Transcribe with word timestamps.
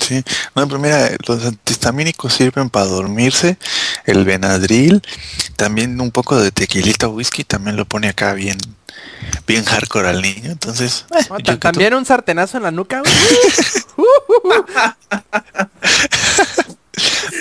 Sí, 0.00 0.22
no, 0.54 0.68
pero 0.68 0.78
mira, 0.78 1.10
los 1.26 1.44
antihistamínicos 1.44 2.34
sirven 2.34 2.70
para 2.70 2.86
dormirse, 2.86 3.58
el 4.04 4.24
Benadryl, 4.24 5.02
también 5.56 6.00
un 6.00 6.10
poco 6.10 6.40
de 6.40 6.52
tequilita 6.52 7.08
whisky, 7.08 7.44
también 7.44 7.76
lo 7.76 7.86
pone 7.86 8.08
acá 8.08 8.34
bien, 8.34 8.58
bien 9.46 9.64
hardcore 9.64 10.08
al 10.10 10.22
niño, 10.22 10.52
entonces... 10.52 11.06
eh, 11.44 11.56
también 11.56 11.94
un 11.94 12.04
sartenazo 12.04 12.58
en 12.58 12.62
la 12.64 12.70
nuca, 12.70 13.02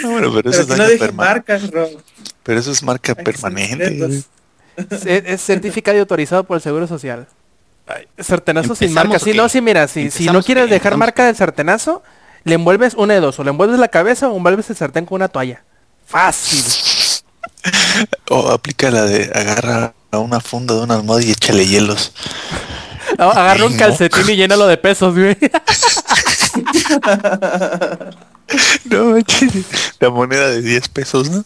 no, 0.01 0.09
bueno, 0.11 0.33
pero 0.33 0.49
eso 0.49 0.65
pero 0.67 0.85
es 0.85 1.13
marcas, 1.13 1.61
Pero 2.43 2.59
eso 2.59 2.71
es 2.71 2.81
marca 2.81 3.15
permanente. 3.15 4.23
Es, 5.05 5.41
certificado 5.41 5.97
y 5.97 5.99
autorizado 5.99 6.45
por 6.45 6.55
el 6.55 6.61
Seguro 6.61 6.87
Social. 6.87 7.27
sartenazo 8.17 8.75
sin 8.75 8.93
marca. 8.93 9.19
Sí, 9.19 9.33
no, 9.33 9.49
sí, 9.49 9.61
mira, 9.61 9.87
si, 9.87 10.09
si 10.09 10.27
no 10.27 10.41
quieres 10.41 10.69
dejar 10.69 10.95
marca 10.97 11.25
del 11.25 11.35
sartenazo, 11.35 12.01
le 12.49 12.55
envuelves 12.55 12.95
una 12.95 13.13
de 13.13 13.21
dos. 13.21 13.39
O 13.39 13.43
le 13.43 13.51
envuelves 13.51 13.79
la 13.79 13.87
cabeza 13.87 14.29
o 14.29 14.35
envuelves 14.37 14.69
el 14.69 14.75
sartén 14.75 15.05
con 15.05 15.15
una 15.15 15.29
toalla. 15.29 15.63
Fácil. 16.05 16.63
o 18.29 18.49
aplica 18.49 18.91
la 18.91 19.03
de 19.03 19.31
agarra 19.33 19.93
a 20.11 20.19
una 20.19 20.39
funda 20.39 20.75
de 20.75 20.81
una 20.81 20.95
almohada 20.95 21.23
y 21.23 21.31
échale 21.31 21.65
hielos. 21.65 22.13
agarra 23.17 23.65
un 23.65 23.77
calcetín 23.77 24.29
y 24.29 24.35
llénalo 24.35 24.67
de 24.67 24.77
pesos, 24.77 25.15
güey. 25.15 25.37
no, 28.85 29.15
la 29.99 30.09
moneda 30.09 30.49
de 30.49 30.61
10 30.61 30.89
pesos, 30.89 31.29
¿no? 31.29 31.45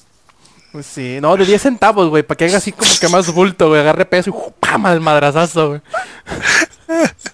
Pues 0.71 0.85
sí, 0.87 1.19
no, 1.21 1.35
de 1.37 1.45
10 1.45 1.61
centavos, 1.61 2.09
güey, 2.09 2.23
para 2.23 2.37
que 2.37 2.45
haga 2.45 2.57
así 2.57 2.71
como 2.71 2.89
que 2.99 3.07
más 3.07 3.31
bulto, 3.31 3.69
güey, 3.69 3.81
agarre 3.81 4.05
peso 4.05 4.31
y 4.31 4.33
¡pam! 4.59 4.85
al 4.87 5.01
madrazazo, 5.01 5.67
güey. 5.69 5.81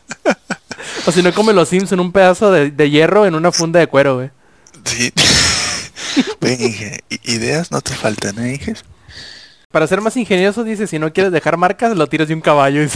o 1.05 1.11
si 1.11 1.23
no, 1.23 1.33
come 1.33 1.53
los 1.53 1.69
Sims 1.69 1.91
en 1.91 1.99
un 1.99 2.11
pedazo 2.11 2.51
de, 2.51 2.71
de 2.71 2.89
hierro 2.89 3.25
en 3.25 3.35
una 3.35 3.51
funda 3.51 3.79
de 3.79 3.87
cuero, 3.87 4.15
güey. 4.15 4.29
Sí. 4.85 5.11
ideas 7.23 7.71
no 7.71 7.81
te 7.81 7.93
faltan, 7.93 8.39
¿eh, 8.39 8.53
hijes? 8.55 8.83
Para 9.71 9.85
ser 9.87 10.01
más 10.01 10.17
ingenioso, 10.17 10.63
dice, 10.63 10.87
si 10.87 10.97
no 10.97 11.13
quieres 11.13 11.31
dejar 11.31 11.57
marcas, 11.57 11.95
lo 11.95 12.07
tiras 12.07 12.27
de 12.27 12.33
un 12.33 12.41
caballo. 12.41 12.81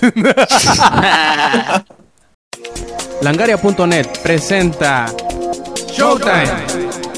Langaria.net 3.22 4.08
presenta 4.23 5.06
Showtime. 5.95 6.66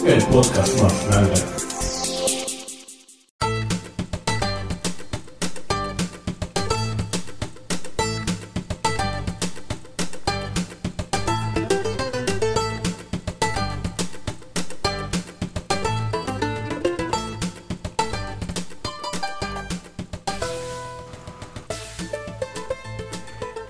El 0.06 0.22
podcast 0.26 0.82
más 0.82 1.08
grande. 1.08 1.55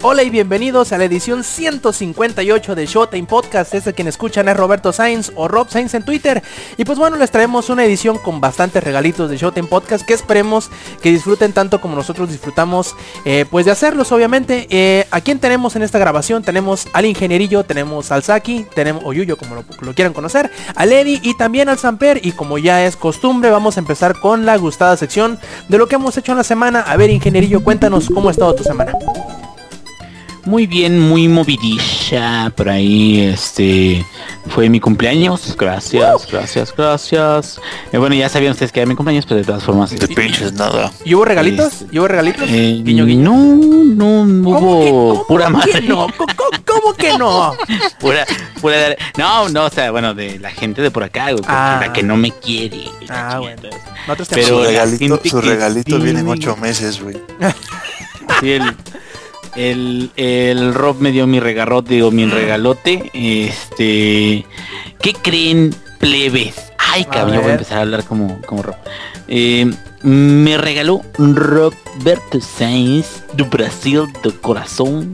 Hola 0.07 0.21
y 0.21 0.29
bienvenidos 0.29 0.91
a 0.91 0.99
la 0.99 1.05
edición 1.05 1.43
158 1.43 2.75
de 2.75 2.85
Showtime 2.85 3.25
Podcast. 3.25 3.73
Este 3.73 3.91
quien 3.91 4.07
escuchan 4.07 4.47
es 4.47 4.55
Roberto 4.55 4.93
Sainz 4.93 5.31
o 5.35 5.47
Rob 5.47 5.67
Sainz 5.67 5.95
en 5.95 6.05
Twitter. 6.05 6.43
Y 6.77 6.85
pues 6.85 6.99
bueno, 6.99 7.17
les 7.17 7.31
traemos 7.31 7.71
una 7.71 7.83
edición 7.85 8.19
con 8.19 8.39
bastantes 8.39 8.83
regalitos 8.83 9.31
de 9.31 9.37
Showtime 9.37 9.67
Podcast 9.67 10.05
que 10.05 10.13
esperemos 10.13 10.69
que 11.01 11.09
disfruten 11.09 11.53
tanto 11.53 11.81
como 11.81 11.95
nosotros 11.95 12.29
disfrutamos 12.29 12.95
eh, 13.25 13.45
pues 13.49 13.65
de 13.65 13.71
hacerlos 13.71 14.11
obviamente. 14.11 14.67
Eh, 14.69 15.07
¿A 15.09 15.21
quién 15.21 15.39
tenemos 15.39 15.75
en 15.75 15.81
esta 15.81 15.97
grabación? 15.97 16.43
Tenemos 16.43 16.87
al 16.93 17.05
ingenierillo, 17.05 17.63
tenemos 17.63 18.11
al 18.11 18.21
Saki, 18.21 18.67
tenemos 18.75 19.01
o 19.07 19.11
Yuyo 19.11 19.37
como 19.37 19.55
lo, 19.55 19.95
quieran 19.95 20.13
conocer, 20.13 20.51
al 20.75 20.93
Eddie 20.93 21.19
y 21.23 21.35
también 21.35 21.67
al 21.67 21.79
Samper. 21.79 22.23
Y 22.23 22.33
como 22.33 22.59
ya 22.59 22.85
es 22.85 22.95
costumbre, 22.95 23.49
vamos 23.49 23.77
a 23.77 23.79
empezar 23.79 24.19
con 24.19 24.45
la 24.45 24.55
gustada 24.57 24.97
sección 24.97 25.39
de 25.67 25.79
lo 25.79 25.87
que 25.87 25.95
hemos 25.95 26.15
hecho 26.15 26.31
en 26.31 26.37
la 26.37 26.43
semana. 26.43 26.81
A 26.81 26.95
ver, 26.95 27.09
ingenierillo, 27.09 27.63
cuéntanos 27.63 28.07
cómo 28.13 28.29
ha 28.29 28.31
estado 28.31 28.53
tu 28.53 28.63
semana. 28.63 28.94
Muy 30.45 30.67
bien, 30.67 31.00
muy 31.00 31.28
movidilla. 31.28 32.51
Por 32.56 32.69
ahí, 32.69 33.22
este, 33.22 34.06
fue 34.50 34.69
mi 34.69 34.79
cumpleaños. 34.79 35.56
Gracias, 35.57 36.28
gracias, 36.31 36.73
gracias. 36.75 37.59
Eh, 37.91 37.97
bueno, 37.97 38.13
ya 38.13 38.29
sabían 38.29 38.51
ustedes 38.51 38.72
que 38.72 38.79
era 38.79 38.88
mi 38.88 38.95
cumpleaños, 38.95 39.25
pero 39.25 39.39
de 39.39 39.45
todas 39.45 39.63
formas. 39.63 39.89
De 39.89 40.07
pinches 40.07 40.53
nada. 40.53 40.91
¿Y 41.03 41.16
hubo 41.16 41.25
regalitos? 41.25 41.85
¿Y 41.91 41.97
hubo 41.97 42.07
regalitos? 42.07 42.47
Eh, 42.47 42.79
guiño, 42.83 43.06
guiño. 43.06 43.31
No, 43.31 44.25
no 44.25 44.51
hubo 44.51 45.25
pura 45.28 45.50
madre. 45.50 45.81
no? 45.81 46.07
¿Cómo, 46.66 46.94
que 46.94 47.17
no? 47.17 47.53
pura, 48.00 48.25
pura. 48.62 48.95
No, 49.17 49.50
no, 49.50 49.66
o 49.66 49.69
sea, 49.72 49.89
bueno, 49.89 50.13
de 50.13 50.38
la 50.38 50.51
gente 50.51 50.83
de 50.83 50.91
por 50.91 51.03
acá, 51.03 51.31
güey, 51.31 51.44
ah. 51.47 51.79
la 51.81 51.91
que 51.91 52.03
no 52.03 52.17
me 52.17 52.31
quiere. 52.31 52.85
Ah, 53.09 53.39
bueno. 53.39 53.63
Pero 54.29 54.59
su 54.59 54.63
regalito, 54.63 55.19
su 55.25 55.41
regalito 55.41 55.97
viene 55.97 56.19
en 56.19 56.27
ocho 56.27 56.56
meses, 56.56 57.01
güey. 57.01 57.17
Sí, 58.41 58.51
el 58.51 58.75
el, 59.55 60.11
el 60.16 60.73
Rob 60.73 60.97
me 60.99 61.11
dio 61.11 61.27
mi 61.27 61.39
regarrote, 61.39 61.93
digo, 61.95 62.11
mi 62.11 62.25
regalote. 62.25 63.11
Este. 63.13 64.45
¿Qué 65.01 65.13
creen, 65.13 65.73
plebes? 65.99 66.71
Ay, 66.77 67.05
cabrón, 67.05 67.41
voy 67.41 67.49
a 67.49 67.53
empezar 67.53 67.79
a 67.79 67.81
hablar 67.81 68.03
como, 68.03 68.39
como 68.45 68.63
Rob. 68.63 68.75
Eh, 69.27 69.71
me 70.03 70.57
regaló 70.57 71.01
Roberto 71.17 72.39
Sainz 72.39 73.23
de 73.33 73.44
Brasil 73.44 74.03
de 74.23 74.31
corazón. 74.31 75.13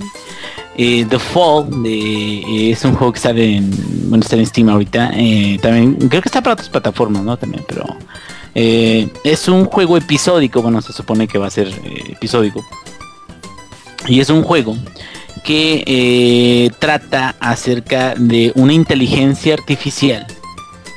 Eh, 0.78 1.06
The 1.10 1.20
Fall 1.20 1.84
de, 1.84 2.40
eh, 2.40 2.72
es 2.72 2.84
un 2.86 2.96
juego 2.96 3.14
que 3.14 3.20
sale 3.20 3.58
en, 3.58 3.72
bueno, 4.10 4.24
está 4.24 4.36
en 4.36 4.46
Steam 4.46 4.70
ahorita. 4.70 5.12
también 5.62 5.96
creo 6.10 6.22
que 6.22 6.30
está 6.30 6.42
para 6.42 6.54
otras 6.54 6.70
plataformas, 6.70 7.24
¿no? 7.24 7.38
También, 7.38 7.64
pero 7.68 7.86
es 8.54 9.48
un 9.48 9.66
juego 9.66 9.98
episódico. 9.98 10.62
Bueno, 10.62 10.82
se 10.82 10.94
supone 10.94 11.28
que 11.28 11.38
va 11.38 11.48
a 11.48 11.52
ser 11.52 11.70
episódico. 12.10 12.64
Y 14.08 14.20
es 14.20 14.30
un 14.30 14.44
juego 14.44 14.76
que 15.44 15.84
eh, 15.86 16.72
trata 16.80 17.36
acerca 17.40 18.16
de 18.16 18.52
una 18.56 18.74
inteligencia 18.74 19.54
artificial 19.54 20.26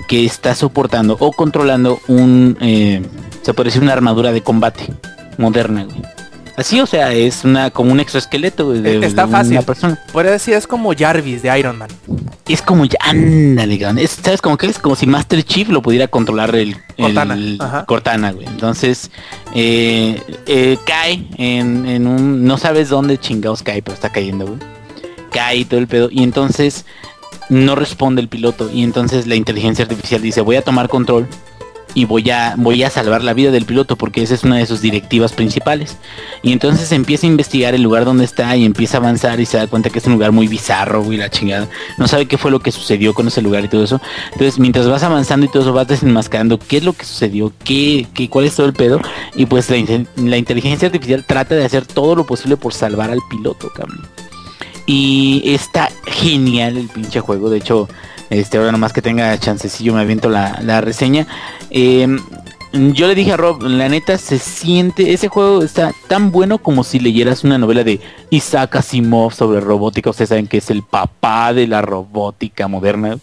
que 0.09 0.25
está 0.25 0.55
soportando 0.55 1.17
o 1.21 1.33
controlando 1.33 2.01
un, 2.09 2.57
eh, 2.61 3.03
se 3.43 3.55
puede 3.55 3.69
decir 3.69 3.83
una 3.83 3.93
armadura 3.93 4.33
de 4.33 4.43
combate 4.43 4.93
moderna. 5.39 5.87
Así, 6.57 6.81
o 6.81 6.87
sea, 6.87 7.13
es 7.13 7.45
una 7.45 7.71
como 7.71 7.91
un 7.91 7.99
exoesqueleto 7.99 8.73
de, 8.73 9.05
Está 9.05 9.27
fácil. 9.27 9.53
una 9.53 9.63
persona. 9.63 9.99
Puede 10.13 10.31
decir, 10.31 10.55
es 10.55 10.67
como 10.67 10.93
Jarvis 10.97 11.43
de 11.43 11.59
Iron 11.59 11.79
Man. 11.79 11.89
Es 12.47 12.63
como, 12.63 12.85
ándale, 13.01 14.03
es, 14.03 14.11
¿sabes? 14.23 14.41
Como 14.41 14.57
que 14.57 14.67
es 14.67 14.79
como 14.79 14.95
si 14.95 15.07
Master 15.07 15.43
Chief 15.43 15.69
lo 15.69 15.83
pudiera 15.83 16.07
controlar 16.07 16.55
el 16.55 16.77
Cortana, 17.87 18.33
güey. 18.33 18.47
Entonces, 18.47 19.11
eh, 19.55 20.21
eh, 20.47 20.79
cae 20.87 21.27
en, 21.39 21.87
en, 21.87 22.07
un, 22.07 22.45
no 22.45 22.57
sabes 22.59 22.89
dónde 22.89 23.19
chingados 23.19 23.63
cae, 23.63 23.83
pero 23.83 23.95
está 23.95 24.11
cayendo, 24.11 24.47
güey. 24.47 24.59
Cae 25.33 25.65
todo 25.65 25.81
el 25.81 25.89
pedo. 25.89 26.09
Y 26.13 26.23
entonces 26.23 26.85
no 27.49 27.75
responde 27.75 28.21
el 28.23 28.29
piloto. 28.29 28.71
Y 28.73 28.85
entonces 28.85 29.27
la 29.27 29.35
inteligencia 29.35 29.83
artificial 29.85 30.23
dice, 30.23 30.41
voy 30.41 30.57
a 30.57 30.63
tomar 30.63 30.89
control 30.89 31.27
y 31.95 32.05
voy 32.05 32.29
a, 32.31 32.55
voy 32.59 32.83
a 32.83 32.91
salvar 32.91 33.23
la 33.23 33.33
vida 33.33 33.53
del 33.53 33.65
piloto 33.65 33.97
porque 33.97 34.23
esa 34.23 34.35
es 34.35 34.43
una 34.43 34.59
de 34.59 34.67
sus 34.67 34.81
directivas 34.81 35.33
principales. 35.33 35.97
Y 36.43 36.53
entonces 36.53 36.91
empieza 36.93 37.27
a 37.27 37.31
investigar 37.31 37.75
el 37.75 37.83
lugar 37.83 38.05
donde 38.05 38.25
está 38.25 38.55
y 38.57 38.65
empieza 38.65 38.99
a 38.99 39.01
avanzar 39.01 39.41
y 39.41 39.47
se 39.47 39.57
da 39.57 39.69
cuenta 39.69 39.91
que 39.91 40.01
es 40.01 40.07
un 40.07 40.15
lugar 40.15 40.33
muy 40.33 40.49
bizarro, 40.49 41.03
güey, 41.03 41.17
la 41.19 41.31
chingada. 41.31 41.69
No 41.97 42.09
sabe 42.09 42.27
qué 42.27 42.37
fue 42.37 42.51
lo 42.51 42.61
que 42.61 42.73
sucedió 42.73 43.15
con 43.15 43.29
ese 43.29 43.41
lugar 43.43 43.65
y 43.65 43.69
todo 43.69 43.85
eso. 43.85 44.01
Entonces, 44.33 44.59
mientras 44.59 44.89
vas 44.89 45.05
avanzando 45.05 45.47
y 45.47 45.49
todo 45.49 45.63
eso, 45.63 45.73
vas 45.73 45.87
desenmascarando 45.87 46.59
qué 46.59 46.79
es 46.79 46.85
lo 46.85 46.93
que 46.93 47.05
sucedió, 47.05 47.53
qué, 47.63 48.07
qué 48.13 48.29
cuál 48.29 48.47
es 48.47 48.57
todo 48.57 48.67
el 48.67 48.73
pedo. 48.73 49.01
Y 49.37 49.47
pues 49.47 49.71
la, 49.71 49.77
la 50.17 50.37
inteligencia 50.37 50.87
artificial 50.87 51.25
trata 51.25 51.55
de 51.55 51.65
hacer 51.65 51.87
todo 51.87 52.17
lo 52.17 52.27
posible 52.27 52.57
por 52.57 52.75
salvar 52.75 53.11
al 53.11 53.21
piloto, 53.31 53.71
cabrón. 53.75 54.03
Y 54.87 55.43
está 55.47 55.91
genial 56.07 56.77
el 56.77 56.89
pinche 56.89 57.21
juego. 57.21 57.49
De 57.49 57.59
hecho, 57.59 57.89
este, 58.35 58.59
ahora 58.59 58.73
nomás 58.73 58.93
que 58.93 59.03
tenga 59.03 59.39
chancecillo 59.39 59.95
me 59.95 60.01
aviento 60.01 60.29
la, 60.29 60.61
la 60.63 60.81
reseña. 60.81 61.27
Em, 61.71 62.19
yo 62.73 63.07
le 63.07 63.15
dije 63.15 63.33
a 63.33 63.37
Rob, 63.37 63.63
la 63.63 63.89
neta 63.89 64.19
se 64.19 64.39
siente, 64.39 65.13
ese 65.13 65.29
juego 65.29 65.63
está 65.63 65.93
tan 66.09 66.33
bueno 66.33 66.59
como 66.59 66.83
si 66.83 66.99
leyeras 66.99 67.45
una 67.45 67.57
novela 67.57 67.85
de 67.85 68.01
Isaac 68.31 68.77
Asimov 68.77 69.33
sobre 69.33 69.61
robótica. 69.61 70.11
Ustedes 70.11 70.31
saben 70.31 70.49
que 70.49 70.59
es 70.59 70.71
el 70.71 70.83
papá 70.83 71.53
de 71.53 71.69
la 71.69 71.83
robótica 71.83 72.67
moderna. 72.67 73.19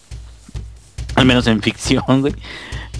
Al 1.15 1.25
menos 1.25 1.47
en 1.47 1.61
ficción, 1.61 2.21
güey. 2.21 2.33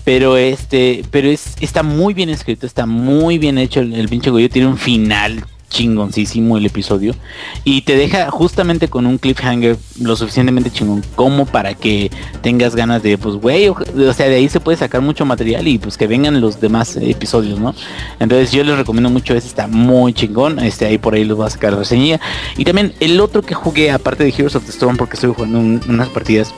Pero 0.03 0.35
este, 0.35 1.05
pero 1.11 1.29
es, 1.29 1.55
está 1.61 1.83
muy 1.83 2.13
bien 2.13 2.29
escrito, 2.29 2.65
está 2.65 2.85
muy 2.85 3.37
bien 3.37 3.57
hecho. 3.57 3.79
El, 3.79 3.93
el 3.93 4.09
pinche 4.09 4.29
güey 4.29 4.49
tiene 4.49 4.67
un 4.67 4.77
final 4.77 5.45
chingoncísimo 5.71 6.57
el 6.57 6.65
episodio 6.65 7.15
y 7.63 7.81
te 7.81 7.95
deja 7.95 8.29
justamente 8.29 8.89
con 8.89 9.07
un 9.07 9.17
cliffhanger 9.17 9.77
lo 10.01 10.15
suficientemente 10.15 10.69
chingón 10.69 11.01
como 11.15 11.45
para 11.45 11.73
que 11.73 12.11
tengas 12.41 12.75
ganas 12.75 13.01
de 13.01 13.17
pues 13.17 13.35
güey 13.35 13.69
o, 13.69 13.75
sea 14.13 14.27
de 14.27 14.35
ahí 14.35 14.49
se 14.49 14.59
puede 14.59 14.77
sacar 14.77 15.01
mucho 15.01 15.25
material 15.25 15.67
y 15.67 15.77
pues 15.77 15.97
que 15.97 16.07
vengan 16.07 16.41
los 16.41 16.59
demás 16.59 16.97
episodios 16.97 17.59
no 17.59 17.73
entonces 18.19 18.51
yo 18.51 18.63
les 18.63 18.77
recomiendo 18.77 19.09
mucho 19.09 19.33
ese 19.33 19.47
está 19.47 19.67
muy 19.67 20.13
chingón 20.13 20.59
este 20.59 20.85
ahí 20.85 20.97
por 20.97 21.13
ahí 21.13 21.23
los 21.23 21.37
voy 21.37 21.47
a 21.47 21.49
sacar 21.49 21.71
la 21.71 21.79
reseña 21.79 22.19
y 22.57 22.65
también 22.65 22.93
el 22.99 23.19
otro 23.21 23.41
que 23.41 23.55
jugué 23.55 23.91
aparte 23.91 24.25
de 24.25 24.29
Heroes 24.29 24.55
of 24.55 24.65
the 24.65 24.71
Storm 24.71 24.97
porque 24.97 25.15
estoy 25.15 25.33
jugando 25.33 25.59
unas 25.59 26.09
partidas 26.09 26.53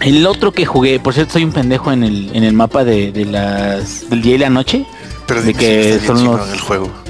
El 0.00 0.26
otro 0.26 0.52
que 0.52 0.66
jugué, 0.66 1.00
por 1.00 1.14
cierto, 1.14 1.32
soy 1.32 1.44
un 1.44 1.52
pendejo 1.52 1.90
en 1.90 2.04
el, 2.04 2.30
en 2.36 2.44
el 2.44 2.52
mapa 2.52 2.84
de, 2.84 3.10
de 3.10 3.24
las 3.24 4.10
del 4.10 4.20
día 4.20 4.34
y 4.34 4.38
la 4.38 4.50
noche. 4.50 4.84
Pero 5.26 5.40
de 5.40 5.54
que 5.54 5.98
son 5.98 6.22
los... 6.22 6.52
el 6.52 6.60
juego. 6.60 7.03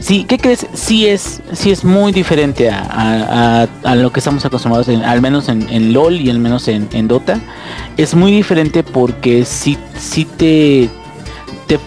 Sí, 0.00 0.24
¿qué 0.24 0.38
crees? 0.38 0.66
Sí 0.74 1.06
es, 1.06 1.42
sí 1.52 1.70
es 1.70 1.84
muy 1.84 2.12
diferente 2.12 2.70
a, 2.70 3.68
a, 3.82 3.94
lo 3.94 4.12
que 4.12 4.20
estamos 4.20 4.44
acostumbrados, 4.44 4.88
al 4.88 5.20
menos 5.20 5.48
en, 5.48 5.92
LOL 5.92 6.20
y 6.20 6.30
al 6.30 6.38
menos 6.38 6.68
en, 6.68 6.88
en, 6.92 7.08
Dota. 7.08 7.40
Es 7.96 8.14
muy 8.14 8.30
diferente 8.30 8.82
porque 8.82 9.44
sí, 9.44 9.76
sí 9.98 10.24
te, 10.24 10.88
te 11.66 11.78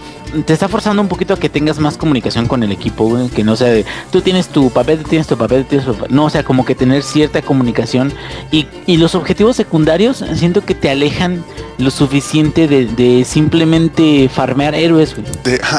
te 0.46 0.52
está 0.52 0.68
forzando 0.68 1.02
un 1.02 1.08
poquito 1.08 1.34
a 1.34 1.38
que 1.38 1.48
tengas 1.48 1.78
más 1.78 1.96
comunicación 1.96 2.48
con 2.48 2.62
el 2.62 2.72
equipo, 2.72 3.28
que 3.34 3.44
no 3.44 3.54
sea 3.54 3.68
de 3.68 3.84
tú 4.10 4.22
tienes 4.22 4.48
tu 4.48 4.70
papel, 4.70 5.02
tú 5.02 5.08
tienes 5.10 5.26
tu 5.26 5.36
papel, 5.36 5.66
tienes 5.66 5.86
tu 5.86 5.94
papel. 5.94 6.14
No, 6.14 6.24
o 6.24 6.30
sea, 6.30 6.42
como 6.42 6.64
que 6.64 6.74
tener 6.74 7.02
cierta 7.02 7.42
comunicación 7.42 8.12
y, 8.50 8.66
los 9.02 9.14
objetivos 9.14 9.56
secundarios 9.56 10.24
siento 10.34 10.64
que 10.64 10.74
te 10.74 10.88
alejan 10.88 11.44
lo 11.78 11.90
suficiente 11.90 12.68
de, 12.68 13.24
simplemente 13.24 14.30
farmear 14.32 14.74
héroes, 14.74 15.16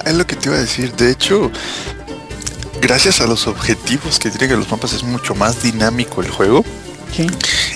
es 0.06 0.14
lo 0.14 0.28
que 0.28 0.36
te 0.36 0.50
iba 0.50 0.58
a 0.58 0.62
decir. 0.62 0.92
De 0.94 1.10
hecho, 1.10 1.50
gracias 2.84 3.22
a 3.22 3.28
los 3.28 3.48
objetivos 3.48 4.20
que 4.20 4.30
tienen 4.30 4.60
los 4.60 4.70
mapas 4.70 4.92
es 4.92 5.04
mucho 5.04 5.34
más 5.34 5.64
dinámico 5.64 6.22
el 6.22 6.30
juego. 6.30 6.64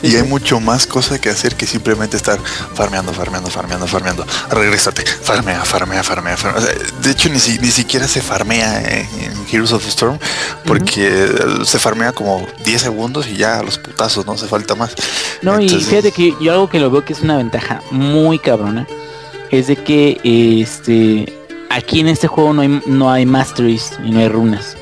Y 0.01 0.15
hay 0.15 0.24
mucho 0.24 0.59
más 0.59 0.88
cosa 0.88 1.19
que 1.19 1.30
hacer 1.30 1.56
que 1.56 1.68
simplemente 1.68 2.18
estar 2.18 2.39
farmeando, 2.74 3.13
farmeando, 3.13 3.50
farmeando, 3.50 3.88
farmeando. 3.88 4.25
Regrésate, 4.50 5.04
farmea, 5.06 5.63
farmea, 5.63 6.04
farmea, 6.04 6.36
farmea. 6.36 6.63
de 7.01 7.12
hecho, 7.12 7.30
ni, 7.30 7.38
ni 7.59 7.71
siquiera 7.71 8.07
se 8.07 8.21
farmea 8.21 8.81
en, 8.81 9.07
Heroes 9.50 9.71
of 9.71 9.83
the 9.83 9.89
Storm 9.89 10.19
porque 10.65 11.30
se 11.63 11.80
farmea 11.80 12.12
como 12.12 12.45
10 12.65 12.81
segundos 12.81 13.27
y 13.27 13.38
ya 13.38 13.63
los 13.63 13.77
putazos, 13.77 14.25
no 14.25 14.33
hace 14.33 14.48
falta 14.48 14.75
más. 14.75 14.94
No, 15.42 15.62
y 15.62 15.69
fíjate 15.69 16.12
que 16.12 16.36
yo 16.42 16.51
algo 16.51 16.68
que 16.68 16.80
lo 16.80 16.92
veo 16.92 17.06
que 17.06 17.13
es 17.13 17.21
una 17.21 17.38
ventaja 17.38 17.81
muy 17.92 18.39
cabrona 18.39 18.88
es 19.51 19.68
de 19.68 19.77
que 19.77 20.19
este 20.24 21.33
aquí 21.69 22.01
en 22.01 22.07
este 22.07 22.27
juego 22.27 22.53
no 22.53 22.62
hay, 22.62 22.81
no 22.86 23.12
hay 23.12 23.25
masteries 23.25 23.94
y 24.03 24.12
no 24.12 24.19
hay 24.19 24.27
runas. 24.27 24.75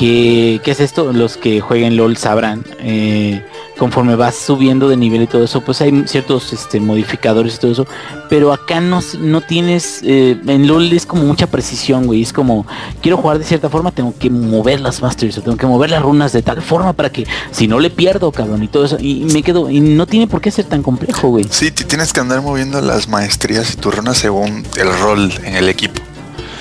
¿Qué, 0.00 0.62
¿Qué, 0.64 0.70
es 0.70 0.80
esto? 0.80 1.12
Los 1.12 1.36
que 1.36 1.60
jueguen 1.60 1.98
LOL 1.98 2.16
sabrán. 2.16 2.64
Eh, 2.78 3.44
conforme 3.80 4.14
vas 4.14 4.34
subiendo 4.34 4.88
de 4.88 4.96
nivel 4.96 5.22
y 5.22 5.26
todo 5.26 5.44
eso, 5.44 5.62
pues 5.62 5.82
hay 5.82 6.04
ciertos 6.06 6.54
este, 6.54 6.80
modificadores 6.80 7.54
y 7.54 7.58
todo 7.58 7.72
eso, 7.72 7.86
pero 8.28 8.52
acá 8.52 8.80
no, 8.80 9.00
no 9.18 9.40
tienes, 9.40 10.02
eh, 10.04 10.38
en 10.46 10.66
LOL 10.66 10.92
es 10.92 11.06
como 11.06 11.24
mucha 11.24 11.46
precisión, 11.46 12.06
güey, 12.06 12.20
es 12.20 12.32
como, 12.32 12.66
quiero 13.00 13.16
jugar 13.16 13.38
de 13.38 13.44
cierta 13.44 13.70
forma, 13.70 13.90
tengo 13.90 14.14
que 14.18 14.28
mover 14.28 14.80
las 14.80 15.00
masters, 15.00 15.38
o 15.38 15.42
tengo 15.42 15.56
que 15.56 15.66
mover 15.66 15.88
las 15.88 16.02
runas 16.02 16.32
de 16.32 16.42
tal 16.42 16.60
forma 16.60 16.92
para 16.92 17.10
que, 17.10 17.26
si 17.52 17.68
no 17.68 17.78
le 17.78 17.88
pierdo, 17.88 18.32
cabrón, 18.32 18.62
y 18.62 18.68
todo 18.68 18.84
eso, 18.84 18.98
y 19.00 19.24
me 19.32 19.42
quedo, 19.42 19.70
y 19.70 19.80
no 19.80 20.06
tiene 20.06 20.26
por 20.26 20.42
qué 20.42 20.50
ser 20.50 20.66
tan 20.66 20.82
complejo, 20.82 21.28
güey. 21.28 21.46
Sí, 21.48 21.70
tienes 21.70 22.12
que 22.12 22.20
andar 22.20 22.42
moviendo 22.42 22.82
las 22.82 23.08
maestrías 23.08 23.72
y 23.72 23.76
tus 23.76 23.94
runas 23.94 24.18
según 24.18 24.62
el 24.76 24.98
rol 24.98 25.32
en 25.42 25.56
el 25.56 25.70
equipo. 25.70 26.02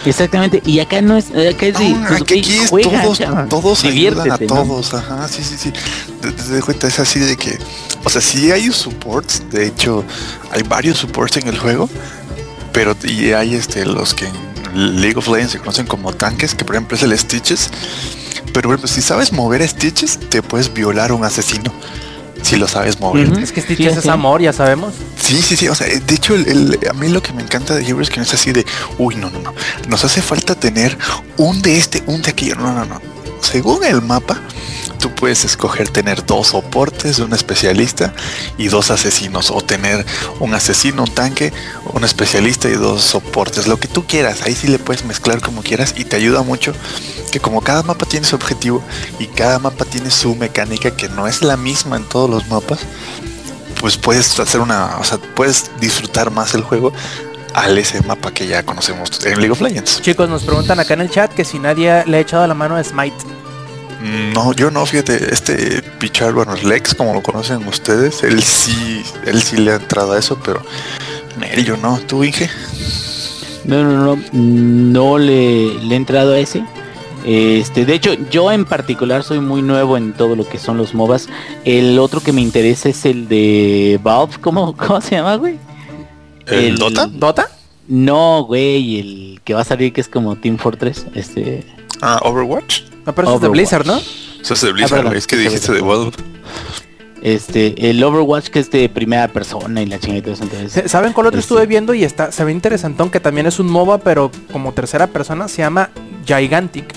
Exactamente, 0.06 0.62
y 0.66 0.80
acá 0.80 1.02
no 1.02 1.18
es, 1.18 1.28
acá 1.28 1.66
es 1.66 1.78
de, 1.78 1.96
pues, 2.08 2.22
aquí, 2.22 2.40
es 2.40 2.70
todos, 2.70 3.20
todos 3.50 3.84
ayudan 3.84 4.32
a 4.32 4.38
todos, 4.38 4.94
ajá, 4.94 5.28
sí, 5.28 5.44
sí, 5.44 5.56
sí. 5.58 5.74
Desde 6.22 6.62
cuenta 6.62 6.88
es 6.88 7.00
así 7.00 7.20
de 7.20 7.36
que, 7.36 7.58
o 8.04 8.10
sea, 8.10 8.22
sí 8.22 8.52
hay 8.52 8.72
supports, 8.72 9.44
de 9.52 9.68
hecho, 9.68 10.06
hay 10.52 10.64
varios 10.64 10.98
supports 10.98 11.38
en 11.38 11.48
el 11.48 11.58
juego, 11.58 11.90
pero 12.72 12.96
y 13.04 13.32
hay 13.34 13.56
este 13.56 13.86
los 13.86 14.14
que 14.14 14.26
en 14.26 15.02
League 15.02 15.18
of 15.18 15.28
Legends 15.28 15.52
se 15.54 15.60
conocen 15.60 15.86
como 15.86 16.14
tanques, 16.14 16.56
que 16.56 16.64
por 16.64 16.76
ejemplo 16.76 16.96
es 16.96 17.04
el 17.04 17.18
Stitches, 17.18 17.70
pero 18.54 18.70
bueno, 18.70 18.88
si 18.88 19.02
sabes 19.02 19.34
mover 19.34 19.68
Stitches, 19.68 20.20
te 20.30 20.42
puedes 20.42 20.74
violar 20.74 21.12
a 21.12 21.14
un 21.14 21.26
asesino 21.26 21.74
si 22.42 22.56
lo 22.58 22.68
sabes 22.68 23.00
mover. 23.00 23.32
Es 23.40 23.52
que 23.52 23.62
Stitches 23.62 23.98
es 23.98 24.08
amor, 24.08 24.42
ya 24.42 24.54
sabemos. 24.54 24.94
Sí, 25.20 25.42
sí, 25.42 25.56
sí. 25.56 25.68
O 25.68 25.76
sea, 25.76 25.88
de 25.88 26.16
hecho, 26.16 26.36
el, 26.36 26.80
a 26.90 26.94
mí 26.94 27.10
lo 27.10 27.22
que 27.22 27.34
me 27.34 27.42
encanta 27.42 27.76
de 27.76 27.86
Heroes 27.86 28.08
es 28.08 28.14
que 28.14 28.18
no 28.18 28.24
es 28.24 28.34
así 28.34 28.52
de, 28.52 28.66
uy, 28.98 29.16
no, 29.16 29.30
no, 29.30 29.40
no. 29.40 29.54
Nos 29.88 30.04
hace 30.06 30.22
falta 30.22 30.56
tener 30.56 30.98
un 31.38 31.62
de 31.62 31.78
este, 31.78 32.04
un 32.08 32.22
de 32.22 32.32
aquello. 32.32 32.56
No, 32.56 32.74
no, 32.74 32.86
no. 32.86 33.02
Según 33.42 33.84
el 33.84 34.02
mapa, 34.02 34.40
tú 35.00 35.10
puedes 35.16 35.46
escoger 35.46 35.90
tener 35.90 36.26
dos 36.26 36.50
soportes, 36.50 37.20
un 37.20 37.34
especialista 37.34 38.14
y 38.58 38.68
dos 38.68 38.92
asesinos, 38.92 39.50
o 39.50 39.62
tener 39.62 40.06
un 40.40 40.54
asesino, 40.54 41.04
un 41.04 41.14
tanque, 41.14 41.52
un 41.94 42.04
especialista 42.04 42.70
y 42.70 42.74
dos 42.74 43.02
soportes, 43.02 43.68
lo 43.68 43.80
que 43.80 43.88
tú 43.88 44.06
quieras, 44.06 44.44
ahí 44.44 44.54
sí 44.54 44.68
le 44.68 44.78
puedes 44.78 45.06
mezclar 45.06 45.42
como 45.42 45.64
quieras 45.64 45.96
y 45.98 46.06
te 46.06 46.16
ayuda 46.16 46.44
mucho 46.44 46.74
que 47.32 47.40
como 47.40 47.62
cada 47.62 47.84
mapa 47.84 48.06
tiene 48.06 48.26
su 48.26 48.36
objetivo 48.36 48.84
y 49.20 49.28
cada 49.28 49.60
mapa 49.60 49.86
tiene 49.86 50.12
su 50.12 50.36
mecánica 50.36 50.92
que 50.92 51.10
no 51.10 51.28
es 51.28 51.42
la 51.42 51.58
misma 51.58 51.96
en 51.96 52.04
todos 52.04 52.30
los 52.30 52.48
mapas, 52.48 52.80
pues 53.80 53.98
puedes 53.98 54.40
hacer 54.40 54.62
una, 54.62 54.98
o 55.00 55.04
sea, 55.04 55.18
puedes 55.18 55.72
disfrutar 55.80 56.32
más 56.32 56.54
el 56.54 56.64
juego 56.64 56.92
al 57.54 57.78
ese 57.78 58.02
mapa 58.02 58.32
que 58.32 58.48
ya 58.48 58.64
conocemos 58.64 59.26
en 59.26 59.40
League 59.40 59.52
of 59.52 59.62
Legends. 59.62 60.02
Chicos, 60.02 60.30
nos 60.30 60.44
preguntan 60.44 60.80
acá 60.80 60.94
en 60.94 61.02
el 61.02 61.10
chat 61.10 61.34
que 61.34 61.46
si 61.46 61.60
nadie 61.60 62.04
le 62.06 62.18
ha 62.18 62.20
echado 62.20 62.46
la 62.46 62.54
mano 62.54 62.76
a 62.76 62.84
Smite. 62.84 63.16
No, 64.34 64.54
yo 64.54 64.72
no, 64.72 64.86
fíjate, 64.86 65.34
este 65.34 65.82
Pichar, 66.00 66.34
bueno, 66.34 66.56
Lex, 66.56 66.96
como 66.96 67.14
lo 67.14 67.22
conocen 67.22 67.68
ustedes, 67.68 68.24
él 68.24 68.42
sí, 68.42 69.04
él 69.26 69.42
sí 69.42 69.58
le 69.58 69.74
ha 69.74 69.76
entrado 69.76 70.14
a 70.14 70.20
eso, 70.20 70.40
pero 70.44 70.62
él 71.52 71.66
yo 71.66 71.76
no, 71.78 72.00
¿tú 72.08 72.24
Inge? 72.24 72.50
No, 73.66 73.84
no, 73.84 74.16
no, 74.16 74.24
no 74.32 75.18
le, 75.18 75.74
le 75.84 75.94
he 75.94 75.98
entrado 75.98 76.34
a 76.34 76.40
ese. 76.40 76.64
Este, 77.26 77.86
de 77.86 77.94
hecho, 77.94 78.14
yo 78.32 78.52
en 78.52 78.66
particular 78.66 79.24
soy 79.24 79.42
muy 79.42 79.62
nuevo 79.62 79.98
en 79.98 80.14
todo 80.14 80.36
lo 80.36 80.48
que 80.48 80.58
son 80.58 80.78
los 80.78 80.94
MOBAs. 80.94 81.28
El 81.66 82.00
otro 82.00 82.22
que 82.22 82.32
me 82.32 82.42
interesa 82.42 82.90
es 82.90 83.06
el 83.06 83.28
de 83.28 84.00
Valve, 84.02 84.36
¿cómo, 84.40 84.76
cómo 84.78 85.02
se 85.02 85.16
llama, 85.16 85.36
güey? 85.36 85.58
¿El, 86.48 86.78
Dota? 86.78 87.08
¿Dota? 87.08 87.50
No, 87.90 88.44
güey, 88.44 89.00
el 89.00 89.42
que 89.44 89.56
va 89.56 89.62
a 89.62 89.66
salir 89.66 89.92
que 89.92 90.00
es 90.00 90.08
como 90.08 90.36
Team 90.36 90.58
Fortress, 90.58 91.08
este. 91.16 91.66
Ah, 92.02 92.20
Overwatch. 92.24 92.84
No, 93.06 93.16
pero 93.16 93.28
eso 93.28 93.36
es 93.36 93.42
de 93.42 93.50
Blizzard, 93.50 93.86
¿no? 93.88 93.98
Eso 93.98 94.54
es 94.54 94.62
de 94.62 94.72
Blizzard, 94.72 95.08
ah, 95.08 95.16
es 95.16 95.26
que 95.26 95.36
dijiste 95.36 95.74
de 95.74 95.82
Valve. 95.82 96.12
Este, 97.24 97.90
el 97.90 98.02
Overwatch 98.02 98.50
que 98.50 98.60
es 98.60 98.70
de 98.72 98.88
primera 98.88 99.28
persona 99.28 99.82
y 99.82 99.88
la 99.88 100.00
chingada 100.00 100.32
entonces. 100.40 100.90
¿Saben 100.90 101.14
cuál 101.14 101.28
otro 101.28 101.40
estuve 101.40 101.62
este 101.62 101.68
viendo 101.68 101.94
y 101.96 102.04
está, 102.04 102.32
se 102.32 102.44
ve 102.46 102.52
interesantón 102.52 103.10
que 103.10 103.20
también 103.20 103.48
es 103.48 103.60
un 103.60 103.68
MOBA 103.68 103.98
pero 103.98 104.32
como 104.54 104.72
tercera 104.72 105.08
persona 105.08 105.48
se 105.48 105.58
llama 105.58 105.90
Gigantic. 106.26 106.94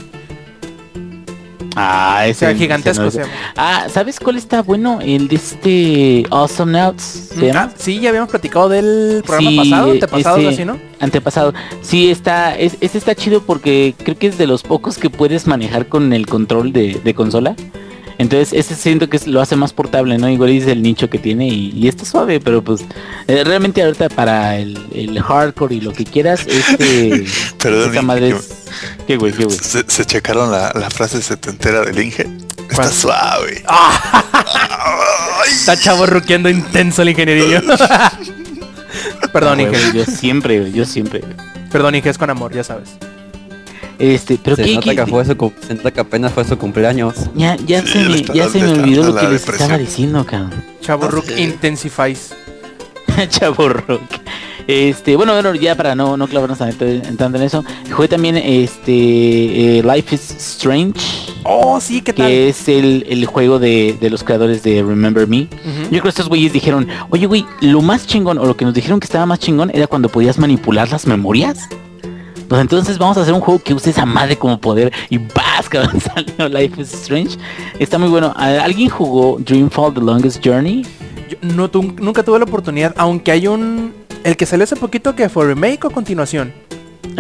Ah, 1.77 2.27
ese 2.27 2.55
gigantesco. 2.55 3.09
Ah, 3.57 3.87
¿sabes 3.89 4.21
cuál 4.21 4.37
está 4.37 4.63
bueno? 4.63 5.01
El 5.01 5.29
de 5.29 5.37
este 5.37 6.27
Awesome 6.31 6.73
Nouts. 6.73 7.31
Ah, 7.55 7.71
sí, 7.77 8.01
ya 8.01 8.11
habíamos 8.11 8.31
platicado 8.31 8.69
del 8.69 9.23
programa 9.27 9.63
pasado, 9.63 9.91
antepasado, 9.93 10.49
así, 10.49 10.65
¿no? 10.65 10.79
Antepasado. 11.01 11.55
Sí, 11.81 12.11
está, 12.11 12.57
es, 12.57 12.77
este 12.81 12.99
está 12.99 13.15
chido 13.15 13.43
porque 13.43 13.95
creo 14.03 14.19
que 14.19 14.29
es 14.29 14.39
de 14.39 14.47
los 14.47 14.63
pocos 14.63 14.99
que 14.99 15.11
puedes 15.11 15.47
manejar 15.47 15.87
con 15.87 16.13
el 16.13 16.27
control 16.27 16.73
de 16.73 17.15
consola. 17.15 17.57
Entonces, 18.23 18.53
ese 18.53 18.77
siento 18.77 19.09
que 19.09 19.19
lo 19.27 19.41
hace 19.41 19.57
más 19.57 19.73
portable, 19.73 20.17
¿no? 20.17 20.29
Igual 20.29 20.51
es 20.51 20.69
el 20.69 20.81
nicho 20.81 21.11
que 21.11 21.19
tiene 21.19 21.49
y, 21.49 21.89
está 21.89 22.05
suave, 22.05 22.39
pero 22.39 22.63
pues 22.63 22.83
eh, 23.27 23.43
realmente 23.43 23.83
ahorita 23.83 24.09
para 24.11 24.59
el, 24.59 25.21
hardcore 25.21 25.75
y 25.75 25.81
lo 25.81 25.93
que 25.93 26.05
quieras, 26.05 26.43
este... 26.47 27.27
Perdón, 27.59 28.07
madre 28.07 28.37
¿Qué 29.09 29.17
güey, 29.17 29.33
qué 29.33 29.45
güey? 29.45 29.59
Se, 29.59 30.05
checaron 30.07 30.53
la, 30.53 30.73
la 30.73 30.89
frase 30.89 31.21
setentera 31.21 31.81
del 31.81 32.01
Inge. 32.01 32.29
Está 32.71 32.93
suave. 32.93 33.65
está 35.47 35.77
chavo 35.77 36.07
ruqueando 36.07 36.49
intenso 36.49 37.03
el 37.03 37.09
ingenierillo. 37.09 37.61
Perdón, 39.33 39.63
Inge. 39.63 39.79
Yo 39.95 40.05
siempre, 40.05 40.71
yo 40.71 40.85
siempre. 40.85 41.25
Perdón, 41.73 41.97
Inge, 41.97 42.11
es 42.11 42.19
con 42.19 42.31
amor, 42.31 42.55
ya 42.55 42.63
sabes. 42.63 42.91
Este, 44.03 44.37
pero 44.43 44.57
se 44.57 44.75
nota 44.75 44.97
que 44.97 45.07
fue 45.07 45.25
su, 45.25 45.53
se 45.65 45.75
nota 45.75 45.93
que 45.93 46.01
apenas 46.01 46.33
fue 46.33 46.45
su 46.45 46.59
cumpleaños. 46.59 47.15
Ya, 47.37 47.57
ya 47.65 47.87
se 47.87 48.01
me, 48.01 48.23
ya 48.23 48.49
se 48.49 48.59
me 48.59 48.73
olvidó 48.73 49.05
lo 49.05 49.15
que 49.15 49.29
les 49.29 49.49
estaba 49.49 49.79
diciendo, 49.79 50.27
cabrón. 50.27 50.65
Chavo 50.81 51.07
Rook 51.07 51.27
Intensifies. 51.39 52.35
Chavo 53.29 53.69
Rook. 53.69 54.03
Este, 54.67 55.15
bueno, 55.15 55.35
bueno, 55.35 55.55
ya 55.55 55.77
para 55.77 55.95
no, 55.95 56.17
no 56.17 56.27
clavarnos 56.27 56.59
tanto 56.59 56.85
en 56.85 57.43
eso, 57.43 57.65
jugué 57.93 58.09
también 58.09 58.37
este 58.37 59.79
eh, 59.79 59.83
Life 59.85 60.17
is 60.17 60.31
Strange. 60.33 61.01
Oh, 61.45 61.81
sí, 61.81 62.03
¿qué 62.03 62.13
tal? 62.13 62.27
Que 62.27 62.49
es 62.49 62.69
el, 62.69 63.07
el 63.09 63.25
juego 63.27 63.61
de, 63.61 63.97
de, 64.01 64.11
los 64.11 64.25
creadores 64.25 64.65
de 64.65 64.83
Remember 64.83 65.29
Me. 65.29 65.47
Yo 65.47 65.89
creo 65.91 66.03
que 66.03 66.09
estos 66.09 66.29
güeyes 66.29 66.53
dijeron, 66.53 66.89
oye, 67.11 67.27
güey, 67.27 67.47
lo 67.61 67.83
más 67.83 68.07
chingón, 68.09 68.39
o 68.39 68.47
lo 68.47 68.57
que 68.57 68.65
nos 68.65 68.75
dijeron 68.75 68.99
que 68.99 69.05
estaba 69.05 69.27
más 69.27 69.39
chingón, 69.39 69.71
era 69.73 69.87
cuando 69.87 70.09
podías 70.09 70.39
manipular 70.39 70.91
las 70.91 71.07
memorias. 71.07 71.69
Pues 72.53 72.61
entonces 72.61 72.99
vamos 72.99 73.17
a 73.17 73.23
hacer 73.23 73.33
un 73.33 73.41
juego 73.41 73.63
que 73.63 73.73
use 73.73 73.89
esa 73.89 74.05
madre 74.05 74.37
como 74.37 74.61
poder 74.61 74.93
y 75.09 75.17
¡vas! 75.17 75.67
Que 75.71 75.79
salió 76.01 76.51
Life 76.51 76.83
is 76.83 76.93
Strange. 76.93 77.39
Está 77.79 77.97
muy 77.97 78.11
bueno. 78.11 78.31
¿Alguien 78.37 78.91
jugó 78.91 79.39
Dreamfall 79.39 79.95
The 79.95 80.03
Longest 80.03 80.47
Journey? 80.47 80.85
no, 81.41 81.71
nunca 81.99 82.23
tuve 82.23 82.39
la 82.39 82.45
oportunidad, 82.45 82.93
aunque 82.99 83.33
hay 83.33 83.47
un... 83.47 83.95
El 84.23 84.37
que 84.37 84.45
salió 84.45 84.65
hace 84.65 84.77
poquito 84.77 85.17
que 85.17 85.31
fue 85.31 85.47
remake 85.47 85.87
o 85.87 85.91
continuación. 85.91 86.53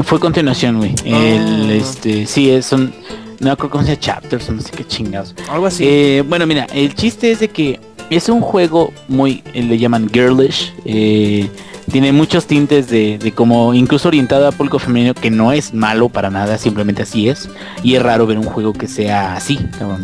Fue 0.04 0.20
continuación, 0.20 0.76
güey. 0.76 0.94
El, 1.02 1.70
ah. 1.70 1.74
este, 1.76 2.26
sí, 2.26 2.50
es 2.50 2.70
un... 2.70 2.92
No 3.40 3.56
creo 3.56 3.70
que 3.70 3.84
sea 3.84 3.98
chapters, 3.98 4.50
no 4.50 4.60
sé 4.60 4.70
qué 4.72 4.86
chingados. 4.86 5.34
Algo 5.48 5.64
así. 5.64 5.82
Eh, 5.86 6.22
bueno, 6.28 6.46
mira, 6.46 6.66
el 6.74 6.94
chiste 6.94 7.30
es 7.30 7.40
de 7.40 7.48
que 7.48 7.80
es 8.10 8.28
un 8.28 8.42
juego 8.42 8.92
muy, 9.08 9.42
le 9.54 9.78
llaman 9.78 10.10
girlish, 10.12 10.74
eh, 10.84 11.48
tiene 11.92 12.10
muchos 12.10 12.46
tintes 12.46 12.88
de, 12.88 13.32
como 13.36 13.74
incluso 13.74 14.08
orientado 14.08 14.48
a 14.48 14.52
público 14.52 14.78
femenino 14.78 15.12
que 15.12 15.30
no 15.30 15.52
es 15.52 15.74
malo 15.74 16.08
para 16.08 16.30
nada, 16.30 16.56
simplemente 16.56 17.02
así 17.02 17.28
es. 17.28 17.50
Y 17.82 17.94
es 17.94 18.02
raro 18.02 18.26
ver 18.26 18.38
un 18.38 18.44
juego 18.44 18.72
que 18.72 18.88
sea 18.88 19.36
así, 19.36 19.60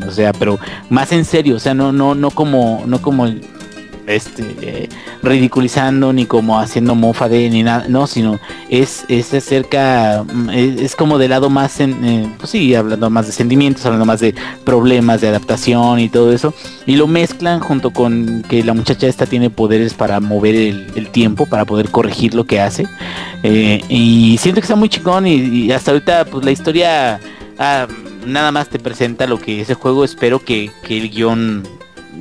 o 0.06 0.10
sea, 0.10 0.32
pero 0.34 0.58
más 0.90 1.10
en 1.12 1.24
serio, 1.24 1.56
o 1.56 1.58
sea, 1.58 1.72
no, 1.72 1.90
no, 1.90 2.14
no 2.14 2.30
como, 2.30 2.84
no 2.86 3.00
como 3.00 3.26
este, 4.08 4.56
eh, 4.62 4.88
ridiculizando 5.22 6.12
ni 6.12 6.26
como 6.26 6.58
haciendo 6.58 6.94
mofa 6.94 7.28
de 7.28 7.50
ni 7.50 7.62
nada, 7.62 7.86
no, 7.88 8.06
sino 8.06 8.40
es, 8.68 9.04
es 9.08 9.32
acerca, 9.34 10.24
mm, 10.24 10.50
es, 10.50 10.96
como 10.96 11.18
del 11.18 11.30
lado 11.30 11.50
más, 11.50 11.80
en, 11.80 12.04
eh, 12.04 12.34
pues 12.38 12.50
sí, 12.50 12.74
hablando 12.74 13.10
más 13.10 13.26
de 13.26 13.32
sentimientos, 13.32 13.84
hablando 13.84 14.06
más 14.06 14.20
de 14.20 14.34
problemas 14.64 15.20
de 15.20 15.28
adaptación 15.28 16.00
y 16.00 16.08
todo 16.08 16.32
eso, 16.32 16.54
y 16.86 16.96
lo 16.96 17.06
mezclan 17.06 17.60
junto 17.60 17.90
con 17.90 18.42
que 18.48 18.64
la 18.64 18.74
muchacha 18.74 19.06
esta 19.06 19.26
tiene 19.26 19.50
poderes 19.50 19.94
para 19.94 20.20
mover 20.20 20.54
el, 20.54 21.08
tiempo, 21.10 21.46
para 21.46 21.64
poder 21.64 21.90
corregir 21.90 22.34
lo 22.34 22.44
que 22.44 22.60
hace, 22.60 22.86
eh, 23.42 23.82
y 23.88 24.36
siento 24.38 24.60
que 24.60 24.64
está 24.64 24.76
muy 24.76 24.88
chingón 24.88 25.26
y, 25.26 25.70
hasta 25.72 25.92
ahorita 25.92 26.24
pues 26.24 26.44
la 26.44 26.50
historia... 26.50 27.20
Ah, 27.60 27.88
nada 28.24 28.52
más 28.52 28.68
te 28.68 28.78
presenta 28.78 29.26
lo 29.26 29.40
que 29.40 29.60
ese 29.62 29.74
juego 29.74 30.04
espero 30.04 30.38
que, 30.38 30.70
que 30.84 30.98
el 30.98 31.10
guion 31.10 31.64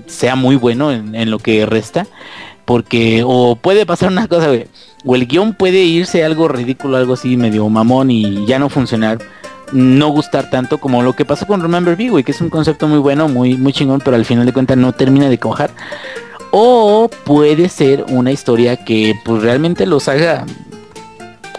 sea 0.06 0.36
muy 0.36 0.56
bueno 0.56 0.92
en, 0.92 1.32
lo 1.32 1.40
que 1.40 1.66
resta. 1.66 2.08
Porque 2.66 3.24
o 3.26 3.56
puede 3.56 3.86
pasar 3.86 4.12
una 4.12 4.28
cosa, 4.28 4.50
O 5.06 5.16
el 5.16 5.26
guion 5.26 5.54
puede 5.54 5.84
irse 5.84 6.24
algo 6.24 6.48
ridículo, 6.48 6.98
algo 6.98 7.14
así 7.14 7.38
medio 7.38 7.68
mamón 7.70 8.12
y 8.12 8.46
ya 8.46 8.60
no 8.60 8.70
funcionar. 8.70 9.20
No 9.72 10.10
gustar 10.10 10.50
tanto 10.50 10.78
como 10.78 11.02
lo 11.02 11.14
que 11.14 11.26
pasó 11.26 11.46
con 11.46 11.62
Remember 11.62 11.98
Me, 11.98 12.10
güey, 12.10 12.24
que 12.24 12.32
es 12.32 12.40
un 12.40 12.50
concepto 12.50 12.88
muy 12.88 13.00
bueno, 13.00 13.28
muy, 13.28 13.58
muy 13.58 13.74
chingón, 13.74 14.02
pero 14.04 14.16
al 14.16 14.26
final 14.26 14.46
de 14.46 14.54
cuentas 14.54 14.78
no 14.78 14.94
termina 14.94 15.30
de 15.30 15.38
cojar. 15.38 15.72
O 16.52 17.10
puede 17.26 17.68
ser 17.68 18.06
una 18.10 18.32
historia 18.32 18.78
que 18.78 19.14
pues 19.26 19.42
realmente 19.42 19.86
los 19.86 20.08
haga 20.08 20.46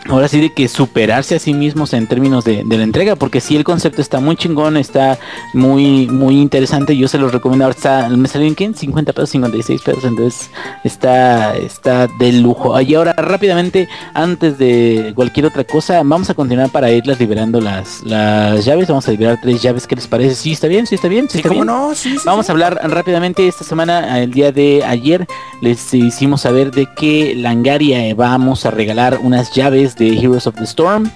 ahora 0.08 0.28
sí 0.28 0.40
de 0.40 0.52
que 0.52 0.68
superarse 0.68 1.36
a 1.36 1.38
sí 1.38 1.54
mismos 1.54 1.92
en 1.92 2.06
términos 2.06 2.44
de, 2.44 2.64
la 2.64 2.82
entrega, 2.82 3.16
porque 3.16 3.40
si 3.40 3.56
el 3.56 3.64
concepto 3.64 4.00
está 4.00 4.20
muy 4.20 4.36
chingón, 4.36 4.76
está 4.76 5.18
muy 5.52 6.06
muy 6.06 6.40
interesante, 6.40 6.96
yo 6.96 7.08
se 7.08 7.18
los 7.18 7.32
recomiendo, 7.32 7.64
ahora 7.64 7.76
está, 7.76 8.08
me 8.08 8.28
salió 8.28 8.52
en 8.58 8.74
50 8.74 9.12
pesos, 9.12 9.30
56 9.30 9.82
pesos, 9.82 10.04
entonces 10.04 10.50
está, 10.84 11.56
está 11.56 12.06
de 12.18 12.32
lujo. 12.32 12.80
Y 12.80 12.94
ahora 12.94 13.12
rápidamente, 13.12 13.88
antes 14.14 14.58
de 14.58 15.12
cualquier 15.14 15.46
otra 15.46 15.64
cosa, 15.64 16.02
vamos 16.04 16.30
a 16.30 16.34
continuar 16.34 16.70
para 16.70 16.90
irlas 16.90 17.20
liberando 17.20 17.60
las, 17.60 18.02
las 18.04 18.64
llaves, 18.64 18.88
vamos 18.88 19.06
a 19.08 19.10
liberar 19.10 19.38
tres 19.42 19.62
llaves, 19.62 19.86
¿qué 19.86 19.96
les 19.96 20.06
parece? 20.06 20.34
¿Sí 20.34 20.52
está 20.52 20.66
bien? 20.68 20.86
¿Sí 20.86 20.94
está 20.94 21.08
bien? 21.08 21.28
¿Sí, 21.28 21.38
está 21.38 21.50
bien? 21.50 21.66
no? 21.66 21.94
Sí, 21.94 22.16
vamos 22.24 22.48
a 22.48 22.52
hablar 22.52 22.80
rápidamente 22.84 23.46
esta 23.46 23.64
semana, 23.64 24.20
el 24.20 24.32
día 24.32 24.52
de 24.52 24.82
ayer, 24.84 25.26
les 25.60 25.92
hicimos 25.92 26.42
saber 26.42 26.70
de 26.70 26.86
que 26.96 27.34
Langaria 27.34 28.14
vamos 28.14 28.64
a 28.64 28.70
regalar 28.70 29.18
unas 29.22 29.52
llaves 29.52 29.96
de 29.98 30.18
Heroes 30.18 30.46
of 30.46 30.54
the 30.54 30.64
Storm, 30.64 31.10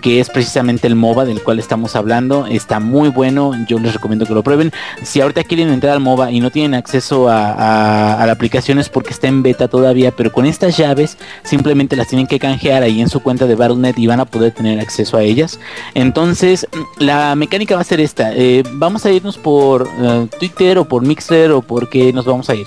que 0.00 0.20
es 0.20 0.30
precisamente 0.30 0.86
el 0.86 0.94
MOBA 0.94 1.24
del 1.24 1.42
cual 1.42 1.58
estamos 1.58 1.96
hablando. 1.96 2.46
Está 2.46 2.80
muy 2.80 3.08
bueno, 3.08 3.52
yo 3.66 3.78
les 3.78 3.92
recomiendo 3.92 4.26
que 4.26 4.34
lo 4.34 4.42
prueben. 4.42 4.72
Si 5.02 5.20
ahorita 5.20 5.44
quieren 5.44 5.68
entrar 5.68 5.92
al 5.92 6.00
MOBA 6.00 6.30
y 6.30 6.40
no 6.40 6.50
tienen 6.50 6.74
acceso 6.74 7.28
a, 7.28 8.24
la 8.24 8.32
aplicación 8.32 8.78
es 8.78 8.88
porque 8.88 9.10
está 9.10 9.28
en 9.28 9.42
beta 9.42 9.68
todavía, 9.68 10.12
pero 10.12 10.32
con 10.32 10.46
estas 10.46 10.76
llaves 10.76 11.18
simplemente 11.42 11.96
las 11.96 12.08
tienen 12.08 12.26
que 12.26 12.38
canjear 12.38 12.82
ahí 12.82 13.00
en 13.00 13.08
su 13.08 13.20
cuenta 13.20 13.46
de 13.46 13.54
Battle.net 13.54 13.94
y 13.98 14.06
van 14.06 14.20
a 14.20 14.24
poder 14.24 14.52
tener 14.52 14.80
acceso 14.80 15.16
a 15.16 15.22
ellas. 15.22 15.58
Entonces, 15.94 16.66
la 16.98 17.34
mecánica 17.34 17.74
va 17.74 17.80
a 17.80 17.84
ser 17.84 18.00
esta. 18.00 18.32
Eh, 18.34 18.62
vamos 18.72 19.04
a 19.04 19.10
irnos 19.10 19.36
por 19.36 19.88
eh, 20.00 20.26
Twitter 20.38 20.78
o 20.78 20.86
por 20.86 21.02
Mixer 21.02 21.50
o 21.50 21.62
por 21.62 21.88
qué 21.88 22.12
nos 22.12 22.24
vamos 22.24 22.48
a 22.50 22.54
ir. 22.54 22.66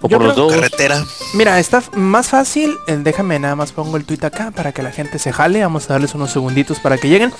O 0.00 0.08
por 0.08 0.22
los 0.22 0.36
dos. 0.36 0.52
Carretera. 0.52 1.04
Mira, 1.34 1.58
está 1.58 1.82
más 1.94 2.28
fácil. 2.28 2.76
Eh, 2.86 2.98
déjame 3.00 3.38
nada 3.38 3.56
más 3.56 3.72
pongo 3.72 3.96
el 3.96 4.04
tweet 4.04 4.24
acá 4.24 4.50
para 4.50 4.72
que 4.72 4.82
la 4.82 4.92
gente 4.92 5.18
se 5.18 5.32
jale. 5.32 5.62
Vamos 5.62 5.88
a 5.90 5.94
darles 5.94 6.14
unos 6.14 6.30
segunditos 6.30 6.78
para 6.80 6.98
que 6.98 7.08
lleguen. 7.08 7.32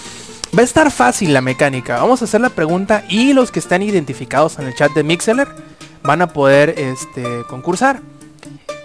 Va 0.57 0.63
a 0.63 0.65
estar 0.65 0.91
fácil 0.91 1.33
la 1.35 1.41
mecánica. 1.41 1.99
Vamos 1.99 2.23
a 2.23 2.25
hacer 2.25 2.41
la 2.41 2.51
pregunta 2.51 3.05
y 3.09 3.33
los 3.33 3.51
que 3.51 3.59
están 3.59 3.83
identificados 3.83 4.59
en 4.59 4.67
el 4.67 4.75
chat 4.75 4.93
de 4.93 5.03
Mixeler 5.03 5.49
van 6.03 6.23
a 6.23 6.29
poder 6.29 6.75
este, 6.79 7.43
concursar. 7.49 8.01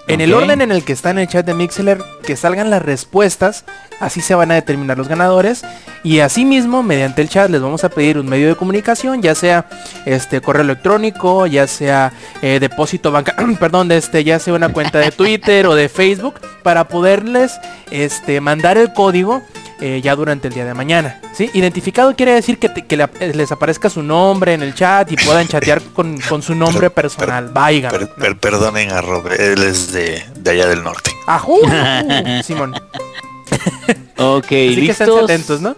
En 0.07 0.19
el 0.19 0.33
orden 0.33 0.61
en 0.61 0.71
el 0.71 0.83
que 0.83 0.91
está 0.91 1.11
en 1.11 1.19
el 1.19 1.27
chat 1.27 1.45
de 1.45 1.53
Mixler, 1.53 1.97
que 2.25 2.35
salgan 2.35 2.69
las 2.69 2.81
respuestas, 2.81 3.63
así 4.01 4.19
se 4.19 4.35
van 4.35 4.51
a 4.51 4.55
determinar 4.55 4.97
los 4.97 5.07
ganadores. 5.07 5.63
Y 6.03 6.19
asimismo, 6.19 6.83
mediante 6.83 7.21
el 7.21 7.29
chat 7.29 7.49
les 7.49 7.61
vamos 7.61 7.85
a 7.85 7.89
pedir 7.89 8.17
un 8.17 8.27
medio 8.27 8.49
de 8.49 8.55
comunicación, 8.55 9.21
ya 9.21 9.33
sea 9.33 9.65
este 10.05 10.41
correo 10.41 10.63
electrónico, 10.63 11.47
ya 11.47 11.67
sea 11.67 12.11
eh, 12.41 12.59
depósito 12.59 13.11
banca, 13.11 13.33
perdón, 13.59 13.87
de 13.87 13.97
este, 13.97 14.25
ya 14.25 14.39
sea 14.39 14.53
una 14.53 14.69
cuenta 14.69 14.99
de 14.99 15.11
Twitter 15.13 15.67
o 15.67 15.75
de 15.75 15.87
Facebook, 15.87 16.35
para 16.63 16.89
poderles 16.89 17.57
este, 17.89 18.41
mandar 18.41 18.77
el 18.77 18.91
código 18.91 19.41
eh, 19.85 19.99
ya 20.01 20.15
durante 20.15 20.47
el 20.47 20.53
día 20.53 20.63
de 20.63 20.73
mañana. 20.73 21.19
¿sí? 21.33 21.51
Identificado 21.53 22.15
quiere 22.15 22.33
decir 22.33 22.57
que, 22.57 22.67
eh, 22.67 23.33
les 23.35 23.51
aparezca 23.51 23.89
su 23.89 24.01
nombre 24.01 24.53
en 24.53 24.63
el 24.63 24.73
chat 24.73 25.11
y 25.11 25.17
puedan 25.17 25.45
chatear 25.45 25.81
con, 25.93 26.41
su 26.41 26.55
nombre 26.55 26.89
personal. 26.89 27.49
Vaya. 27.49 27.91
perdonen 28.39 28.91
a 28.91 29.01
Robert, 29.01 29.37
él 29.41 29.61
es 29.61 29.91
de, 29.91 30.23
allá 30.49 30.67
del 30.67 30.83
norte. 30.83 31.11
¡Ajú! 31.27 31.59
Simón. 32.45 32.73
ok, 34.17 34.45
Así 34.45 34.87
que 34.87 35.03
atentos, 35.03 35.59
¿no? 35.59 35.75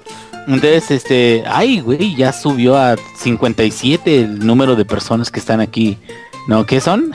Entonces, 0.48 0.92
este, 0.92 1.44
ay, 1.48 1.80
güey, 1.80 2.16
ya 2.16 2.32
subió 2.32 2.78
a 2.78 2.98
57 3.18 4.22
el 4.22 4.46
número 4.46 4.76
de 4.76 4.86
personas 4.86 5.32
que 5.32 5.40
están 5.40 5.62
aquí 5.62 5.98
no, 6.48 6.66
¿qué 6.66 6.80
son? 6.80 7.12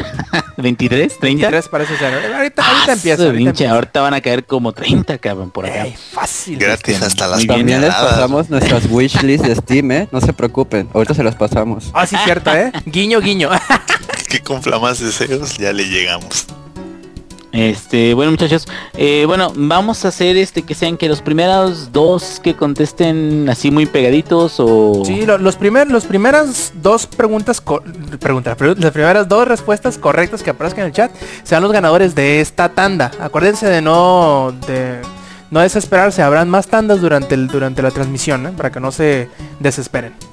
¿23? 0.56 0.88
¿30? 0.88 1.20
23 1.20 1.68
parece 1.68 1.96
ser. 1.96 2.34
Ahorita, 2.34 2.66
ahorita 2.66 2.92
empieza. 2.92 3.24
Ahorita, 3.24 3.70
ahorita, 3.70 4.00
van 4.00 4.14
a 4.14 4.20
caer 4.20 4.44
como 4.44 4.72
30, 4.72 5.18
cabrón, 5.18 5.50
por 5.50 5.66
acá. 5.66 5.86
fácil. 6.12 6.58
Gratis 6.58 7.00
hasta 7.02 7.28
las 7.28 7.46
También 7.46 7.80
les 7.80 7.94
pasamos 7.94 8.50
nuestras 8.50 8.86
wishlist 8.90 9.44
de 9.44 9.54
Steam, 9.54 9.90
¿eh? 9.92 10.08
No 10.10 10.20
se 10.20 10.32
preocupen. 10.32 10.88
Ahorita 10.92 11.14
se 11.14 11.22
las 11.22 11.36
pasamos. 11.36 11.90
Ah, 11.94 12.06
sí, 12.06 12.16
cierto, 12.24 12.54
¿eh? 12.54 12.72
Guiño, 12.86 13.20
guiño. 13.20 13.50
que 14.28 14.40
cumpla 14.40 14.78
más 14.78 14.98
deseos, 14.98 15.56
ya 15.58 15.72
le 15.72 15.84
llegamos. 15.84 16.46
Este, 17.52 18.14
bueno 18.14 18.30
muchachos, 18.30 18.68
eh, 18.94 19.24
bueno, 19.26 19.52
vamos 19.56 20.04
a 20.04 20.08
hacer 20.08 20.36
este 20.36 20.62
que 20.62 20.74
sean 20.74 20.96
que 20.96 21.08
los 21.08 21.20
primeros 21.20 21.90
dos 21.90 22.40
que 22.40 22.54
contesten 22.54 23.48
así 23.48 23.72
muy 23.72 23.86
pegaditos 23.86 24.60
o... 24.60 25.02
Sí, 25.04 25.26
los 25.26 25.56
primeros, 25.56 26.04
primeras 26.04 26.72
dos 26.80 27.06
preguntas, 27.06 27.60
preguntas, 28.20 28.56
las 28.78 28.92
primeras 28.92 29.28
dos 29.28 29.48
respuestas 29.48 29.98
correctas 29.98 30.44
que 30.44 30.50
aparezcan 30.50 30.82
en 30.82 30.86
el 30.86 30.92
chat 30.92 31.10
sean 31.42 31.62
los 31.62 31.72
ganadores 31.72 32.14
de 32.14 32.40
esta 32.40 32.68
tanda. 32.68 33.10
Acuérdense 33.18 33.68
de 33.68 33.82
no, 33.82 34.54
no 35.50 35.60
desesperarse, 35.60 36.22
habrán 36.22 36.48
más 36.48 36.68
tandas 36.68 37.00
durante, 37.00 37.36
durante 37.36 37.82
la 37.82 37.90
transmisión, 37.90 38.46
¿eh? 38.46 38.52
para 38.56 38.70
que 38.70 38.78
no 38.78 38.92
se 38.92 39.28
desesperen. 39.58 40.29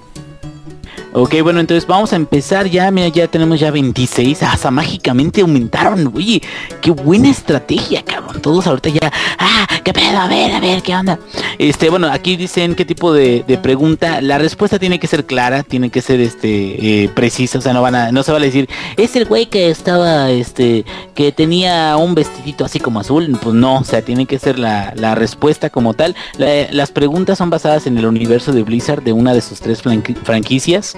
Ok, 1.13 1.41
bueno, 1.41 1.59
entonces 1.59 1.87
vamos 1.87 2.11
a 2.13 2.15
empezar 2.17 2.67
ya. 2.67 2.91
Mira, 2.91 3.07
ya 3.07 3.27
tenemos 3.27 3.59
ya 3.59 3.71
26. 3.71 4.43
Hasta 4.43 4.69
mágicamente 4.69 5.41
aumentaron. 5.41 6.11
Oye, 6.13 6.41
qué 6.81 6.91
buena 6.91 7.29
estrategia, 7.29 8.03
cabrón. 8.03 8.41
Todos 8.41 8.67
ahorita 8.67 8.89
ya. 8.89 9.11
Ah, 9.39 9.67
qué 9.83 9.93
pedo, 9.93 10.17
a 10.17 10.27
ver, 10.27 10.51
a 10.51 10.59
ver, 10.59 10.81
qué 10.81 10.95
onda. 10.95 11.17
Este, 11.57 11.89
bueno, 11.89 12.07
aquí 12.11 12.35
dicen 12.35 12.75
qué 12.75 12.85
tipo 12.85 13.13
de, 13.13 13.43
pregunta. 13.63 14.21
La 14.21 14.37
respuesta 14.37 14.79
tiene 14.79 14.99
que 14.99 15.07
ser 15.07 15.25
clara, 15.25 15.63
tiene 15.63 15.89
que 15.89 16.01
ser 16.01 16.19
este 16.19 17.03
eh, 17.03 17.09
precisa. 17.09 17.57
O 17.57 17.61
sea, 17.61 17.73
no 17.73 17.81
van 17.81 17.95
a, 17.95 18.11
no 18.11 18.21
se 18.23 18.31
va 18.31 18.37
a 18.37 18.41
decir, 18.41 18.69
es 18.97 19.15
el 19.15 19.25
güey 19.25 19.47
que 19.47 19.69
estaba, 19.69 20.29
este, 20.29 20.85
que 21.15 21.31
tenía 21.31 21.95
un 21.97 22.15
vestidito 22.15 22.65
así 22.65 22.79
como 22.79 22.99
azul. 22.99 23.37
Pues 23.41 23.55
no, 23.55 23.79
o 23.79 23.83
sea, 23.83 24.01
tiene 24.01 24.25
que 24.25 24.39
ser 24.39 24.59
la, 24.59 24.93
respuesta 25.15 25.69
como 25.69 25.93
tal. 25.93 26.15
las 26.37 26.91
preguntas 26.91 27.37
son 27.37 27.49
basadas 27.49 27.87
en 27.87 27.97
el 27.97 28.05
universo 28.05 28.51
de 28.51 28.63
Blizzard 28.63 29.03
de 29.03 29.13
una 29.13 29.33
de 29.33 29.41
sus 29.41 29.61
tres 29.61 29.81
franquicias 29.81 30.96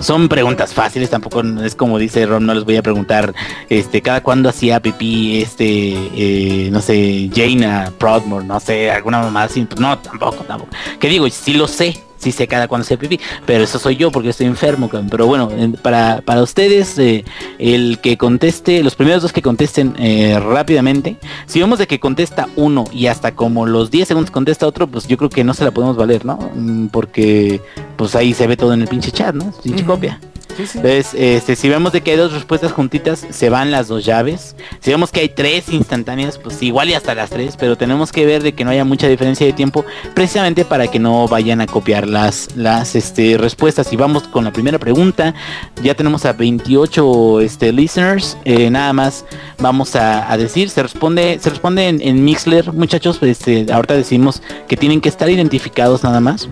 son 0.00 0.28
preguntas 0.28 0.72
fáciles, 0.72 1.10
tampoco 1.10 1.42
es 1.62 1.74
como 1.74 1.98
dice 1.98 2.24
Ron, 2.26 2.46
no 2.46 2.54
les 2.54 2.64
voy 2.64 2.76
a 2.76 2.82
preguntar 2.82 3.34
este 3.68 4.00
cada 4.00 4.22
cuándo 4.22 4.48
hacía 4.48 4.80
pipí 4.80 5.42
este 5.42 5.64
eh, 5.66 6.70
no 6.70 6.80
sé, 6.80 7.30
Jaina 7.34 7.92
Proudmore, 7.98 8.44
no 8.44 8.58
sé, 8.60 8.90
alguna 8.90 9.20
mamá 9.20 9.44
así, 9.44 9.66
no, 9.78 9.98
tampoco, 9.98 10.44
tampoco. 10.44 10.70
Que 10.98 11.08
digo, 11.08 11.28
sí 11.28 11.52
lo 11.52 11.68
sé, 11.68 12.02
sí 12.20 12.32
sé 12.32 12.46
cada 12.46 12.68
cuando 12.68 12.86
se 12.86 12.96
pipí, 12.96 13.18
pero 13.46 13.64
eso 13.64 13.78
soy 13.78 13.96
yo 13.96 14.10
porque 14.12 14.28
estoy 14.28 14.46
enfermo, 14.46 14.90
pero 15.10 15.26
bueno, 15.26 15.50
para, 15.82 16.20
para 16.20 16.42
ustedes, 16.42 16.98
eh, 16.98 17.24
el 17.58 17.98
que 18.00 18.16
conteste, 18.16 18.82
los 18.82 18.94
primeros 18.94 19.22
dos 19.22 19.32
que 19.32 19.42
contesten 19.42 19.94
eh, 19.98 20.38
rápidamente, 20.38 21.16
si 21.46 21.60
vemos 21.60 21.78
de 21.78 21.86
que 21.86 21.98
contesta 21.98 22.48
uno 22.56 22.84
y 22.92 23.06
hasta 23.06 23.34
como 23.34 23.66
los 23.66 23.90
10 23.90 24.08
segundos 24.08 24.30
contesta 24.30 24.66
otro, 24.66 24.86
pues 24.86 25.08
yo 25.08 25.16
creo 25.16 25.30
que 25.30 25.44
no 25.44 25.54
se 25.54 25.64
la 25.64 25.70
podemos 25.70 25.96
valer, 25.96 26.24
¿no? 26.24 26.38
Mm, 26.54 26.88
porque 26.88 27.60
pues 27.96 28.14
ahí 28.14 28.34
se 28.34 28.46
ve 28.46 28.56
todo 28.56 28.74
en 28.74 28.82
el 28.82 28.88
pinche 28.88 29.10
chat, 29.10 29.34
¿no? 29.34 29.52
Pinche 29.62 29.84
copia. 29.84 30.20
Entonces, 30.58 31.14
este, 31.14 31.56
si 31.56 31.68
vemos 31.68 31.92
de 31.92 32.00
que 32.00 32.12
hay 32.12 32.16
dos 32.16 32.32
respuestas 32.32 32.72
juntitas, 32.72 33.26
se 33.30 33.50
van 33.50 33.70
las 33.70 33.88
dos 33.88 34.04
llaves. 34.04 34.56
Si 34.80 34.90
vemos 34.90 35.10
que 35.10 35.20
hay 35.20 35.28
tres 35.28 35.68
instantáneas, 35.70 36.38
pues 36.38 36.62
igual 36.62 36.90
y 36.90 36.94
hasta 36.94 37.14
las 37.14 37.30
tres, 37.30 37.56
pero 37.56 37.76
tenemos 37.76 38.12
que 38.12 38.26
ver 38.26 38.42
de 38.42 38.52
que 38.52 38.64
no 38.64 38.70
haya 38.70 38.84
mucha 38.84 39.08
diferencia 39.08 39.46
de 39.46 39.52
tiempo, 39.52 39.84
precisamente 40.14 40.64
para 40.64 40.88
que 40.88 40.98
no 40.98 41.26
vayan 41.28 41.60
a 41.60 41.66
copiar 41.66 42.08
las, 42.10 42.56
las 42.56 42.94
este, 42.94 43.38
respuestas. 43.38 43.92
Y 43.92 43.96
vamos 43.96 44.24
con 44.24 44.44
la 44.44 44.52
primera 44.52 44.78
pregunta. 44.78 45.34
Ya 45.82 45.94
tenemos 45.94 46.24
a 46.26 46.32
28 46.32 47.40
este, 47.40 47.72
listeners. 47.72 48.36
Eh, 48.44 48.70
nada 48.70 48.92
más 48.92 49.24
vamos 49.58 49.96
a, 49.96 50.36
decir, 50.36 50.70
se 50.70 50.82
responde, 50.82 51.38
se 51.40 51.50
responde 51.50 51.88
en, 51.88 52.00
en 52.02 52.24
Mixler, 52.24 52.72
muchachos. 52.72 53.22
Este, 53.22 53.66
ahorita 53.72 53.94
decimos 53.94 54.42
que 54.68 54.76
tienen 54.76 55.00
que 55.00 55.08
estar 55.08 55.30
identificados 55.30 56.02
nada 56.02 56.20
más 56.20 56.48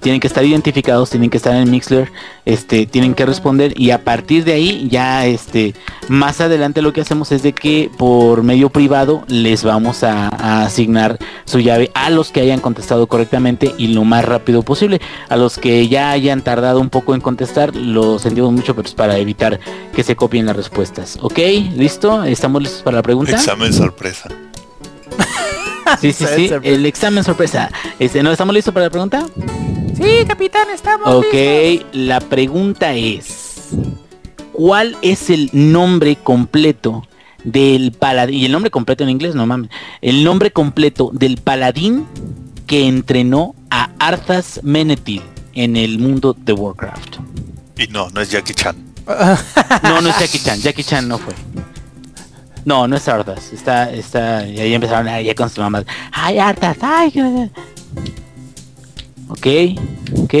tienen 0.00 0.20
que 0.20 0.26
estar 0.26 0.44
identificados, 0.44 1.10
tienen 1.10 1.30
que 1.30 1.36
estar 1.36 1.54
en 1.54 1.70
Mixler, 1.70 2.10
este, 2.44 2.86
tienen 2.86 3.14
que 3.14 3.26
responder 3.26 3.78
y 3.78 3.90
a 3.90 4.02
partir 4.04 4.44
de 4.44 4.52
ahí 4.52 4.88
ya 4.90 5.26
este, 5.26 5.74
más 6.08 6.40
adelante 6.40 6.82
lo 6.82 6.92
que 6.92 7.00
hacemos 7.00 7.32
es 7.32 7.42
de 7.42 7.52
que 7.52 7.90
por 7.96 8.42
medio 8.42 8.70
privado 8.70 9.24
les 9.28 9.62
vamos 9.64 10.02
a, 10.02 10.28
asignar 10.64 11.18
su 11.44 11.60
llave 11.60 11.90
a 11.94 12.10
los 12.10 12.30
que 12.30 12.40
hayan 12.40 12.60
contestado 12.60 13.06
correctamente 13.06 13.74
y 13.78 13.88
lo 13.88 14.04
más 14.04 14.24
rápido 14.24 14.62
posible. 14.62 15.00
A 15.28 15.36
los 15.36 15.58
que 15.58 15.88
ya 15.88 16.10
hayan 16.10 16.42
tardado 16.42 16.80
un 16.80 16.90
poco 16.90 17.14
en 17.14 17.20
contestar, 17.20 17.74
lo 17.76 18.18
sentimos 18.18 18.52
mucho, 18.52 18.74
pero 18.74 18.88
es 18.88 18.94
para 18.94 19.18
evitar 19.18 19.60
que 19.94 20.02
se 20.02 20.16
copien 20.16 20.46
las 20.46 20.56
respuestas. 20.56 21.18
¿Ok? 21.20 21.38
¿Listo? 21.76 22.24
¿Estamos 22.24 22.62
listos 22.62 22.82
para 22.82 22.96
la 22.96 23.02
pregunta? 23.02 23.32
Examen 23.32 23.72
sorpresa. 23.72 24.28
Sí, 26.00 26.12
sí, 26.12 26.24
sí. 26.36 26.50
El 26.62 26.86
examen 26.86 27.24
sorpresa. 27.24 27.70
Este, 27.98 28.22
¿No 28.22 28.30
estamos 28.30 28.54
listos 28.54 28.72
para 28.72 28.86
la 28.86 28.90
pregunta? 28.90 29.26
Sí, 29.96 30.24
capitán, 30.26 30.68
estamos 30.72 31.06
Ok, 31.14 31.84
la 31.92 32.20
pregunta 32.20 32.94
es, 32.94 33.68
¿cuál 34.52 34.96
es 35.02 35.28
el 35.30 35.50
nombre 35.52 36.16
completo 36.16 37.06
del 37.44 37.92
paladín? 37.92 38.38
Y 38.38 38.44
el 38.46 38.52
nombre 38.52 38.70
completo 38.70 39.04
en 39.04 39.10
inglés, 39.10 39.34
no 39.34 39.46
mames. 39.46 39.70
El 40.00 40.24
nombre 40.24 40.52
completo 40.52 41.10
del 41.12 41.36
paladín 41.36 42.06
que 42.66 42.86
entrenó 42.86 43.54
a 43.70 43.90
Arthas 43.98 44.60
Menethil 44.62 45.22
en 45.54 45.76
el 45.76 45.98
mundo 45.98 46.34
de 46.38 46.52
Warcraft. 46.52 47.16
Y 47.76 47.86
no, 47.88 48.08
no 48.10 48.20
es 48.20 48.30
Jackie 48.30 48.54
Chan. 48.54 48.76
no, 49.82 50.00
no 50.00 50.08
es 50.08 50.18
Jackie 50.18 50.38
Chan. 50.38 50.60
Jackie 50.60 50.84
Chan 50.84 51.08
no 51.08 51.18
fue. 51.18 51.34
No, 52.64 52.86
no 52.86 52.96
es 52.96 53.08
Arthas. 53.08 53.52
Está, 53.52 53.90
está, 53.90 54.46
y 54.46 54.58
ahí 54.60 54.74
empezaron 54.74 55.08
a 55.08 55.20
ya 55.20 55.34
con 55.34 55.48
su 55.48 55.60
mamá. 55.60 55.84
Ay, 56.12 56.38
Arthas, 56.38 56.76
ay. 56.82 57.50
Ok, 59.28 59.46
ok. 60.22 60.34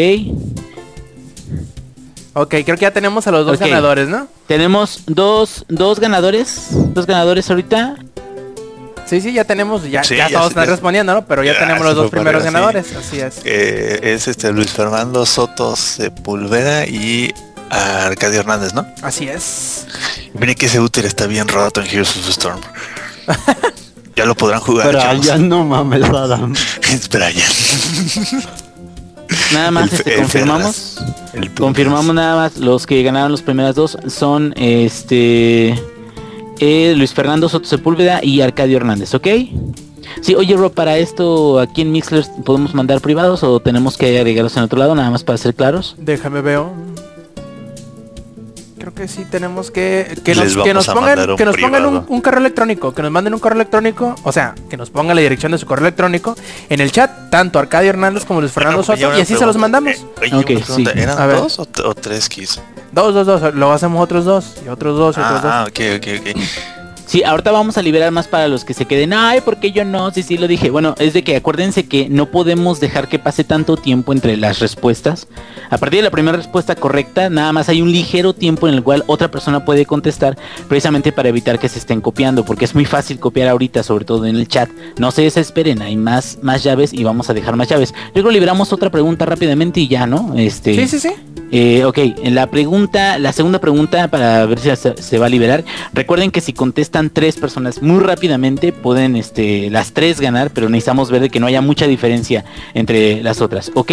Ok, 2.32 2.48
creo 2.64 2.76
que 2.76 2.82
ya 2.82 2.92
tenemos 2.92 3.26
a 3.26 3.30
los 3.32 3.44
dos 3.44 3.58
ganadores, 3.58 4.08
¿no? 4.08 4.28
Tenemos 4.46 5.02
dos, 5.06 5.64
dos 5.68 5.98
ganadores, 5.98 6.68
dos 6.70 7.06
ganadores 7.06 7.50
ahorita. 7.50 7.96
Sí, 9.06 9.20
sí, 9.20 9.32
ya 9.32 9.44
tenemos, 9.44 9.90
ya, 9.90 10.02
ya, 10.02 10.28
todos 10.28 10.50
están 10.50 10.68
respondiendo, 10.68 11.12
¿no? 11.12 11.26
Pero 11.26 11.42
ya, 11.42 11.58
tenemos 11.58 11.84
los 11.84 11.96
dos 11.96 12.10
primeros 12.12 12.44
ganadores, 12.44 12.94
así 12.94 13.18
es. 13.18 13.40
Eh, 13.44 13.98
es 14.14 14.28
este 14.28 14.52
Luis 14.52 14.70
Fernando 14.70 15.26
Soto 15.26 15.74
Sepulveda 15.74 16.86
y 16.86 17.34
Arcadio 17.70 18.40
Hernández, 18.40 18.74
¿no? 18.74 18.86
Así 19.02 19.28
es. 19.28 19.86
Miren 20.34 20.54
que 20.56 20.66
ese 20.66 20.80
útero 20.80 21.06
está 21.06 21.26
bien 21.26 21.48
roto 21.48 21.80
en 21.80 21.86
Heroes 21.86 22.16
of 22.16 22.24
the 22.24 22.30
Storm. 22.30 22.60
ya 24.16 24.24
lo 24.24 24.34
podrán 24.34 24.60
jugar. 24.60 24.88
Brian, 24.88 25.48
no 25.48 25.64
mames, 25.64 26.04
Adam. 26.04 26.54
es 26.92 27.08
Brian. 27.08 27.32
Nada 29.52 29.70
más 29.70 29.92
este, 29.92 30.16
confirmamos. 30.16 30.98
confirmamos 31.56 32.14
nada 32.14 32.34
más 32.36 32.58
los 32.58 32.84
que 32.86 33.02
ganaron 33.04 33.30
los 33.30 33.42
primeras 33.42 33.76
dos 33.76 33.96
son 34.08 34.52
este 34.56 35.80
eh, 36.58 36.94
Luis 36.96 37.14
Fernando 37.14 37.48
Soto 37.48 37.66
Sepúlveda 37.66 38.24
y 38.24 38.40
Arcadio 38.40 38.76
Hernández, 38.76 39.14
¿ok? 39.14 39.26
Sí, 40.20 40.34
oye 40.34 40.56
Rob, 40.56 40.72
para 40.72 40.98
esto 40.98 41.60
aquí 41.60 41.82
en 41.82 41.92
Mixler 41.92 42.24
podemos 42.44 42.74
mandar 42.74 43.00
privados 43.00 43.44
o 43.44 43.60
tenemos 43.60 43.96
que 43.96 44.18
agregarlos 44.18 44.56
en 44.56 44.64
otro 44.64 44.78
lado, 44.78 44.96
nada 44.96 45.10
más 45.10 45.22
para 45.22 45.38
ser 45.38 45.54
claros. 45.54 45.94
Déjame 45.98 46.40
veo 46.40 46.72
creo 48.80 48.94
que 48.94 49.06
sí 49.06 49.24
tenemos 49.24 49.70
que 49.70 50.18
que 50.24 50.34
nos, 50.34 50.56
que 50.56 50.74
nos 50.74 50.86
pongan 50.88 51.36
que 51.36 51.44
nos 51.44 51.56
pongan 51.56 51.86
un, 51.86 52.20
correo 52.20 52.40
electrónico, 52.40 52.92
que 52.92 53.02
nos 53.02 53.10
manden 53.12 53.34
un 53.34 53.40
correo 53.40 53.56
electrónico, 53.56 54.16
o 54.24 54.32
sea, 54.32 54.54
que 54.68 54.76
nos 54.76 54.90
pongan 54.90 55.14
la 55.14 55.22
dirección 55.22 55.52
de 55.52 55.58
su 55.58 55.66
correo 55.66 55.86
electrónico 55.86 56.34
en 56.68 56.80
el 56.80 56.90
chat, 56.90 57.30
tanto 57.30 57.58
Arcadio 57.58 57.90
Hernández 57.90 58.24
como 58.24 58.40
Luis 58.40 58.52
Fernando 58.52 58.82
Soto, 58.82 59.16
y 59.16 59.20
así 59.20 59.36
se 59.36 59.46
los 59.46 59.56
mandamos. 59.56 60.04
Eh, 60.22 60.90
¿Eran 60.96 61.28
dos 61.36 61.58
o, 61.58 61.94
tres 61.94 62.28
keys? 62.28 62.60
Dos, 62.92 63.14
dos, 63.14 63.26
dos, 63.26 63.54
lo 63.54 63.72
hacemos 63.72 64.02
otros 64.02 64.24
dos, 64.24 64.56
y 64.64 64.68
otros 64.68 64.96
dos, 64.98 65.16
y 65.16 65.20
otros 65.20 65.40
ah, 65.44 65.64
dos. 65.64 65.68
ok, 65.68 65.80
ok, 65.98 66.34
ok. 66.34 66.79
Sí, 67.10 67.24
ahorita 67.24 67.50
vamos 67.50 67.76
a 67.76 67.82
liberar 67.82 68.12
más 68.12 68.28
para 68.28 68.46
los 68.46 68.64
que 68.64 68.72
se 68.72 68.84
queden. 68.84 69.12
Ay, 69.12 69.40
porque 69.44 69.72
yo 69.72 69.84
no? 69.84 70.12
Sí, 70.12 70.22
sí, 70.22 70.38
lo 70.38 70.46
dije. 70.46 70.70
Bueno, 70.70 70.94
es 71.00 71.12
de 71.12 71.24
que 71.24 71.34
acuérdense 71.34 71.88
que 71.88 72.08
no 72.08 72.26
podemos 72.26 72.78
dejar 72.78 73.08
que 73.08 73.18
pase 73.18 73.42
tanto 73.42 73.76
tiempo 73.76 74.12
entre 74.12 74.36
las 74.36 74.60
respuestas. 74.60 75.26
A 75.70 75.78
partir 75.78 75.98
de 75.98 76.04
la 76.04 76.12
primera 76.12 76.36
respuesta 76.36 76.76
correcta, 76.76 77.28
nada 77.28 77.52
más 77.52 77.68
hay 77.68 77.82
un 77.82 77.90
ligero 77.90 78.32
tiempo 78.32 78.68
en 78.68 78.74
el 78.74 78.84
cual 78.84 79.02
otra 79.08 79.28
persona 79.28 79.64
puede 79.64 79.86
contestar, 79.86 80.38
precisamente 80.68 81.10
para 81.10 81.30
evitar 81.30 81.58
que 81.58 81.68
se 81.68 81.80
estén 81.80 82.00
copiando, 82.00 82.44
porque 82.44 82.64
es 82.64 82.76
muy 82.76 82.84
fácil 82.84 83.18
copiar 83.18 83.48
ahorita, 83.48 83.82
sobre 83.82 84.04
todo 84.04 84.24
en 84.26 84.36
el 84.36 84.46
chat. 84.46 84.70
No 84.96 85.10
se 85.10 85.22
desesperen, 85.22 85.82
hay 85.82 85.96
más, 85.96 86.38
más 86.42 86.62
llaves 86.62 86.92
y 86.92 87.02
vamos 87.02 87.28
a 87.28 87.34
dejar 87.34 87.56
más 87.56 87.68
llaves. 87.68 87.92
Luego 88.14 88.30
liberamos 88.30 88.72
otra 88.72 88.88
pregunta 88.88 89.26
rápidamente 89.26 89.80
y 89.80 89.88
ya, 89.88 90.06
¿no? 90.06 90.34
Este. 90.36 90.76
Sí, 90.76 90.86
sí, 90.86 91.00
sí. 91.00 91.39
Eh, 91.52 91.84
ok, 91.84 91.98
la 92.24 92.46
pregunta, 92.48 93.18
la 93.18 93.32
segunda 93.32 93.58
pregunta 93.60 94.08
para 94.08 94.46
ver 94.46 94.58
si 94.58 94.70
se, 94.76 95.18
va 95.18 95.26
a 95.26 95.28
liberar. 95.28 95.64
Recuerden 95.92 96.30
que 96.30 96.40
si 96.40 96.52
contestan 96.52 97.10
tres 97.10 97.36
personas 97.36 97.82
muy 97.82 98.00
rápidamente, 98.00 98.72
pueden 98.72 99.16
este, 99.16 99.68
las 99.70 99.92
tres 99.92 100.20
ganar, 100.20 100.50
pero 100.50 100.68
necesitamos 100.68 101.10
ver 101.10 101.30
que 101.30 101.40
no 101.40 101.46
haya 101.46 101.60
mucha 101.60 101.86
diferencia 101.86 102.44
entre 102.74 103.22
las 103.22 103.40
otras. 103.40 103.72
Ok, 103.74 103.90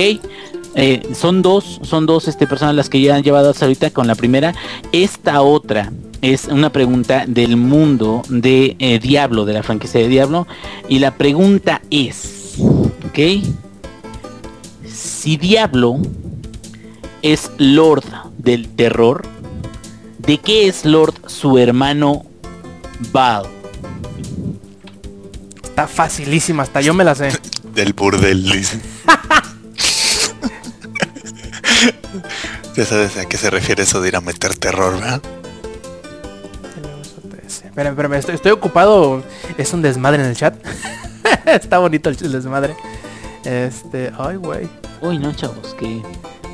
eh, 0.76 1.02
son 1.16 1.42
dos, 1.42 1.80
son 1.82 2.06
dos 2.06 2.28
este, 2.28 2.46
personas 2.46 2.76
las 2.76 2.90
que 2.90 3.02
ya 3.02 3.16
han 3.16 3.24
llevado 3.24 3.50
hasta 3.50 3.66
ahorita 3.66 3.90
con 3.90 4.06
la 4.06 4.14
primera. 4.14 4.54
Esta 4.92 5.42
otra 5.42 5.92
es 6.22 6.46
una 6.46 6.72
pregunta 6.72 7.26
del 7.28 7.58
mundo 7.58 8.22
de 8.30 8.76
eh, 8.80 9.00
Diablo, 9.00 9.46
de 9.46 9.54
la 9.54 9.64
franquicia 9.64 10.00
de 10.00 10.08
Diablo. 10.08 10.46
Y 10.88 11.00
la 11.00 11.16
pregunta 11.16 11.82
es, 11.90 12.56
ok, 12.60 13.44
si 14.86 15.38
Diablo 15.38 16.00
es 17.34 17.52
Lord 17.58 18.06
del 18.38 18.70
terror? 18.70 19.26
¿De 20.20 20.38
qué 20.38 20.68
es 20.68 20.86
Lord 20.86 21.14
su 21.28 21.58
hermano 21.58 22.26
Val? 23.12 23.46
Está 25.64 25.88
facilísima, 25.88 26.64
hasta 26.64 26.82
yo 26.82 26.94
me 26.94 27.04
la 27.04 27.16
sé. 27.16 27.30
del 27.74 27.94
burdel, 27.94 28.50
dice. 28.50 28.80
ya 32.76 32.86
sabes 32.86 33.18
a 33.18 33.26
qué 33.26 33.38
se 33.38 33.50
refiere 33.50 33.84
eso 33.84 34.02
de 34.02 34.08
ir 34.08 34.16
a 34.16 34.22
meter 34.22 34.56
terror, 34.56 34.96
¿verdad? 34.96 35.22
Espera, 37.46 37.90
espera, 37.90 38.18
estoy, 38.18 38.36
estoy 38.36 38.52
ocupado. 38.52 39.24
Es 39.58 39.74
un 39.74 39.82
desmadre 39.82 40.24
en 40.24 40.30
el 40.30 40.36
chat. 40.36 40.56
Está 41.46 41.78
bonito 41.78 42.10
el 42.10 42.32
desmadre. 42.32 42.76
Este, 43.44 44.12
ay, 44.18 44.38
güey. 44.38 44.68
Uy, 45.02 45.20
no, 45.20 45.32
chavos, 45.34 45.76
que 45.76 46.02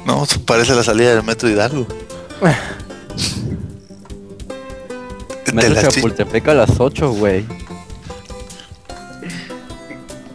no, 0.06 0.28
parece 0.46 0.76
la 0.76 0.84
salida 0.84 1.16
del 1.16 1.24
metro 1.24 1.50
Hidalgo. 1.50 1.88
metro 5.54 5.82
Chapultepec 5.82 6.48
a 6.48 6.54
las 6.54 6.80
8, 6.80 7.12
güey. 7.12 7.46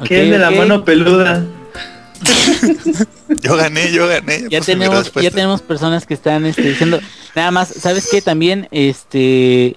¿Quién 0.05 0.31
de 0.31 0.39
la 0.39 0.51
mano 0.51 0.85
peluda? 0.85 1.45
yo 3.43 3.57
gané, 3.57 3.93
yo 3.93 4.09
gané. 4.09 4.45
Ya 4.49 4.61
tenemos, 4.61 5.13
ya 5.13 5.31
tenemos 5.31 5.61
personas 5.61 6.07
que 6.07 6.15
están 6.15 6.47
este, 6.47 6.63
diciendo, 6.63 7.01
nada 7.35 7.51
más, 7.51 7.69
¿sabes 7.69 8.09
qué? 8.11 8.23
También, 8.23 8.69
este... 8.71 9.77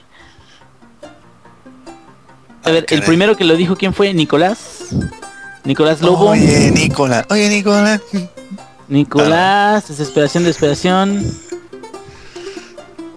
A 2.63 2.69
ver, 2.69 2.85
el 2.89 3.01
primero 3.01 3.35
que 3.35 3.43
lo 3.43 3.55
dijo, 3.55 3.75
¿quién 3.75 3.93
fue? 3.93 4.13
Nicolás. 4.13 4.89
Nicolás 5.63 6.01
Lobo. 6.01 6.29
Oye, 6.29 6.71
Nicolás. 6.71 7.25
Oye, 7.29 7.49
Nicolás. 7.49 8.01
Nicolás, 8.91 9.87
desesperación, 9.87 10.43
desesperación. 10.43 11.23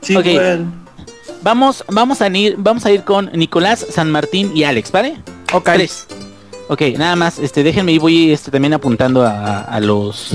Sí, 0.01 0.15
okay. 0.17 0.65
Vamos, 1.43 1.85
vamos 1.89 2.23
a 2.23 2.29
ir, 2.29 2.55
vamos 2.57 2.87
a 2.87 2.93
ir 2.93 3.03
con 3.03 3.29
Nicolás, 3.35 3.85
San 3.91 4.09
Martín 4.13 4.53
y 4.55 4.63
Alex, 4.63 4.93
¿vale? 4.93 5.21
Ok. 5.53 5.69
Ok, 6.69 6.81
nada 6.97 7.17
más, 7.17 7.41
este, 7.41 7.65
déjenme 7.65 7.91
y 7.91 7.99
voy 7.99 8.33
este, 8.33 8.53
también 8.53 8.73
apuntando 8.73 9.27
a, 9.27 9.81
los 9.81 10.31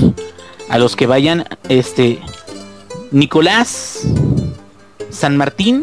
a 0.68 0.78
los 0.78 0.94
que 0.94 1.06
vayan. 1.06 1.46
Este 1.70 2.20
Nicolás, 3.10 4.02
San 5.08 5.38
Martín, 5.38 5.82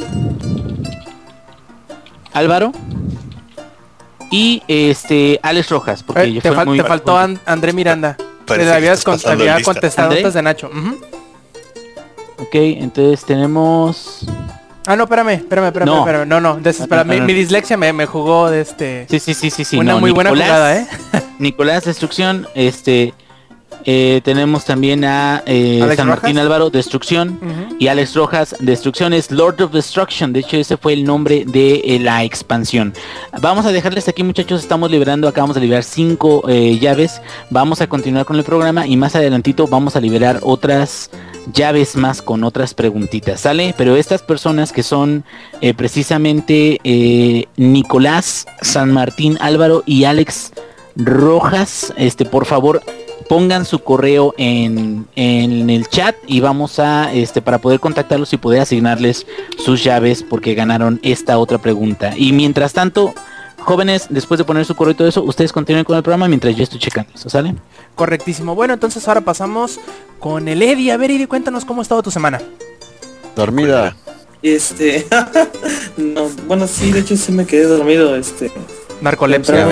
Álvaro 2.32 2.74
y 4.30 4.62
este 4.68 5.40
Alex 5.42 5.70
Rojas, 5.72 6.04
porque 6.04 6.38
eh, 6.38 6.42
te, 6.42 6.52
faltó 6.52 7.18
André 7.18 7.74
Miranda. 7.74 8.18
Te 8.48 8.72
habías 8.72 9.06
había 9.26 9.62
contestado 9.62 10.12
antes 10.12 10.34
de 10.34 10.42
Nacho. 10.42 10.72
Ok, 12.40 12.54
entonces 12.54 13.26
tenemos... 13.26 14.26
Ah, 14.86 14.96
no, 14.96 15.04
espérame, 15.04 15.32
espérame, 15.32 15.66
espérame, 15.66 15.88
no. 15.88 16.00
espérame. 16.00 16.28
No, 16.28 16.40
no, 16.40 16.60
espera, 16.64 17.04
mi, 17.04 17.34
dislexia 17.34 17.76
me, 17.76 17.92
me, 17.92 18.06
jugó 18.06 18.50
de 18.50 18.62
este... 18.62 19.06
Sí, 19.10 19.20
sí, 19.20 19.34
sí, 19.34 19.50
sí, 19.50 19.66
sí. 19.66 19.78
Una 19.78 19.98
muy 19.98 20.12
buena 20.12 20.30
jugada, 20.30 20.78
¿eh? 20.78 20.88
Nicolás 21.40 21.84
Destrucción, 21.84 22.48
este... 22.56 23.14
Eh, 23.90 24.20
tenemos 24.22 24.66
también 24.66 25.06
a 25.06 25.44
eh, 25.46 25.80
San 25.96 26.10
Martín 26.10 26.38
Álvaro, 26.38 26.70
Destrucción, 26.70 27.40
y 27.80 27.88
Alex 27.88 28.16
Rojas, 28.16 28.54
Destrucción 28.60 29.14
es 29.14 29.32
Lord 29.32 29.62
of 29.62 29.72
Destruction, 29.72 30.34
de 30.34 30.42
hecho 30.42 30.58
ese 30.58 30.76
fue 30.76 30.92
el 30.92 31.06
nombre 31.06 31.46
de 31.48 31.76
eh, 31.86 31.98
la 31.98 32.26
expansión. 32.26 32.94
Vamos 33.40 33.66
a 33.66 33.72
dejarles 33.72 34.10
aquí 34.10 34.24
muchachos, 34.24 34.60
estamos 34.60 34.92
liberando, 34.92 35.30
acabamos 35.30 35.56
de 35.56 35.62
liberar 35.62 35.86
cinco 35.86 36.44
llaves, 36.50 37.22
vamos 37.50 37.80
a 37.80 37.88
continuar 37.88 38.26
con 38.26 38.36
el 38.36 38.44
programa 38.44 38.86
y 38.86 38.98
más 38.98 39.16
adelantito 39.16 39.68
vamos 39.68 39.96
a 39.96 40.02
liberar 40.02 40.42
otras 40.42 41.10
llaves 41.54 41.96
más 41.96 42.22
con 42.22 42.44
otras 42.44 42.74
preguntitas, 42.74 43.40
¿sale? 43.40 43.74
Pero 43.78 43.96
estas 43.96 44.22
personas 44.22 44.74
que 44.74 44.84
son 44.84 45.24
precisamente 45.78 47.48
Nicolás, 47.56 48.48
San 48.62 48.92
Martín 48.92 49.38
Álvaro 49.40 49.84
y 49.86 50.04
Alex 50.04 50.52
Rojas, 50.98 51.94
este 51.96 52.26
por 52.26 52.46
favor 52.46 52.82
pongan 53.28 53.66
su 53.66 53.80
correo 53.80 54.34
en, 54.38 55.08
el 55.16 55.88
chat 55.88 56.16
y 56.28 56.40
vamos 56.40 56.80
a, 56.80 57.14
este, 57.14 57.42
para 57.42 57.60
poder 57.60 57.80
contactarlos 57.80 58.32
y 58.34 58.38
poder 58.38 58.62
asignarles 58.62 59.26
sus 59.58 59.84
llaves 59.84 60.24
porque 60.24 60.56
ganaron 60.56 61.00
esta 61.04 61.38
otra 61.38 61.58
pregunta. 61.58 62.14
Y 62.16 62.34
mientras 62.34 62.74
tanto, 62.74 63.14
jóvenes, 63.60 64.08
después 64.10 64.38
de 64.38 64.44
poner 64.44 64.66
su 64.66 64.76
correo 64.76 64.94
y 64.94 64.96
todo 64.96 65.08
eso, 65.08 65.24
ustedes 65.24 65.52
continúen 65.52 65.84
con 65.84 65.98
el 65.98 66.04
programa 66.04 66.28
mientras 66.28 66.56
yo 66.56 66.64
estoy 66.64 66.80
checando 66.80 67.12
eso, 67.14 67.30
¿sale? 67.30 67.56
Correctísimo. 67.96 68.56
Bueno, 68.56 68.74
entonces 68.74 69.08
ahora 69.08 69.22
pasamos 69.22 69.80
con 70.20 70.48
el 70.48 70.62
Eddie. 70.62 70.92
A 70.92 70.98
ver, 70.98 71.12
Eddie, 71.12 71.28
cuéntanos 71.28 71.66
cómo 71.66 71.82
ha 71.82 71.84
estado 71.84 72.02
tu 72.04 72.12
semana. 72.12 72.42
Dormida. 73.36 73.96
Este, 74.42 75.06
no, 75.98 76.30
bueno, 76.48 76.68
sí, 76.68 76.92
de 76.92 77.00
hecho 77.00 77.18
sí 77.18 77.32
me 77.32 77.46
quedé 77.46 77.64
dormido, 77.64 78.16
este. 78.16 78.52
Narcolepsia. 79.02 79.68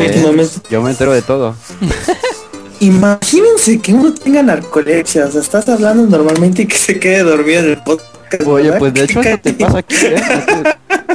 Yo 0.69 0.81
me 0.81 0.89
entero 0.89 1.13
de 1.13 1.21
todo. 1.21 1.55
Imagínense 2.79 3.79
que 3.79 3.93
uno 3.93 4.13
tenga 4.13 4.43
narcolepsia, 4.43 5.25
o 5.25 5.31
sea, 5.31 5.41
estás 5.41 5.67
hablando 5.69 6.05
normalmente 6.05 6.63
y 6.63 6.67
que 6.67 6.77
se 6.77 6.99
quede 6.99 7.23
dormido 7.23 7.59
en 7.61 7.69
el 7.71 7.77
podcast. 7.83 8.15
Oye, 8.45 8.73
pues 8.73 8.93
de 8.93 9.03
hecho 9.03 9.21
eso 9.21 9.37
te 9.37 9.53
pasa 9.53 9.77
aquí, 9.77 9.95
¿eh? 10.01 10.21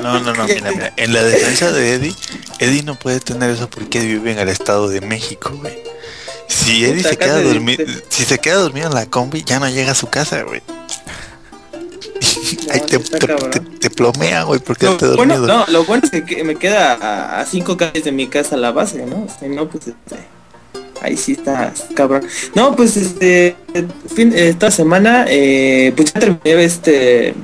No, 0.02 0.20
no, 0.20 0.32
no, 0.32 0.44
mira, 0.44 0.70
mira, 0.70 0.92
en 0.96 1.12
la 1.12 1.22
defensa 1.22 1.70
de 1.72 1.94
Eddie, 1.94 2.14
Eddie 2.58 2.82
no 2.82 2.94
puede 2.94 3.20
tener 3.20 3.50
eso 3.50 3.68
porque 3.68 4.00
vive 4.00 4.32
en 4.32 4.38
el 4.38 4.48
estado 4.48 4.88
de 4.88 5.00
México, 5.00 5.52
güey. 5.60 5.78
Si 6.48 6.84
Eddie 6.84 7.02
se 7.02 7.16
queda 7.18 7.42
dormido, 7.42 7.84
si 8.08 8.24
se 8.24 8.38
queda 8.38 8.56
dormido 8.56 8.88
en 8.88 8.94
la 8.94 9.06
combi, 9.06 9.44
ya 9.44 9.60
no 9.60 9.68
llega 9.68 9.92
a 9.92 9.94
su 9.94 10.08
casa, 10.08 10.42
güey. 10.42 10.62
Ahí 12.70 12.80
te, 12.80 12.98
te, 12.98 13.90
plomea, 13.90 14.44
güey, 14.44 14.60
porque 14.60 14.86
te 14.86 15.06
bueno, 15.08 15.38
No, 15.38 15.66
lo 15.68 15.84
bueno 15.84 16.04
es 16.10 16.22
que 16.22 16.44
me 16.44 16.56
queda 16.56 17.40
a, 17.40 17.44
cinco 17.46 17.76
calles 17.76 18.04
de 18.04 18.12
mi 18.12 18.28
casa 18.28 18.56
la 18.56 18.72
base, 18.72 19.04
¿no? 19.06 19.26
Si 19.38 19.48
no, 19.48 19.68
pues 19.68 19.88
este 19.88 20.16
Ahí 21.00 21.16
sí 21.16 21.32
está, 21.32 21.72
cabrón. 21.94 22.22
No, 22.54 22.76
pues 22.76 22.96
este 22.96 23.56
fin, 24.14 24.32
esta 24.34 24.70
semana 24.70 25.24
eh, 25.28 25.92
pues 25.96 26.12
ya 26.12 26.20
terminé 26.20 26.64
este 26.64 27.34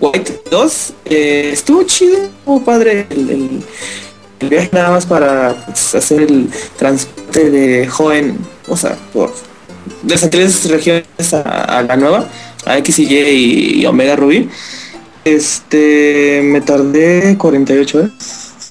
White 0.00 0.42
2. 0.50 0.92
Eh, 1.06 1.50
estuvo 1.52 1.82
chido, 1.84 2.18
estuvo 2.24 2.62
padre 2.62 3.06
el, 3.10 3.62
viaje 4.48 4.68
nada 4.72 4.90
más 4.90 5.06
para 5.06 5.64
pues, 5.64 5.94
hacer 5.94 6.22
el 6.22 6.50
transporte 6.76 7.50
de 7.50 7.88
joven, 7.88 8.36
o 8.68 8.76
sea, 8.76 8.96
por 9.12 9.32
de 10.02 10.14
las 10.14 10.30
tres 10.30 10.68
regiones 10.68 11.32
a, 11.32 11.82
la 11.82 11.96
nueva, 11.96 12.28
a 12.64 12.78
X 12.78 12.98
y 12.98 13.04
Y 13.06 13.80
y 13.80 13.86
Omega 13.86 14.16
Ruby. 14.16 14.48
Este 15.24 16.42
me 16.44 16.60
tardé 16.60 17.36
48 17.38 17.98
horas. 17.98 18.12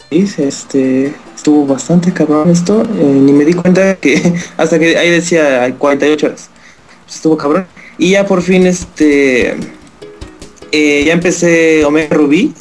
Sí, 0.09 0.29
este 0.37 1.13
estuvo 1.45 1.67
bastante 1.67 2.11
cabrón 2.11 2.49
esto. 2.49 2.81
Eh, 2.81 3.03
ni 3.05 3.31
me 3.31 3.45
di 3.45 3.53
cuenta 3.53 3.97
que 3.97 4.33
hasta 4.57 4.79
que 4.79 4.97
ahí 4.97 5.11
decía 5.11 5.71
48 5.77 6.25
horas. 6.25 6.49
Pues 7.03 7.17
estuvo 7.17 7.37
cabrón. 7.37 7.67
Y 7.99 8.11
ya 8.11 8.25
por 8.25 8.41
fin 8.41 8.65
este 8.65 9.55
eh, 10.71 11.03
ya 11.05 11.13
empecé 11.13 11.85
Omega 11.85 12.15
Rubí 12.15 12.51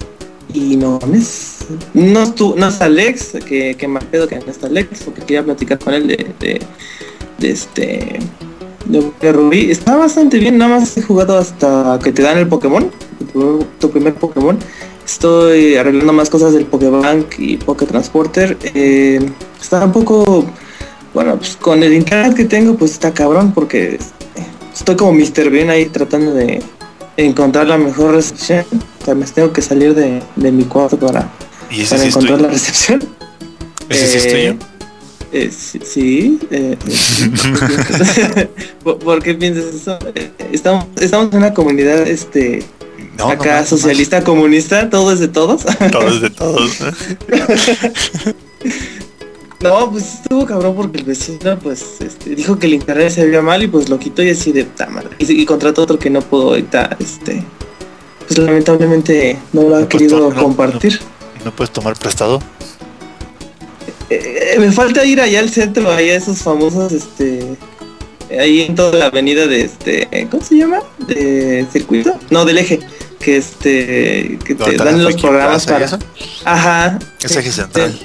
y 0.52 0.76
no 0.76 0.98
mames. 1.00 1.60
No, 1.94 2.24
estuvo, 2.24 2.56
no 2.56 2.68
está 2.68 2.84
Alex, 2.84 3.38
que, 3.48 3.74
que 3.74 3.88
más 3.88 4.04
pedo 4.04 4.28
que 4.28 4.38
no 4.38 4.50
está 4.50 4.66
Alex, 4.66 5.00
porque 5.02 5.22
quería 5.22 5.42
platicar 5.42 5.78
con 5.78 5.94
él 5.94 6.06
de, 6.06 6.60
de, 7.38 7.50
este 7.50 8.18
de 8.84 9.32
Rubí. 9.32 9.70
Está 9.70 9.96
bastante 9.96 10.38
bien, 10.38 10.58
nada 10.58 10.78
más 10.78 10.94
he 10.98 11.02
jugado 11.02 11.38
hasta 11.38 11.98
que 12.04 12.12
te 12.12 12.20
dan 12.20 12.36
el 12.36 12.48
Pokémon, 12.48 12.90
tu 13.80 13.90
primer 13.90 14.12
Pokémon. 14.12 14.58
Estoy 15.04 15.76
arreglando 15.76 16.12
más 16.12 16.30
cosas 16.30 16.54
del 16.54 16.64
Pokébank 16.64 17.38
y 17.38 17.56
Poké 17.58 17.86
Transporter. 17.86 18.56
Eh, 18.74 19.20
está 19.60 19.84
un 19.84 19.92
poco, 19.92 20.46
bueno, 21.12 21.36
pues 21.36 21.56
con 21.56 21.82
el 21.82 21.92
internet 21.92 22.34
que 22.34 22.44
tengo, 22.44 22.74
pues 22.74 22.92
está 22.92 23.12
cabrón 23.12 23.52
porque 23.52 23.98
estoy 24.72 24.96
como 24.96 25.12
Mr. 25.12 25.50
Bean 25.50 25.70
ahí 25.70 25.86
tratando 25.86 26.32
de 26.32 26.62
encontrar 27.16 27.66
la 27.66 27.76
mejor 27.76 28.14
recepción. 28.14 28.64
O 29.02 29.04
sea, 29.04 29.14
me 29.14 29.26
tengo 29.26 29.52
que 29.52 29.60
salir 29.60 29.94
de, 29.94 30.22
mi 30.36 30.64
cuarto 30.64 30.98
para, 30.98 31.30
encontrar 31.70 32.40
la 32.40 32.48
recepción. 32.48 33.02
¿Ese 33.88 34.06
sí 34.06 34.16
estoy 34.16 34.44
yo? 34.44 34.54
Eh, 35.34 35.50
sí, 35.50 36.38
eh, 36.52 36.76
¿Por, 38.84 39.20
qué 39.20 39.34
piensas 39.34 39.74
eso? 39.74 39.98
estamos, 40.52 40.86
estamos 41.00 41.32
en 41.32 41.38
una 41.38 41.52
comunidad 41.52 42.06
este 42.06 42.64
Acá 43.18 43.64
socialista, 43.64 44.24
comunista, 44.24 44.90
todo 44.90 45.12
es 45.12 45.20
de 45.20 45.28
todos. 45.28 45.64
Todo 45.92 46.08
es 46.08 46.20
de 46.20 46.30
todos. 46.30 46.78
no, 49.60 49.90
pues 49.90 50.14
estuvo 50.14 50.46
cabrón 50.46 50.74
porque 50.74 50.98
el 50.98 51.04
vecino 51.04 51.58
pues 51.58 52.00
este, 52.00 52.34
dijo 52.34 52.58
que 52.58 52.66
el 52.66 52.74
internet 52.74 53.10
se 53.10 53.24
veía 53.24 53.42
mal 53.42 53.62
y 53.62 53.66
pues 53.68 53.88
lo 53.88 53.98
quitó 53.98 54.22
y 54.22 54.30
así 54.30 54.52
de 54.52 54.66
madre. 54.88 55.10
Y, 55.18 55.44
contrató 55.46 55.82
otro 55.82 55.98
que 55.98 56.10
no 56.10 56.20
puedo 56.20 56.50
ahorita, 56.50 56.96
este, 56.98 57.42
pues 58.26 58.38
lamentablemente 58.38 59.38
no 59.52 59.62
lo 59.62 59.76
ha 59.76 59.88
querido 59.88 60.32
compartir. 60.34 61.00
No, 61.44 61.54
puedes 61.54 61.72
tomar 61.72 61.94
prestado? 61.96 62.40
Eh, 64.16 64.56
me 64.58 64.72
falta 64.72 65.04
ir 65.04 65.20
allá 65.20 65.40
al 65.40 65.50
centro, 65.50 65.90
allá 65.90 66.14
esos 66.14 66.38
famosos, 66.38 66.92
este, 66.92 67.56
ahí 68.38 68.62
en 68.62 68.74
toda 68.74 68.98
la 68.98 69.06
avenida 69.06 69.46
de 69.46 69.62
este, 69.62 70.28
¿cómo 70.30 70.42
se 70.42 70.56
llama? 70.56 70.80
De 71.06 71.66
circuito, 71.72 72.18
no, 72.30 72.44
del 72.44 72.58
eje 72.58 72.80
que 73.20 73.38
este 73.38 74.38
que 74.44 74.54
te 74.54 74.76
dan 74.76 75.02
los 75.02 75.16
programas 75.16 75.64
para 75.66 75.86
eso? 75.86 75.98
ajá. 76.44 76.98
Es 77.22 77.34
eje 77.36 77.50
central. 77.50 77.98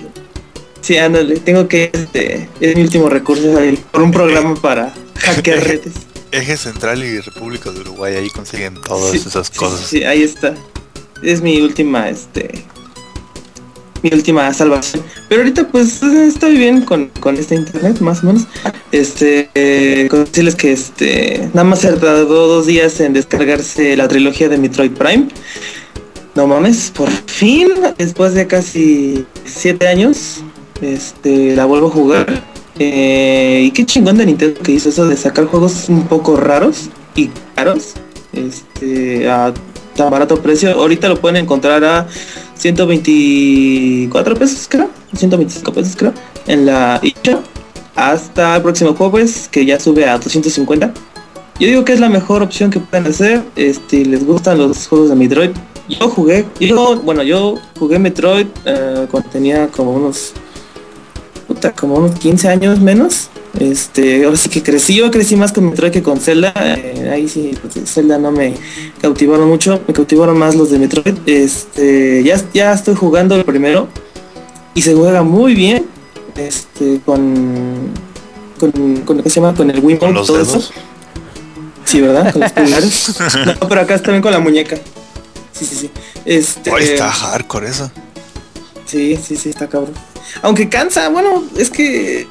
sí 0.82 0.98
ándale 0.98 1.40
tengo 1.42 1.68
que 1.68 1.92
este 1.92 2.48
es 2.62 2.76
mi 2.76 2.82
último 2.84 3.10
recurso 3.10 3.60
por 3.92 4.02
un 4.02 4.12
programa 4.12 4.56
para 4.56 4.94
hackear 5.16 5.62
redes. 5.62 5.94
eje 6.32 6.56
central 6.56 7.04
y 7.04 7.20
República 7.20 7.70
de 7.72 7.82
Uruguay 7.82 8.16
ahí 8.16 8.30
consiguen 8.30 8.76
todas 8.82 9.14
esas 9.14 9.50
cosas. 9.50 9.82
sí, 9.88 10.04
ahí 10.04 10.24
está. 10.24 10.56
Es 11.22 11.42
mi 11.42 11.60
última 11.60 12.08
este 12.08 12.64
mi 14.02 14.12
última 14.14 14.54
salvación. 14.54 15.04
Pero 15.28 15.42
ahorita 15.42 15.68
pues 15.68 16.02
estoy 16.02 16.58
bien 16.58 16.82
con, 16.82 17.10
este 17.38 17.56
internet, 17.56 18.00
más 18.00 18.24
o 18.24 18.28
menos. 18.28 18.44
Este, 18.92 19.50
eh, 19.56 20.10
decirles 20.12 20.56
que 20.56 20.72
este, 20.72 21.50
nada 21.54 21.64
más 21.64 21.80
se 21.80 21.90
tardado 21.90 22.48
dos 22.48 22.66
días 22.66 23.00
en 23.00 23.14
descargarse 23.14 23.96
la 23.96 24.08
trilogía 24.08 24.50
de 24.50 24.58
Metroid 24.58 24.92
Prime. 24.92 25.28
No 26.36 26.48
mames, 26.48 26.92
por 26.92 27.10
fin, 27.10 27.70
después 27.98 28.34
de 28.34 28.48
casi 28.48 29.26
siete 29.46 29.88
años, 29.88 30.42
este, 30.82 31.56
la 31.56 31.66
vuelvo 31.66 31.88
a 31.88 31.92
jugar. 31.92 32.44
Eh, 32.78 33.64
y 33.66 33.72
qué 33.72 33.86
chingón 33.86 34.18
de 34.18 34.26
Nintendo 34.26 34.60
que 34.62 34.72
hizo 34.72 34.90
eso 34.90 35.08
de 35.08 35.18
sacar 35.18 35.46
juegos 35.46 35.90
un 35.90 36.08
poco 36.08 36.38
raros 36.38 36.90
y 37.16 37.30
caros. 37.56 37.94
Este, 38.32 39.30
a 39.30 39.54
tan 40.00 40.10
barato 40.10 40.42
precio. 40.42 40.72
Ahorita 40.72 41.10
lo 41.10 41.20
pueden 41.20 41.44
encontrar 41.44 41.84
a 41.84 42.08
124 42.60 44.36
pesos, 44.36 44.68
creo. 44.70 44.90
125 45.16 45.74
pesos, 45.74 45.96
creo. 45.96 46.14
En 46.46 46.66
la 46.66 47.00
ICHA. 47.02 47.40
Hasta 47.96 48.56
el 48.56 48.62
próximo 48.62 48.94
jueves, 48.94 49.50
que 49.52 49.66
ya 49.66 49.80
sube 49.80 50.06
a 50.08 50.18
250. 50.18 50.94
Yo 51.60 51.68
digo 51.68 51.84
que 51.84 51.92
es 51.92 52.00
la 52.00 52.08
mejor 52.08 52.42
opción 52.42 52.70
que 52.70 52.80
pueden 52.80 53.08
hacer. 53.08 53.44
Este, 53.56 54.06
les 54.06 54.26
gustan 54.26 54.58
los 54.58 54.88
juegos 54.88 55.10
de 55.10 55.16
Metroid. 55.16 55.52
Yo 55.90 56.08
jugué, 56.08 56.46
yo, 56.60 57.02
bueno, 57.02 57.24
yo 57.24 57.56
jugué 57.80 57.98
Metroid 57.98 58.46
eh, 58.66 59.08
cuando 59.10 59.30
tenía 59.30 59.68
como 59.68 59.92
unos, 59.92 60.34
puta, 61.60 61.74
como 61.74 61.96
unos 61.96 62.18
15 62.18 62.48
años 62.48 62.80
menos. 62.80 63.30
Este, 63.60 64.24
ahora 64.24 64.38
sí 64.38 64.50
que 64.50 64.64
crecí, 64.64 64.96
yo 64.96 65.12
crecí 65.12 65.36
más 65.36 65.52
con 65.52 65.70
Metroid 65.70 65.92
que 65.92 66.02
con 66.02 66.20
Zelda. 66.20 66.54
Eh, 66.56 67.10
ahí 67.12 67.28
sí, 67.28 67.52
pues, 67.62 67.90
Zelda 67.90 68.18
no 68.18 68.32
me 68.32 68.54
cautivaron 69.02 69.50
mucho, 69.50 69.82
me 69.88 69.94
cautivaron 69.94 70.38
más 70.38 70.56
los 70.56 70.72
de 70.72 70.80
Metroid. 70.80 71.18
Este, 71.26 72.24
ya, 72.24 72.42
ya 72.54 72.72
estoy 72.74 72.96
jugando 72.96 73.36
el 73.36 73.44
primero 73.44 73.90
y 74.74 74.82
se 74.82 74.94
juega 74.94 75.24
muy 75.24 75.54
bien. 75.54 75.86
Este, 76.38 77.02
con, 77.06 77.90
con, 78.58 78.72
con 79.02 79.24
se 79.24 79.30
llama? 79.30 79.54
Con 79.54 79.70
el 79.70 79.80
Wiimote, 79.80 80.14
todo 80.14 80.42
eso. 80.42 80.62
Sí, 81.84 82.00
¿verdad? 82.00 82.32
Con 82.32 82.42
los 82.42 82.52
pulgares. 82.54 83.20
No, 83.46 83.68
pero 83.68 83.82
acá 83.82 83.96
está 83.96 84.12
bien 84.12 84.22
con 84.22 84.32
la 84.32 84.40
muñeca. 84.40 84.78
Sí, 85.52 85.66
sí, 85.66 85.76
sí. 85.76 85.92
Este, 86.24 86.72
está 86.80 87.12
hardcore 87.12 87.68
eso. 87.68 87.92
Sí, 88.86 89.20
sí, 89.22 89.36
sí, 89.36 89.50
está 89.50 89.68
cabrón. 89.68 89.94
Aunque 90.42 90.70
cansa, 90.70 91.10
bueno, 91.10 91.44
es 91.58 91.70
que 91.70 92.28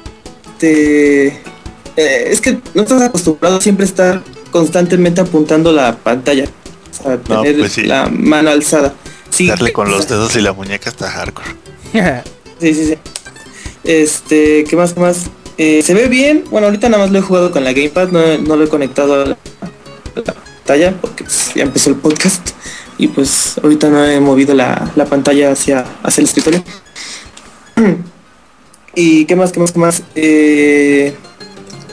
te 0.57 1.27
eh, 1.27 2.29
es 2.31 2.41
que 2.41 2.59
no 2.73 2.83
estás 2.83 3.01
acostumbrado 3.01 3.57
a 3.57 3.61
siempre 3.61 3.85
estar 3.85 4.23
constantemente 4.51 5.21
apuntando 5.21 5.71
la 5.71 5.97
pantalla. 5.97 6.45
O 6.45 7.03
sea, 7.03 7.17
tener 7.17 7.59
pues 7.59 7.77
la 7.85 8.07
mano 8.09 8.49
alzada. 8.49 8.93
Darle 9.37 9.73
con 9.73 9.91
los 9.91 10.07
dedos 10.09 10.35
y 10.35 10.41
la 10.41 10.53
muñeca 10.53 10.89
está 10.89 11.09
hardcore. 11.09 11.49
sí, 12.59 12.73
sí, 12.73 12.85
sí. 12.87 12.97
Este, 13.83 14.63
¿qué 14.65 14.75
más? 14.75 14.93
¿Qué 14.93 14.99
más? 14.99 15.25
Eh, 15.57 15.81
se 15.81 15.93
ve 15.93 16.07
bien. 16.07 16.45
Bueno, 16.49 16.67
ahorita 16.67 16.87
nada 16.87 17.03
más 17.03 17.11
lo 17.11 17.19
he 17.19 17.21
jugado 17.21 17.51
con 17.51 17.63
la 17.63 17.73
Gamepad, 17.73 18.09
no, 18.09 18.55
lo 18.55 18.63
he 18.63 18.69
conectado 18.69 19.21
a 19.21 19.25
la, 19.25 19.37
pantalla 20.23 20.93
porque 21.01 21.23
pues, 21.23 21.51
ya 21.53 21.63
empezó 21.63 21.89
el 21.89 21.95
podcast 21.97 22.51
y 22.97 23.07
pues 23.07 23.59
ahorita 23.61 23.89
no 23.89 24.05
he 24.05 24.19
movido 24.19 24.53
la, 24.53 24.91
pantalla 25.09 25.51
hacia, 25.51 25.85
hacia 26.03 26.21
el 26.21 26.27
escritorio. 26.27 26.63
¿Y 28.95 29.25
qué 29.25 29.35
más? 29.35 29.51
¿Qué 29.51 29.59
más? 29.59 29.71
¿Qué 29.71 29.79
más? 29.79 30.03
Eh, 30.15 31.13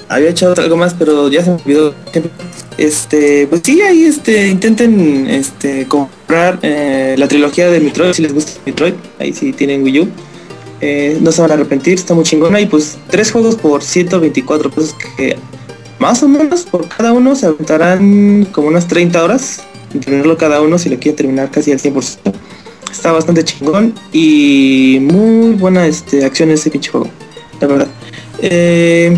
había 0.09 0.31
echado 0.31 0.55
algo 0.61 0.77
más, 0.77 0.95
pero 0.95 1.29
ya 1.29 1.45
se 1.45 1.51
me 1.51 1.57
olvidó. 1.57 1.95
Este, 2.79 3.47
pues 3.47 3.63
sí, 3.65 3.81
ahí 3.81 4.05
este, 4.05 4.49
intenten 4.49 5.27
este, 5.29 5.87
comprar 5.87 6.59
eh, 6.63 7.15
la 7.17 7.27
trilogía 7.27 7.71
de 7.71 7.81
Metroid, 7.81 8.13
si 8.13 8.23
les 8.23 8.35
gusta 8.35 8.61
Metroid, 8.67 8.95
ahí 9.19 9.33
sí 9.33 9.53
tienen 9.53 9.83
Wii 9.83 10.01
U. 10.01 10.09
Eh, 10.83 11.17
no 11.23 11.33
se 11.33 11.41
van 11.41 11.53
a 11.53 11.55
arrepentir, 11.55 11.95
está 11.95 12.15
muy 12.15 12.25
chingona. 12.25 12.61
Y 12.61 12.67
pues 12.67 12.99
tres 13.11 13.31
juegos 13.33 13.57
por 13.57 13.83
124 13.83 14.71
pesos 14.71 14.95
que 15.17 15.37
más 15.99 16.23
o 16.23 16.29
menos 16.29 16.65
por 16.65 16.87
cada 16.89 17.13
uno 17.13 17.35
se 17.35 17.47
aventarán 17.47 18.47
como 18.53 18.69
unas 18.69 18.87
30 18.87 19.23
horas. 19.23 19.63
Tenerlo 20.05 20.37
cada 20.37 20.61
uno 20.61 20.79
si 20.79 20.91
lo 20.91 20.99
quieren 20.99 21.17
terminar 21.17 21.51
casi 21.51 21.73
al 21.73 21.79
100%. 21.79 22.19
Está 22.91 23.13
bastante 23.13 23.45
chingón 23.45 23.95
y 24.13 24.99
muy 25.01 25.53
buena 25.55 25.87
este, 25.87 26.25
acción 26.25 26.51
ese 26.51 26.71
pinche 26.71 26.91
juego, 26.91 27.09
la 27.61 27.67
verdad. 27.67 27.89
Eh, 28.41 29.17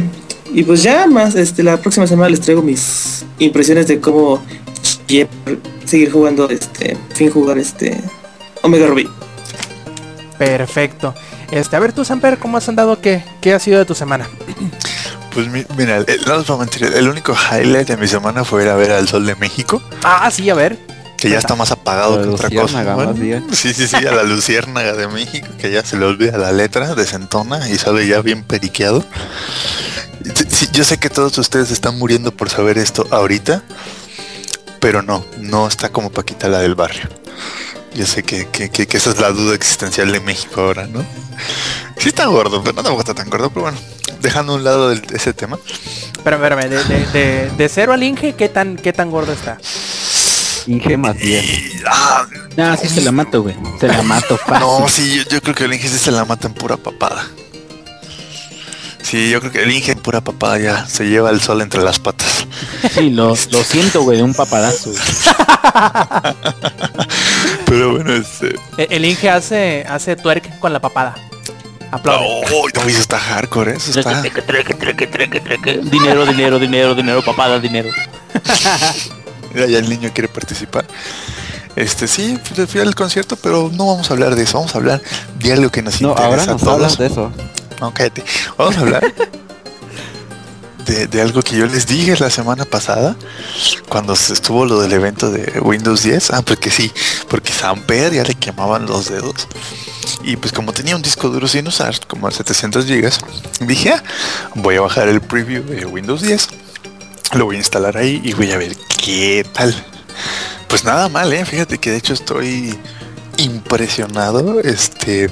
y 0.52 0.62
pues 0.62 0.83
ya 0.83 1.07
más, 1.07 1.35
este, 1.35 1.62
la 1.62 1.76
próxima 1.76 2.07
semana 2.07 2.28
les 2.31 2.40
traigo 2.40 2.62
mis 2.62 3.24
impresiones 3.38 3.87
de 3.87 4.00
cómo 4.00 4.42
seguir 5.85 6.11
jugando, 6.11 6.48
este, 6.50 6.96
fin 7.14 7.31
jugar 7.31 7.59
este 7.59 8.00
Omega 8.62 8.87
Ruby. 8.87 9.09
Perfecto. 10.38 11.14
Este, 11.50 11.76
a 11.76 11.78
ver 11.78 11.92
tú, 11.92 12.04
Samper, 12.04 12.38
¿cómo 12.38 12.59
has 12.59 12.68
andado? 12.68 13.00
¿Qué, 13.00 13.24
qué 13.40 13.54
ha 13.54 13.59
sido 13.59 13.78
de 13.78 13.85
tu 13.85 13.94
semana? 13.94 14.28
Pues 15.35 15.46
mira, 15.76 16.04
no 16.26 16.35
os 16.35 16.46
voy 16.48 16.57
a 16.57 16.61
mentir, 16.61 16.85
el 16.85 17.07
único 17.07 17.33
highlight 17.33 17.87
de 17.87 17.96
mi 17.96 18.09
semana 18.09 18.44
fue 18.44 18.64
ir 18.64 18.70
a 18.70 18.74
ver 18.74 18.90
al 18.90 19.07
Sol 19.07 19.24
de 19.24 19.37
México. 19.37 19.81
Ah, 20.02 20.28
sí, 20.33 20.50
a 20.50 20.54
ver. 20.54 20.78
Que 21.18 21.31
ya 21.31 21.38
está 21.38 21.57
más 21.57 21.72
apagado 21.72 22.22
que 22.22 22.28
otra 22.28 22.48
cosa. 22.48 23.12
sí, 23.52 23.74
sí, 23.74 23.87
sí, 23.87 23.96
a 23.96 24.12
la 24.12 24.22
luciérnaga 24.24 24.94
de 24.94 25.09
México, 25.09 25.48
que 25.59 25.70
ya 25.70 25.85
se 25.85 25.98
le 25.98 26.07
olvida 26.07 26.38
la 26.38 26.52
letra, 26.52 26.94
desentona 26.94 27.68
y 27.68 27.76
sale 27.76 28.07
ya 28.07 28.22
bien 28.22 28.44
periqueado 28.44 29.04
yo 30.72 30.85
sé 30.85 30.98
que 30.98 31.11
todos 31.11 31.37
ustedes 31.38 31.70
están 31.70 31.98
muriendo 31.98 32.33
por 32.33 32.50
saber 32.50 32.78
esto 32.78 33.07
ahorita, 33.11 33.62
pero 34.81 35.02
no, 35.02 35.24
no 35.38 35.68
está 35.68 35.90
como 35.90 36.11
Paquita 36.11 36.48
la 36.48 36.61
del 36.61 36.74
barrio. 36.74 37.09
Yo 37.94 38.07
sé 38.07 38.22
que, 38.22 38.46
esa 38.92 39.11
es 39.11 39.18
la 39.18 39.31
duda 39.31 39.54
existencial 39.54 40.12
de 40.12 40.20
México 40.20 40.61
ahora, 40.61 40.87
¿no? 40.87 41.04
Sí 41.96 42.09
está 42.09 42.26
gordo, 42.26 42.62
pero 42.62 42.83
no 42.83 42.98
está 42.98 43.14
tan 43.14 43.28
gordo, 43.31 43.50
pero 43.50 43.62
bueno, 43.62 43.78
dejando 44.20 44.52
a 44.52 44.57
un 44.57 44.64
lado 44.64 44.92
ese 44.92 45.33
tema. 45.33 45.59
Pero 46.22 46.37
espérame, 46.37 46.68
de, 47.12 47.50
de, 47.57 47.68
cero 47.68 47.92
al 47.92 48.02
Inge, 48.02 48.35
¿qué 48.35 48.48
tan, 48.48 48.76
¿qué 48.76 48.92
tan 48.92 49.11
gordo 49.11 49.33
está? 49.33 49.59
Inge 50.68 50.96
más 50.98 51.16
bien. 51.16 51.44
Ah, 51.87 52.26
no, 52.57 52.76
sí 52.76 52.88
se 52.88 53.00
la 53.00 53.11
mato, 53.11 53.42
güey. 53.42 53.57
Se 53.81 53.88
la 53.88 54.02
mato 54.02 54.37
fácil. 54.46 54.61
No, 54.61 54.87
sí, 54.88 55.16
yo, 55.16 55.22
yo, 55.31 55.40
creo 55.40 55.54
que 55.54 55.64
el 55.64 55.72
Inge 55.72 55.88
sí 55.88 55.98
se 55.98 56.12
la 56.12 56.26
mata 56.26 56.46
en 56.46 56.54
pura 56.54 56.76
papada. 56.76 57.26
Sí, 59.02 59.31
yo 59.31 59.40
creo 59.40 59.50
que 59.50 59.62
el 59.62 59.72
Inge 59.72 59.96
pura 59.96 60.20
papada 60.20 60.59
ya 60.59 60.87
se 60.87 61.09
lleva 61.09 61.31
el 61.31 61.40
sol 61.40 61.62
entre 61.62 61.83
las 61.83 61.98
patas. 61.98 62.46
Sí, 62.92 63.09
lo, 63.09 63.28
lo 63.28 63.64
siento, 63.64 64.02
güey, 64.02 64.20
un 64.20 64.35
papadazo. 64.35 64.92
Pero 67.64 67.92
bueno, 67.92 68.12
este... 68.12 68.57
El, 68.76 69.07
Inge 69.07 69.31
hace, 69.31 69.87
hace 69.88 70.16
twerk 70.16 70.59
con 70.59 70.74
la 70.74 70.81
papada. 70.81 71.14
Aplaude. 71.90 72.44
Oh, 72.52 72.68
no, 72.74 72.83
eso 72.83 73.00
está 73.00 73.18
hardcore, 73.18 73.76
eso 73.76 73.98
está... 73.98 74.20
Dinero, 74.20 76.26
dinero, 76.26 76.59
dinero, 76.59 76.94
dinero, 76.94 77.24
papada, 77.24 77.59
dinero. 77.59 77.88
Mira, 79.54 79.66
ya 79.66 79.78
el 79.78 79.88
niño 79.88 80.11
quiere 80.12 80.28
participar. 80.28 80.87
Este 81.76 82.08
sí, 82.08 82.38
fui 82.66 82.80
al 82.80 82.94
concierto, 82.94 83.37
pero 83.37 83.70
no 83.72 83.87
vamos 83.87 84.11
a 84.11 84.14
hablar 84.14 84.34
de 84.34 84.42
eso, 84.42 84.58
vamos 84.58 84.74
a 84.74 84.78
hablar 84.78 85.00
de 85.38 85.52
algo 85.52 85.70
que 85.70 85.82
nos 85.82 86.00
no, 86.00 86.11
ahora 86.11 86.44
nos 86.44 86.62
hablas 86.64 86.98
de 86.98 87.06
eso. 87.06 87.30
No, 87.80 87.94
cállate. 87.94 88.24
Vamos 88.56 88.76
a 88.76 88.80
hablar 88.80 89.14
de, 90.88 91.20
algo 91.20 91.42
que 91.42 91.56
yo 91.56 91.66
les 91.66 91.87
dije 91.87 92.16
la 92.18 92.30
semana 92.30 92.64
pasada, 92.64 93.16
cuando 93.88 94.16
se 94.16 94.32
estuvo 94.32 94.64
lo 94.64 94.80
del 94.80 94.92
evento 94.92 95.30
de 95.30 95.61
Windows 95.61 96.02
10. 96.02 96.30
Ah, 96.32 96.42
porque 96.42 96.70
sí, 96.70 96.90
porque 97.28 97.52
Samper 97.52 98.12
ya 98.12 98.24
le 98.24 98.34
quemaban 98.34 98.87
los 98.87 99.08
dedos. 99.08 99.46
Y 100.24 100.37
pues 100.37 100.52
como 100.52 100.72
tenía 100.72 100.96
un 100.96 101.02
disco 101.02 101.28
duro 101.28 101.46
sin 101.46 101.66
usar, 101.68 101.94
como 102.06 102.26
a 102.26 102.30
700 102.30 102.87
gigas, 102.87 103.20
dije, 103.61 103.92
ah, 103.92 104.02
voy 104.54 104.76
a 104.76 104.80
bajar 104.80 105.08
el 105.08 105.20
preview 105.20 105.62
de 105.64 105.87
Windows 105.87 106.22
10. 106.22 106.48
Lo 107.34 107.44
voy 107.44 107.56
a 107.56 107.58
instalar 107.58 107.96
ahí 107.96 108.20
y 108.24 108.32
voy 108.32 108.52
a 108.52 108.58
ver 108.58 108.76
qué 109.02 109.46
tal. 109.52 109.74
Pues 110.68 110.84
nada 110.84 111.08
mal, 111.08 111.32
eh. 111.32 111.44
Fíjate 111.44 111.78
que 111.78 111.90
de 111.90 111.96
hecho 111.98 112.14
estoy 112.14 112.78
impresionado. 113.36 114.60
Este 114.60 115.30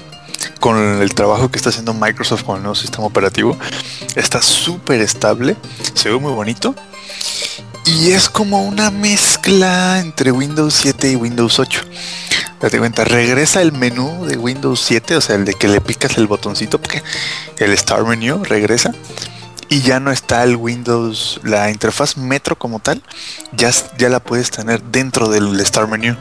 con 0.60 0.78
el 1.00 1.14
trabajo 1.14 1.50
que 1.50 1.58
está 1.58 1.70
haciendo 1.70 1.94
Microsoft 1.94 2.44
con 2.44 2.56
el 2.56 2.62
nuevo 2.62 2.74
sistema 2.74 3.06
operativo. 3.06 3.56
Está 4.14 4.42
súper 4.42 5.00
estable, 5.00 5.56
se 5.94 6.10
ve 6.10 6.18
muy 6.18 6.32
bonito. 6.32 6.74
Y 7.84 8.10
es 8.10 8.28
como 8.28 8.64
una 8.64 8.90
mezcla 8.90 10.00
entre 10.00 10.32
Windows 10.32 10.74
7 10.74 11.12
y 11.12 11.16
Windows 11.16 11.58
8. 11.58 11.82
Date 12.60 12.78
cuenta, 12.78 13.04
regresa 13.04 13.62
el 13.62 13.72
menú 13.72 14.24
de 14.24 14.36
Windows 14.36 14.80
7, 14.80 15.16
o 15.16 15.20
sea, 15.20 15.36
el 15.36 15.44
de 15.44 15.54
que 15.54 15.68
le 15.68 15.80
picas 15.80 16.16
el 16.16 16.26
botoncito, 16.26 16.80
porque 16.80 17.02
el 17.58 17.72
Star 17.74 18.04
Menu 18.04 18.42
regresa. 18.42 18.92
Y 19.68 19.80
ya 19.80 19.98
no 19.98 20.12
está 20.12 20.44
el 20.44 20.56
Windows, 20.56 21.40
la 21.42 21.70
interfaz 21.70 22.16
Metro 22.16 22.56
como 22.56 22.78
tal, 22.78 23.02
ya, 23.52 23.70
ya 23.98 24.08
la 24.08 24.20
puedes 24.20 24.50
tener 24.50 24.82
dentro 24.82 25.28
del 25.28 25.58
Star 25.60 25.88
Menu. 25.88 26.16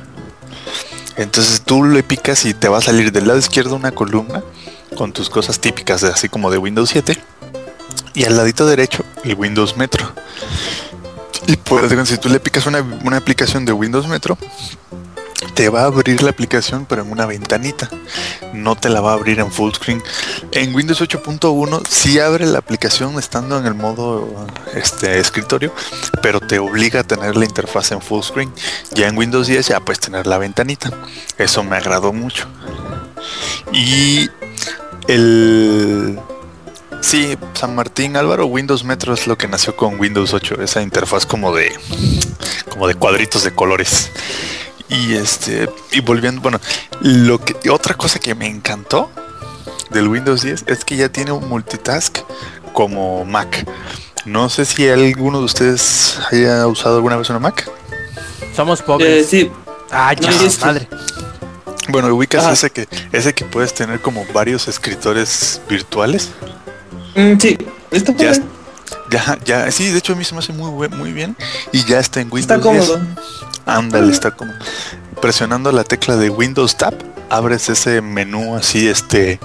Entonces 1.16 1.62
tú 1.62 1.84
le 1.84 2.04
picas 2.04 2.46
y 2.46 2.54
te 2.54 2.68
va 2.68 2.80
a 2.80 2.82
salir 2.82 3.12
del 3.12 3.28
lado 3.28 3.40
izquierdo 3.40 3.76
una 3.76 3.92
columna 3.92 4.44
con 4.98 5.14
tus 5.14 5.30
cosas 5.30 5.60
típicas, 5.60 6.04
así 6.04 6.28
como 6.28 6.52
de 6.52 6.58
Windows 6.58 6.90
7. 6.90 7.18
Y 8.14 8.24
al 8.24 8.36
ladito 8.38 8.66
derecho 8.66 9.04
el 9.24 9.36
Windows 9.36 9.78
Metro. 9.78 10.12
Y 11.48 11.58
pues, 11.58 11.92
si 12.08 12.18
tú 12.18 12.30
le 12.30 12.40
picas 12.40 12.66
una, 12.66 12.82
una 12.82 13.18
aplicación 13.18 13.66
de 13.66 13.72
Windows 13.72 14.08
Metro, 14.08 14.38
te 15.56 15.70
va 15.70 15.84
a 15.84 15.86
abrir 15.86 16.22
la 16.22 16.30
aplicación 16.30 16.86
pero 16.86 17.02
en 17.02 17.12
una 17.12 17.26
ventanita. 17.26 17.90
No 18.54 18.76
te 18.76 18.90
la 18.90 19.02
va 19.02 19.12
a 19.12 19.14
abrir 19.14 19.40
en 19.40 19.52
full 19.52 19.72
screen. 19.74 20.04
En 20.52 20.76
Windows 20.76 21.02
8.1 21.02 21.88
sí 21.88 22.20
abre 22.20 22.46
la 22.46 22.60
aplicación 22.60 23.18
estando 23.18 23.58
en 23.58 23.66
el 23.66 23.74
modo 23.74 24.46
este 24.74 25.20
escritorio 25.20 25.74
pero 26.22 26.40
te 26.40 26.60
obliga 26.60 27.00
a 27.00 27.04
tener 27.04 27.36
la 27.36 27.46
interfaz 27.46 27.92
en 27.92 28.02
full 28.02 28.22
screen. 28.22 28.54
Ya 28.92 29.08
en 29.08 29.18
Windows 29.18 29.48
10 29.48 29.70
ya 29.70 29.80
puedes 29.80 30.00
tener 30.00 30.28
la 30.28 30.38
ventanita. 30.38 30.92
Eso 31.38 31.64
me 31.64 31.78
agradó 31.78 32.14
mucho. 32.14 32.48
Y 33.72 34.30
el 35.08 36.20
Sí, 37.02 37.38
San 37.54 37.76
Martín 37.76 38.18
Álvaro, 38.18 38.48
Windows 38.48 38.84
Metro 38.84 39.14
es 39.14 39.28
lo 39.28 39.38
que 39.38 39.48
nació 39.48 39.76
con 39.76 40.00
Windows 40.00 40.34
8, 40.34 40.60
esa 40.64 40.82
interfaz 40.82 41.28
como 41.28 41.54
de 41.54 41.72
como 42.68 42.88
de 42.88 42.96
cuadritos 42.96 43.44
de 43.44 43.54
colores. 43.54 44.12
Y 44.90 45.16
este, 45.16 45.70
y 45.92 46.02
volviendo, 46.02 46.42
bueno, 46.42 46.60
lo 47.02 47.40
que 47.40 47.70
otra 47.70 47.96
cosa 47.96 48.20
que 48.20 48.36
me 48.36 48.48
encantó 48.48 49.10
del 49.90 50.08
Windows 50.08 50.42
10 50.42 50.66
es 50.68 50.86
que 50.86 50.96
ya 50.96 51.10
tiene 51.10 51.32
un 51.32 51.48
multitask 51.48 52.20
como 52.74 53.26
Mac. 53.26 53.66
No 54.26 54.50
sé 54.50 54.66
si 54.66 54.88
alguno 54.88 55.40
de 55.40 55.46
ustedes 55.46 56.20
haya 56.32 56.68
usado 56.68 56.98
alguna 56.98 57.16
vez 57.16 57.30
una 57.30 57.40
Mac. 57.40 57.70
Somos 58.56 58.82
pobres. 58.82 59.26
Eh, 59.26 59.28
sí. 59.28 59.52
Ah, 59.92 60.14
ya, 60.14 60.32
madre. 60.62 60.88
Bueno, 61.90 62.14
ubicas 62.14 62.52
ese 62.52 62.72
que 62.72 62.88
ese 63.12 63.34
que 63.34 63.46
puedes 63.46 63.74
tener 63.74 64.02
como 64.02 64.26
varios 64.34 64.68
escritores 64.68 65.62
virtuales. 65.70 66.32
Mm, 67.16 67.38
sí, 67.40 67.58
ya, 68.18 68.34
ya, 69.12 69.38
ya, 69.46 69.72
sí, 69.72 69.90
de 69.92 69.98
hecho 69.98 70.14
a 70.14 70.16
mí 70.16 70.24
se 70.24 70.34
me 70.34 70.40
hace 70.40 70.54
muy 70.54 70.90
muy 70.90 71.14
bien 71.14 71.36
y 71.72 71.84
ya 71.86 72.00
está 72.00 72.22
en 72.22 72.30
Windows. 72.32 72.42
Está 72.42 72.60
cómodo. 72.60 73.00
Ándale, 73.66 74.12
está 74.12 74.32
como 74.32 74.54
presionando 75.22 75.72
la 75.72 75.84
tecla 75.84 76.18
de 76.18 76.30
Windows 76.30 76.78
Tab, 76.78 76.94
abres 77.30 77.70
ese 77.70 78.02
menú 78.02 78.56
así, 78.56 78.88
este, 78.88 79.40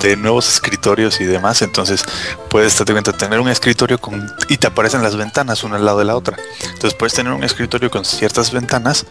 de 0.00 0.16
nuevos 0.16 0.48
escritorios 0.48 1.20
y 1.20 1.24
demás. 1.24 1.62
Entonces 1.62 2.04
puedes 2.48 2.76
tener 3.18 3.40
un 3.40 3.48
escritorio 3.48 3.98
con 3.98 4.30
y 4.48 4.56
te 4.56 4.66
aparecen 4.66 5.02
las 5.02 5.16
ventanas 5.16 5.64
una 5.64 5.76
al 5.76 5.84
lado 5.84 5.98
de 5.98 6.04
la 6.04 6.16
otra. 6.16 6.36
Entonces 6.62 6.94
puedes 6.94 7.14
tener 7.14 7.32
un 7.32 7.44
escritorio 7.44 7.90
con 7.90 8.04
ciertas 8.04 8.52
ventanas, 8.52 9.06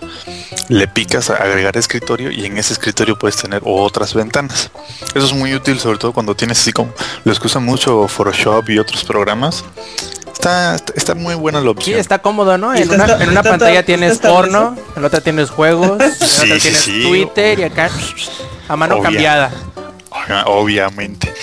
le 0.69 0.87
picas 0.87 1.29
a 1.29 1.35
agregar 1.35 1.77
escritorio 1.77 2.31
y 2.31 2.45
en 2.45 2.57
ese 2.57 2.73
escritorio 2.73 3.17
puedes 3.17 3.37
tener 3.37 3.61
otras 3.65 4.13
ventanas. 4.13 4.71
Eso 5.13 5.25
es 5.25 5.33
muy 5.33 5.53
útil 5.53 5.79
sobre 5.79 5.97
todo 5.97 6.13
cuando 6.13 6.35
tienes 6.35 6.59
así 6.59 6.71
como 6.71 6.93
los 7.23 7.39
que 7.39 7.47
usan 7.47 7.63
mucho 7.63 8.07
Photoshop 8.07 8.69
y 8.69 8.79
otros 8.79 9.03
programas 9.03 9.63
Está, 10.35 10.75
está 10.95 11.15
muy 11.15 11.33
buena 11.33 11.61
la 11.61 11.71
opción. 11.71 11.95
Sí, 11.95 11.99
está 11.99 12.19
cómodo, 12.19 12.57
¿no? 12.57 12.75
En 12.75 12.91
una, 12.91 13.41
pantalla 13.41 13.83
tienes 13.83 14.19
porno, 14.19 14.75
en 14.95 15.01
la 15.01 15.07
otra 15.07 15.21
tienes 15.21 15.49
juegos, 15.49 15.97
en 15.99 16.51
otra 16.51 16.59
tienes 16.59 16.83
Twitter 16.83 17.59
y 17.61 17.63
acá 17.63 17.89
a 18.67 18.75
mano 18.75 19.01
cambiada. 19.01 19.49
Obviamente. 20.45 21.33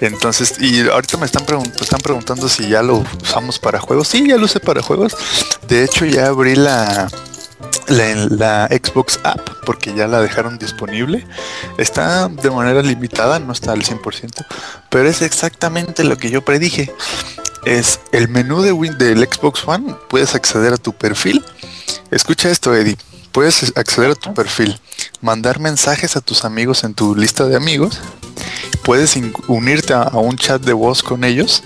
Entonces, 0.00 0.54
y 0.60 0.88
ahorita 0.88 1.16
me 1.16 1.26
están, 1.26 1.44
están 1.80 2.00
preguntando 2.00 2.48
si 2.48 2.68
ya 2.68 2.82
lo 2.82 3.04
usamos 3.22 3.58
para 3.58 3.80
juegos. 3.80 4.08
Sí, 4.08 4.26
ya 4.28 4.36
lo 4.36 4.44
usé 4.44 4.60
para 4.60 4.82
juegos. 4.82 5.16
De 5.68 5.84
hecho, 5.84 6.04
ya 6.04 6.28
abrí 6.28 6.54
la, 6.54 7.08
la, 7.88 8.14
la, 8.28 8.68
Xbox 8.68 9.20
App 9.24 9.40
porque 9.64 9.94
ya 9.94 10.06
la 10.06 10.20
dejaron 10.20 10.58
disponible. 10.58 11.26
Está 11.78 12.28
de 12.28 12.50
manera 12.50 12.82
limitada, 12.82 13.38
no 13.38 13.52
está 13.52 13.72
al 13.72 13.82
100%, 13.82 14.46
pero 14.90 15.08
es 15.08 15.22
exactamente 15.22 16.04
lo 16.04 16.16
que 16.16 16.30
yo 16.30 16.44
predije 16.44 16.92
es 17.64 18.00
el 18.12 18.28
menú 18.28 18.62
de 18.62 18.72
Win 18.72 18.96
del 18.96 19.18
Xbox 19.28 19.66
One. 19.66 19.94
Puedes 20.08 20.34
acceder 20.34 20.72
a 20.72 20.76
tu 20.76 20.92
perfil. 20.92 21.44
Escucha 22.10 22.48
esto, 22.48 22.74
Eddie. 22.74 22.96
Puedes 23.36 23.72
acceder 23.76 24.12
a 24.12 24.14
tu 24.14 24.32
perfil, 24.32 24.80
mandar 25.20 25.60
mensajes 25.60 26.16
a 26.16 26.22
tus 26.22 26.46
amigos 26.46 26.84
en 26.84 26.94
tu 26.94 27.14
lista 27.14 27.44
de 27.44 27.54
amigos. 27.54 28.00
Puedes 28.82 29.14
unirte 29.46 29.92
a, 29.92 30.08
un 30.14 30.38
chat 30.38 30.62
de 30.62 30.72
voz 30.72 31.02
con 31.02 31.22
ellos. 31.22 31.62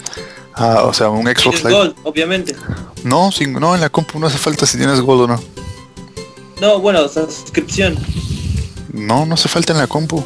o 0.56 0.92
sea, 0.92 1.10
un 1.10 1.26
Xbox 1.26 1.62
Live. 1.62 1.72
Gold, 1.72 1.94
obviamente. 2.02 2.56
No, 3.04 3.30
sin, 3.30 3.52
no, 3.52 3.76
en 3.76 3.80
la 3.80 3.88
compu 3.88 4.18
no 4.18 4.26
hace 4.26 4.38
falta 4.38 4.66
si 4.66 4.78
tienes 4.78 5.00
Gold 5.00 5.22
o 5.22 5.26
no. 5.28 5.40
No, 6.60 6.80
bueno, 6.80 7.08
suscripción. 7.08 7.96
No, 8.92 9.24
no 9.24 9.34
hace 9.34 9.48
falta 9.48 9.72
en 9.72 9.78
la 9.78 9.86
compu 9.86 10.24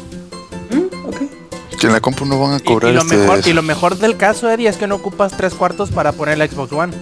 en 1.85 1.93
la 1.93 2.01
compu 2.01 2.25
no 2.25 2.39
van 2.39 2.53
a 2.53 2.59
cobrar 2.59 2.91
y, 2.91 2.95
lo 2.95 3.01
este 3.01 3.17
mejor, 3.17 3.47
y 3.47 3.53
lo 3.53 3.61
mejor 3.61 3.97
del 3.97 4.17
caso, 4.17 4.49
Eddie, 4.49 4.67
es 4.67 4.77
que 4.77 4.87
no 4.87 4.95
ocupas 4.95 5.35
tres 5.37 5.53
cuartos 5.53 5.91
para 5.91 6.11
poner 6.11 6.37
la 6.37 6.47
Xbox 6.47 6.73
One. 6.73 6.93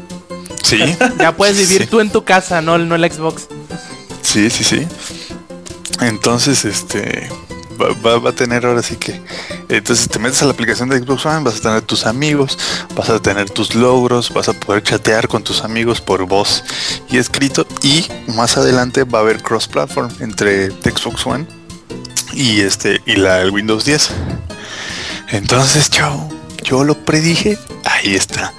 Sí. 0.63 0.79
ya 1.19 1.35
puedes 1.35 1.57
vivir 1.69 1.89
tú 1.89 1.99
en 1.99 2.11
tu 2.11 2.23
casa, 2.23 2.61
no, 2.61 2.77
no 2.77 2.95
el 2.95 3.11
Xbox. 3.11 3.47
Sí, 4.33 4.49
sí, 4.49 4.63
sí. 4.63 4.87
Entonces, 6.01 6.65
este 6.65 7.29
va, 7.79 8.27
a 8.27 8.31
tener 8.33 8.65
ahora 8.65 8.81
sí 8.81 8.95
que. 8.95 9.21
Entonces 9.69 10.09
te 10.09 10.17
metes 10.17 10.41
a 10.41 10.45
la 10.45 10.53
aplicación 10.53 10.89
de 10.89 10.97
Xbox 10.97 11.27
One, 11.27 11.43
vas 11.43 11.57
a 11.57 11.61
tener 11.61 11.83
tus 11.83 12.07
amigos, 12.07 12.57
vas 12.95 13.11
a 13.11 13.19
tener 13.21 13.51
tus 13.51 13.75
logros, 13.75 14.33
vas 14.33 14.49
a 14.49 14.53
poder 14.53 14.81
chatear 14.81 15.27
con 15.27 15.43
tus 15.43 15.63
amigos 15.63 16.01
por 16.01 16.25
voz 16.25 16.63
y 17.11 17.17
escrito. 17.17 17.67
Y 17.83 18.07
más 18.35 18.57
adelante 18.57 19.03
va 19.03 19.19
a 19.19 19.21
haber 19.21 19.43
cross 19.43 19.67
platform 19.67 20.09
entre 20.19 20.71
Xbox 20.71 21.27
One 21.27 21.45
y 22.33 22.61
este 22.61 23.03
y 23.05 23.17
la 23.17 23.39
el 23.39 23.51
Windows 23.51 23.85
10. 23.85 24.09
Entonces 25.29 25.91
yo, 25.91 26.27
yo 26.63 26.83
lo 26.83 27.05
predije, 27.05 27.59
ahí 27.83 28.15
está. 28.15 28.51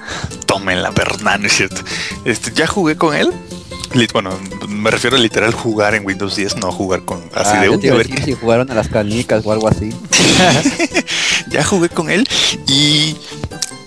Tómenla, 0.47 0.91
verdad, 0.91 1.41
¿no 1.41 1.49
es 1.49 1.57
cierto? 1.57 1.81
Este, 2.25 2.53
ya 2.53 2.69
jugué 2.69 2.95
con 2.95 3.17
él. 3.17 3.33
Bueno, 4.13 4.39
me 4.69 4.91
refiero 4.91 5.17
a 5.17 5.21
literal 5.21 5.53
jugar 5.53 5.95
en 5.95 6.05
Windows 6.05 6.35
10, 6.35 6.57
no 6.57 6.73
jugar 6.73 7.05
con 7.05 7.19
así 7.33 7.53
ah, 7.55 7.61
de 7.63 7.69
un. 7.69 7.91
A 7.91 7.95
ver 7.95 8.25
si 8.25 8.33
jugaron 8.35 8.71
a 8.71 8.75
las 8.75 8.89
canicas 8.89 9.47
o 9.47 9.53
algo 9.53 9.69
así. 9.69 9.91
ya 11.49 11.63
jugué 11.63 11.89
con 11.89 12.11
él 12.11 12.27
y 12.67 13.17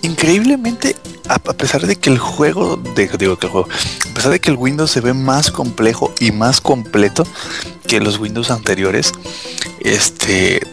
increíblemente 0.02 0.96
a, 1.28 1.38
pesar 1.38 1.86
de 1.86 1.96
que 1.96 2.08
el 2.08 2.18
juego, 2.18 2.80
digo 2.96 3.38
que 3.38 3.46
el 3.46 3.52
juego, 3.52 3.68
a 4.10 4.14
pesar 4.14 4.32
de 4.32 4.40
que 4.40 4.50
el 4.50 4.56
Windows 4.56 4.90
se 4.90 5.00
ve 5.00 5.12
más 5.12 5.50
complejo 5.50 6.14
y 6.20 6.32
más 6.32 6.60
completo 6.60 7.26
que 7.86 8.00
los 8.00 8.18
Windows 8.18 8.50
anteriores, 8.50 9.12
este 9.80 10.66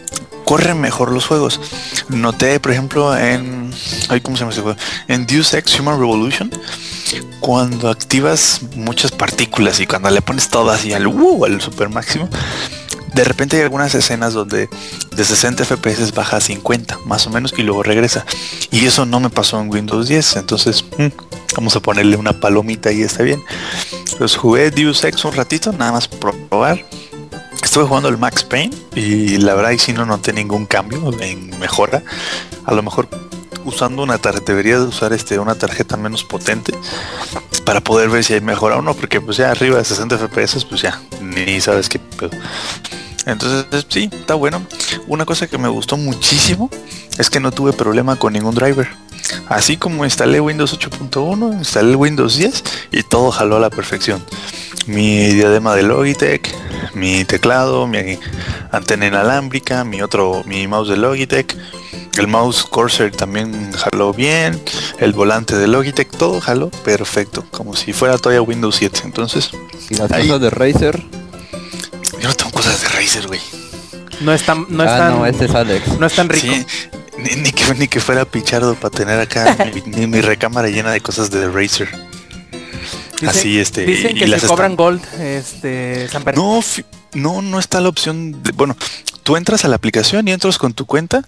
corren 0.46 0.80
mejor 0.80 1.12
los 1.12 1.26
juegos. 1.26 1.60
Noté, 2.08 2.60
por 2.60 2.72
ejemplo, 2.72 3.18
en. 3.18 3.74
¿Cómo 4.24 4.38
se 4.38 4.42
llama 4.42 4.52
ese 4.52 4.62
juego? 4.62 4.78
En 5.08 5.26
Deus 5.26 5.54
Ex 5.54 5.78
Human 5.80 6.00
Revolution. 6.00 6.50
Cuando 7.42 7.90
activas 7.90 8.62
muchas 8.76 9.12
partículas 9.12 9.80
y 9.80 9.86
cuando 9.86 10.10
le 10.10 10.22
pones 10.22 10.50
todas 10.50 10.86
y 10.86 10.94
al, 10.94 11.06
uh, 11.08 11.46
al 11.46 11.62
super 11.62 11.90
máximo, 11.90 12.28
de 13.14 13.24
repente 13.24 13.58
hay 13.58 13.64
algunas 13.64 13.94
escenas 13.94 14.34
donde 14.34 14.70
de 15.16 15.26
60 15.26 15.64
FPS 15.64 16.14
baja 16.14 16.38
a 16.38 16.42
50 16.42 17.00
más 17.06 17.28
o 17.28 17.30
menos 17.30 17.54
y 17.58 17.64
luego 17.64 17.84
regresa. 17.84 18.26
Y 18.72 18.86
eso 18.86 19.06
no 19.06 19.20
me 19.20 19.30
pasó 19.30 19.60
en 19.60 19.70
Windows 19.72 20.08
10. 20.08 20.38
Entonces 20.38 20.84
mm, 20.98 21.08
vamos 21.56 21.76
a 21.76 21.80
ponerle 21.80 22.18
una 22.18 22.40
palomita 22.40 22.92
y 22.92 23.02
está 23.02 23.24
bien. 23.24 23.44
Los 24.20 24.36
jugué 24.36 24.72
Deus 24.72 25.04
Ex 25.04 25.24
un 25.26 25.34
ratito, 25.34 25.72
nada 25.72 25.92
más 25.92 26.08
probar 26.08 26.86
estuve 27.76 27.90
jugando 27.90 28.08
el 28.08 28.18
Max 28.18 28.46
Payne 28.46 28.74
y 28.96 29.38
la 29.38 29.54
verdad 29.54 29.72
ahí 29.72 29.80
sí 29.80 29.92
no 29.92 30.06
noté 30.06 30.32
ningún 30.32 30.66
cambio 30.66 31.12
en 31.20 31.60
mejora. 31.60 32.04
A 32.64 32.74
lo 32.74 32.82
mejor 32.82 33.10
usando 33.66 34.02
una 34.02 34.18
tarjeta, 34.18 34.54
debería 34.54 34.80
de 34.80 34.86
usar 34.86 35.12
este, 35.12 35.38
una 35.40 35.56
tarjeta 35.56 35.98
menos 35.98 36.24
potente 36.24 36.74
para 37.66 37.82
poder 37.82 38.08
ver 38.08 38.24
si 38.24 38.34
hay 38.34 38.40
mejora 38.40 38.78
o 38.78 38.82
no, 38.82 38.94
porque 38.94 39.20
pues 39.20 39.36
ya 39.36 39.52
arriba 39.52 39.78
de 39.78 39.84
60 39.84 40.18
FPS 40.18 40.64
pues 40.64 40.84
ya 40.84 41.02
ni 41.20 41.60
sabes 41.60 41.90
qué 41.90 42.00
Entonces 43.26 43.86
sí, 43.90 44.10
está 44.10 44.36
bueno. 44.36 44.66
Una 45.08 45.26
cosa 45.26 45.48
que 45.48 45.58
me 45.58 45.68
gustó 45.68 45.98
muchísimo 45.98 46.70
es 47.18 47.30
que 47.30 47.42
no 47.42 47.52
tuve 47.52 47.74
problema 47.74 48.16
con 48.16 48.32
ningún 48.32 48.56
driver. 48.56 48.88
Así 49.50 49.76
como 49.76 50.06
instalé 50.06 50.40
Windows 50.40 50.80
8.1, 50.80 51.58
instalé 51.58 51.98
Windows 51.98 52.38
10 52.38 52.64
y 52.94 53.04
todo 53.04 53.32
jaló 53.32 53.58
a 53.58 53.60
la 53.60 53.70
perfección 53.70 54.24
mi 54.88 55.28
diadema 55.34 55.76
de 55.76 55.84
Logitech, 55.84 56.54
mi 56.94 57.26
teclado, 57.26 57.88
mi 57.88 58.20
antena 58.72 59.08
inalámbrica, 59.08 59.84
mi 59.84 60.02
otro, 60.02 60.44
mi 60.46 60.68
mouse 60.68 60.90
de 60.90 60.98
Logitech, 60.98 61.56
el 62.18 62.28
mouse 62.28 62.64
Corsair 62.64 63.12
también 63.12 63.74
jaló 63.74 64.14
bien, 64.14 64.62
el 65.00 65.14
volante 65.14 65.56
de 65.58 65.68
Logitech, 65.68 66.10
todo 66.10 66.40
jaló 66.40 66.70
perfecto, 66.70 67.46
como 67.52 67.76
si 67.76 67.94
fuera 67.94 68.18
todavía 68.18 68.42
Windows 68.42 68.76
7. 68.76 69.02
Entonces, 69.06 69.52
¿y 69.90 69.96
las 69.96 70.12
cosas 70.12 70.42
de 70.42 70.50
Razer? 70.50 71.04
Yo 72.20 72.30
no 72.30 72.34
tengo 72.36 72.52
cosas 72.52 72.82
de 72.82 72.88
Razer, 72.90 73.28
güey. 73.28 73.42
No 74.22 74.34
es 74.34 74.44
tan, 74.44 74.66
no 74.70 74.84
es 74.84 74.90
ah, 74.90 75.10
no, 75.10 75.26
este 75.26 75.46
es 75.46 75.52
Alex. 75.56 76.00
No 76.00 76.06
es 76.06 76.14
tan 76.14 76.30
rico. 76.30 76.48
ni, 77.18 77.52
que, 77.52 77.74
ni 77.76 77.88
que 77.88 78.00
fuera 78.00 78.24
pichardo 78.24 78.76
para 78.76 78.96
tener 78.96 79.20
acá 79.20 79.58
mi, 79.86 80.08
mi 80.08 80.22
recámara 80.22 80.70
llena 80.70 80.92
de 80.92 81.02
cosas 81.02 81.30
de 81.32 81.50
Razer. 81.50 81.90
Así 83.26 83.60
este. 83.60 83.86
Dicen 83.86 84.16
que 84.16 84.40
se 84.40 84.48
cobran 84.48 84.76
gold, 84.76 85.02
este, 85.20 86.08
No, 86.36 86.62
no, 87.14 87.42
no 87.42 87.60
está 87.60 87.80
la 87.82 87.90
opción 87.90 88.44
de, 88.44 88.52
bueno, 88.52 88.76
tú 89.24 89.38
entras 89.38 89.66
a 89.66 89.68
la 89.68 89.76
aplicación 89.76 90.28
y 90.28 90.32
entras 90.32 90.58
con 90.58 90.74
tu 90.74 90.86
cuenta, 90.86 91.24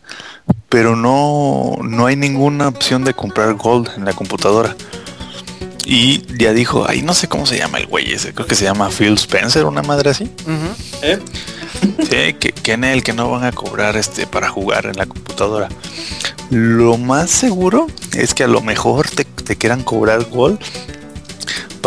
pero 0.70 0.96
no, 0.96 1.78
no 1.84 2.06
hay 2.06 2.16
ninguna 2.16 2.68
opción 2.68 3.04
de 3.04 3.14
comprar 3.14 3.54
gold 3.56 3.90
en 3.96 4.06
la 4.06 4.14
computadora. 4.14 4.76
Y 5.86 6.24
ya 6.38 6.52
dijo, 6.52 6.86
ahí 6.88 7.02
no 7.02 7.14
sé 7.14 7.30
cómo 7.30 7.46
se 7.46 7.58
llama 7.58 7.78
el 7.78 7.88
güey 7.88 8.12
ese, 8.12 8.34
creo 8.34 8.46
que 8.46 8.56
se 8.56 8.66
llama 8.66 8.90
Phil 8.90 9.14
Spencer, 9.14 9.64
una 9.64 9.82
madre 9.82 10.10
así. 10.10 10.30
¿Eh? 11.02 11.18
Sí, 11.82 12.34
que, 12.34 12.52
que, 12.52 12.74
en 12.74 12.84
el 12.84 13.04
que 13.04 13.14
no 13.14 13.30
van 13.30 13.46
a 13.46 13.54
cobrar 13.54 13.96
este 13.96 14.28
para 14.28 14.50
jugar 14.50 14.88
en 14.88 14.98
la 14.98 15.06
computadora. 15.06 15.70
Lo 16.50 16.98
más 16.98 17.32
seguro 17.32 17.88
es 18.14 18.34
que 18.34 18.44
a 18.44 18.48
lo 18.48 18.62
mejor 18.62 19.10
te, 19.10 19.24
te 19.24 19.56
quieran 19.56 19.84
cobrar 19.84 20.26
gold 20.26 20.60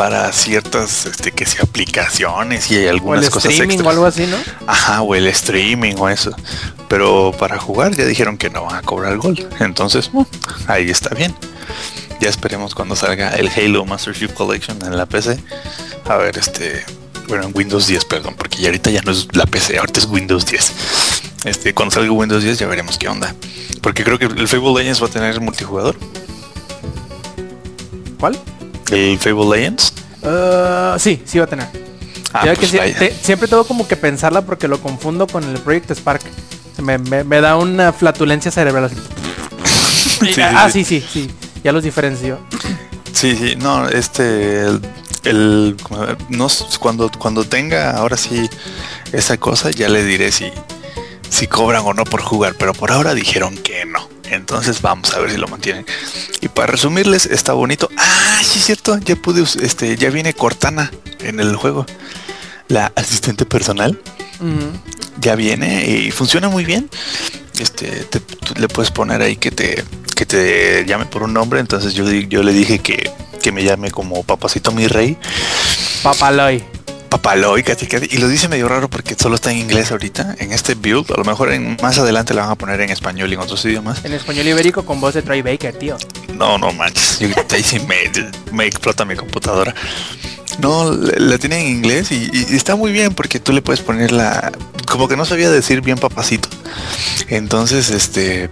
para 0.01 0.33
ciertas 0.33 1.05
este 1.05 1.31
que 1.31 1.45
sea 1.45 1.61
aplicaciones 1.65 2.71
y 2.71 2.87
algunas 2.87 3.29
o 3.29 3.33
cosas 3.33 3.53
streaming 3.53 3.85
o 3.85 3.91
algo 3.91 4.07
así, 4.07 4.27
¿no? 4.27 4.39
Ajá, 4.67 5.03
o 5.03 5.15
el 5.15 5.27
streaming 5.27 5.97
o 5.99 6.09
eso. 6.09 6.35
Pero 6.89 7.35
para 7.39 7.59
jugar 7.59 7.95
ya 7.95 8.07
dijeron 8.07 8.39
que 8.39 8.49
no 8.49 8.65
van 8.65 8.77
a 8.77 8.81
cobrar 8.81 9.19
gol. 9.19 9.47
Entonces, 9.59 10.11
ahí 10.69 10.89
está 10.89 11.15
bien. 11.15 11.35
Ya 12.19 12.31
esperemos 12.31 12.75
cuando 12.75 12.97
salga 12.97 13.33
el 13.33 13.51
Halo 13.51 13.85
Master 13.85 14.15
Chief 14.15 14.33
Collection 14.33 14.79
en 14.87 14.97
la 14.97 15.05
PC. 15.05 15.39
A 16.07 16.17
ver, 16.17 16.39
este, 16.39 16.83
bueno, 17.29 17.45
en 17.45 17.53
Windows 17.55 17.87
10, 17.87 18.07
perdón, 18.07 18.37
porque 18.39 18.57
ya 18.57 18.69
ahorita 18.69 18.89
ya 18.89 19.03
no 19.03 19.13
es 19.13 19.29
la 19.37 19.45
PC, 19.45 19.77
ahorita 19.77 20.01
es 20.01 20.07
Windows 20.07 20.47
10. 20.47 20.73
Este, 21.45 21.75
cuando 21.75 21.95
salga 21.95 22.11
Windows 22.11 22.43
10 22.43 22.59
ya 22.59 22.67
veremos 22.67 22.97
qué 22.97 23.07
onda. 23.07 23.35
Porque 23.83 24.03
creo 24.03 24.19
que 24.19 24.25
el 24.25 24.49
Fable 24.49 24.73
Legends 24.77 25.03
va 25.03 25.09
a 25.09 25.11
tener 25.11 25.39
multijugador. 25.43 25.95
¿Cuál? 28.19 28.41
El 28.91 29.19
Fable 29.19 29.57
Legends? 29.57 29.93
Uh, 30.23 30.99
sí, 30.99 31.23
sí 31.25 31.39
va 31.39 31.45
a 31.45 31.49
tener. 31.49 31.69
Ah, 32.33 32.47
pues 32.55 32.71
siempre 33.23 33.49
tengo 33.49 33.65
como 33.65 33.89
que 33.89 33.97
pensarla 33.97 34.43
porque 34.43 34.69
lo 34.69 34.81
confundo 34.81 35.27
con 35.27 35.43
el 35.45 35.59
Project 35.59 35.91
Spark. 35.93 36.23
Me, 36.81 36.99
me, 36.99 37.41
da 37.41 37.57
una 37.57 37.93
flatulencia 37.93 38.51
cerebral. 38.51 38.91
ah, 40.55 40.71
sí, 40.71 40.85
sí, 40.85 41.05
sí. 41.07 41.31
Ya 41.63 41.73
los 41.73 41.83
diferencio. 41.83 42.39
Sí, 43.13 43.37
sí. 43.37 43.57
No, 43.57 43.89
este... 43.89 44.67
El, 45.25 45.77
no, 46.31 46.49
cuando, 46.79 47.11
cuando 47.19 47.45
tenga 47.45 47.91
ahora 47.91 48.17
sí 48.17 48.49
esa 49.13 49.37
cosa, 49.37 49.71
ya 49.71 49.91
le 49.91 50.03
diré 50.03 50.33
si, 50.33 50.51
si 51.29 51.47
cobran 51.47 51.83
o 51.85 51.93
no 51.93 52.05
por 52.05 52.23
jugar, 52.23 52.55
pero 52.59 52.73
por 52.73 52.91
ahora 52.91 53.13
dijeron 53.13 53.55
que 53.59 53.85
no. 53.85 54.09
Entonces 54.31 54.81
vamos 54.81 55.13
a 55.13 55.19
ver 55.19 55.31
si 55.31 55.37
lo 55.37 55.49
mantienen. 55.49 55.85
Y 56.41 56.49
para 56.49 56.69
resumirles, 56.69 57.27
está 57.27 57.53
bonito. 57.53 57.89
Ah, 57.97 58.41
sí 58.43 58.59
es 58.61 58.65
cierto, 58.65 58.99
ya 58.99 59.17
pude, 59.17 59.43
este, 59.43 59.97
ya 59.97 60.11
viene 60.11 60.35
Cortana 60.35 60.91
en 61.21 61.41
el 61.41 61.57
juego. 61.57 61.85
La 62.69 62.93
asistente 62.95 63.45
personal. 63.45 64.01
Ya 65.21 65.35
viene 65.35 65.87
y 65.87 66.11
funciona 66.13 66.49
muy 66.49 66.65
bien. 66.65 66.89
Este, 67.59 68.07
le 68.57 68.69
puedes 68.69 68.91
poner 68.91 69.21
ahí 69.21 69.37
que 69.37 69.51
te, 69.51 69.85
que 70.17 70.25
te 70.25 70.87
llame 70.87 71.05
por 71.07 71.25
un 71.25 71.35
nombre. 71.35 71.61
Entonces 71.61 71.93
yo, 71.93 72.09
yo 72.11 72.43
le 72.43 72.53
dije 72.53 72.79
que, 72.79 73.11
que 73.43 73.53
me 73.53 73.65
llame 73.65 73.91
como 73.91 74.23
Papacito 74.23 74.73
mi 74.73 74.87
rey. 74.87 75.19
Papaloy. 76.03 76.65
Papaloy, 77.11 77.65
casi 77.65 77.87
casi. 77.87 78.07
Y 78.11 78.19
lo 78.19 78.29
dice 78.29 78.49
medio 78.49 78.69
raro 78.69 78.89
porque 78.89 79.17
solo 79.19 79.35
está 79.35 79.51
en 79.51 79.59
inglés 79.59 79.91
ahorita. 79.91 80.37
En 80.39 80.53
este 80.53 80.77
build, 80.77 81.11
a 81.13 81.17
lo 81.17 81.25
mejor 81.25 81.53
en, 81.53 81.77
más 81.83 81.99
adelante 81.99 82.35
la 82.35 82.43
van 82.43 82.53
a 82.53 82.55
poner 82.55 82.81
en 82.81 82.91
español 82.91 83.29
y 83.31 83.35
en 83.35 83.41
otros 83.41 83.65
idiomas. 83.65 84.05
En 84.05 84.13
español 84.13 84.47
ibérico 84.47 84.85
con 84.85 85.01
voz 85.01 85.15
de 85.15 85.23
Troy 85.23 85.43
Baker, 85.43 85.75
tío. 85.77 85.97
No, 86.35 86.57
no 86.57 86.73
manches. 86.73 87.19
Yo, 87.19 87.29
sí 87.65 87.81
me, 87.81 87.97
me 88.53 88.67
explota 88.67 89.05
mi 89.05 89.17
computadora. 89.17 89.75
No, 90.61 90.93
la 90.93 91.39
tiene 91.39 91.61
en 91.61 91.69
inglés 91.69 92.13
y, 92.13 92.31
está 92.55 92.77
muy 92.77 92.93
bien 92.93 93.15
porque 93.15 93.41
tú 93.41 93.53
le 93.53 93.63
puedes 93.63 93.81
poner 93.81 94.13
la... 94.13 94.53
Como 94.87 95.09
que 95.09 95.17
no 95.17 95.25
sabía 95.25 95.51
decir 95.51 95.81
bien 95.81 95.99
papacito. 95.99 96.49
Entonces, 97.29 97.91
este 97.91 98.51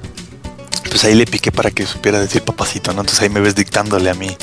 pues 0.89 1.05
ahí 1.05 1.15
le 1.15 1.27
piqué 1.27 1.53
para 1.53 1.71
que 1.71 1.87
supiera 1.87 2.21
decir 2.21 2.43
papacito, 2.43 2.93
¿no? 2.93 3.01
Entonces 3.01 3.23
ahí 3.23 3.29
me 3.29 3.41
ves 3.41 3.55
dictándole 3.55 4.11
a 4.11 4.15
mí, 4.15 4.37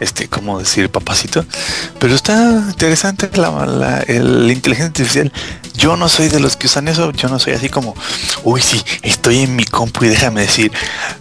este, 0.00 0.28
cómo 0.28 0.58
decir 0.58 0.90
papacito. 0.90 1.44
Pero 1.98 2.14
está 2.14 2.64
interesante 2.68 3.30
la, 3.36 3.66
la, 3.66 4.04
inteligencia 4.52 4.86
artificial. 4.86 5.32
Yo 5.74 5.96
no 5.96 6.08
soy 6.08 6.28
de 6.28 6.40
los 6.40 6.56
que 6.56 6.66
usan 6.66 6.88
eso, 6.88 7.12
yo 7.12 7.28
no 7.28 7.38
soy 7.38 7.54
así 7.54 7.68
como, 7.68 7.94
uy, 8.44 8.60
sí, 8.60 8.82
estoy 9.02 9.40
en 9.40 9.56
mi 9.56 9.64
compu 9.64 10.04
y 10.04 10.08
déjame 10.08 10.42
decir, 10.42 10.72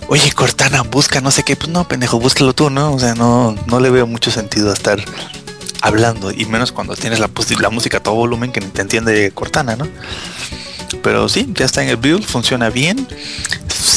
oye, 0.08 0.32
Cortana, 0.32 0.82
busca 0.82 1.22
no 1.22 1.32
sé 1.32 1.44
qué. 1.44 1.56
Pues 1.56 1.70
no, 1.70 1.88
pendejo, 1.88 2.20
búscalo 2.20 2.54
tú, 2.54 2.70
¿no? 2.70 2.94
O 2.94 3.00
sea, 3.00 3.16
no, 3.16 3.56
no 3.68 3.80
le 3.80 3.90
veo 3.90 4.08
mucho 4.08 4.32
sentido 4.32 4.72
a 4.72 4.74
estar 4.74 5.04
hablando, 5.82 6.32
y 6.32 6.46
menos 6.46 6.72
cuando 6.72 6.96
tienes 6.96 7.20
la, 7.20 7.30
la 7.60 7.70
música 7.70 7.98
a 7.98 8.00
todo 8.04 8.16
volumen 8.16 8.52
que 8.52 8.62
te 8.62 8.82
entiende 8.82 9.32
Cortana, 9.32 9.76
¿no? 9.76 9.88
Pero 11.04 11.30
sí, 11.30 11.48
ya 11.54 11.66
está 11.66 11.84
en 11.84 11.90
el 11.90 11.98
build, 11.98 12.24
funciona 12.24 12.70
bien. 12.70 13.08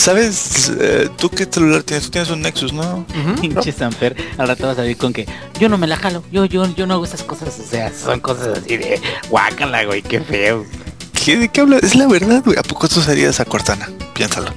¿Sabes? 0.01 0.73
Eh, 0.81 1.11
¿Tú 1.19 1.29
qué 1.29 1.45
celular 1.45 1.83
tienes? 1.83 2.07
Tú 2.07 2.11
tienes 2.13 2.31
un 2.31 2.41
Nexus, 2.41 2.73
¿no? 2.73 3.05
Pinche 3.39 3.71
Sanfer, 3.71 4.17
al 4.39 4.49
rato 4.49 4.67
vas 4.67 4.79
a 4.79 4.83
ver 4.83 4.97
con 4.97 5.13
que 5.13 5.27
yo 5.61 5.69
no 5.69 5.77
me 5.77 5.87
la 5.87 5.99
jalo, 5.99 6.23
yo, 6.33 6.47
yo, 6.47 6.65
yo 6.75 6.87
no 6.87 6.95
hago 6.95 7.05
esas 7.05 7.23
cosas, 7.23 7.61
o 7.61 7.67
sea, 7.69 7.93
son 7.93 8.19
cosas 8.21 8.57
así 8.57 8.79
de 8.79 8.99
guácala, 9.29 9.85
güey, 9.85 10.01
qué 10.01 10.23
feo. 10.23 10.65
¿Qué, 11.13 11.37
¿De 11.37 11.51
qué 11.51 11.61
habla? 11.61 11.77
Es 11.77 11.95
la 11.97 12.09
verdad, 12.09 12.43
güey. 12.43 12.59
¿A 12.59 12.63
poco 12.63 12.89
tú 12.89 13.01
usarías 13.01 13.41
a 13.41 13.45
Cortana? 13.45 13.91
Piénsalo. 14.15 14.51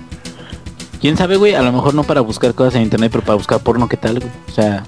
¿Quién 1.01 1.17
sabe, 1.17 1.35
güey? 1.35 1.55
A 1.55 1.61
lo 1.61 1.73
mejor 1.73 1.93
no 1.93 2.05
para 2.05 2.21
buscar 2.21 2.53
cosas 2.53 2.75
en 2.75 2.83
internet, 2.83 3.11
pero 3.11 3.25
para 3.25 3.35
buscar 3.35 3.59
porno, 3.59 3.89
¿qué 3.89 3.97
tal, 3.97 4.19
güey? 4.19 4.31
O 4.47 4.51
sea, 4.53 4.85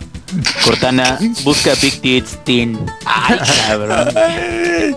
Cortana, 0.63 1.19
busca 1.43 1.73
Big 1.81 2.01
Tits 2.01 2.43
Teen. 2.43 2.79
Ay, 3.05 3.39
cabrón. 3.67 4.09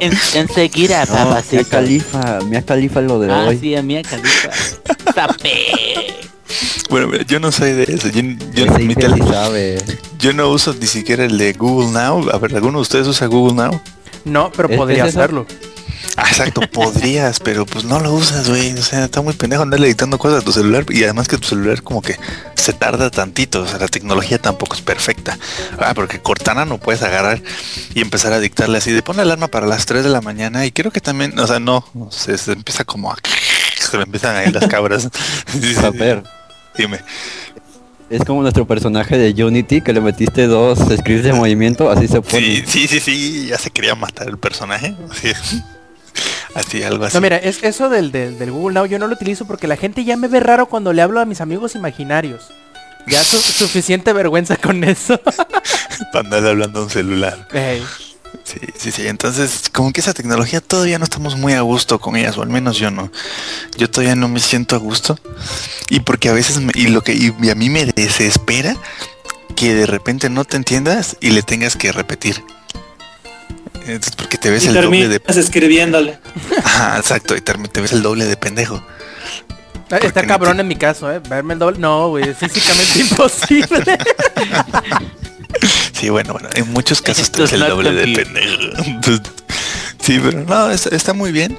En, 0.01 0.13
enseguida, 0.35 1.05
no, 1.07 1.13
papacito. 1.13 1.57
Mia 1.57 1.65
Califa, 1.65 2.41
Mia 2.41 2.63
Califa 2.63 3.01
lo 3.01 3.21
de 3.21 3.33
ah, 3.33 3.45
hoy. 3.49 3.59
sí, 3.59 3.75
a 3.75 3.83
Mia 3.83 4.03
Califa. 4.03 4.51
Tapé. 5.15 6.19
Bueno, 6.89 7.15
yo 7.27 7.41
no 7.41 7.53
soy 7.53 7.73
de 7.73 7.85
eso. 7.85 8.09
Yo, 8.09 8.23
yo, 8.55 8.79
mi 8.79 8.95
sabe. 8.95 9.83
yo 10.19 10.33
no 10.33 10.49
uso 10.49 10.75
ni 10.75 10.87
siquiera 10.87 11.25
el 11.25 11.37
de 11.37 11.53
Google 11.53 11.91
Now. 11.93 12.31
A 12.31 12.39
ver, 12.39 12.55
¿alguno 12.55 12.79
de 12.79 12.83
ustedes 12.83 13.07
usa 13.07 13.27
Google 13.27 13.55
Now? 13.55 13.81
No, 14.25 14.51
pero 14.51 14.69
podría 14.71 15.05
hacerlo. 15.05 15.47
Exacto, 16.27 16.63
podrías, 16.73 17.39
pero 17.39 17.65
pues 17.65 17.85
no 17.85 18.01
lo 18.01 18.13
usas, 18.13 18.49
güey. 18.49 18.73
O 18.73 18.83
sea, 18.83 19.05
está 19.05 19.21
muy 19.21 19.35
pendejo 19.35 19.63
andarle 19.63 19.87
editando 19.87 20.19
cosas 20.19 20.43
a 20.43 20.45
tu 20.45 20.53
celular 20.53 20.85
y 20.89 21.05
además 21.05 21.29
que 21.29 21.39
tu 21.39 21.47
celular 21.47 21.83
como 21.83 22.03
que 22.03 22.17
se 22.55 22.73
tarda 22.73 23.11
tantito. 23.11 23.63
O 23.63 23.67
sea, 23.69 23.79
la 23.79 23.89
tecnología 23.89 24.39
tampoco 24.39 24.75
es 24.75 24.81
perfecta. 24.81 25.39
Ah, 25.79 25.93
porque 25.95 26.21
Cortana 26.21 26.65
no 26.65 26.79
puedes 26.79 27.03
agarrar 27.03 27.41
y 27.95 28.01
empezar 28.01 28.33
a 28.33 28.41
dictarle 28.41 28.79
así 28.79 28.91
de 28.91 29.03
pon 29.03 29.21
alarma 29.21 29.49
para 29.49 29.67
las 29.67 29.87
3 29.87 30.03
de 30.03 30.11
la 30.11 30.21
mañana 30.21 30.67
y 30.67 30.73
creo 30.73 30.91
que 30.91 31.01
también, 31.01 31.39
o 31.39 31.47
sea, 31.47 31.61
no, 31.61 31.85
se, 32.11 32.33
empieza 32.51 32.85
como 32.85 33.13
a... 33.13 33.17
Se 33.79 33.97
me 33.97 34.03
empiezan 34.03 34.35
a 34.35 34.45
ir 34.45 34.53
las 34.53 34.67
cabras. 34.67 35.09
a 35.85 35.91
ver. 35.91 36.25
Dime. 36.77 37.01
Es 38.11 38.25
como 38.25 38.43
nuestro 38.43 38.67
personaje 38.67 39.19
de 39.19 39.45
Unity 39.45 39.83
que 39.83 39.93
le 39.93 40.01
metiste 40.01 40.47
dos 40.47 40.79
scripts 40.79 41.25
de 41.25 41.33
movimiento, 41.33 41.91
así 41.91 42.09
se 42.09 42.23
pone. 42.23 42.41
Sí, 42.41 42.65
sí, 42.67 42.89
sí, 42.89 43.01
sí, 43.01 43.47
ya 43.49 43.59
se 43.59 43.71
quería 43.71 43.95
matar 43.95 44.29
el 44.29 44.39
personaje. 44.39 44.97
Así 45.11 45.29
Así, 46.55 46.83
algo 46.83 47.05
así. 47.05 47.17
No, 47.17 47.21
mira, 47.21 47.37
es 47.37 47.63
eso 47.63 47.89
del, 47.89 48.11
del, 48.13 48.51
Google 48.51 48.75
Now, 48.75 48.87
yo 48.87 48.99
no 48.99 49.07
lo 49.07 49.15
utilizo 49.15 49.47
porque 49.47 49.67
la 49.67 49.77
gente 49.77 50.05
ya 50.05 50.17
me 50.17 50.29
ve 50.29 50.41
raro 50.41 50.67
cuando 50.67 50.93
le 50.93 51.03
hablo 51.03 51.21
a 51.21 51.25
mis 51.25 51.41
amigos 51.41 51.75
imaginarios. 51.75 52.49
Ya 53.07 53.23
su 53.25 53.37
suficiente 53.65 54.13
vergüenza 54.13 54.57
con 54.57 54.85
eso. 54.85 55.21
Para 56.13 56.25
andar 56.25 56.47
hablando 56.47 56.81
a 56.81 56.83
un 56.85 56.91
celular. 56.91 57.49
Sí, 58.45 58.61
sí, 58.77 58.91
sí. 58.91 59.07
Entonces, 59.07 59.71
como 59.73 59.93
que 59.93 60.01
esa 60.01 60.15
tecnología 60.15 60.61
todavía 60.61 60.99
no 60.99 61.05
estamos 61.05 61.37
muy 61.37 61.55
a 61.55 61.61
gusto 61.61 61.99
con 61.99 62.17
ellas, 62.17 62.37
o 62.39 62.43
al 62.43 62.49
menos 62.49 62.77
yo 62.79 62.91
no. 62.91 63.11
Yo 63.77 63.91
todavía 63.91 64.15
no 64.15 64.29
me 64.29 64.41
siento 64.41 64.77
a 64.77 64.79
gusto. 64.79 65.19
Y 65.91 66.01
porque 66.01 66.29
a 66.29 66.33
veces, 66.33 66.61
y 66.75 66.89
lo 66.89 67.03
que 67.03 67.15
y 67.15 67.51
a 67.51 67.55
mí 67.55 67.71
me 67.71 67.87
desespera 67.87 68.77
que 69.59 69.75
de 69.75 69.87
repente 69.87 70.31
no 70.31 70.45
te 70.45 70.57
entiendas 70.57 71.17
y 71.21 71.31
le 71.31 71.43
tengas 71.43 71.77
que 71.77 71.91
repetir. 71.91 72.43
Entonces, 73.89 74.17
porque 74.17 74.37
te 74.37 74.51
ves 74.51 74.67
el 74.67 74.75
doble 74.75 75.09
de. 75.09 75.21
escribiéndole. 75.27 76.19
Ajá, 76.63 76.99
exacto, 76.99 77.35
y 77.35 77.41
te, 77.41 77.81
ves 77.81 77.93
el 77.93 78.03
doble 78.03 78.27
de 78.27 78.37
pendejo. 78.37 78.83
Está 79.91 80.27
cabrón 80.27 80.61
en 80.61 80.69
mi 80.69 80.77
caso, 80.77 81.11
¿eh? 81.11 81.21
Verme 81.29 81.55
el 81.55 81.59
doble. 81.59 81.79
No, 81.79 82.11
güey, 82.11 82.29
es 82.29 82.37
físicamente 82.37 82.99
imposible. 83.11 83.99
Sí, 85.93 86.11
bueno, 86.11 86.35
bueno, 86.35 86.49
en 86.55 86.71
muchos 86.73 87.01
casos 87.01 87.33
te 87.33 87.43
ves 87.43 87.53
el 87.55 87.61
doble 87.61 87.93
de 87.93 88.15
pendejo. 88.15 88.57
sí, 90.01 90.21
pero 90.23 90.45
no, 90.45 90.71
está, 90.71 91.15
muy 91.15 91.33
bien. 91.33 91.59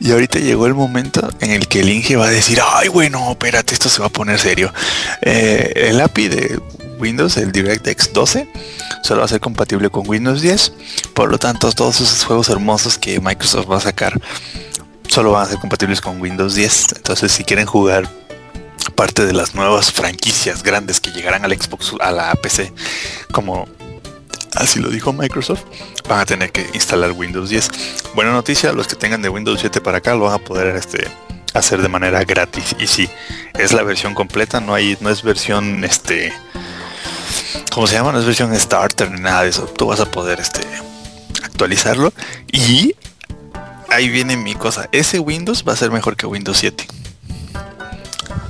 Y 0.00 0.12
ahorita 0.12 0.38
llegó 0.38 0.66
el 0.66 0.74
momento 0.74 1.28
en 1.40 1.50
el 1.50 1.68
que 1.68 1.80
el 1.80 1.90
Inge 1.90 2.16
va 2.16 2.28
a 2.28 2.30
decir, 2.30 2.60
ay, 2.64 2.88
bueno, 2.88 3.32
espérate, 3.32 3.74
esto 3.74 3.90
se 3.90 4.00
va 4.00 4.06
a 4.06 4.10
poner 4.10 4.38
serio. 4.38 4.72
Eh, 5.20 5.72
el 5.88 6.00
API 6.00 6.28
de 6.28 6.60
Windows, 6.98 7.36
el 7.36 7.52
DirectX 7.52 8.12
12, 8.12 8.48
solo 9.02 9.20
va 9.20 9.24
a 9.24 9.28
ser 9.28 9.40
compatible 9.40 9.90
con 9.90 10.08
Windows 10.08 10.40
10. 10.40 10.72
Por 11.14 11.30
lo 11.30 11.38
tanto, 11.38 11.70
todos 11.72 12.00
esos 12.00 12.24
juegos 12.24 12.48
hermosos 12.48 12.98
que 12.98 13.20
Microsoft 13.20 13.70
va 13.70 13.78
a 13.78 13.80
sacar 13.80 14.20
solo 15.08 15.32
van 15.32 15.42
a 15.42 15.46
ser 15.46 15.58
compatibles 15.58 16.00
con 16.00 16.20
Windows 16.20 16.54
10. 16.54 16.96
Entonces, 16.96 17.32
si 17.32 17.44
quieren 17.44 17.66
jugar 17.66 18.08
parte 18.94 19.26
de 19.26 19.32
las 19.32 19.54
nuevas 19.54 19.92
franquicias 19.92 20.62
grandes 20.62 21.00
que 21.00 21.10
llegarán 21.10 21.44
al 21.44 21.52
Xbox, 21.52 21.94
a 22.00 22.10
la 22.10 22.34
PC, 22.34 22.72
como 23.32 23.66
así 24.54 24.80
lo 24.80 24.90
dijo 24.90 25.12
Microsoft, 25.12 25.62
van 26.08 26.20
a 26.20 26.26
tener 26.26 26.52
que 26.52 26.66
instalar 26.74 27.12
Windows 27.12 27.50
10. 27.50 27.70
Buena 28.14 28.32
noticia, 28.32 28.72
los 28.72 28.86
que 28.88 28.96
tengan 28.96 29.22
de 29.22 29.28
Windows 29.28 29.60
7 29.60 29.80
para 29.80 29.98
acá 29.98 30.14
lo 30.14 30.24
van 30.24 30.34
a 30.34 30.38
poder 30.38 30.74
este, 30.76 31.06
hacer 31.54 31.82
de 31.82 31.88
manera 31.88 32.24
gratis. 32.24 32.74
Y 32.78 32.86
si 32.86 33.08
es 33.54 33.72
la 33.72 33.82
versión 33.82 34.14
completa, 34.14 34.60
no 34.60 34.74
hay, 34.74 34.96
no 35.00 35.10
es 35.10 35.22
versión 35.22 35.84
este 35.84 36.32
como 37.72 37.86
se 37.86 37.94
llama? 37.94 38.12
No 38.12 38.18
es 38.18 38.26
versión 38.26 38.54
starter 38.58 39.10
ni 39.10 39.20
nada 39.20 39.42
de 39.42 39.50
eso. 39.50 39.64
Tú 39.64 39.86
vas 39.86 40.00
a 40.00 40.10
poder 40.10 40.40
este 40.40 40.60
actualizarlo. 41.44 42.12
Y 42.52 42.94
ahí 43.90 44.08
viene 44.08 44.36
mi 44.36 44.54
cosa. 44.54 44.88
Ese 44.92 45.18
Windows 45.18 45.64
va 45.66 45.72
a 45.72 45.76
ser 45.76 45.90
mejor 45.90 46.16
que 46.16 46.26
Windows 46.26 46.58
7. 46.58 46.86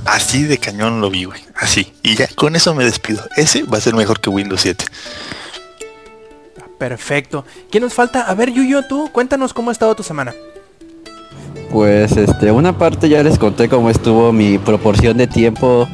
Así 0.05 0.43
de 0.43 0.57
cañón 0.57 1.01
lo 1.01 1.09
vi, 1.09 1.25
güey. 1.25 1.41
Así. 1.55 1.93
Y 2.03 2.15
ya 2.15 2.27
con 2.27 2.55
eso 2.55 2.73
me 2.73 2.83
despido. 2.83 3.23
Ese 3.35 3.63
va 3.63 3.77
a 3.77 3.81
ser 3.81 3.93
mejor 3.93 4.19
que 4.19 4.29
Windows 4.29 4.61
7. 4.61 4.85
Perfecto. 6.77 7.45
¿Qué 7.69 7.79
nos 7.79 7.93
falta? 7.93 8.21
A 8.21 8.33
ver, 8.33 8.51
Yuyo, 8.51 8.87
tú, 8.87 9.09
cuéntanos 9.11 9.53
cómo 9.53 9.69
ha 9.69 9.73
estado 9.73 9.95
tu 9.95 10.03
semana. 10.03 10.33
Pues 11.69 12.13
este, 12.13 12.51
una 12.51 12.77
parte 12.77 13.09
ya 13.09 13.21
les 13.21 13.37
conté 13.37 13.69
cómo 13.69 13.89
estuvo 13.89 14.31
mi 14.31 14.57
proporción 14.57 15.17
de 15.17 15.27
tiempo 15.27 15.87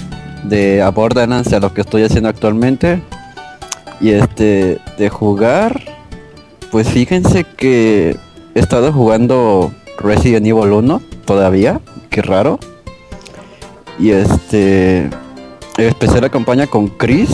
de 0.50 0.82
a 0.82 1.60
lo 1.60 1.74
que 1.74 1.82
estoy 1.82 2.04
haciendo 2.04 2.30
actualmente. 2.30 3.02
Y 4.02 4.12
este, 4.12 4.80
de 4.98 5.10
jugar, 5.10 5.82
pues 6.72 6.90
fíjense 6.90 7.44
que 7.44 8.18
he 8.54 8.60
estado 8.60 8.92
jugando 8.92 9.74
Resident 10.00 10.46
Evil 10.46 10.72
1 10.72 11.02
todavía, 11.26 11.80
qué 12.10 12.22
raro. 12.22 12.60
Y 13.98 14.12
este, 14.12 15.10
empecé 15.78 16.22
la 16.22 16.30
campaña 16.30 16.68
con 16.68 16.88
Chris. 16.88 17.30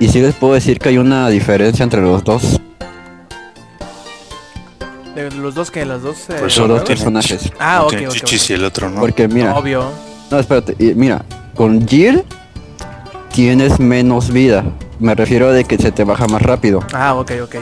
Y 0.00 0.08
sí 0.08 0.20
les 0.20 0.34
puedo 0.34 0.54
decir 0.54 0.78
que 0.78 0.90
hay 0.90 0.98
una 0.98 1.28
diferencia 1.28 1.82
entre 1.82 2.02
los 2.02 2.24
dos. 2.24 2.60
¿De 5.14 5.30
los 5.30 5.54
dos 5.54 5.70
que 5.70 5.84
los 5.84 6.02
dos, 6.02 6.28
eh, 6.28 6.36
pues 6.40 6.56
dos 6.56 6.82
personajes. 6.82 7.52
Ah, 7.60 7.84
ok, 7.84 7.94
y 8.48 8.52
el 8.52 8.64
otro 8.64 8.90
no. 8.90 9.00
Porque 9.00 9.28
mira. 9.28 9.54
Obvio. 9.54 9.88
No, 10.30 10.38
espérate, 10.40 10.74
mira, 10.96 11.24
con 11.54 11.86
Jill 11.86 12.24
tienes 13.32 13.80
menos 13.80 14.30
vida. 14.32 14.64
Me 15.00 15.14
refiero 15.14 15.48
a 15.48 15.52
de 15.52 15.64
que 15.64 15.76
se 15.76 15.92
te 15.92 16.04
baja 16.04 16.26
más 16.26 16.42
rápido. 16.42 16.80
Ah, 16.92 17.14
ok, 17.14 17.32
ok. 17.42 17.56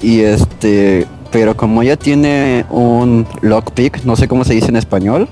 Y 0.00 0.20
este, 0.20 1.06
pero 1.30 1.56
como 1.56 1.82
ya 1.82 1.96
tiene 1.96 2.64
un 2.70 3.26
lockpick, 3.42 4.04
no 4.04 4.16
sé 4.16 4.28
cómo 4.28 4.44
se 4.44 4.54
dice 4.54 4.68
en 4.68 4.76
español. 4.76 5.28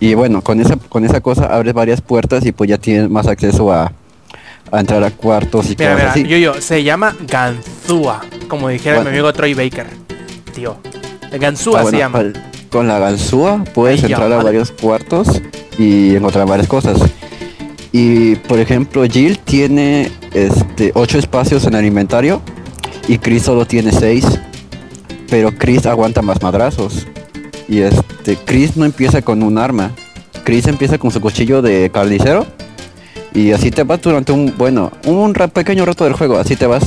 Y 0.00 0.14
bueno, 0.14 0.42
con 0.42 0.60
esa 0.60 0.76
con 0.76 1.04
esa 1.04 1.20
cosa 1.20 1.46
abres 1.46 1.72
varias 1.72 2.00
puertas 2.02 2.44
y 2.44 2.52
pues 2.52 2.68
ya 2.68 2.76
tienes 2.76 3.08
más 3.08 3.26
acceso 3.26 3.72
a, 3.72 3.90
entrar 4.72 5.02
a 5.02 5.10
cuartos 5.10 5.70
y 5.70 5.76
mira, 5.78 5.94
cosas 5.94 6.16
Yo, 6.16 6.36
yo, 6.36 6.60
se 6.60 6.82
llama 6.82 7.16
Ganzúa, 7.26 8.20
como 8.48 8.68
dijera 8.68 9.00
mi 9.02 9.08
amigo 9.08 9.32
Troy 9.32 9.54
Baker. 9.54 9.86
Tío. 10.54 10.76
Ganzúa 11.32 11.80
ah, 11.80 11.84
se 11.86 11.96
llama. 11.96 12.22
Con 12.74 12.88
la 12.88 12.98
Ganzúa 12.98 13.62
puedes 13.72 14.02
entrar 14.02 14.32
a 14.32 14.42
varios 14.42 14.72
cuartos 14.72 15.40
y 15.78 16.16
encontrar 16.16 16.48
varias 16.48 16.66
cosas. 16.66 16.98
Y 17.92 18.34
por 18.34 18.58
ejemplo, 18.58 19.04
Jill 19.04 19.38
tiene 19.38 20.10
este 20.32 20.90
ocho 20.96 21.16
espacios 21.16 21.68
en 21.68 21.74
el 21.74 21.84
inventario 21.84 22.42
y 23.06 23.18
Chris 23.18 23.44
solo 23.44 23.64
tiene 23.64 23.92
6. 23.92 24.24
Pero 25.30 25.52
Chris 25.56 25.86
aguanta 25.86 26.20
más 26.20 26.42
madrazos. 26.42 27.06
Y 27.68 27.78
este, 27.78 28.36
Chris 28.44 28.76
no 28.76 28.84
empieza 28.84 29.22
con 29.22 29.44
un 29.44 29.56
arma. 29.56 29.92
Chris 30.42 30.66
empieza 30.66 30.98
con 30.98 31.12
su 31.12 31.20
cuchillo 31.20 31.62
de 31.62 31.92
carnicero. 31.94 32.44
Y 33.32 33.52
así 33.52 33.70
te 33.70 33.84
vas 33.84 34.02
durante 34.02 34.32
un, 34.32 34.52
bueno, 34.58 34.90
un 35.06 35.32
pequeño 35.32 35.84
rato 35.84 36.02
del 36.02 36.14
juego, 36.14 36.38
así 36.38 36.56
te 36.56 36.66
vas. 36.66 36.82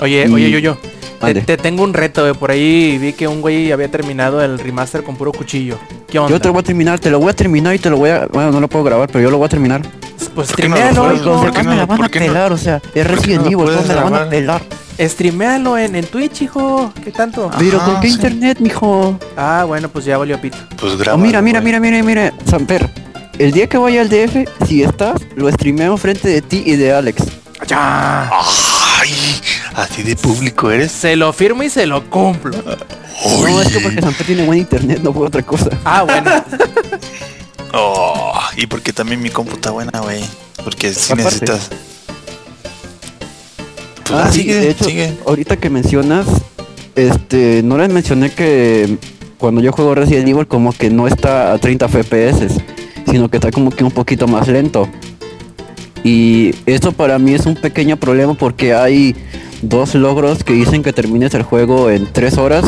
Oye, 0.00 0.28
oye, 0.28 0.50
yo, 0.50 0.58
yo. 0.58 0.76
Te, 1.20 1.56
tengo 1.56 1.82
un 1.82 1.94
reto, 1.94 2.32
Por 2.34 2.50
ahí 2.50 2.96
vi 2.98 3.12
que 3.12 3.26
un 3.26 3.40
güey 3.40 3.72
había 3.72 3.90
terminado 3.90 4.42
el 4.42 4.58
remaster 4.58 5.02
con 5.02 5.16
puro 5.16 5.32
cuchillo. 5.32 5.78
¿Qué 6.08 6.18
onda? 6.18 6.30
Yo 6.30 6.40
te 6.40 6.48
lo 6.48 6.54
voy 6.54 6.60
a 6.60 6.64
terminar, 6.64 6.98
te 6.98 7.10
lo 7.10 7.18
voy 7.18 7.30
a 7.30 7.34
terminar 7.34 7.74
y 7.74 7.78
te 7.78 7.90
lo 7.90 7.96
voy 7.96 8.10
a... 8.10 8.26
Bueno, 8.26 8.52
no 8.52 8.60
lo 8.60 8.68
puedo 8.68 8.84
grabar, 8.84 9.08
pero 9.08 9.24
yo 9.24 9.30
lo 9.30 9.38
voy 9.38 9.46
a 9.46 9.48
terminar. 9.48 9.82
Pues 10.34 10.50
streamealo, 10.50 11.12
no 11.12 11.40
¿Por 11.40 11.52
qué 11.52 11.62
no, 11.62 11.70
me 11.70 11.76
la 11.76 11.86
van 11.86 12.04
a 12.04 12.08
pelar? 12.08 12.52
O 12.52 12.56
sea, 12.56 12.80
es 12.94 13.06
Resident 13.06 13.46
Evil, 13.46 13.70
me 13.86 13.94
la 13.94 14.04
van 14.04 14.14
a 14.14 14.28
pelar. 14.28 14.62
Streamealo 14.98 15.78
en, 15.78 15.96
en 15.96 16.06
Twitch, 16.06 16.42
hijo. 16.42 16.92
¿Qué 17.04 17.10
tanto? 17.10 17.50
Pero 17.58 17.78
con 17.80 18.00
qué 18.00 18.08
internet, 18.08 18.58
mijo. 18.60 19.18
Ah, 19.36 19.64
bueno, 19.66 19.88
pues 19.88 20.04
ya 20.04 20.16
volvió 20.16 20.40
pito. 20.40 20.56
Pues 20.80 20.96
graba. 20.96 21.16
Oh, 21.16 21.20
mira, 21.20 21.40
mira, 21.40 21.60
mira, 21.60 21.78
mira, 21.78 22.02
mira, 22.02 22.32
Samper. 22.46 22.88
El 23.38 23.52
día 23.52 23.68
que 23.68 23.78
vaya 23.78 24.00
al 24.00 24.08
DF, 24.08 24.48
si 24.66 24.82
estás, 24.82 25.20
lo 25.36 25.50
streameo 25.50 25.96
frente 25.96 26.28
de 26.28 26.42
ti 26.42 26.62
y 26.66 26.74
de 26.74 26.92
Alex. 26.92 27.22
¡Ya! 27.66 28.30
Ay, 29.08 29.40
así 29.74 30.02
de 30.02 30.16
público 30.16 30.70
eres. 30.70 30.92
Se 30.92 31.16
lo 31.16 31.32
firmo 31.32 31.62
y 31.62 31.70
se 31.70 31.86
lo 31.86 32.08
cumplo. 32.08 32.52
No, 33.40 33.60
es 33.60 33.68
que 33.68 33.80
porque 33.80 34.00
Samper 34.00 34.26
tiene 34.26 34.44
buen 34.44 34.58
internet, 34.58 35.00
no 35.02 35.12
por 35.12 35.26
otra 35.26 35.42
cosa. 35.42 35.70
Ah, 35.84 36.02
bueno. 36.04 36.30
oh, 37.72 38.38
y 38.56 38.66
porque 38.66 38.92
también 38.92 39.20
mi 39.20 39.30
compu 39.30 39.54
está 39.54 39.70
buena, 39.70 40.00
güey. 40.00 40.24
Porque 40.62 40.92
si 40.92 41.14
necesitas 41.14 41.70
pues 44.08 44.20
ah, 44.24 44.32
sí, 44.32 44.44
de 44.44 44.70
hecho, 44.70 44.86
ahorita 45.26 45.58
que 45.58 45.68
mencionas, 45.68 46.26
este, 46.96 47.62
no 47.62 47.76
les 47.76 47.90
mencioné 47.90 48.30
que 48.30 48.96
cuando 49.36 49.60
yo 49.60 49.70
juego 49.70 49.94
Resident 49.94 50.28
Evil 50.28 50.46
como 50.46 50.72
que 50.72 50.88
no 50.88 51.06
está 51.06 51.52
a 51.52 51.58
30 51.58 51.88
FPS, 51.88 52.56
sino 53.10 53.28
que 53.28 53.36
está 53.36 53.50
como 53.50 53.70
que 53.70 53.84
un 53.84 53.90
poquito 53.90 54.26
más 54.26 54.48
lento. 54.48 54.88
Y 56.10 56.54
eso 56.64 56.92
para 56.92 57.18
mí 57.18 57.34
es 57.34 57.44
un 57.44 57.54
pequeño 57.54 57.98
problema 57.98 58.32
porque 58.32 58.72
hay 58.72 59.14
dos 59.60 59.94
logros 59.94 60.42
que 60.42 60.54
dicen 60.54 60.82
que 60.82 60.94
termines 60.94 61.34
el 61.34 61.42
juego 61.42 61.90
en 61.90 62.10
3 62.10 62.38
horas. 62.38 62.64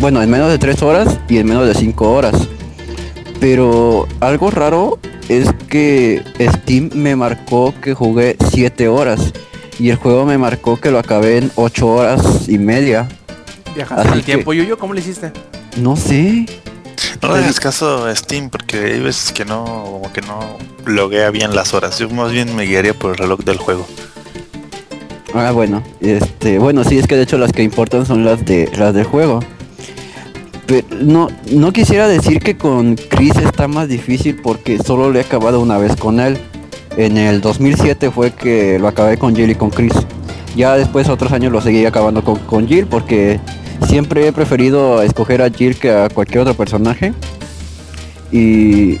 Bueno, 0.00 0.22
en 0.22 0.30
menos 0.30 0.48
de 0.48 0.58
3 0.58 0.80
horas 0.82 1.18
y 1.28 1.38
en 1.38 1.48
menos 1.48 1.66
de 1.66 1.74
5 1.74 2.08
horas. 2.08 2.36
Pero 3.40 4.06
algo 4.20 4.52
raro 4.52 5.00
es 5.28 5.52
que 5.68 6.22
Steam 6.38 6.90
me 6.94 7.16
marcó 7.16 7.74
que 7.82 7.94
jugué 7.94 8.36
7 8.52 8.86
horas 8.86 9.32
y 9.80 9.90
el 9.90 9.96
juego 9.96 10.24
me 10.24 10.38
marcó 10.38 10.76
que 10.76 10.92
lo 10.92 11.00
acabé 11.00 11.38
en 11.38 11.50
8 11.56 11.84
horas 11.84 12.48
y 12.48 12.58
media. 12.58 13.08
¿Viajaste 13.74 14.14
el 14.14 14.22
tiempo, 14.22 14.52
Yuyo? 14.52 14.78
¿Cómo 14.78 14.94
le 14.94 15.00
hiciste? 15.00 15.32
No 15.78 15.96
sé. 15.96 16.46
No 17.22 17.32
le 17.32 17.44
hagas 17.44 17.60
caso 17.60 18.06
a 18.06 18.14
Steam 18.14 18.50
porque 18.50 18.78
hay 18.78 19.00
veces 19.00 19.32
que 19.32 19.44
no, 19.44 19.64
como 19.64 20.12
que 20.12 20.20
no 20.22 20.58
loguea 20.86 21.30
bien 21.30 21.54
las 21.54 21.74
horas. 21.74 21.98
Yo 21.98 22.08
más 22.10 22.32
bien 22.32 22.54
me 22.56 22.64
guiaría 22.64 22.94
por 22.94 23.12
el 23.12 23.16
reloj 23.18 23.40
del 23.40 23.58
juego. 23.58 23.86
Ah, 25.34 25.52
bueno, 25.52 25.82
este, 26.00 26.58
bueno, 26.58 26.84
sí, 26.84 26.98
es 26.98 27.06
que 27.06 27.16
de 27.16 27.22
hecho 27.22 27.36
las 27.38 27.52
que 27.52 27.62
importan 27.62 28.06
son 28.06 28.24
las 28.24 28.44
de 28.44 28.70
las 28.76 28.94
del 28.94 29.04
juego. 29.04 29.40
Pero 30.66 30.86
no, 31.00 31.28
no 31.52 31.72
quisiera 31.72 32.08
decir 32.08 32.40
que 32.40 32.56
con 32.56 32.96
Chris 32.96 33.36
está 33.36 33.68
más 33.68 33.88
difícil 33.88 34.40
porque 34.42 34.78
solo 34.78 35.10
le 35.10 35.20
he 35.20 35.22
acabado 35.22 35.60
una 35.60 35.78
vez 35.78 35.96
con 35.96 36.20
él. 36.20 36.38
En 36.96 37.16
el 37.16 37.40
2007 37.40 38.10
fue 38.10 38.32
que 38.32 38.78
lo 38.78 38.88
acabé 38.88 39.18
con 39.18 39.34
Jill 39.34 39.50
y 39.50 39.54
con 39.54 39.70
Chris. 39.70 39.92
Ya 40.56 40.74
después 40.76 41.08
otros 41.08 41.32
años 41.32 41.52
lo 41.52 41.60
seguí 41.60 41.86
acabando 41.86 42.24
con, 42.24 42.38
con 42.40 42.66
Jill 42.66 42.86
porque 42.86 43.38
siempre 43.86 44.26
he 44.26 44.32
preferido 44.32 45.02
escoger 45.02 45.42
a 45.42 45.50
Jill 45.50 45.76
que 45.76 45.90
a 45.90 46.08
cualquier 46.08 46.40
otro 46.40 46.54
personaje. 46.54 47.12
Y 48.32 48.98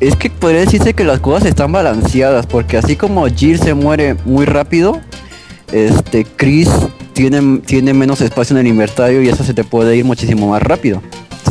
es 0.00 0.16
que 0.16 0.30
podría 0.30 0.60
decirse 0.60 0.94
que 0.94 1.04
las 1.04 1.20
cosas 1.20 1.48
están 1.48 1.72
balanceadas 1.72 2.46
porque 2.46 2.76
así 2.76 2.96
como 2.96 3.26
Jill 3.26 3.58
se 3.58 3.74
muere 3.74 4.14
muy 4.24 4.44
rápido, 4.44 5.00
este 5.72 6.24
Chris 6.24 6.68
tiene, 7.12 7.58
tiene 7.58 7.92
menos 7.94 8.20
espacio 8.20 8.54
en 8.54 8.60
el 8.60 8.66
inventario 8.68 9.22
y 9.22 9.28
eso 9.28 9.44
se 9.44 9.54
te 9.54 9.64
puede 9.64 9.96
ir 9.96 10.04
muchísimo 10.04 10.48
más 10.48 10.62
rápido. 10.62 11.02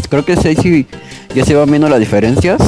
Creo 0.10 0.24
que 0.24 0.38
sí, 0.38 0.88
ya 1.36 1.44
se 1.44 1.56
va 1.56 1.66
menos 1.66 1.90
las 1.90 2.00
diferencias 2.00 2.62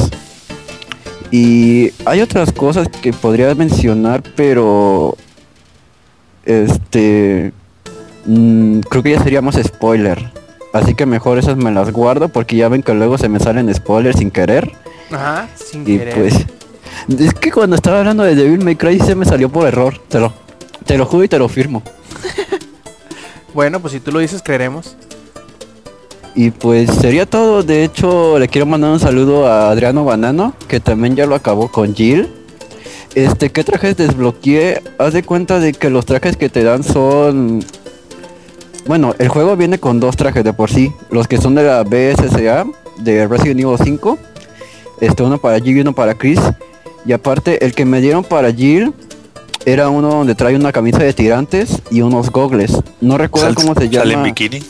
y 1.31 1.91
hay 2.05 2.21
otras 2.21 2.51
cosas 2.51 2.89
que 2.89 3.13
podría 3.13 3.53
mencionar, 3.55 4.23
pero 4.35 5.15
este 6.45 7.53
mm, 8.25 8.79
creo 8.81 9.03
que 9.03 9.11
ya 9.11 9.23
seríamos 9.23 9.55
spoiler. 9.55 10.31
Así 10.73 10.93
que 10.93 11.05
mejor 11.05 11.39
esas 11.39 11.57
me 11.57 11.71
las 11.71 11.91
guardo 11.91 12.29
porque 12.29 12.55
ya 12.55 12.69
ven 12.69 12.83
que 12.83 12.93
luego 12.93 13.17
se 13.17 13.27
me 13.27 13.39
salen 13.39 13.73
spoilers 13.73 14.19
sin 14.19 14.29
querer. 14.29 14.71
Ajá, 15.11 15.49
sin 15.55 15.89
y 15.89 15.97
pues 15.97 16.45
es 17.17 17.33
que 17.33 17.51
cuando 17.51 17.75
estaba 17.75 17.99
hablando 17.99 18.23
de 18.23 18.35
Devil 18.35 18.63
May 18.63 18.75
Cry 18.75 18.99
se 18.99 19.15
me 19.15 19.25
salió 19.25 19.49
por 19.49 19.67
error, 19.67 19.99
te 20.09 20.19
lo 20.19 20.33
te 20.85 20.97
lo 20.97 21.05
juro 21.05 21.23
y 21.23 21.27
te 21.27 21.39
lo 21.39 21.49
firmo. 21.49 21.81
bueno, 23.53 23.79
pues 23.79 23.93
si 23.93 23.99
tú 23.99 24.11
lo 24.11 24.19
dices 24.19 24.41
creeremos. 24.43 24.95
Y 26.35 26.51
pues 26.51 26.89
sería 26.91 27.25
todo. 27.25 27.63
De 27.63 27.83
hecho, 27.83 28.39
le 28.39 28.47
quiero 28.47 28.65
mandar 28.65 28.91
un 28.91 28.99
saludo 28.99 29.47
a 29.47 29.71
Adriano 29.71 30.05
Banano, 30.05 30.53
que 30.67 30.79
también 30.79 31.15
ya 31.15 31.25
lo 31.25 31.35
acabó 31.35 31.71
con 31.71 31.95
Jill. 31.95 32.29
Este, 33.15 33.49
¿qué 33.49 33.63
trajes 33.63 33.97
desbloqueé? 33.97 34.81
Haz 34.99 35.13
de 35.13 35.23
cuenta 35.23 35.59
de 35.59 35.73
que 35.73 35.89
los 35.89 36.05
trajes 36.05 36.37
que 36.37 36.49
te 36.49 36.63
dan 36.63 36.83
son... 36.83 37.63
Bueno, 38.89 39.13
el 39.19 39.27
juego 39.27 39.55
viene 39.55 39.77
con 39.77 39.99
dos 39.99 40.17
trajes 40.17 40.43
de 40.43 40.51
por 40.51 40.71
sí. 40.71 40.91
Los 41.11 41.27
que 41.27 41.37
son 41.37 41.53
de 41.53 41.61
la 41.61 41.83
BSSA, 41.83 42.65
de 42.97 43.27
Resident 43.27 43.59
Evil 43.59 43.77
5. 43.77 44.17
Este, 44.99 45.21
uno 45.21 45.37
para 45.37 45.59
Jill 45.59 45.77
y 45.77 45.81
uno 45.81 45.93
para 45.93 46.15
Chris. 46.15 46.39
Y 47.05 47.13
aparte, 47.13 47.63
el 47.63 47.75
que 47.75 47.85
me 47.85 48.01
dieron 48.01 48.23
para 48.23 48.51
Jill 48.51 48.91
era 49.63 49.89
uno 49.89 50.09
donde 50.09 50.33
trae 50.33 50.55
una 50.55 50.71
camisa 50.71 50.97
de 50.97 51.13
tirantes 51.13 51.83
y 51.91 52.01
unos 52.01 52.31
gogles. 52.31 52.79
No 52.99 53.19
recuerdo 53.19 53.53
cómo 53.53 53.75
se 53.75 53.89
llama. 53.89 54.05
¿Sale 54.05 54.13
en 54.15 54.23
bikini? 54.23 54.63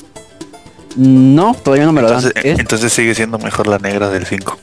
No, 0.98 1.56
todavía 1.56 1.86
no 1.86 1.94
me 1.94 2.02
lo 2.02 2.10
dan. 2.10 2.22
Entonces 2.44 2.92
sigue 2.92 3.16
siendo 3.16 3.40
mejor 3.40 3.68
la 3.68 3.78
negra 3.78 4.10
del 4.10 4.26
5. 4.26 4.58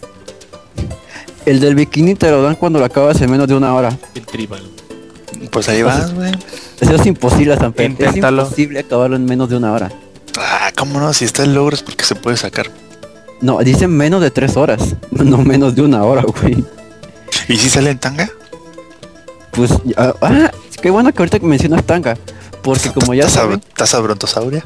El 1.47 1.61
del 1.61 1.77
bikini 1.77 2.15
te 2.15 2.31
lo 2.31 2.43
dan 2.43 2.57
cuando 2.57 2.79
lo 2.79 2.85
acabas 2.85 3.23
en 3.23 3.31
menos 3.31 3.49
de 3.49 3.55
una 3.55 3.73
hora. 3.75 3.97
El 4.15 4.27
tribal. 4.27 4.61
Pues 5.51 5.69
ahí 5.69 5.83
vas, 5.83 6.15
güey. 6.15 6.33
Eso 6.81 6.95
es 6.95 7.07
imposible, 7.07 7.57
San 7.57 7.75
Es 7.77 8.17
imposible 8.17 8.81
acabarlo 8.81 9.17
en 9.17 9.25
menos 9.25 9.49
de 9.49 9.57
una 9.57 9.73
hora. 9.73 9.91
Ah, 10.39 10.71
¿cómo 10.77 11.01
no? 11.01 11.13
Si 11.13 11.25
está 11.25 11.45
el 11.45 11.55
logro 11.55 11.75
es 11.75 11.83
porque 11.83 12.05
se 12.05 12.15
puede 12.15 12.37
sacar. 12.37 12.67
No, 13.41 13.59
dicen 13.59 13.91
menos 13.91 14.21
de 14.21 14.31
tres 14.31 14.57
horas. 14.57 14.97
No 15.11 15.39
menos 15.39 15.75
de 15.75 15.83
una 15.83 16.05
hora, 16.05 16.23
güey. 16.23 16.65
¿Y 17.49 17.57
si 17.57 17.71
sale 17.71 17.91
en 17.91 17.99
tanga? 17.99 18.29
Pues, 19.53 19.73
ah, 19.97 20.15
ah 20.21 20.51
qué 20.81 20.91
bueno 20.91 21.13
que 21.13 21.19
ahorita 21.19 21.39
que 21.39 21.47
mencionas 21.47 21.85
tanga. 21.85 22.17
Porque 22.63 22.91
como 22.91 23.15
ya 23.15 23.29
saben... 23.29 23.63
¿Estás 23.69 23.95
a 23.95 24.01
brontosauria? 24.01 24.65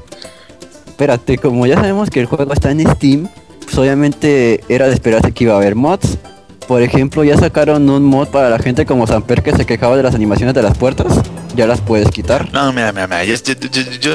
espérate, 1.01 1.39
como 1.39 1.67
ya 1.67 1.77
sabemos 1.77 2.11
que 2.11 2.21
el 2.21 2.27
juego 2.27 2.53
está 2.53 2.71
en 2.71 2.87
Steam, 2.87 3.27
pues 3.65 3.79
obviamente 3.79 4.63
era 4.69 4.87
de 4.87 4.93
esperarse 4.93 5.33
que 5.33 5.45
iba 5.45 5.55
a 5.55 5.57
haber 5.57 5.75
mods. 5.75 6.19
Por 6.67 6.83
ejemplo, 6.83 7.25
ya 7.25 7.37
sacaron 7.37 7.89
un 7.91 8.05
mod 8.05 8.29
para 8.29 8.49
la 8.49 8.59
gente 8.59 8.87
como 8.87 9.07
Samper 9.07 9.43
que 9.43 9.53
se 9.53 9.67
quejaba 9.67 9.97
de 9.97 10.03
las 10.03 10.15
animaciones 10.15 10.55
de 10.55 10.63
las 10.63 10.79
puertas. 10.79 11.21
Ya 11.55 11.67
las 11.67 11.81
puedes 11.81 12.11
quitar. 12.11 12.53
No, 12.53 12.73
mira, 12.73 12.93
mira, 12.93 13.09
mira. 13.09 13.25
Yo, 13.25 13.35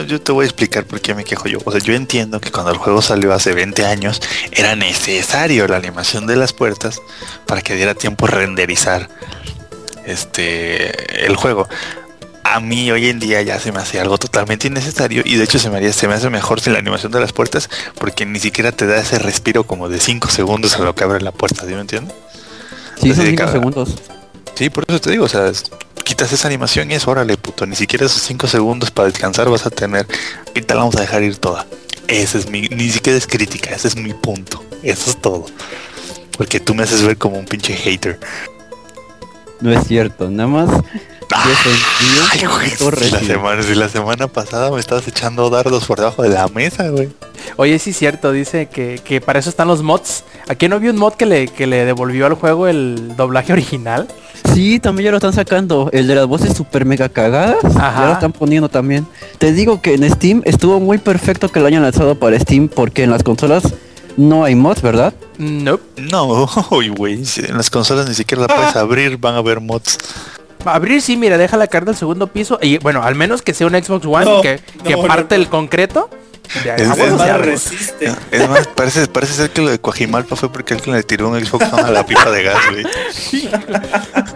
yo, 0.04 0.22
te 0.22 0.32
voy 0.32 0.43
a 0.43 0.46
explicar 0.46 0.86
por 0.86 1.02
qué 1.02 1.14
me 1.14 1.26
quejo 1.26 1.50
yo. 1.50 1.60
O 1.66 1.72
sea, 1.72 1.82
yo 1.82 1.93
entiendo 1.93 2.39
que 2.39 2.52
cuando 2.52 2.72
el 2.72 2.78
juego 2.78 3.02
salió 3.02 3.34
hace 3.34 3.54
20 3.54 3.86
años, 3.86 4.22
era 4.52 4.76
necesario 4.76 5.68
la 5.68 5.78
animación 5.78 6.28
de 6.28 6.38
las 6.38 6.54
puertas 6.54 7.02
para 7.46 7.62
que 7.62 7.76
diera 7.76 7.93
tiempo 7.93 8.28
renderizar 8.28 9.10
este 10.06 11.26
el 11.26 11.36
juego 11.36 11.68
a 12.46 12.60
mí 12.60 12.91
hoy 12.91 13.08
en 13.10 13.20
día 13.20 13.41
ya 13.41 13.60
se 13.60 13.72
me 13.72 13.80
hace 13.80 14.00
algo 14.00 14.20
totalmente 14.20 14.68
innecesario 14.68 15.24
y 15.26 15.36
de 15.36 15.43
hecho 15.43 15.58
se 15.58 15.70
me, 15.72 15.78
haría, 15.78 15.91
se 15.91 16.08
me 16.08 16.14
hace 16.14 16.30
mejor 16.30 16.62
sin 16.62 16.74
la 16.74 16.80
animación 16.80 17.12
de 17.12 17.20
las 17.20 17.34
puertas 17.34 17.70
porque 18.00 18.26
ni 18.26 18.39
siquiera 18.39 18.72
te 18.72 18.86
da 18.86 18.98
ese 18.98 19.18
respiro 19.18 19.64
como 19.64 19.89
de 19.89 20.00
5 20.00 20.30
segundos 20.30 20.76
a 20.76 20.84
lo 20.84 20.93
que 20.93 21.04
abre 21.04 21.22
la 21.22 21.32
puerta, 21.32 21.66
¿sí 21.66 21.74
me 21.74 21.82
entiendes? 21.82 22.16
Sí, 23.02 23.14
son 23.14 23.26
5 23.26 23.48
segundos. 23.52 23.96
Sí, 24.56 24.70
por 24.70 24.86
eso 24.88 25.00
te 25.00 25.12
digo, 25.12 25.26
o 25.26 25.30
sea, 25.30 25.52
quitas 26.04 26.32
esa 26.32 26.48
animación 26.48 26.91
y 26.91 26.93
es 26.93 27.08
órale, 27.08 27.38
puto. 27.38 27.66
Ni 27.66 27.76
siquiera 27.76 28.06
esos 28.06 28.22
5 28.22 28.48
segundos 28.48 28.91
para 28.91 29.10
descansar 29.10 29.50
vas 29.50 29.66
a 29.66 29.70
tener. 29.70 30.08
Te 30.54 30.74
la 30.74 30.82
vamos 30.82 30.96
a 30.96 31.02
dejar 31.02 31.24
ir 31.24 31.38
toda. 31.38 31.66
Ese 32.08 32.38
es 32.38 32.50
mi, 32.50 32.62
ni 32.62 32.89
siquiera 32.89 33.18
es 33.18 33.28
crítica, 33.28 33.72
ese 33.72 33.89
es 33.89 33.96
mi 33.96 34.14
punto. 34.14 34.64
Eso 34.84 35.10
es 35.10 35.18
todo. 35.20 35.46
Porque 36.38 36.60
tú 36.60 36.76
me 36.76 36.84
haces 36.84 37.02
ver 37.02 37.18
como 37.18 37.38
un 37.38 37.46
pinche 37.46 37.74
hater. 37.74 38.20
No 39.66 39.72
es 39.72 39.88
cierto, 39.88 40.30
nada 40.30 40.47
más 40.47 40.70
Ay, 41.32 42.41
la 43.11 43.20
semana, 43.20 43.63
la 43.63 43.89
semana 43.89 44.28
pasada 44.28 44.70
me 44.70 44.80
estabas 44.80 45.07
echando 45.07 45.49
dardos 45.49 45.86
por 45.86 45.97
debajo 45.97 46.22
de 46.22 46.30
la 46.30 46.47
mesa, 46.49 46.89
güey. 46.89 47.09
Oye, 47.55 47.80
sí 47.80 47.89
es 47.89 47.97
cierto, 47.97 48.32
dice 48.32 48.68
que, 48.68 49.01
que, 49.03 49.22
para 49.22 49.39
eso 49.39 49.49
están 49.49 49.68
los 49.68 49.82
mods. 49.82 50.24
¿Aquí 50.47 50.70
no 50.70 50.76
había 50.76 50.91
un 50.91 50.97
mod 50.97 51.13
que 51.13 51.26
le, 51.26 51.47
que 51.47 51.66
le 51.66 51.84
devolvió 51.84 52.28
al 52.28 52.36
juego 52.36 52.68
el 52.68 53.16
doblaje 53.16 53.53
original? 53.53 54.07
Sí, 54.53 54.80
también 54.80 55.05
ya 55.05 55.11
lo 55.11 55.18
están 55.18 55.34
sacando. 55.34 55.89
El 55.93 56.05
de 56.05 56.13
las 56.13 56.28
voces 56.28 56.55
super 56.55 56.86
mega 56.86 57.09
cagadas. 57.09 57.57
Ya 57.74 58.05
lo 58.05 58.13
están 58.13 58.32
poniendo 58.32 58.70
también. 58.70 59.07
Te 59.39 59.51
digo 59.51 59.82
que 59.82 59.95
en 59.95 60.07
Steam 60.11 60.43
estuvo 60.45 60.80
muy 60.80 60.99
perfecto 60.99 61.49
que 61.49 61.59
lo 61.59 61.66
hayan 61.66 61.82
lanzado 61.82 62.20
para 62.20 62.39
Steam 62.39 62.68
porque 62.68 63.01
en 63.01 63.09
las 63.09 63.24
consolas 63.24 63.74
no 64.18 64.43
hay 64.43 64.55
mods, 64.55 64.82
¿verdad? 64.82 65.13
No. 65.38 65.80
No, 65.97 66.47
güey. 66.95 67.24
En 67.38 67.57
las 67.57 67.70
consolas 67.70 68.07
ni 68.07 68.13
siquiera 68.13 68.43
la 68.43 68.47
puedes 68.47 68.76
abrir, 68.76 69.18
van 69.18 69.36
a 69.36 69.38
haber 69.38 69.59
mods. 69.59 69.97
Abrir 70.63 71.01
sí, 71.01 71.18
mira, 71.18 71.38
deja 71.38 71.57
la 71.57 71.68
carta 71.68 71.91
del 71.91 71.97
segundo 71.97 72.28
piso. 72.28 72.57
Y 72.61 72.78
bueno, 72.80 73.03
al 73.03 73.16
menos 73.16 73.41
que 73.41 73.53
sea 73.53 73.68
un 73.68 73.74
Xbox 73.74 74.05
One 74.05 74.41
que, 74.41 74.97
parte 75.07 75.36
el 75.36 75.47
concreto. 75.49 76.09
Es, 76.63 76.88
más 76.88 77.39
resiste. 77.39 78.13
Es 78.32 78.47
más, 78.47 78.68
parece, 78.68 79.07
parece 79.07 79.34
ser 79.34 79.49
que 79.49 79.61
lo 79.61 79.70
de 79.70 79.80
Coajimalpa 79.80 80.36
fue 80.36 80.51
porque 80.51 80.76
alguien 80.76 80.95
le 80.95 81.03
tiró 81.03 81.30
un 81.30 81.43
Xbox 81.43 81.74
One 81.74 81.82
a 81.82 81.91
la 81.91 82.05
pipa 82.05 82.30
de 82.30 82.43
gas, 82.43 82.57
güey. 82.70 82.86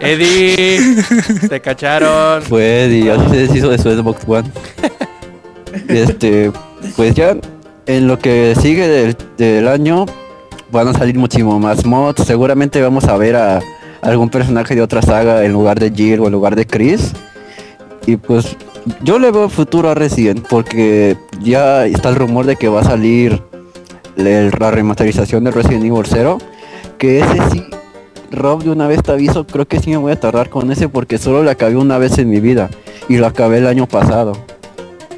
Eddie, 0.00 1.04
te 1.48 1.60
cacharon. 1.60 2.42
Fue 2.42 2.84
Eddie, 2.84 3.12
así 3.12 3.30
se 3.30 3.36
deshizo 3.36 3.70
de 3.70 3.78
su 3.78 3.90
Xbox 3.90 4.22
One. 4.26 4.50
este, 5.88 6.52
pues 6.96 7.14
ya 7.14 7.36
en 7.96 8.06
lo 8.06 8.18
que 8.18 8.54
sigue 8.60 8.86
del, 8.86 9.16
del 9.36 9.68
año 9.68 10.06
van 10.70 10.88
a 10.88 10.92
salir 10.92 11.18
muchísimo 11.18 11.58
más 11.58 11.84
mods. 11.84 12.24
Seguramente 12.24 12.80
vamos 12.80 13.04
a 13.04 13.16
ver 13.16 13.36
a 13.36 13.60
algún 14.02 14.30
personaje 14.30 14.74
de 14.74 14.82
otra 14.82 15.02
saga 15.02 15.44
en 15.44 15.52
lugar 15.52 15.78
de 15.78 15.90
Jill 15.90 16.20
o 16.20 16.26
en 16.26 16.32
lugar 16.32 16.56
de 16.56 16.66
Chris. 16.66 17.12
Y 18.06 18.16
pues 18.16 18.56
yo 19.02 19.18
le 19.18 19.30
veo 19.30 19.48
futuro 19.48 19.90
a 19.90 19.94
Resident 19.94 20.46
porque 20.48 21.16
ya 21.40 21.86
está 21.86 22.08
el 22.08 22.16
rumor 22.16 22.46
de 22.46 22.56
que 22.56 22.68
va 22.68 22.80
a 22.80 22.84
salir 22.84 23.42
la 24.16 24.70
remasterización 24.70 25.44
de 25.44 25.50
Resident 25.50 25.84
Evil 25.84 26.04
0. 26.06 26.38
Que 26.98 27.20
ese 27.20 27.50
sí, 27.50 27.64
Rob 28.30 28.62
de 28.62 28.70
una 28.70 28.86
vez 28.86 29.02
te 29.02 29.12
aviso, 29.12 29.46
creo 29.46 29.66
que 29.66 29.80
sí 29.80 29.90
me 29.90 29.96
voy 29.96 30.12
a 30.12 30.20
tardar 30.20 30.50
con 30.50 30.70
ese 30.70 30.88
porque 30.88 31.18
solo 31.18 31.42
lo 31.42 31.50
acabé 31.50 31.76
una 31.76 31.98
vez 31.98 32.18
en 32.18 32.30
mi 32.30 32.40
vida. 32.40 32.70
Y 33.08 33.16
lo 33.16 33.26
acabé 33.26 33.58
el 33.58 33.66
año 33.66 33.86
pasado. 33.86 34.32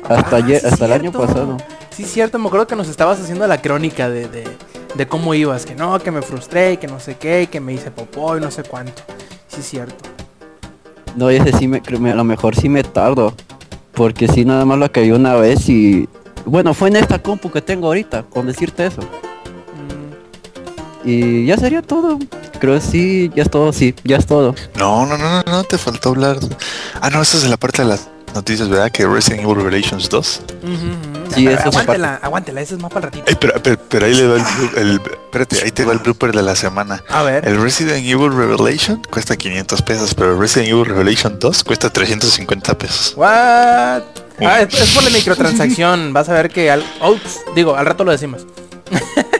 Hasta, 0.09 0.37
ah, 0.37 0.45
hasta 0.65 0.87
el 0.87 0.93
año 0.93 1.13
pasado. 1.13 1.59
Sí, 1.95 2.05
cierto, 2.05 2.39
me 2.39 2.47
acuerdo 2.47 2.67
que 2.67 2.77
nos 2.77 2.89
estabas 2.89 3.21
haciendo 3.21 3.47
la 3.47 3.61
crónica 3.61 4.09
de 4.09 4.47
de 4.95 5.09
cómo 5.09 5.35
ibas, 5.35 5.65
que 5.65 5.75
no, 5.75 5.99
que 5.99 6.11
me 6.11 6.23
frustré, 6.23 6.79
que 6.79 6.87
no 6.87 7.01
sé 7.01 7.17
qué, 7.17 7.49
que 7.51 7.61
me 7.61 7.73
hice 7.73 7.91
popó 7.91 8.37
y 8.37 8.41
no 8.41 8.51
sé 8.51 8.63
cuánto. 8.63 9.03
Sí 9.49 9.61
es 9.61 9.69
cierto. 9.69 10.05
No, 11.17 11.31
ese 11.31 11.57
sí 11.57 11.69
me, 11.69 11.79
a 11.79 12.15
lo 12.15 12.25
mejor 12.25 12.57
sí 12.57 12.69
me 12.69 12.83
tardo. 12.83 13.35
Porque 13.93 14.27
si 14.27 14.45
nada 14.45 14.65
más 14.65 14.79
lo 14.79 14.91
caí 14.91 15.13
una 15.13 15.35
vez 15.35 15.69
y... 15.69 16.09
Bueno, 16.47 16.75
fue 16.75 16.89
en 16.89 16.97
esta 16.97 17.21
compu 17.21 17.51
que 17.51 17.61
tengo 17.61 17.89
ahorita, 17.89 18.25
con 18.25 18.47
decirte 18.47 18.87
eso. 18.87 19.03
Mm. 19.03 21.09
Y 21.09 21.47
ya 21.47 21.57
sería 21.57 21.83
todo. 21.83 22.19
Creo 22.59 22.75
que 22.75 22.81
sí, 22.81 23.31
ya 23.35 23.43
es 23.43 23.51
todo, 23.51 23.73
sí, 23.73 23.95
ya 24.03 24.17
es 24.17 24.27
todo. 24.27 24.55
No, 24.77 25.05
no, 25.05 25.19
no, 25.19 25.29
no, 25.29 25.43
no, 25.43 25.65
te 25.65 25.77
faltó 25.77 26.11
hablar. 26.11 26.39
Ah, 27.01 27.11
no, 27.11 27.21
eso 27.21 27.37
es 27.37 27.49
la 27.49 27.59
parte 27.59 27.83
de 27.83 27.89
las 27.89 28.09
noticias, 28.35 28.69
¿verdad? 28.69 28.91
Que 28.91 29.07
Resident 29.07 29.43
Evil 29.43 29.57
Revelations 29.57 30.09
2. 30.09 30.41
Sí, 31.35 31.47
eso 31.47 31.69
aguántela, 31.69 32.21
aguántela, 32.23 32.61
ese 32.61 32.75
es 32.75 32.81
más 32.81 32.93
para 32.93 33.07
el 33.07 33.13
ratito. 33.13 33.39
pero, 33.41 33.79
pero, 33.89 34.07
ahí 34.07 34.15
le 34.15 34.27
va 34.27 34.37
el, 34.77 35.01
espérate, 35.25 35.63
ahí 35.65 35.71
te 35.71 35.85
va 35.85 35.93
el 35.93 35.99
blooper 35.99 36.33
de 36.33 36.43
la 36.43 36.55
semana. 36.55 37.03
A 37.09 37.23
ver. 37.23 37.47
El 37.47 37.61
Resident 37.61 38.07
Evil 38.07 38.33
Revelation 38.33 39.03
cuesta 39.11 39.37
500 39.37 39.83
pesos, 39.83 40.15
pero 40.15 40.33
el 40.33 40.39
Resident 40.39 40.71
Evil 40.71 40.87
Revelation 40.87 41.39
2 41.39 41.65
cuesta 41.65 41.91
350 41.91 42.79
pesos. 42.79 43.15
What? 43.17 44.03
Ah, 44.41 44.61
es, 44.61 44.95
por 44.95 45.03
la 45.03 45.11
microtransacción. 45.11 46.13
Vas 46.13 46.29
a 46.29 46.35
ver 46.35 46.51
que 46.51 46.71
al, 46.71 46.85
digo, 47.55 47.77
al 47.77 47.87
rato 47.87 48.05
lo 48.05 48.13
decimos. 48.13 48.47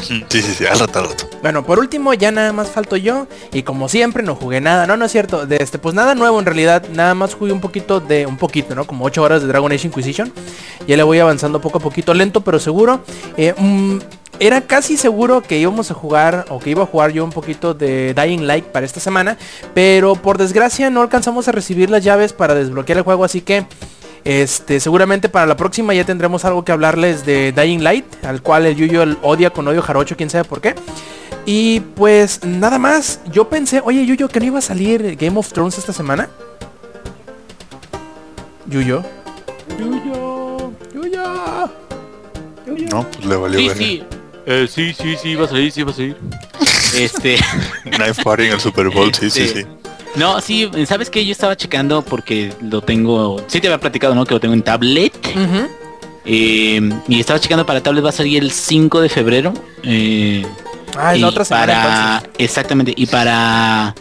Sí, 0.00 0.24
sí, 0.30 0.54
sí, 0.54 0.66
al 0.66 0.78
rato, 0.78 0.98
al 1.00 1.08
rato. 1.10 1.28
Bueno, 1.42 1.64
por 1.64 1.78
último, 1.78 2.14
ya 2.14 2.30
nada 2.30 2.52
más 2.52 2.70
falto 2.70 2.96
yo. 2.96 3.26
Y 3.52 3.62
como 3.62 3.88
siempre, 3.88 4.22
no 4.22 4.34
jugué 4.34 4.60
nada. 4.60 4.86
No, 4.86 4.96
no 4.96 5.04
es 5.04 5.12
cierto. 5.12 5.46
De 5.46 5.56
este, 5.56 5.78
pues 5.78 5.94
nada 5.94 6.14
nuevo 6.14 6.38
en 6.38 6.46
realidad. 6.46 6.84
Nada 6.92 7.14
más 7.14 7.34
jugué 7.34 7.52
un 7.52 7.60
poquito 7.60 8.00
de. 8.00 8.26
Un 8.26 8.38
poquito, 8.38 8.74
¿no? 8.74 8.86
Como 8.86 9.04
8 9.04 9.22
horas 9.22 9.42
de 9.42 9.48
Dragon 9.48 9.70
Age 9.70 9.86
Inquisition. 9.86 10.32
Ya 10.86 10.96
le 10.96 11.02
voy 11.02 11.18
avanzando 11.18 11.60
poco 11.60 11.78
a 11.78 11.80
poquito. 11.80 12.14
Lento, 12.14 12.40
pero 12.42 12.58
seguro. 12.58 13.04
Eh, 13.36 13.54
mm, 13.56 13.98
era 14.40 14.62
casi 14.62 14.96
seguro 14.96 15.42
que 15.42 15.58
íbamos 15.58 15.90
a 15.90 15.94
jugar 15.94 16.46
o 16.48 16.58
que 16.58 16.70
iba 16.70 16.82
a 16.82 16.86
jugar 16.86 17.12
yo 17.12 17.22
un 17.22 17.30
poquito 17.30 17.74
de 17.74 18.14
Dying 18.14 18.46
Light 18.46 18.64
para 18.64 18.84
esta 18.84 18.98
semana, 18.98 19.36
pero 19.74 20.16
por 20.16 20.38
desgracia 20.38 20.90
no 20.90 21.02
alcanzamos 21.02 21.46
a 21.46 21.52
recibir 21.52 21.90
las 21.90 22.02
llaves 22.02 22.32
para 22.32 22.54
desbloquear 22.54 22.98
el 22.98 23.04
juego, 23.04 23.24
así 23.24 23.40
que 23.42 23.66
este, 24.24 24.80
seguramente 24.80 25.28
para 25.28 25.46
la 25.46 25.56
próxima 25.56 25.94
ya 25.94 26.04
tendremos 26.04 26.44
algo 26.44 26.64
que 26.64 26.72
hablarles 26.72 27.26
de 27.26 27.52
Dying 27.52 27.82
Light, 27.82 28.24
al 28.24 28.42
cual 28.42 28.66
el 28.66 28.76
Yuyo 28.76 29.04
odia 29.22 29.50
con 29.50 29.66
odio 29.66 29.82
jarocho, 29.82 30.16
quién 30.16 30.30
sabe 30.30 30.44
por 30.44 30.60
qué. 30.60 30.74
Y 31.44 31.80
pues 31.80 32.44
nada 32.44 32.78
más, 32.78 33.20
yo 33.32 33.48
pensé, 33.48 33.82
oye 33.84 34.06
Yuyo, 34.06 34.28
que 34.28 34.38
no 34.38 34.46
iba 34.46 34.58
a 34.60 34.62
salir 34.62 35.16
Game 35.16 35.38
of 35.38 35.52
Thrones 35.52 35.76
esta 35.78 35.92
semana. 35.92 36.28
Yuyo. 38.66 39.02
Yuyo. 39.78 40.72
Yuyo. 40.94 41.70
No, 42.90 43.06
pues 43.10 43.24
le 43.24 43.36
valió 43.36 43.58
sí, 43.58 43.70
sí. 43.76 44.04
Eh, 44.46 44.66
sí, 44.68 44.92
sí, 44.92 45.16
sí, 45.20 45.30
iba 45.30 45.46
a 45.46 45.48
salir, 45.48 45.72
sí, 45.72 45.80
iba 45.80 45.90
a 45.90 45.94
salir. 45.94 46.16
este. 46.96 47.38
Knife 47.84 48.22
Party 48.22 48.44
en 48.44 48.52
el 48.52 48.60
Super 48.60 48.88
Bowl, 48.88 49.12
sí, 49.14 49.30
sí, 49.30 49.48
sí. 49.48 49.66
No, 50.16 50.40
sí, 50.40 50.70
¿sabes 50.86 51.08
qué? 51.10 51.24
Yo 51.24 51.32
estaba 51.32 51.56
checando 51.56 52.02
porque 52.02 52.52
lo 52.60 52.82
tengo... 52.82 53.42
Sí 53.46 53.60
te 53.60 53.68
había 53.68 53.80
platicado, 53.80 54.14
¿no? 54.14 54.24
Que 54.24 54.34
lo 54.34 54.40
tengo 54.40 54.54
en 54.54 54.62
tablet. 54.62 55.14
Eh, 56.24 56.80
y 57.08 57.20
estaba 57.20 57.40
checando 57.40 57.66
para 57.66 57.82
tablet, 57.82 58.04
va 58.04 58.10
a 58.10 58.12
salir 58.12 58.42
el 58.42 58.50
5 58.50 59.00
de 59.00 59.08
febrero. 59.08 59.52
Eh, 59.82 60.46
ah, 60.96 61.14
la 61.14 61.28
otra 61.28 61.44
semana. 61.44 61.66
Para, 61.66 62.22
exactamente, 62.38 62.92
y 62.96 63.06
para 63.06 63.94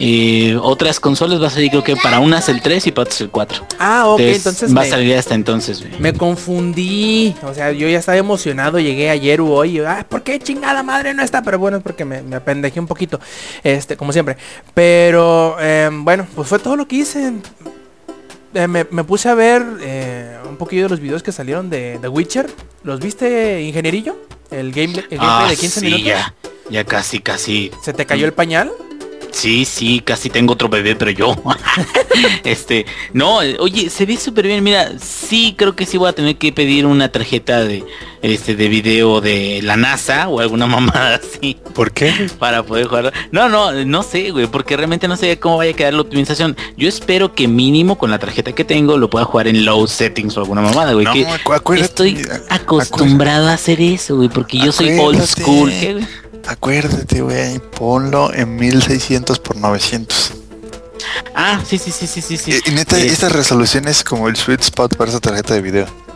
eh, 0.00 0.56
otras 0.60 1.00
consolas 1.00 1.42
va 1.42 1.48
a 1.48 1.50
salir 1.50 1.70
creo 1.70 1.82
que 1.82 1.96
para 1.96 2.20
unas 2.20 2.48
el 2.48 2.62
3 2.62 2.86
y 2.86 2.92
para 2.92 3.02
otras 3.02 3.20
el 3.20 3.30
4. 3.30 3.66
Ah, 3.78 4.06
ok, 4.08 4.20
entonces, 4.20 4.76
va 4.76 4.82
a 4.82 4.86
salir 4.86 5.16
hasta 5.16 5.34
entonces. 5.34 5.82
Me 5.98 6.12
confundí. 6.12 7.34
O 7.42 7.52
sea, 7.54 7.72
yo 7.72 7.88
ya 7.88 7.98
estaba 7.98 8.18
emocionado, 8.18 8.78
llegué 8.78 9.10
ayer 9.10 9.40
u 9.40 9.52
hoy. 9.52 9.80
Ah, 9.80 10.06
¿por 10.08 10.22
qué 10.22 10.38
chingada 10.38 10.82
madre 10.82 11.14
no 11.14 11.22
está? 11.22 11.42
Pero 11.42 11.58
bueno, 11.58 11.78
es 11.78 11.82
porque 11.82 12.04
me, 12.04 12.22
me 12.22 12.36
apendejé 12.36 12.80
un 12.80 12.86
poquito. 12.86 13.20
Este, 13.62 13.96
como 13.96 14.12
siempre. 14.12 14.36
Pero 14.74 15.58
em, 15.60 16.04
bueno, 16.04 16.26
pues 16.34 16.48
fue 16.48 16.58
todo 16.58 16.76
lo 16.76 16.86
que 16.86 16.96
hice. 16.96 17.32
Eh, 18.54 18.66
me, 18.66 18.84
puse 19.04 19.28
a 19.28 19.34
ver 19.34 19.64
eh, 19.82 20.38
un 20.48 20.56
poquito 20.56 20.84
de 20.84 20.88
los 20.88 21.00
videos 21.00 21.22
que 21.22 21.32
salieron 21.32 21.68
de 21.70 21.98
The 22.00 22.08
Witcher. 22.08 22.50
¿Los 22.82 23.00
viste, 23.00 23.62
ingenierillo? 23.62 24.16
El, 24.50 24.72
game, 24.72 24.94
el 25.10 25.18
gameplay 25.18 25.50
de 25.50 25.56
15 25.56 25.80
minutos. 25.82 26.06
Ya, 26.06 26.34
ya 26.70 26.84
casi, 26.84 27.20
casi. 27.20 27.70
¿Se 27.82 27.92
te 27.92 28.06
cayó 28.06 28.24
el 28.24 28.32
pañal? 28.32 28.72
Sí, 29.30 29.64
sí, 29.64 30.00
casi 30.00 30.30
tengo 30.30 30.54
otro 30.54 30.68
bebé, 30.68 30.96
pero 30.96 31.10
yo. 31.10 31.36
este, 32.44 32.86
no, 33.12 33.36
oye, 33.36 33.90
se 33.90 34.06
ve 34.06 34.16
súper 34.16 34.46
bien. 34.46 34.62
Mira, 34.64 34.92
sí 34.98 35.54
creo 35.56 35.76
que 35.76 35.86
sí 35.86 35.96
voy 35.96 36.08
a 36.08 36.12
tener 36.12 36.36
que 36.36 36.52
pedir 36.52 36.86
una 36.86 37.10
tarjeta 37.10 37.64
de 37.64 37.84
este 38.22 38.56
de 38.56 38.68
video 38.68 39.20
de 39.20 39.60
la 39.62 39.76
NASA 39.76 40.28
o 40.28 40.40
alguna 40.40 40.66
mamada 40.66 41.16
así. 41.16 41.56
¿Por 41.74 41.92
qué? 41.92 42.28
Para 42.38 42.62
poder 42.62 42.86
jugar. 42.86 43.12
No, 43.30 43.48
no, 43.48 43.72
no 43.84 44.02
sé, 44.02 44.30
güey, 44.30 44.46
porque 44.46 44.76
realmente 44.76 45.08
no 45.08 45.16
sé 45.16 45.38
cómo 45.38 45.58
vaya 45.58 45.72
a 45.72 45.74
quedar 45.74 45.94
la 45.94 46.00
optimización. 46.00 46.56
Yo 46.76 46.88
espero 46.88 47.34
que 47.34 47.46
mínimo 47.48 47.98
con 47.98 48.10
la 48.10 48.18
tarjeta 48.18 48.52
que 48.52 48.64
tengo 48.64 48.96
lo 48.96 49.10
pueda 49.10 49.24
jugar 49.24 49.48
en 49.48 49.64
low 49.64 49.86
settings 49.86 50.36
o 50.36 50.40
alguna 50.40 50.62
mamada, 50.62 50.92
güey. 50.92 51.04
No, 51.04 51.74
estoy 51.74 52.26
acostumbrado 52.48 53.48
a 53.48 53.52
hacer 53.52 53.80
eso, 53.80 54.16
güey, 54.16 54.28
porque 54.28 54.58
yo 54.58 54.72
soy 54.72 54.98
old 54.98 55.24
school. 55.24 55.70
¿qué, 55.70 56.00
Acuérdate, 56.46 57.20
güey, 57.20 57.58
ponlo 57.58 58.32
en 58.32 58.56
1600 58.56 59.38
por 59.38 59.56
900. 59.56 60.32
Ah, 61.34 61.60
sí, 61.66 61.78
sí, 61.78 61.90
sí, 61.90 62.06
sí, 62.06 62.20
sí. 62.20 62.36
sí. 62.36 62.60
Y, 62.66 62.70
neta, 62.72 62.98
esta 62.98 63.28
resolución 63.28 63.86
es 63.88 64.02
como 64.02 64.28
el 64.28 64.36
sweet 64.36 64.60
spot 64.60 64.96
para 64.96 65.10
esa 65.10 65.20
tarjeta 65.20 65.54
de 65.54 65.62
video. 65.62 66.07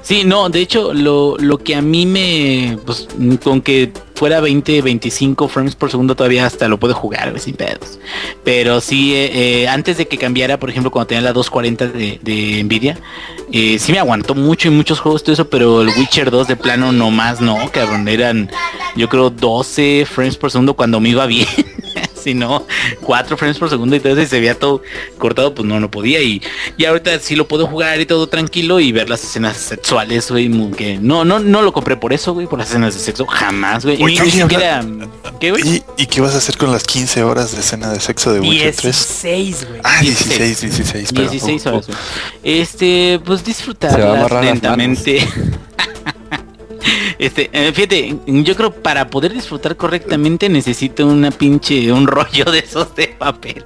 Sí, 0.00 0.24
no, 0.24 0.48
de 0.48 0.60
hecho, 0.60 0.94
lo, 0.94 1.36
lo 1.38 1.58
que 1.58 1.74
a 1.74 1.82
mí 1.82 2.06
me, 2.06 2.78
pues, 2.84 3.08
con 3.42 3.60
que 3.60 3.92
fuera 4.14 4.40
20, 4.40 4.82
25 4.82 5.48
frames 5.48 5.74
por 5.74 5.90
segundo 5.90 6.14
todavía 6.14 6.46
hasta 6.46 6.68
lo 6.68 6.78
puedo 6.78 6.94
jugar, 6.94 7.38
sin 7.38 7.54
pedos. 7.54 7.98
Pero 8.44 8.80
sí, 8.80 9.14
eh, 9.14 9.62
eh, 9.62 9.68
antes 9.68 9.98
de 9.98 10.06
que 10.06 10.18
cambiara, 10.18 10.58
por 10.58 10.70
ejemplo, 10.70 10.90
cuando 10.90 11.08
tenía 11.08 11.22
la 11.22 11.32
240 11.32 11.88
de, 11.88 12.20
de 12.22 12.62
Nvidia, 12.64 12.98
eh, 13.52 13.78
sí 13.78 13.92
me 13.92 13.98
aguantó 13.98 14.34
mucho 14.34 14.68
y 14.68 14.70
muchos 14.70 15.00
juegos 15.00 15.22
todo 15.22 15.32
eso, 15.32 15.48
pero 15.48 15.82
el 15.82 15.88
Witcher 15.88 16.30
2 16.30 16.48
de 16.48 16.56
plano 16.56 16.92
no 16.92 17.10
más, 17.10 17.40
no, 17.40 17.58
cabrón, 17.72 18.08
eran 18.08 18.50
yo 18.96 19.08
creo 19.08 19.30
12 19.30 20.06
frames 20.08 20.36
por 20.36 20.50
segundo 20.50 20.74
cuando 20.74 21.00
me 21.00 21.10
iba 21.10 21.26
bien. 21.26 21.48
si 22.24 22.34
no, 22.34 22.66
4 23.02 23.36
frames 23.36 23.58
por 23.58 23.70
segundo 23.70 23.96
y 23.96 24.00
todo 24.00 24.12
eso 24.12 24.22
y 24.22 24.26
se 24.26 24.40
veía 24.40 24.58
todo 24.58 24.82
cortado, 25.18 25.54
pues 25.54 25.66
no, 25.66 25.80
no 25.80 25.90
podía. 25.90 26.20
Y, 26.22 26.42
y 26.76 26.84
ahorita 26.84 27.18
sí 27.20 27.36
lo 27.36 27.48
puedo 27.48 27.66
jugar 27.66 28.00
y 28.00 28.06
todo 28.06 28.26
tranquilo 28.26 28.80
y 28.80 28.92
ver 28.92 29.08
las 29.08 29.24
escenas 29.24 29.56
sexuales, 29.56 30.30
güey, 30.30 30.50
que 30.72 30.98
no, 30.98 31.24
no, 31.24 31.38
no 31.38 31.62
lo 31.62 31.72
compré 31.72 31.96
por 31.96 32.12
eso, 32.12 32.34
güey, 32.34 32.46
por 32.46 32.58
las 32.58 32.70
escenas 32.70 32.94
de 32.94 33.00
sexo, 33.00 33.26
jamás, 33.26 33.84
güey. 33.84 34.02
Ni, 34.02 34.16
siquiera, 34.16 34.84
¿qué, 35.40 35.50
güey? 35.50 35.82
¿Y, 35.96 36.06
qué 36.06 36.20
vas 36.20 36.34
a 36.34 36.38
hacer 36.38 36.56
con 36.56 36.72
las 36.72 36.84
15 36.84 37.22
horas 37.22 37.52
de 37.52 37.60
escena 37.60 37.90
de 37.90 38.00
sexo 38.00 38.32
de 38.32 38.40
Witcher 38.40 38.74
3? 38.74 38.82
16, 38.82 39.68
güey. 39.68 39.80
Ah, 39.84 40.00
16, 40.00 40.60
16, 40.60 41.12
16 41.12 41.66
horas, 41.66 41.86
Este, 42.42 43.20
pues 43.24 43.44
disfrutar 43.44 43.98
lentamente. 44.42 45.26
Este, 47.18 47.50
eh, 47.52 47.72
fíjate, 47.72 48.18
yo 48.26 48.56
creo 48.56 48.72
para 48.72 49.08
poder 49.08 49.32
disfrutar 49.32 49.76
correctamente 49.76 50.48
necesito 50.48 51.06
una 51.06 51.30
pinche, 51.30 51.92
un 51.92 52.06
rollo 52.06 52.44
de 52.46 52.60
esos 52.60 52.94
de 52.96 53.08
papel. 53.08 53.64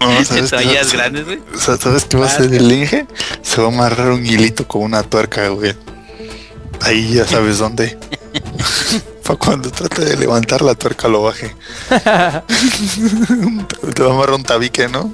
No, 0.00 0.24
¿sabes 0.24 0.50
qué, 0.50 0.96
grandes, 0.96 1.24
güey? 1.24 1.40
¿Sabes 1.56 2.04
qué 2.04 2.16
va 2.16 2.26
a 2.26 2.28
hacer 2.28 2.52
el 2.52 2.70
Inge? 2.70 3.06
Se 3.42 3.60
va 3.60 3.68
a 3.68 3.70
amarrar 3.70 4.12
un 4.12 4.24
hilito 4.24 4.66
con 4.66 4.82
una 4.82 5.02
tuerca, 5.02 5.48
güey. 5.48 5.74
Ahí 6.80 7.14
ya 7.14 7.26
sabes 7.26 7.58
dónde. 7.58 7.98
Para 9.24 9.38
cuando 9.38 9.70
trate 9.70 10.04
de 10.04 10.16
levantar 10.16 10.62
la 10.62 10.74
tuerca 10.74 11.08
lo 11.08 11.22
baje. 11.22 11.54
Te 11.88 12.02
va 14.02 14.10
a 14.10 14.14
amarrar 14.14 14.34
un 14.34 14.42
tabique, 14.42 14.88
¿no? 14.88 15.12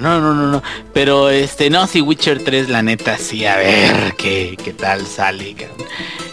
No, 0.00 0.20
no, 0.20 0.34
no, 0.34 0.50
no. 0.50 0.62
Pero 0.92 1.30
este, 1.30 1.70
no, 1.70 1.86
si 1.86 2.00
Witcher 2.00 2.42
3, 2.42 2.68
la 2.68 2.82
neta, 2.82 3.18
sí, 3.18 3.44
a 3.46 3.56
ver 3.56 4.14
qué, 4.16 4.56
qué 4.62 4.72
tal 4.72 5.06
sale. 5.06 5.54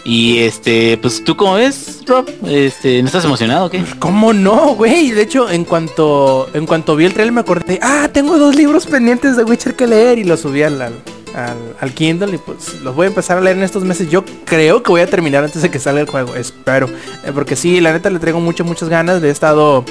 Y 0.04 0.38
este, 0.38 0.98
pues 0.98 1.22
tú 1.22 1.36
cómo 1.36 1.54
ves, 1.54 2.02
Rob, 2.06 2.28
este, 2.46 3.00
¿no 3.02 3.06
estás 3.06 3.24
emocionado 3.24 3.66
o 3.66 3.70
qué? 3.70 3.78
Pues, 3.78 3.94
¿Cómo 3.96 4.32
no, 4.32 4.74
güey? 4.74 5.10
De 5.10 5.22
hecho, 5.22 5.48
en 5.50 5.64
cuanto, 5.64 6.48
en 6.54 6.66
cuanto 6.66 6.96
vi 6.96 7.04
el 7.04 7.12
trailer 7.12 7.32
me 7.32 7.40
acordé, 7.42 7.78
ah, 7.82 8.08
tengo 8.12 8.38
dos 8.38 8.56
libros 8.56 8.86
pendientes 8.86 9.36
de 9.36 9.44
Witcher 9.44 9.76
que 9.76 9.86
leer 9.86 10.18
y 10.18 10.24
los 10.24 10.40
subí 10.40 10.62
al, 10.62 10.82
al, 10.82 11.92
Kindle 11.94 12.34
y 12.34 12.38
pues 12.38 12.80
los 12.82 12.94
voy 12.94 13.04
a 13.04 13.08
empezar 13.08 13.38
a 13.38 13.40
leer 13.40 13.56
en 13.56 13.62
estos 13.62 13.84
meses. 13.84 14.10
Yo 14.10 14.24
creo 14.44 14.82
que 14.82 14.90
voy 14.90 15.02
a 15.02 15.06
terminar 15.06 15.44
antes 15.44 15.62
de 15.62 15.70
que 15.70 15.78
salga 15.78 16.00
el 16.00 16.08
juego, 16.08 16.34
espero. 16.34 16.88
Eh, 17.24 17.30
porque 17.32 17.54
sí, 17.54 17.80
la 17.80 17.92
neta 17.92 18.10
le 18.10 18.18
traigo 18.18 18.40
muchas, 18.40 18.66
muchas 18.66 18.88
ganas. 18.88 19.22
He 19.22 19.30
estado 19.30 19.84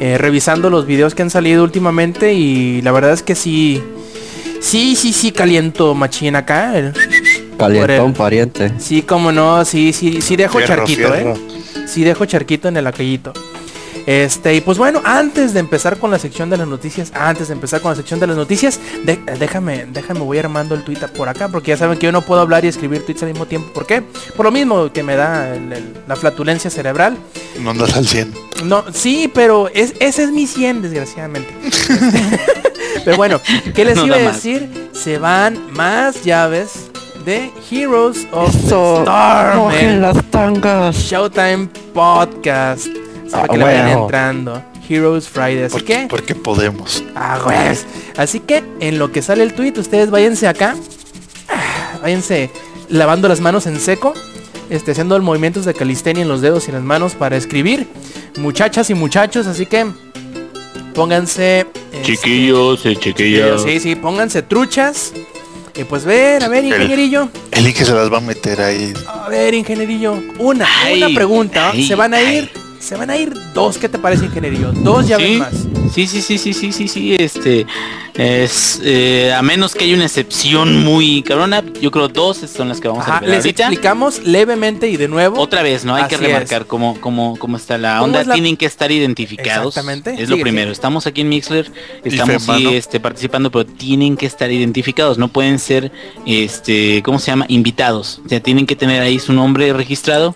eh, 0.00 0.16
revisando 0.18 0.70
los 0.70 0.86
videos 0.86 1.14
que 1.14 1.22
han 1.22 1.30
salido 1.30 1.62
últimamente 1.62 2.32
y 2.32 2.80
la 2.82 2.90
verdad 2.90 3.12
es 3.12 3.22
que 3.22 3.34
sí, 3.34 3.82
sí, 4.60 4.96
sí, 4.96 5.12
sí, 5.12 5.30
caliento 5.30 5.94
machín 5.94 6.36
acá. 6.36 6.92
Calientón 7.58 8.14
pariente. 8.14 8.72
Sí, 8.78 9.02
como 9.02 9.30
no, 9.30 9.64
sí, 9.64 9.92
sí, 9.92 10.22
sí 10.22 10.36
dejo 10.36 10.60
charquito, 10.62 11.14
eh. 11.14 11.34
Sí 11.86 12.02
dejo 12.02 12.24
charquito 12.24 12.68
en 12.68 12.78
el 12.78 12.86
aquellito. 12.86 13.32
Este, 14.06 14.54
y 14.54 14.60
pues 14.60 14.78
bueno, 14.78 15.00
antes 15.04 15.54
de 15.54 15.60
empezar 15.60 15.98
con 15.98 16.10
la 16.10 16.18
sección 16.18 16.50
de 16.50 16.56
las 16.56 16.66
noticias, 16.66 17.12
antes 17.14 17.48
de 17.48 17.54
empezar 17.54 17.80
con 17.80 17.92
la 17.92 17.96
sección 17.96 18.20
de 18.20 18.26
las 18.26 18.36
noticias, 18.36 18.80
déjame, 19.38 19.86
déjame, 19.92 20.20
voy 20.20 20.38
armando 20.38 20.74
el 20.74 20.84
Twitter 20.84 21.10
por 21.12 21.28
acá, 21.28 21.48
porque 21.48 21.70
ya 21.70 21.76
saben 21.76 21.98
que 21.98 22.06
yo 22.06 22.12
no 22.12 22.22
puedo 22.22 22.40
hablar 22.40 22.64
y 22.64 22.68
escribir 22.68 23.04
tweets 23.04 23.22
al 23.22 23.30
mismo 23.30 23.46
tiempo. 23.46 23.72
¿Por 23.72 23.86
qué? 23.86 24.02
Por 24.36 24.46
lo 24.46 24.52
mismo 24.52 24.92
que 24.92 25.02
me 25.02 25.16
da 25.16 25.56
la 26.06 26.16
flatulencia 26.16 26.70
cerebral. 26.70 27.16
No 27.60 27.70
andas 27.70 27.96
al 27.96 28.06
100. 28.06 28.34
No, 28.64 28.84
sí, 28.92 29.30
pero 29.32 29.68
es, 29.68 29.94
ese 30.00 30.24
es 30.24 30.30
mi 30.30 30.46
100, 30.46 30.82
desgraciadamente. 30.82 31.54
pero 33.04 33.16
bueno, 33.16 33.40
¿qué 33.74 33.84
les 33.84 33.98
iba 33.98 34.16
a 34.16 34.18
decir? 34.18 34.90
Se 34.92 35.18
van 35.18 35.72
más 35.72 36.24
llaves 36.24 36.90
de 37.24 37.50
Heroes 37.70 38.26
of 38.32 38.54
Storm. 38.64 39.04
las 40.00 40.22
tangas. 40.30 40.96
Showtime 40.96 41.68
Podcast. 41.92 43.09
Para 43.30 43.48
que 43.48 43.58
vayan 43.58 43.88
entrando. 43.88 44.62
Heroes 44.88 45.28
Friday. 45.28 45.64
Así 45.64 45.80
que. 45.82 46.06
Porque 46.08 46.34
podemos. 46.34 47.04
Ah, 47.14 47.38
Así 48.16 48.40
que 48.40 48.64
en 48.80 48.98
lo 48.98 49.12
que 49.12 49.22
sale 49.22 49.44
el 49.44 49.54
tweet, 49.54 49.74
ustedes 49.78 50.10
váyanse 50.10 50.48
acá. 50.48 50.74
Váyanse 52.02 52.50
lavando 52.88 53.28
las 53.28 53.40
manos 53.40 53.66
en 53.66 53.78
seco. 53.78 54.14
Este, 54.68 54.92
haciendo 54.92 55.18
movimientos 55.20 55.64
de 55.64 55.74
calistenia 55.74 56.22
en 56.22 56.28
los 56.28 56.40
dedos 56.40 56.66
y 56.66 56.70
en 56.70 56.76
las 56.76 56.84
manos 56.84 57.14
para 57.14 57.36
escribir. 57.36 57.88
Muchachas 58.38 58.90
y 58.90 58.94
muchachos, 58.94 59.46
así 59.46 59.66
que 59.66 59.86
pónganse. 60.94 61.66
Este, 61.92 62.02
chiquillos, 62.02 62.86
eh, 62.86 62.96
chiquillos. 62.96 63.62
Sí, 63.62 63.80
sí, 63.80 63.96
pónganse 63.96 64.42
truchas. 64.42 65.12
Y 65.76 65.84
pues 65.84 66.04
ver, 66.04 66.42
a 66.44 66.48
ver, 66.48 66.64
ingenierillo. 66.64 67.28
El, 67.52 67.66
el 67.66 67.74
se 67.74 67.94
las 67.94 68.12
va 68.12 68.18
a 68.18 68.20
meter 68.20 68.60
ahí. 68.60 68.92
A 69.06 69.28
ver, 69.28 69.54
ingenierillo. 69.54 70.18
Una, 70.38 70.66
una 70.94 71.08
pregunta. 71.14 71.72
¿Se 71.72 71.94
van 71.94 72.14
a 72.14 72.22
ir? 72.22 72.50
Se 72.80 72.96
van 72.96 73.10
a 73.10 73.16
ir 73.16 73.34
dos, 73.52 73.76
¿qué 73.76 73.90
te 73.90 73.98
parece, 73.98 74.24
ingenierillo? 74.24 74.72
Dos 74.72 75.06
llaves 75.06 75.38
más. 75.38 75.52
Sí, 75.94 76.06
sí, 76.06 76.22
sí, 76.22 76.38
sí, 76.38 76.54
sí, 76.54 76.72
sí, 76.72 76.88
sí, 76.88 77.14
este 77.14 77.66
es 78.14 78.80
eh, 78.82 79.32
a 79.32 79.42
menos 79.42 79.74
que 79.74 79.84
haya 79.84 79.94
una 79.94 80.06
excepción 80.06 80.82
muy 80.82 81.22
cabrona, 81.22 81.62
yo 81.80 81.90
creo 81.90 82.08
dos 82.08 82.38
son 82.38 82.68
las 82.68 82.80
que 82.80 82.88
vamos 82.88 83.06
a 83.06 83.20
ver 83.20 83.28
Les 83.28 83.44
explicamos 83.44 84.24
levemente 84.24 84.88
y 84.88 84.96
de 84.96 85.08
nuevo. 85.08 85.40
Otra 85.40 85.62
vez, 85.62 85.84
¿no? 85.84 85.94
Hay 85.94 86.08
que 86.08 86.16
remarcar 86.16 86.66
cómo, 86.66 86.98
cómo, 87.00 87.36
cómo 87.38 87.56
está 87.56 87.76
la 87.76 88.02
onda. 88.02 88.24
Tienen 88.24 88.56
que 88.56 88.66
estar 88.66 88.90
identificados. 88.90 89.76
Exactamente. 89.76 90.22
Es 90.22 90.28
lo 90.28 90.38
primero. 90.38 90.70
Estamos 90.70 91.06
aquí 91.06 91.20
en 91.20 91.28
Mixler, 91.28 91.70
estamos 92.02 92.46
este, 92.72 92.98
participando, 92.98 93.50
pero 93.50 93.66
tienen 93.66 94.16
que 94.16 94.26
estar 94.26 94.50
identificados. 94.50 95.18
No 95.18 95.28
pueden 95.28 95.58
ser, 95.58 95.92
este, 96.24 97.02
¿cómo 97.02 97.18
se 97.18 97.26
llama? 97.26 97.44
Invitados. 97.48 98.20
O 98.24 98.28
sea, 98.28 98.40
tienen 98.40 98.66
que 98.66 98.76
tener 98.76 99.02
ahí 99.02 99.18
su 99.18 99.32
nombre 99.32 99.72
registrado 99.72 100.34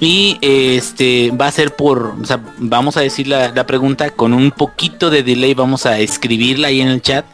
y 0.00 0.38
este 0.40 1.30
va 1.30 1.46
a 1.46 1.52
ser 1.52 1.76
por, 1.76 2.16
o 2.20 2.24
sea, 2.24 2.40
vamos 2.56 2.96
a 2.96 3.02
decir 3.02 3.28
la, 3.28 3.52
pregunta 3.66 4.10
con 4.10 4.32
un 4.32 4.50
poquito 4.50 5.10
de 5.10 5.22
delay, 5.22 5.52
vamos 5.52 5.84
a 5.84 5.98
escribirla 5.98 6.68
ahí 6.68 6.80
en 6.80 6.88
el 6.88 7.02
chat. 7.02 7.26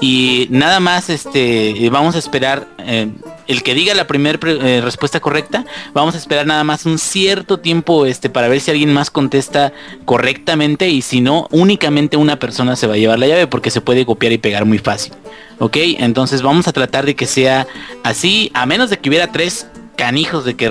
Y 0.00 0.46
nada 0.50 0.78
más, 0.78 1.10
este, 1.10 1.88
vamos 1.90 2.14
a 2.14 2.18
esperar 2.18 2.68
eh, 2.78 3.10
el 3.48 3.62
que 3.64 3.74
diga 3.74 3.94
la 3.94 4.06
primera 4.06 4.38
eh, 4.44 4.80
respuesta 4.80 5.18
correcta. 5.18 5.64
Vamos 5.92 6.14
a 6.14 6.18
esperar 6.18 6.46
nada 6.46 6.62
más 6.62 6.86
un 6.86 6.98
cierto 6.98 7.58
tiempo, 7.58 8.06
este, 8.06 8.30
para 8.30 8.46
ver 8.46 8.60
si 8.60 8.70
alguien 8.70 8.92
más 8.92 9.10
contesta 9.10 9.72
correctamente 10.04 10.88
y 10.88 11.02
si 11.02 11.20
no, 11.20 11.48
únicamente 11.50 12.16
una 12.16 12.38
persona 12.38 12.76
se 12.76 12.86
va 12.86 12.94
a 12.94 12.98
llevar 12.98 13.18
la 13.18 13.26
llave 13.26 13.48
porque 13.48 13.70
se 13.70 13.80
puede 13.80 14.06
copiar 14.06 14.32
y 14.32 14.38
pegar 14.38 14.64
muy 14.66 14.78
fácil. 14.78 15.14
¿Ok? 15.58 15.76
Entonces 15.98 16.42
vamos 16.42 16.68
a 16.68 16.72
tratar 16.72 17.04
de 17.04 17.16
que 17.16 17.26
sea 17.26 17.66
así, 18.04 18.52
a 18.54 18.66
menos 18.66 18.90
de 18.90 18.98
que 18.98 19.08
hubiera 19.08 19.32
tres 19.32 19.66
canijos 19.98 20.44
de 20.44 20.54
que 20.54 20.68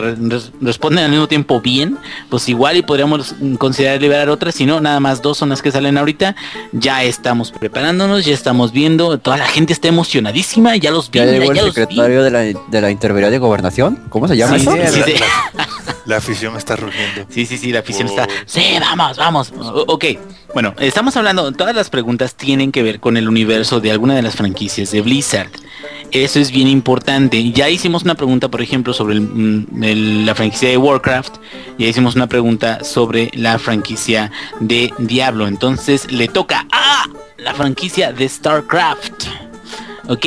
responden 0.62 1.04
al 1.04 1.12
mismo 1.12 1.28
tiempo 1.28 1.60
bien, 1.60 1.98
pues 2.30 2.48
igual 2.48 2.78
y 2.78 2.82
podríamos 2.82 3.36
considerar 3.60 4.02
liberar 4.02 4.30
otras, 4.30 4.56
si 4.56 4.66
no, 4.66 4.80
nada 4.80 5.02
más 5.02 5.22
dos 5.22 5.38
son 5.38 5.50
las 5.50 5.62
que 5.62 5.70
salen 5.70 5.98
ahorita. 5.98 6.36
Ya 6.72 7.04
estamos 7.04 7.52
preparándonos, 7.52 8.24
ya 8.26 8.34
estamos 8.34 8.72
viendo, 8.72 9.20
toda 9.20 9.38
la 9.38 9.46
gente 9.46 9.74
está 9.74 9.90
emocionadísima, 9.90 10.78
ya 10.78 10.92
los 10.92 11.12
vi. 11.12 11.20
¿Ya 11.20 11.26
llegó 11.26 11.52
el 11.52 11.60
secretario 11.60 12.24
de 12.24 12.32
la, 12.32 12.40
de 12.40 12.82
la 12.82 12.90
Intervención 12.90 13.32
de 13.32 13.38
Gobernación? 13.38 14.00
¿Cómo 14.10 14.30
se 14.30 14.38
llama 14.38 14.56
eso? 14.56 14.74
la, 16.06 16.18
afición 16.18 16.56
está 16.56 16.78
rugiendo. 16.78 17.26
Sí, 17.30 17.46
sí, 17.46 17.58
sí, 17.58 17.74
la 17.74 17.80
afición 17.80 18.08
está. 18.08 18.28
Sí, 18.46 18.78
vamos, 18.80 19.18
vamos. 19.18 19.54
ok. 19.88 20.06
Bueno, 20.54 20.74
estamos 20.80 21.18
hablando, 21.18 21.52
todas 21.52 21.76
las 21.76 21.90
preguntas 21.90 22.36
tienen 22.36 22.72
que 22.72 22.82
ver 22.82 23.02
con 23.02 23.18
el 23.18 23.28
universo 23.28 23.82
de 23.82 23.92
alguna 23.92 24.16
de 24.16 24.22
las 24.22 24.36
franquicias 24.38 24.92
de 24.92 25.02
Blizzard. 25.02 25.52
Eso 26.12 26.40
es 26.40 26.52
bien 26.52 26.68
importante. 26.68 27.52
Ya 27.52 27.70
hicimos 27.70 28.04
una 28.04 28.16
pregunta, 28.16 28.50
por 28.50 28.62
ejemplo, 28.62 28.94
sobre 28.94 29.17
mm, 29.20 30.26
la 30.26 30.36
franquicia 30.36 30.70
de 30.70 30.78
Warcraft. 30.78 31.36
Ya 31.78 31.88
hicimos 31.88 32.16
una 32.16 32.28
pregunta 32.28 32.84
sobre 32.84 33.32
la 33.34 33.60
franquicia 33.60 34.32
de 34.60 34.94
Diablo. 34.98 35.48
Entonces 35.48 36.12
le 36.12 36.28
toca 36.28 36.68
a 36.72 37.06
la 37.38 37.54
franquicia 37.54 38.12
de 38.12 38.28
StarCraft. 38.28 39.26
¿Ok? 40.08 40.26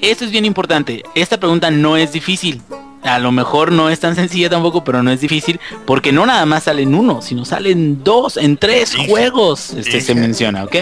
Eso 0.00 0.24
es 0.24 0.30
bien 0.30 0.44
importante. 0.44 1.02
Esta 1.14 1.38
pregunta 1.38 1.70
no 1.70 1.96
es 1.96 2.12
difícil. 2.12 2.60
A 3.02 3.18
lo 3.18 3.32
mejor 3.32 3.70
no 3.70 3.90
es 3.90 4.00
tan 4.00 4.16
sencilla 4.16 4.48
tampoco, 4.48 4.82
pero 4.82 5.02
no 5.02 5.10
es 5.10 5.20
difícil. 5.20 5.60
Porque 5.86 6.12
no 6.12 6.26
nada 6.26 6.46
más 6.46 6.64
salen 6.64 6.94
uno, 6.94 7.22
sino 7.22 7.44
salen 7.44 8.02
dos, 8.02 8.36
en 8.36 8.56
tres 8.56 8.94
juegos. 9.08 9.74
Este 9.74 10.00
se 10.00 10.14
menciona, 10.14 10.64
¿ok? 10.64 10.76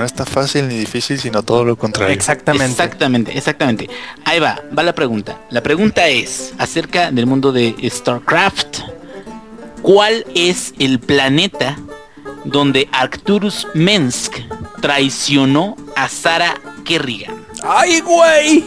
No 0.00 0.06
está 0.06 0.24
fácil 0.24 0.66
ni 0.66 0.78
difícil, 0.78 1.20
sino 1.20 1.42
todo 1.42 1.62
lo 1.62 1.76
contrario. 1.76 2.14
Exactamente. 2.14 2.70
Exactamente, 2.70 3.36
exactamente. 3.36 3.90
Ahí 4.24 4.40
va, 4.40 4.58
va 4.76 4.82
la 4.82 4.94
pregunta. 4.94 5.38
La 5.50 5.62
pregunta 5.62 6.08
es 6.08 6.54
acerca 6.56 7.10
del 7.10 7.26
mundo 7.26 7.52
de 7.52 7.76
StarCraft. 7.84 8.78
¿Cuál 9.82 10.24
es 10.34 10.72
el 10.78 11.00
planeta 11.00 11.76
donde 12.46 12.88
Arcturus 12.92 13.68
Mensk 13.74 14.36
traicionó 14.80 15.76
a 15.96 16.08
Sara 16.08 16.54
Kerrigan? 16.86 17.34
¡Ay, 17.62 18.00
güey! 18.00 18.64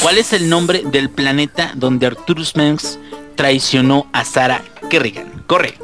¿Cuál 0.00 0.16
es 0.16 0.32
el 0.32 0.48
nombre 0.48 0.84
del 0.86 1.10
planeta 1.10 1.72
donde 1.74 2.06
Arcturus 2.06 2.56
Mensk 2.56 2.98
traicionó 3.34 4.06
a 4.14 4.24
Sara 4.24 4.62
Kerrigan? 4.88 5.44
Corre. 5.46 5.74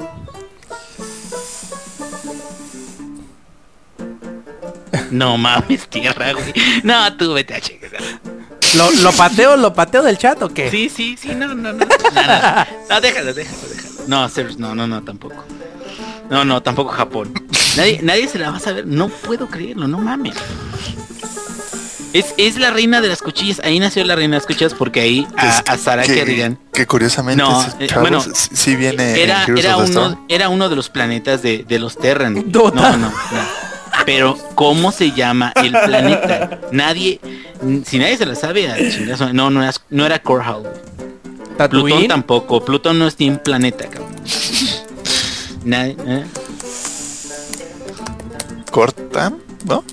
No 5.11 5.37
mames, 5.39 5.89
tierra, 5.89 6.33
güey. 6.33 6.53
No, 6.83 7.17
tú 7.17 7.33
vete 7.35 7.55
a 7.55 7.61
checar. 7.61 7.91
¿Lo, 8.77 8.91
¿Lo, 9.03 9.13
pateo, 9.13 9.57
lo 9.57 9.73
pateo 9.75 10.03
del 10.03 10.17
chat 10.19 10.43
o 10.43 10.49
qué? 10.49 10.71
Sí, 10.71 10.89
sí, 10.89 11.17
sí, 11.21 11.29
no, 11.35 11.49
no, 11.49 11.73
no. 11.73 11.73
No, 11.73 13.01
déjalo, 13.01 13.35
déjalo, 13.35 13.59
déjalo. 13.69 13.93
No, 14.07 14.29
no, 14.59 14.75
no, 14.75 14.87
no, 14.87 15.03
tampoco. 15.03 15.45
No, 16.31 16.45
no, 16.45 16.63
tampoco 16.63 16.91
Japón. 16.91 17.33
Nadie, 17.77 18.01
nadie 18.03 18.29
se 18.29 18.39
la 18.39 18.51
va 18.51 18.57
a 18.57 18.61
saber. 18.61 18.87
No 18.87 19.09
puedo 19.09 19.49
creerlo, 19.49 19.87
no 19.89 19.99
mames. 19.99 20.35
Es, 22.13 22.35
es 22.37 22.57
la 22.59 22.71
reina 22.71 23.01
de 23.01 23.09
las 23.09 23.23
cuchillas. 23.23 23.61
Ahí 23.65 23.79
nació 23.81 24.05
la 24.05 24.15
reina 24.15 24.37
de 24.37 24.41
las 24.41 24.47
cuchillas 24.47 24.75
porque 24.75 25.01
ahí 25.01 25.27
a, 25.37 25.59
a 25.59 25.79
Sarah 25.79 26.03
que, 26.03 26.15
Kerrigan. 26.15 26.59
Que 26.73 26.87
curiosamente 26.87 27.43
No, 27.43 27.63
eh, 27.81 27.89
bueno, 28.01 28.21
sí- 28.21 28.31
sí 28.53 28.77
viene 28.77 29.19
Era, 29.23 29.45
en 29.45 29.51
Heroes 29.51 29.65
era, 29.65 29.77
of 29.79 29.91
the 29.91 29.99
uno, 29.99 30.27
era 30.29 30.49
uno 30.51 30.69
de 30.69 30.77
los 30.77 30.91
planetas 30.91 31.41
de, 31.43 31.65
de 31.67 31.79
los 31.79 31.97
Terran. 31.97 32.51
Dota. 32.53 32.91
No, 32.93 32.97
no, 32.99 33.09
no. 33.09 33.62
Pero, 34.05 34.37
¿cómo 34.55 34.91
se 34.93 35.13
llama 35.13 35.53
el 35.57 35.73
planeta? 35.73 36.61
Nadie, 36.73 37.21
si 37.87 37.99
nadie 37.99 38.17
se 38.17 38.27
la 38.27 38.35
sabe, 38.35 38.71
a 38.71 38.77
chingazo. 38.77 39.33
No, 39.33 39.51
no 39.51 39.63
era, 39.63 39.73
no 39.91 40.05
era 40.07 40.19
Corhal. 40.21 40.63
Plutón 41.71 42.09
tampoco. 42.09 42.65
Plutón 42.65 42.99
no 42.99 43.07
es 43.07 43.19
ni 43.21 43.29
un 43.31 43.39
planeta, 43.39 43.87
cabrón. 43.87 44.15
Nadie, 45.65 45.97
¿eh? 46.07 46.25
Cortan, 48.71 49.39
¿no? 49.67 49.85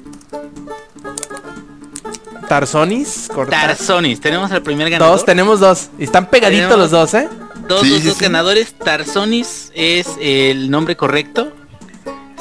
Tarsonis, 2.48 3.30
Cortana. 3.34 3.68
Tarsonis. 3.68 4.20
Tenemos 4.20 4.52
al 4.52 4.64
primer 4.64 4.90
ganador. 4.90 5.16
Dos, 5.18 5.26
tenemos 5.26 5.60
dos. 5.60 5.90
Están 6.00 6.28
pegaditos 6.28 6.70
Tenemos- 6.70 6.80
los 6.80 6.92
dos, 6.92 7.14
¿eh? 7.14 7.28
Dos, 7.68 7.82
Sí, 7.82 7.90
dos, 7.90 8.00
sí, 8.02 8.08
dos 8.08 8.18
sí. 8.18 8.24
ganadores. 8.24 8.74
Tarsonis 8.74 9.72
es 9.76 10.08
el 10.20 10.72
nombre 10.72 10.96
correcto. 10.98 11.52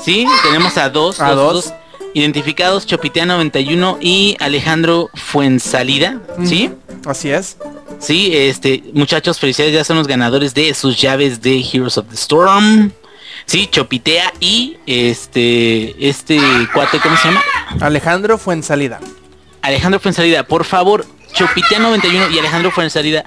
Sí, 0.05 0.27
tenemos 0.43 0.77
a 0.79 0.89
dos, 0.89 1.21
A 1.21 1.31
dos, 1.35 1.37
dos. 1.37 1.65
dos 1.67 1.75
identificados, 2.15 2.87
Chopitea 2.87 3.27
91 3.27 3.99
y 4.01 4.37
Alejandro 4.41 5.11
Fuensalida. 5.15 6.21
¿Sí? 6.45 6.71
Así 7.07 7.31
es. 7.31 7.57
Sí, 7.99 8.31
este, 8.33 8.83
muchachos, 8.95 9.39
felicidades, 9.39 9.75
ya 9.75 9.85
son 9.85 9.97
los 9.99 10.07
ganadores 10.07 10.55
de 10.55 10.73
sus 10.75 11.01
llaves 11.01 11.43
de 11.43 11.61
Heroes 11.73 11.99
of 11.99 12.09
the 12.09 12.15
Storm. 12.15 12.93
Sí, 13.47 13.67
Chopitea 13.71 14.33
y 14.41 14.77
este, 14.87 16.09
este 16.09 16.39
cuate, 16.73 16.99
¿cómo 17.01 17.17
se 17.17 17.29
llama? 17.29 17.43
Alejandro 17.81 18.39
Fuensalida. 18.39 19.01
Alejandro 19.63 20.01
Fuensalida, 20.01 20.45
por 20.45 20.65
favor, 20.65 21.07
Chopitea 21.33 21.79
91 21.79 22.31
y 22.31 22.39
Alejandro 22.39 22.71
Fuensalida, 22.71 23.25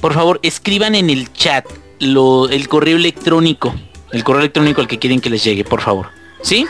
por 0.00 0.12
favor, 0.14 0.40
escriban 0.42 0.94
en 0.94 1.08
el 1.10 1.32
chat 1.32 1.64
lo, 1.98 2.48
el 2.48 2.68
correo 2.68 2.96
electrónico, 2.96 3.74
el 4.12 4.24
correo 4.24 4.40
electrónico 4.40 4.80
al 4.80 4.88
que 4.88 4.98
quieren 4.98 5.20
que 5.20 5.30
les 5.30 5.42
llegue, 5.44 5.64
por 5.64 5.80
favor. 5.80 6.08
¿Sí? 6.42 6.66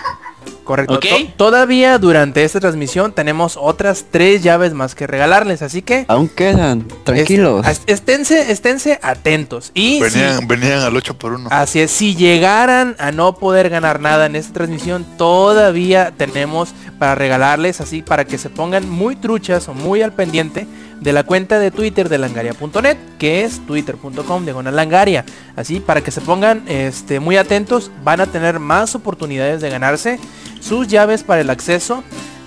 Correcto. 0.64 0.95
Ok. 0.95 1.03
To- 1.09 1.32
todavía 1.36 1.99
durante 1.99 2.45
esta 2.45 2.61
transmisión 2.61 3.12
tenemos 3.12 3.59
otras 3.61 4.07
tres 4.11 4.43
llaves 4.43 4.72
más 4.72 4.95
que 4.95 5.07
regalarles, 5.07 5.62
así 5.62 5.82
que 5.82 6.05
Aún 6.09 6.28
quedan, 6.28 6.86
tranquilos. 7.05 7.66
es- 7.66 7.82
esténse, 7.86 8.53
esténse 8.53 8.99
atentos. 9.03 9.72
Y 9.74 9.95
si- 9.97 10.01
Venían, 10.01 10.47
venían 10.49 10.78
al 10.80 10.97
8 10.97 11.18
por 11.18 11.32
1 11.32 11.49
así 11.51 11.80
es, 11.80 11.91
si 11.91 12.14
llegaran 12.14 12.95
a 13.01 13.11
no 13.11 13.34
poder 13.36 13.68
ganar 13.68 14.01
nada 14.01 14.26
en 14.26 14.36
esta 14.36 14.53
transmisión, 14.53 15.05
todavía 15.18 16.12
tenemos 16.16 16.70
para 16.99 17.14
regalarles, 17.16 17.80
así 17.80 18.03
para 18.03 18.24
que 18.24 18.38
se 18.38 18.49
pongan 18.51 18.88
muy 18.88 19.16
truchas 19.16 19.68
o 19.68 19.74
muy 19.74 20.03
al 20.03 20.12
pendiente 20.12 20.66
de 21.01 21.12
la 21.12 21.22
cuenta 21.24 21.59
de 21.59 21.70
Twitter 21.70 22.09
de 22.09 22.18
langaria.net, 22.18 22.96
que 23.18 23.44
es 23.44 23.64
twitter.com 23.66 24.44
diagonal 24.44 24.76
langaria. 24.76 25.24
Así 25.57 25.80
para 25.80 26.03
que 26.03 26.11
se 26.11 26.20
pongan 26.20 26.62
este, 26.68 27.20
muy 27.20 27.36
atentos, 27.36 27.90
van 28.05 28.20
a 28.20 28.26
tener 28.26 28.59
más 28.61 28.94
oportunidades 28.94 29.61
de 29.61 29.70
ganarse 29.70 30.18
sus 30.61 30.88
llaves 30.88 31.22
para 31.22 31.40
el 31.40 31.48
acceso 31.51 32.05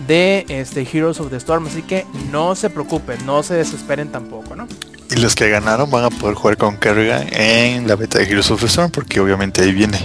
de 0.08 0.46
este 0.50 0.88
Heroes 0.92 1.20
of 1.20 1.30
the 1.32 1.38
Storm. 1.38 1.66
Así 1.68 1.82
que 1.82 2.06
no 2.32 2.56
se 2.56 2.70
preocupen, 2.70 3.26
no 3.26 3.42
se 3.44 3.56
desesperen 3.56 4.12
tampoco, 4.12 4.56
¿no? 4.56 4.68
Y 5.10 5.16
los 5.16 5.36
que 5.36 5.50
ganaron 5.50 5.90
van 5.92 6.06
a 6.06 6.10
poder 6.10 6.36
jugar 6.36 6.58
con 6.58 6.78
Kerrigan 6.78 7.28
en 7.34 7.88
la 7.88 7.96
beta 7.96 8.20
de 8.20 8.26
Heroes 8.26 8.50
of 8.52 8.62
the 8.62 8.68
Storm 8.68 8.92
porque 8.92 9.20
obviamente 9.20 9.62
ahí 9.64 9.72
viene. 9.72 9.98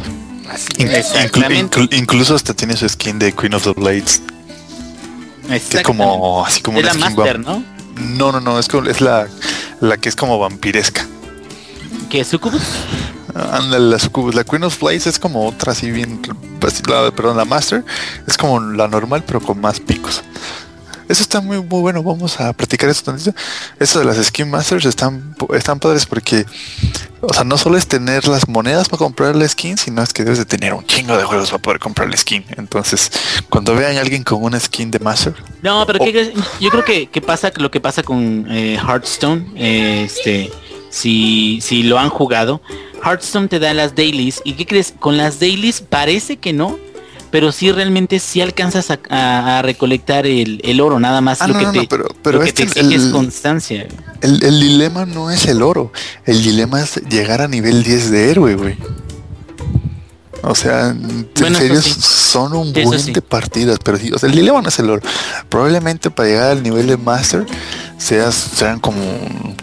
Inclu- 0.78 1.42
inclu- 1.70 1.88
incluso 1.98 2.34
hasta 2.34 2.54
tiene 2.54 2.76
su 2.76 2.88
skin 2.88 3.18
de 3.18 3.32
Queen 3.32 3.52
of 3.54 3.64
the 3.64 3.72
Blades. 3.72 4.22
Que 5.48 5.78
es 5.78 5.82
como 5.82 6.44
así 6.44 6.60
como 6.62 6.78
una 6.78 6.88
la 6.88 6.94
skin 6.94 7.04
Master, 7.16 7.38
¿no? 7.40 7.62
No, 8.00 8.32
no, 8.32 8.40
no, 8.40 8.58
es, 8.58 8.68
es 8.68 9.00
la, 9.00 9.26
la 9.80 9.96
que 9.96 10.08
es 10.08 10.16
como 10.16 10.38
vampiresca. 10.38 11.06
Que 12.10 12.24
Sucubus. 12.24 12.62
Ándale, 13.34 13.90
la 13.90 13.98
Succubus. 13.98 14.34
La 14.34 14.44
Queen 14.44 14.64
of 14.64 14.82
es 15.06 15.18
como 15.18 15.46
otra 15.46 15.72
así 15.72 15.90
bien. 15.90 16.20
la- 16.88 17.10
perdón, 17.12 17.36
la 17.36 17.44
Master 17.44 17.84
es 18.26 18.36
como 18.36 18.60
la 18.60 18.88
normal 18.88 19.22
pero 19.26 19.40
con 19.40 19.60
más 19.60 19.80
picos. 19.80 20.22
Eso 21.08 21.22
está 21.22 21.40
muy, 21.40 21.56
muy 21.58 21.80
bueno. 21.80 22.02
Vamos 22.02 22.38
a 22.40 22.52
practicar 22.52 22.90
eso 22.90 23.02
tantito. 23.02 23.32
Eso 23.78 23.98
de 23.98 24.04
las 24.04 24.16
Skin 24.18 24.50
Masters 24.50 24.84
están, 24.84 25.34
están 25.54 25.78
padres 25.80 26.04
porque, 26.06 26.44
o 27.20 27.32
sea, 27.32 27.44
no 27.44 27.56
solo 27.58 27.78
es 27.78 27.86
tener 27.86 28.28
las 28.28 28.46
monedas 28.48 28.88
para 28.88 28.98
comprar 28.98 29.34
la 29.34 29.48
skin, 29.48 29.78
sino 29.78 30.02
es 30.02 30.12
que 30.12 30.22
debes 30.24 30.38
de 30.38 30.44
tener 30.44 30.74
un 30.74 30.84
chingo 30.86 31.16
de 31.16 31.24
juegos 31.24 31.50
para 31.50 31.62
poder 31.62 31.78
comprar 31.80 32.08
la 32.10 32.16
skin. 32.16 32.44
Entonces, 32.56 33.10
cuando 33.48 33.74
vean 33.74 33.96
a 33.96 34.00
alguien 34.00 34.22
con 34.22 34.42
una 34.42 34.60
skin 34.60 34.90
de 34.90 34.98
Master, 34.98 35.34
No, 35.62 35.84
pero 35.86 35.98
Oh. 36.00 36.04
¿qué 36.04 36.32
yo 36.60 36.70
creo 36.70 36.84
que, 36.84 37.08
que 37.08 37.20
pasa 37.20 37.50
lo 37.56 37.70
que 37.70 37.80
pasa 37.80 38.02
con 38.02 38.46
eh, 38.50 38.76
Hearthstone. 38.76 39.46
eh, 39.56 40.04
este, 40.04 40.50
si, 40.90 41.60
si 41.62 41.82
lo 41.82 41.98
han 41.98 42.08
jugado, 42.10 42.60
Hearthstone 43.04 43.48
te 43.48 43.58
da 43.58 43.72
las 43.74 43.94
dailies. 43.94 44.40
¿Y 44.44 44.52
qué 44.54 44.66
crees? 44.66 44.94
Con 44.98 45.16
las 45.16 45.38
dailies 45.40 45.80
parece 45.80 46.36
que 46.36 46.52
no. 46.52 46.78
Pero 47.30 47.52
sí 47.52 47.70
realmente 47.72 48.18
sí 48.20 48.40
alcanzas 48.40 48.90
a, 48.90 48.98
a- 49.10 49.58
a 49.58 49.62
recolectar 49.62 50.26
el, 50.26 50.60
el 50.64 50.80
oro, 50.80 50.98
nada 50.98 51.20
más 51.20 51.42
Ah, 51.42 51.48
lo 51.48 51.54
no, 51.54 51.60
que 51.60 51.66
no, 51.66 51.72
te, 51.72 51.78
no, 51.80 51.88
pero- 51.88 52.08
pero 52.22 52.38
lo 52.38 52.44
que 52.44 52.48
este, 52.50 52.66
te 52.66 52.80
exige 52.80 52.94
es 52.96 53.04
constancia. 53.12 53.86
el, 54.22 54.42
el 54.42 54.60
dilema 54.60 55.04
no 55.06 55.30
es 55.30 55.46
el 55.46 55.62
oro. 55.62 55.92
El 56.24 56.42
dilema 56.42 56.80
es 56.80 56.96
llegar 57.10 57.42
a 57.42 57.48
nivel 57.48 57.82
10 57.82 58.10
de 58.10 58.30
héroe, 58.30 58.54
güey. 58.54 58.76
O 60.42 60.54
sea, 60.54 60.90
en 60.90 61.28
serio 61.34 61.82
sí. 61.82 61.94
son 62.00 62.52
un 62.54 62.68
Eso 62.74 62.88
buen 62.88 63.00
sí. 63.00 63.12
de 63.12 63.20
partidas, 63.20 63.78
pero 63.84 63.98
sí, 63.98 64.10
o 64.12 64.18
sea, 64.18 64.28
el 64.28 64.36
dilema 64.36 64.62
no 64.62 64.68
es 64.68 64.78
el 64.78 64.88
oro. 64.88 65.02
Probablemente 65.48 66.10
para 66.10 66.28
llegar 66.28 66.50
al 66.52 66.62
nivel 66.62 66.86
de 66.86 66.96
Master 66.96 67.44
seas, 67.98 68.34
sean 68.34 68.78
como, 68.78 69.02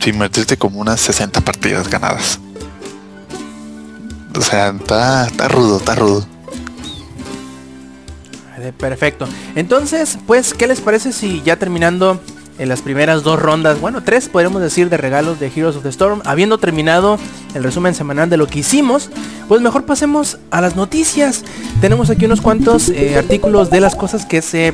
sin 0.04 0.18
meterte 0.18 0.58
como 0.58 0.80
unas 0.82 1.00
60 1.00 1.40
partidas 1.42 1.90
ganadas. 1.90 2.40
O 4.38 4.42
sea, 4.42 4.68
está, 4.70 5.28
está 5.28 5.48
rudo, 5.48 5.78
está 5.78 5.96
rudo. 5.96 6.28
Vale, 8.66 8.74
Perfecto. 8.74 9.28
Entonces, 9.56 10.18
pues, 10.26 10.54
¿qué 10.54 10.68
les 10.68 10.82
parece 10.82 11.14
si 11.14 11.42
ya 11.44 11.58
terminando 11.58 12.20
en 12.58 12.70
las 12.70 12.82
primeras 12.82 13.24
dos 13.24 13.40
rondas, 13.40 13.82
bueno, 13.82 14.02
tres 14.04 14.30
podríamos 14.30 14.62
decir 14.62 14.90
de 14.90 14.98
regalos 14.98 15.40
de 15.40 15.48
Heroes 15.48 15.76
of 15.76 15.84
the 15.84 15.90
Storm, 15.90 16.22
habiendo 16.24 16.58
terminado 16.58 17.20
el 17.54 17.64
resumen 17.64 17.94
semanal 17.94 18.30
de 18.30 18.38
lo 18.38 18.48
que 18.48 18.60
hicimos, 18.60 19.10
pues 19.48 19.62
mejor 19.62 19.86
pasemos 19.86 20.38
a 20.52 20.62
las 20.62 20.76
noticias. 20.76 21.44
Tenemos 21.82 22.10
aquí 22.10 22.26
unos 22.26 22.42
cuantos 22.42 22.90
eh, 22.90 23.18
artículos 23.18 23.70
de 23.70 23.82
las 23.82 23.96
cosas 23.96 24.26
que 24.26 24.42
se, 24.42 24.74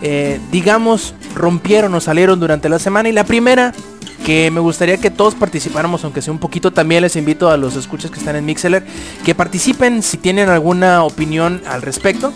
eh, 0.00 0.40
digamos, 0.52 1.14
rompieron 1.34 1.92
o 1.94 2.00
salieron 2.00 2.38
durante 2.38 2.68
la 2.68 2.78
semana. 2.78 3.08
Y 3.08 3.12
la 3.12 3.24
primera 3.24 3.72
que 4.24 4.50
me 4.50 4.60
gustaría 4.60 4.98
que 4.98 5.10
todos 5.10 5.34
participáramos, 5.34 6.04
aunque 6.04 6.22
sea 6.22 6.32
un 6.32 6.38
poquito, 6.38 6.70
también 6.70 7.02
les 7.02 7.16
invito 7.16 7.50
a 7.50 7.56
los 7.56 7.76
escuchas 7.76 8.10
que 8.10 8.18
están 8.18 8.36
en 8.36 8.44
Mixeler, 8.44 8.84
que 9.24 9.34
participen 9.34 10.02
si 10.02 10.18
tienen 10.18 10.48
alguna 10.48 11.02
opinión 11.02 11.62
al 11.66 11.82
respecto. 11.82 12.32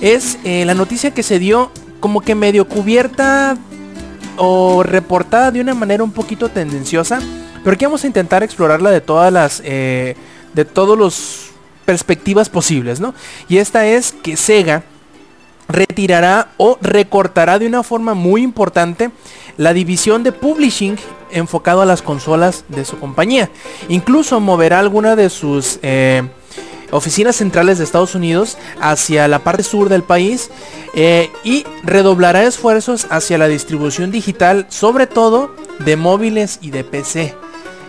Es 0.00 0.38
eh, 0.44 0.64
la 0.64 0.74
noticia 0.74 1.12
que 1.12 1.22
se 1.22 1.38
dio 1.38 1.70
como 2.00 2.20
que 2.20 2.34
medio 2.34 2.68
cubierta 2.68 3.56
o 4.36 4.82
reportada 4.82 5.50
de 5.50 5.60
una 5.60 5.74
manera 5.74 6.04
un 6.04 6.12
poquito 6.12 6.50
tendenciosa, 6.50 7.20
pero 7.64 7.76
que 7.76 7.86
vamos 7.86 8.04
a 8.04 8.06
intentar 8.06 8.42
explorarla 8.42 8.90
de 8.90 9.00
todas 9.00 9.32
las, 9.32 9.62
eh, 9.64 10.16
de 10.52 10.64
todos 10.64 10.98
los 10.98 11.50
perspectivas 11.84 12.48
posibles, 12.48 13.00
¿no? 13.00 13.14
Y 13.48 13.58
esta 13.58 13.86
es 13.86 14.12
que 14.12 14.36
Sega 14.36 14.82
retirará 15.68 16.48
o 16.58 16.78
recortará 16.80 17.58
de 17.58 17.66
una 17.66 17.82
forma 17.82 18.14
muy 18.14 18.42
importante 18.42 19.10
la 19.56 19.72
división 19.72 20.22
de 20.22 20.32
publishing 20.32 20.96
enfocado 21.30 21.82
a 21.82 21.86
las 21.86 22.02
consolas 22.02 22.64
de 22.68 22.84
su 22.84 22.98
compañía. 22.98 23.50
Incluso 23.88 24.38
moverá 24.40 24.78
alguna 24.78 25.16
de 25.16 25.30
sus 25.30 25.78
eh, 25.82 26.22
oficinas 26.90 27.36
centrales 27.36 27.78
de 27.78 27.84
Estados 27.84 28.14
Unidos 28.14 28.56
hacia 28.80 29.28
la 29.28 29.40
parte 29.40 29.62
sur 29.62 29.88
del 29.88 30.02
país 30.02 30.50
eh, 30.94 31.30
y 31.44 31.64
redoblará 31.82 32.44
esfuerzos 32.44 33.06
hacia 33.10 33.38
la 33.38 33.48
distribución 33.48 34.10
digital, 34.10 34.66
sobre 34.68 35.06
todo 35.06 35.54
de 35.78 35.96
móviles 35.96 36.58
y 36.62 36.70
de 36.70 36.84
PC. 36.84 37.34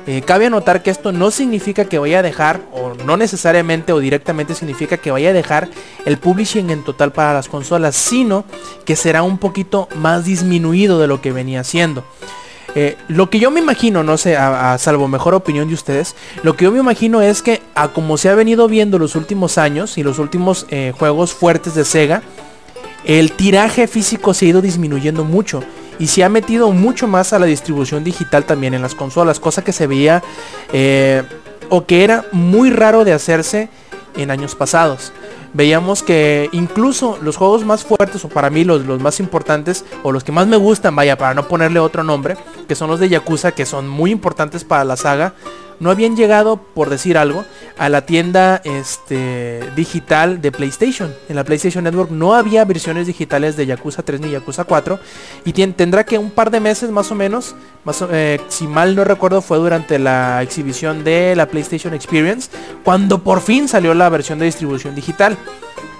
Eh, 0.09 0.21
cabe 0.21 0.45
anotar 0.45 0.83
que 0.83 0.89
esto 0.89 1.11
no 1.11 1.31
significa 1.31 1.83
que 1.83 1.99
vaya 1.99 2.19
a 2.19 2.21
dejar, 2.21 2.61
o 2.71 2.93
no 3.05 3.17
necesariamente 3.17 3.91
o 3.91 3.99
directamente 3.99 4.55
significa 4.55 4.95
que 4.95 5.11
vaya 5.11 5.31
a 5.31 5.33
dejar 5.33 5.67
el 6.05 6.17
publishing 6.17 6.69
en 6.69 6.85
total 6.85 7.11
para 7.11 7.33
las 7.33 7.49
consolas, 7.49 7.97
sino 7.97 8.45
que 8.85 8.95
será 8.95 9.23
un 9.23 9.37
poquito 9.37 9.89
más 9.95 10.23
disminuido 10.23 10.97
de 10.99 11.07
lo 11.07 11.21
que 11.21 11.33
venía 11.33 11.65
siendo. 11.65 12.05
Eh, 12.79 12.95
lo 13.07 13.27
que 13.31 13.39
yo 13.39 13.49
me 13.49 13.59
imagino, 13.59 14.03
no 14.03 14.19
sé, 14.19 14.37
a, 14.37 14.77
salvo 14.77 15.07
mejor 15.07 15.33
opinión 15.33 15.67
de 15.67 15.73
ustedes, 15.73 16.15
lo 16.43 16.55
que 16.55 16.65
yo 16.65 16.71
me 16.71 16.77
imagino 16.77 17.23
es 17.23 17.41
que 17.41 17.63
a 17.73 17.87
como 17.87 18.17
se 18.17 18.29
ha 18.29 18.35
venido 18.35 18.67
viendo 18.67 18.99
los 18.99 19.15
últimos 19.15 19.57
años 19.57 19.97
y 19.97 20.03
los 20.03 20.19
últimos 20.19 20.67
eh, 20.69 20.93
juegos 20.95 21.33
fuertes 21.33 21.73
de 21.73 21.83
Sega, 21.83 22.21
el 23.03 23.31
tiraje 23.31 23.87
físico 23.87 24.35
se 24.35 24.45
ha 24.45 24.49
ido 24.49 24.61
disminuyendo 24.61 25.23
mucho 25.23 25.63
y 25.97 26.05
se 26.05 26.23
ha 26.23 26.29
metido 26.29 26.71
mucho 26.71 27.07
más 27.07 27.33
a 27.33 27.39
la 27.39 27.47
distribución 27.47 28.03
digital 28.03 28.45
también 28.45 28.75
en 28.75 28.83
las 28.83 28.93
consolas, 28.93 29.39
cosa 29.39 29.63
que 29.63 29.73
se 29.73 29.87
veía 29.87 30.21
eh, 30.71 31.23
o 31.69 31.87
que 31.87 32.03
era 32.03 32.25
muy 32.31 32.69
raro 32.69 33.05
de 33.05 33.13
hacerse 33.13 33.69
en 34.17 34.31
años 34.31 34.55
pasados. 34.55 35.11
Veíamos 35.53 36.03
que 36.03 36.49
incluso 36.51 37.17
los 37.21 37.37
juegos 37.37 37.65
más 37.65 37.83
fuertes 37.83 38.23
o 38.25 38.29
para 38.29 38.49
mí 38.49 38.63
los, 38.63 38.85
los 38.85 39.01
más 39.01 39.19
importantes 39.19 39.85
o 40.03 40.11
los 40.11 40.23
que 40.23 40.31
más 40.31 40.47
me 40.47 40.57
gustan, 40.57 40.95
vaya, 40.95 41.17
para 41.17 41.33
no 41.33 41.47
ponerle 41.47 41.79
otro 41.79 42.03
nombre, 42.03 42.37
que 42.67 42.75
son 42.75 42.89
los 42.89 42.99
de 42.99 43.09
Yakuza, 43.09 43.53
que 43.53 43.65
son 43.65 43.87
muy 43.87 44.11
importantes 44.11 44.63
para 44.63 44.83
la 44.83 44.97
saga, 44.97 45.33
no 45.79 45.91
habían 45.91 46.15
llegado, 46.15 46.57
por 46.57 46.89
decir 46.89 47.17
algo, 47.17 47.45
a 47.77 47.89
la 47.89 48.05
tienda 48.05 48.61
este, 48.63 49.61
digital 49.75 50.41
de 50.41 50.51
PlayStation. 50.51 51.13
En 51.29 51.35
la 51.35 51.43
PlayStation 51.43 51.83
Network 51.83 52.11
no 52.11 52.33
había 52.33 52.65
versiones 52.65 53.07
digitales 53.07 53.55
de 53.55 53.65
Yakuza 53.65 54.03
3 54.03 54.21
ni 54.21 54.31
Yakuza 54.31 54.63
4. 54.63 54.99
Y 55.45 55.53
tendrá 55.53 56.05
que 56.05 56.17
un 56.17 56.31
par 56.31 56.51
de 56.51 56.59
meses 56.59 56.89
más 56.89 57.11
o 57.11 57.15
menos, 57.15 57.55
eh, 58.11 58.39
si 58.47 58.67
mal 58.67 58.95
no 58.95 59.03
recuerdo 59.03 59.41
fue 59.41 59.57
durante 59.57 59.99
la 59.99 60.41
exhibición 60.41 61.03
de 61.03 61.35
la 61.35 61.47
PlayStation 61.47 61.93
Experience, 61.93 62.49
cuando 62.83 63.23
por 63.23 63.41
fin 63.41 63.67
salió 63.67 63.93
la 63.93 64.09
versión 64.09 64.39
de 64.39 64.45
distribución 64.45 64.95
digital. 64.95 65.37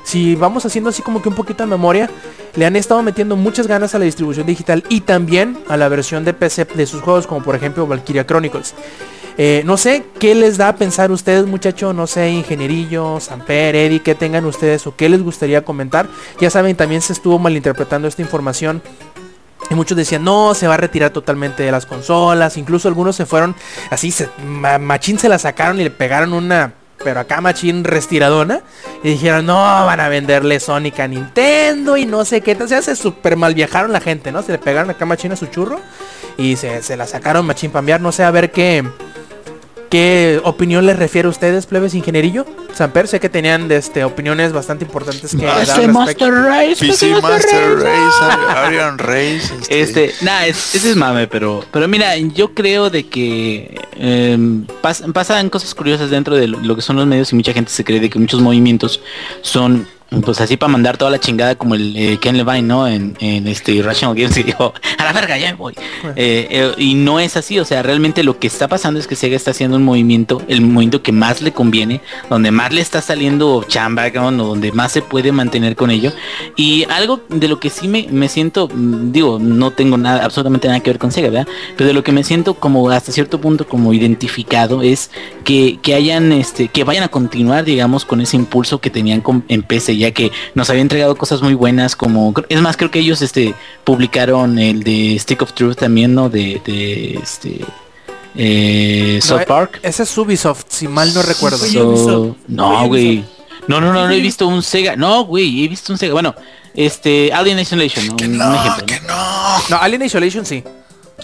Si 0.04 0.36
vamos 0.36 0.66
haciendo 0.66 0.90
así 0.90 1.02
como 1.02 1.22
que 1.22 1.28
un 1.28 1.36
poquito 1.36 1.64
de 1.64 1.70
memoria, 1.70 2.10
le 2.56 2.66
han 2.66 2.78
estado 2.78 3.04
metiendo 3.04 3.36
muchas 3.36 3.68
ganas 3.68 3.94
a 3.94 4.00
la 4.00 4.06
distribución 4.06 4.48
digital 4.48 4.84
y 4.88 5.02
también 5.02 5.58
a 5.68 5.76
la 5.76 5.90
versión 5.90 6.24
de 6.24 6.34
PC 6.34 6.64
de 6.64 6.86
sus 6.86 7.02
juegos, 7.02 7.28
como 7.28 7.44
por 7.44 7.56
ejemplo 7.56 7.86
Valkyria 7.86 8.26
Chronicles. 8.26 8.74
Eh, 9.38 9.62
no 9.66 9.78
sé 9.78 10.04
qué 10.20 10.34
les 10.34 10.58
da 10.58 10.70
a 10.70 10.76
pensar 10.76 11.12
ustedes, 11.12 11.46
muchachos, 11.46 11.94
no 11.94 12.08
sé, 12.08 12.30
ingenierillo, 12.32 13.20
Samper, 13.20 13.76
Eddie, 13.76 14.02
qué 14.02 14.16
tengan 14.16 14.46
ustedes 14.46 14.88
o 14.88 14.96
qué 14.96 15.10
les 15.10 15.22
gustaría 15.22 15.64
comentar. 15.64 16.08
Ya 16.40 16.50
saben, 16.50 16.76
también 16.76 17.02
se 17.02 17.14
estuvo 17.14 17.38
malinterpretando 17.38 18.08
esta 18.08 18.24
información 18.24 18.82
y 19.70 19.76
muchos 19.76 19.96
decían, 19.96 20.24
no, 20.24 20.56
se 20.56 20.68
va 20.68 20.76
a 20.76 20.78
retirar 20.78 21.12
totalmente 21.12 21.62
de 21.62 21.72
las 21.72 21.86
consolas. 21.86 22.58
Incluso 22.58 22.88
algunos 22.88 23.16
se 23.16 23.26
fueron 23.26 23.56
así, 23.92 24.12
se, 24.12 24.30
machín 24.80 25.20
se 25.20 25.30
la 25.30 25.38
sacaron 25.38 25.80
y 25.80 25.84
le 25.84 25.92
pegaron 25.92 26.34
una, 26.34 26.74
pero 27.04 27.20
acá 27.20 27.40
machín 27.40 27.84
restiradona. 27.84 28.62
Y 29.04 29.10
dijeron, 29.10 29.46
no, 29.46 29.56
van 29.56 30.00
a 30.00 30.10
venderle 30.10 30.60
Sonic 30.60 31.00
a 31.00 31.08
Nintendo 31.08 31.96
y 31.96 32.08
no 32.08 32.26
sé 32.26 32.42
qué. 32.42 32.54
Entonces 32.54 32.86
se 32.86 32.96
super 32.96 33.36
mal 33.36 33.54
viajaron 33.54 33.92
la 33.92 34.00
gente, 34.00 34.32
¿no? 34.32 34.42
Se 34.42 34.54
le 34.54 34.58
pegaron 34.58 34.90
acá 34.90 35.06
machín 35.06 35.32
a 35.32 35.36
su 35.36 35.46
churro. 35.48 35.80
Y 36.38 36.56
se, 36.56 36.82
se 36.82 36.96
la 36.96 37.06
sacaron 37.06 37.46
machín 37.46 37.72
para. 37.72 38.00
No 38.00 38.12
sé, 38.12 38.24
a 38.24 38.32
ver 38.32 38.52
qué 38.52 38.84
¿Qué 39.90 40.42
opinión 40.44 40.86
les 40.86 40.98
refiere 40.98 41.28
a 41.28 41.30
ustedes, 41.30 41.66
plebes 41.66 41.94
ingenierillo? 41.94 42.46
Samper, 42.74 43.08
sé 43.08 43.20
que 43.20 43.30
tenían 43.30 43.72
este, 43.72 44.04
opiniones 44.04 44.52
bastante 44.52 44.84
importantes 44.84 45.36
que 45.36 45.46
dar 45.46 45.62
este 45.62 45.88
Master 45.88 46.34
Race, 46.34 46.76
PC 46.86 47.22
Master 47.22 47.78
Race, 47.80 48.18
Arian 48.50 48.98
Race. 48.98 49.54
Este, 49.70 50.06
este 50.06 50.26
nada, 50.26 50.46
ese 50.46 50.78
es 50.78 50.96
mame, 50.96 51.28
pero, 51.28 51.64
pero 51.72 51.88
mira, 51.88 52.18
yo 52.18 52.54
creo 52.54 52.90
de 52.90 53.08
que 53.08 53.80
em, 53.96 54.66
pasan 55.14 55.50
cosas 55.50 55.74
curiosas 55.74 56.10
dentro 56.10 56.36
de 56.36 56.48
lo 56.48 56.76
que 56.76 56.82
son 56.82 56.98
los 56.98 57.08
medios 57.08 57.32
y 57.32 57.36
mucha 57.36 57.54
gente 57.54 57.72
se 57.72 57.84
cree 57.84 58.00
de 58.00 58.10
que 58.10 58.20
muchos 58.20 58.42
movimientos 58.42 59.02
son 59.42 59.88
pues 60.24 60.40
así 60.40 60.56
para 60.56 60.72
mandar 60.72 60.98
toda 60.98 61.12
la 61.12 61.20
chingada 61.20 61.56
como 61.56 61.76
el 61.76 61.96
eh, 61.96 62.18
Ken 62.20 62.38
Levine, 62.38 62.62
¿no? 62.62 62.88
En, 62.88 63.16
este 63.20 63.82
Rational 63.82 64.16
Games 64.16 64.38
y 64.38 64.44
dijo, 64.44 64.74
a 64.98 65.04
la 65.04 65.14
verga, 65.14 65.38
ya 65.38 65.52
me 65.52 65.58
voy. 65.58 65.74
Eh, 66.16 66.48
eh, 66.50 66.72
y 66.78 66.96
no 66.96 67.20
es 67.20 67.36
así, 67.36 67.60
o 67.60 67.66
sea, 67.66 67.84
realmente 67.84 68.24
lo 68.24 68.40
que 68.40 68.48
está 68.48 68.68
pasando 68.68 69.00
es 69.00 69.08
que 69.08 69.16
Sega 69.16 69.36
está 69.36 69.52
haciendo 69.52 69.78
un 69.78 69.84
movimiento, 69.84 70.42
el 70.48 70.62
movimiento 70.62 71.02
que 71.02 71.12
más 71.12 71.42
le 71.42 71.52
conviene, 71.52 72.02
donde 72.30 72.52
más 72.52 72.74
le 72.74 72.82
está 72.82 73.02
saliendo 73.02 73.64
chamba, 73.68 74.08
o 74.08 74.32
donde 74.32 74.72
más 74.72 74.92
se 74.92 75.02
puede 75.02 75.32
mantener 75.32 75.76
con 75.76 75.92
ello. 75.92 76.14
Y 76.56 76.86
algo 76.90 77.22
de 77.30 77.48
lo 77.48 77.60
que 77.60 77.70
sí 77.70 77.88
me, 77.88 78.08
me 78.10 78.30
siento, 78.30 78.70
mm, 78.74 79.12
digo, 79.12 79.40
no 79.40 79.72
tengo 79.72 79.98
nada, 79.98 80.24
absolutamente 80.24 80.68
nada 80.68 80.80
que 80.80 80.90
ver 80.90 81.00
con 81.00 81.12
Sega, 81.12 81.30
¿verdad? 81.30 81.48
Pero 81.76 81.88
de 81.90 81.94
lo 81.94 82.04
que 82.04 82.12
me 82.12 82.24
siento 82.24 82.54
como 82.54 82.90
hasta 82.90 83.12
cierto 83.12 83.42
punto 83.42 83.68
como 83.68 83.94
identificado 83.94 84.82
es 84.82 85.12
que, 85.44 85.80
que 85.82 85.96
hayan, 85.96 86.32
este, 86.32 86.70
que 86.70 86.84
vayan 86.84 87.04
a 87.04 87.10
continuar, 87.10 87.66
digamos, 87.66 88.06
con 88.06 88.22
ese 88.22 88.38
impulso 88.38 88.80
que 88.80 88.90
tenían 88.90 89.22
con, 89.22 89.44
en 89.48 89.64
PC 89.64 89.97
ya 89.98 90.12
que 90.12 90.32
nos 90.56 90.70
había 90.70 90.82
entregado 90.82 91.16
cosas 91.16 91.42
muy 91.42 91.54
buenas 91.54 91.96
como 91.96 92.34
es 92.50 92.62
más 92.62 92.78
creo 92.78 92.92
que 92.92 93.00
ellos 93.00 93.22
este 93.22 93.56
publicaron 93.84 94.60
el 94.60 94.84
de 94.84 95.18
Stick 95.20 95.42
of 95.42 95.54
Truth 95.54 95.78
también 95.78 96.14
no 96.14 96.30
de, 96.30 96.62
de 96.66 97.20
este 97.22 97.62
eh, 98.36 99.20
South 99.22 99.46
Park. 99.48 99.80
ese 99.82 100.04
es 100.04 100.18
Ubisoft 100.18 100.66
si 100.70 100.88
mal 100.88 101.14
no 101.14 101.22
recuerdo. 101.24 101.58
no 102.48 102.88
güey. 102.88 103.26
No 103.68 103.82
no 103.82 103.92
no 103.92 104.08
no 104.08 104.14
he 104.14 104.22
visto 104.22 104.48
un 104.48 104.64
Sega. 104.64 104.96
No 104.96 105.26
güey 105.26 105.66
he 105.66 105.68
visto 105.68 105.92
un 105.92 105.98
Sega. 105.98 106.14
Bueno 106.14 106.36
este 106.76 107.34
Alien 107.34 107.60
Isolation 107.60 108.06
¿no? 108.08 108.14
un, 108.14 108.56
ejemplo 108.56 108.86
no. 109.08 109.70
no. 109.70 109.78
Alien 109.82 110.04
Isolation 110.04 110.46
sí. 110.46 110.64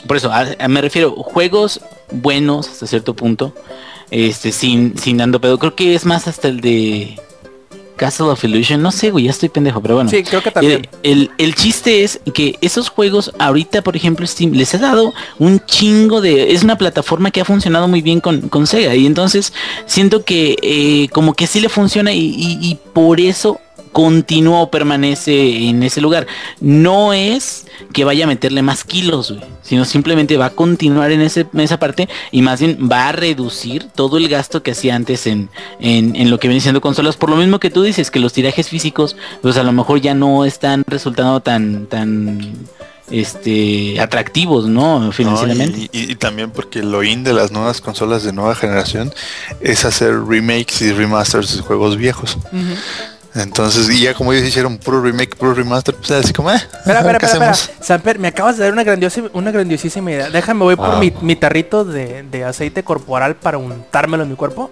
Por 0.08 0.18
eso 0.18 0.32
me 0.68 0.82
refiero 0.82 1.12
juegos 1.12 1.80
buenos 2.12 2.68
hasta 2.68 2.88
cierto 2.88 3.16
punto 3.16 3.54
este 4.10 4.52
sin 4.52 4.98
sin 4.98 5.18
dando 5.18 5.40
pedo. 5.40 5.60
Creo 5.60 5.76
que 5.76 5.96
es 5.96 6.06
más 6.06 6.28
hasta 6.28 6.48
el 6.48 6.62
de 6.62 7.20
Castle 7.96 8.28
of 8.28 8.44
Illusion, 8.44 8.82
no 8.82 8.92
sé, 8.92 9.12
güey, 9.12 9.26
ya 9.26 9.32
estoy 9.32 9.50
pendejo, 9.50 9.82
pero 9.82 9.96
bueno. 9.96 10.10
Sí, 10.10 10.24
creo 10.24 10.42
que 10.42 10.52
también. 10.52 10.88
El, 11.04 11.56
chiste 11.56 12.04
es 12.04 12.20
que 12.34 12.58
esos 12.62 12.90
juegos, 12.90 13.32
ahorita, 13.40 13.82
por 13.82 13.96
ejemplo, 13.96 14.26
Steam 14.26 14.54
les 14.54 14.74
ha 14.76 14.80
dado 14.80 15.14
un 15.40 15.60
chingo 15.66 16.22
de. 16.22 16.54
Es 16.54 16.64
una 16.64 16.78
plataforma 16.78 17.32
que 17.32 17.42
ha 17.42 17.46
funcionado 17.46 17.88
muy 17.88 18.02
bien 18.02 18.20
con, 18.20 18.50
con 18.50 18.68
Sega. 18.68 18.96
Y 18.96 19.06
entonces 19.06 19.54
siento 19.86 20.24
que 20.24 20.56
eh, 20.62 21.08
como 21.12 21.34
que 21.34 21.48
sí 21.48 21.60
le 21.60 21.70
funciona 21.70 22.12
y, 22.14 22.80
por 22.94 23.20
eso 23.20 23.60
continúa 23.94 24.62
o 24.62 24.72
permanece 24.72 25.70
en 25.70 25.84
ese 25.84 26.02
lugar. 26.02 26.28
No 26.60 27.14
es 27.14 27.66
que 27.94 28.04
vaya 28.04 28.26
a 28.26 28.28
meterle 28.28 28.62
más 28.62 28.84
kilos, 28.84 29.32
güey, 29.32 29.44
sino 29.62 29.86
simplemente 29.86 30.36
va 30.36 30.48
a 30.48 30.50
continuar 30.50 31.12
en, 31.12 31.22
ese, 31.22 31.48
esa 31.58 31.80
parte 31.80 32.10
y 32.32 32.42
más 32.42 32.60
bien 32.60 32.90
va 32.92 33.10
a 33.10 33.12
reducir 33.14 33.86
todo 33.96 34.18
el 34.18 34.28
gasto 34.28 34.62
que 34.62 34.72
hacía 34.72 34.96
antes 34.96 35.28
en, 35.28 35.50
en, 35.80 36.30
lo 36.30 36.40
que 36.40 36.48
viene 36.50 36.60
siendo 36.60 36.82
consolas. 36.82 37.16
Por 37.16 37.30
lo 37.30 37.38
mismo 37.38 37.60
que 37.60 37.70
tú 37.70 37.84
dices, 37.84 38.12
que 38.12 38.20
los 38.20 38.34
tirajes 38.34 38.68
físicos, 38.68 39.16
pues 39.42 39.56
a 39.58 39.64
lo 39.64 39.72
mejor 39.72 40.02
ya 40.02 40.14
no 40.14 40.44
están 40.44 40.84
resultando 40.88 41.40
tan, 41.40 41.86
tan 41.86 42.68
este 43.12 44.00
atractivos, 44.00 44.66
¿no? 44.66 45.12
Financieramente. 45.12 45.90
y, 45.92 46.16
también 46.16 46.52
porque 46.52 46.82
lo 46.82 47.04
in 47.04 47.24
de 47.24 47.34
las 47.34 47.52
nuevas 47.52 47.82
consolas 47.82 48.24
de 48.24 48.34
nueva 48.34 48.56
generación 48.56 49.14
es 49.62 49.86
hacer 49.86 50.24
remakes 50.26 50.82
y 50.82 50.94
remasters 50.94 51.58
de 51.58 51.62
juegos 51.62 51.98
viejos. 51.98 52.38
Entonces, 53.36 53.90
y 53.90 54.02
ya 54.02 54.14
como 54.14 54.32
ellos 54.32 54.48
hicieron 54.48 54.78
puro 54.78 55.02
remake, 55.02 55.36
puro 55.36 55.54
remaster, 55.54 55.96
pues 55.96 56.12
así 56.12 56.34
como, 56.34 56.52
eh. 56.52 56.56
Espera, 56.56 57.00
espera, 57.00 57.18
espera, 57.18 57.54
Samper, 57.54 58.20
me 58.20 58.28
acabas 58.28 58.58
de 58.58 58.64
dar 58.64 58.74
una 58.74 58.84
grandiosa, 58.84 59.24
una 59.34 59.52
grandiosísima 59.52 60.12
idea. 60.12 60.30
Déjame, 60.30 60.64
voy 60.64 60.76
por 60.76 60.92
ah. 60.92 61.02
mi, 61.22 61.36
tarrito 61.36 61.84
de, 61.84 62.46
aceite 62.46 62.84
corporal 62.84 63.36
para 63.36 63.58
untármelo 63.58 64.24
en 64.24 64.30
mi 64.30 64.36
cuerpo. 64.36 64.72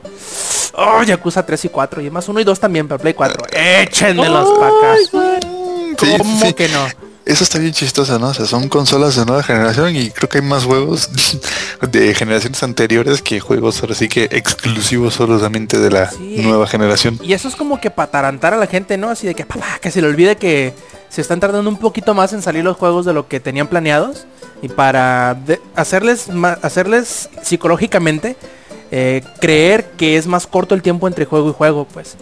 Oh, 0.74 1.02
Yakuza 1.04 1.46
3 1.46 1.66
y 1.66 1.70
4. 1.70 2.02
Y 2.02 2.10
más 2.12 2.30
1 2.30 2.40
y 2.40 2.44
2 2.44 2.60
también 2.60 2.88
para 2.88 3.02
Play 3.02 3.14
4. 3.14 3.48
Échenmelos 3.52 4.50
para 4.58 4.68
acá. 4.68 6.18
¿Cómo 6.18 6.56
que 6.56 6.70
no? 6.70 7.11
Eso 7.26 7.44
está 7.44 7.60
bien 7.60 7.74
chistoso, 7.74 8.18
¿no? 8.18 8.30
O 8.30 8.34
sea, 8.34 8.46
son 8.46 8.68
consolas 8.68 9.16
de 9.16 9.26
nueva 9.26 9.44
generación 9.44 9.96
y 9.96 10.10
creo 10.10 10.28
que 10.28 10.40
hay 10.40 10.44
más 10.44 10.66
juegos 10.66 11.10
de 11.92 12.16
generaciones 12.16 12.62
anteriores 12.64 13.22
que 13.22 13.40
juegos 13.40 13.82
ahora 13.82 13.96
sí 13.96 14.08
que 14.10 14.24
exclusivos 14.32 15.16
solamente 15.16 15.78
de 15.80 15.92
la 15.92 16.12
nueva 16.20 16.68
generación. 16.68 17.20
Y 17.22 17.34
eso 17.34 17.48
es 17.48 17.56
como 17.56 17.80
que 17.80 17.92
patarantar 17.92 18.54
a 18.54 18.58
la 18.58 18.68
gente, 18.68 18.98
¿no? 18.98 19.10
Así 19.10 19.28
de 19.28 19.36
que, 19.36 19.46
papá, 19.46 19.80
que 19.82 19.92
se 19.92 20.02
le 20.02 20.08
olvide 20.08 20.36
que 20.36 20.74
se 21.10 21.22
están 21.22 21.40
tardando 21.40 21.70
un 21.70 21.78
poquito 21.78 22.14
más 22.14 22.34
en 22.34 22.42
salir 22.42 22.64
los 22.64 22.78
juegos 22.78 23.06
de 23.06 23.14
lo 23.14 23.28
que 23.28 23.40
tenían 23.40 23.68
planeados 23.68 24.26
y 24.62 24.70
para 24.70 25.38
hacerles 25.76 26.28
hacerles 26.62 27.30
psicológicamente 27.44 28.36
eh, 28.92 29.22
creer 29.40 29.92
que 29.92 30.18
es 30.18 30.28
más 30.28 30.48
corto 30.48 30.76
el 30.76 30.82
tiempo 30.82 31.08
entre 31.08 31.26
juego 31.26 31.50
y 31.50 31.54
juego, 31.54 31.86
pues. 31.86 32.16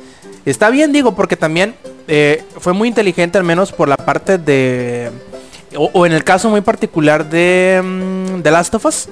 Está 0.49 0.71
bien, 0.71 0.91
digo, 0.91 1.13
porque 1.13 1.35
también 1.35 1.75
eh, 2.07 2.43
fue 2.57 2.73
muy 2.73 2.87
inteligente, 2.87 3.37
al 3.37 3.43
menos 3.43 3.71
por 3.71 3.87
la 3.87 3.97
parte 3.97 4.39
de... 4.39 5.11
O, 5.75 6.07
en 6.07 6.11
el 6.11 6.23
caso 6.23 6.49
muy 6.49 6.61
particular 6.61 7.29
de 7.29 7.79
mm, 7.83 8.41
The 8.41 8.49
Last 8.49 8.73
of 8.73 8.85
Us, 8.85 9.09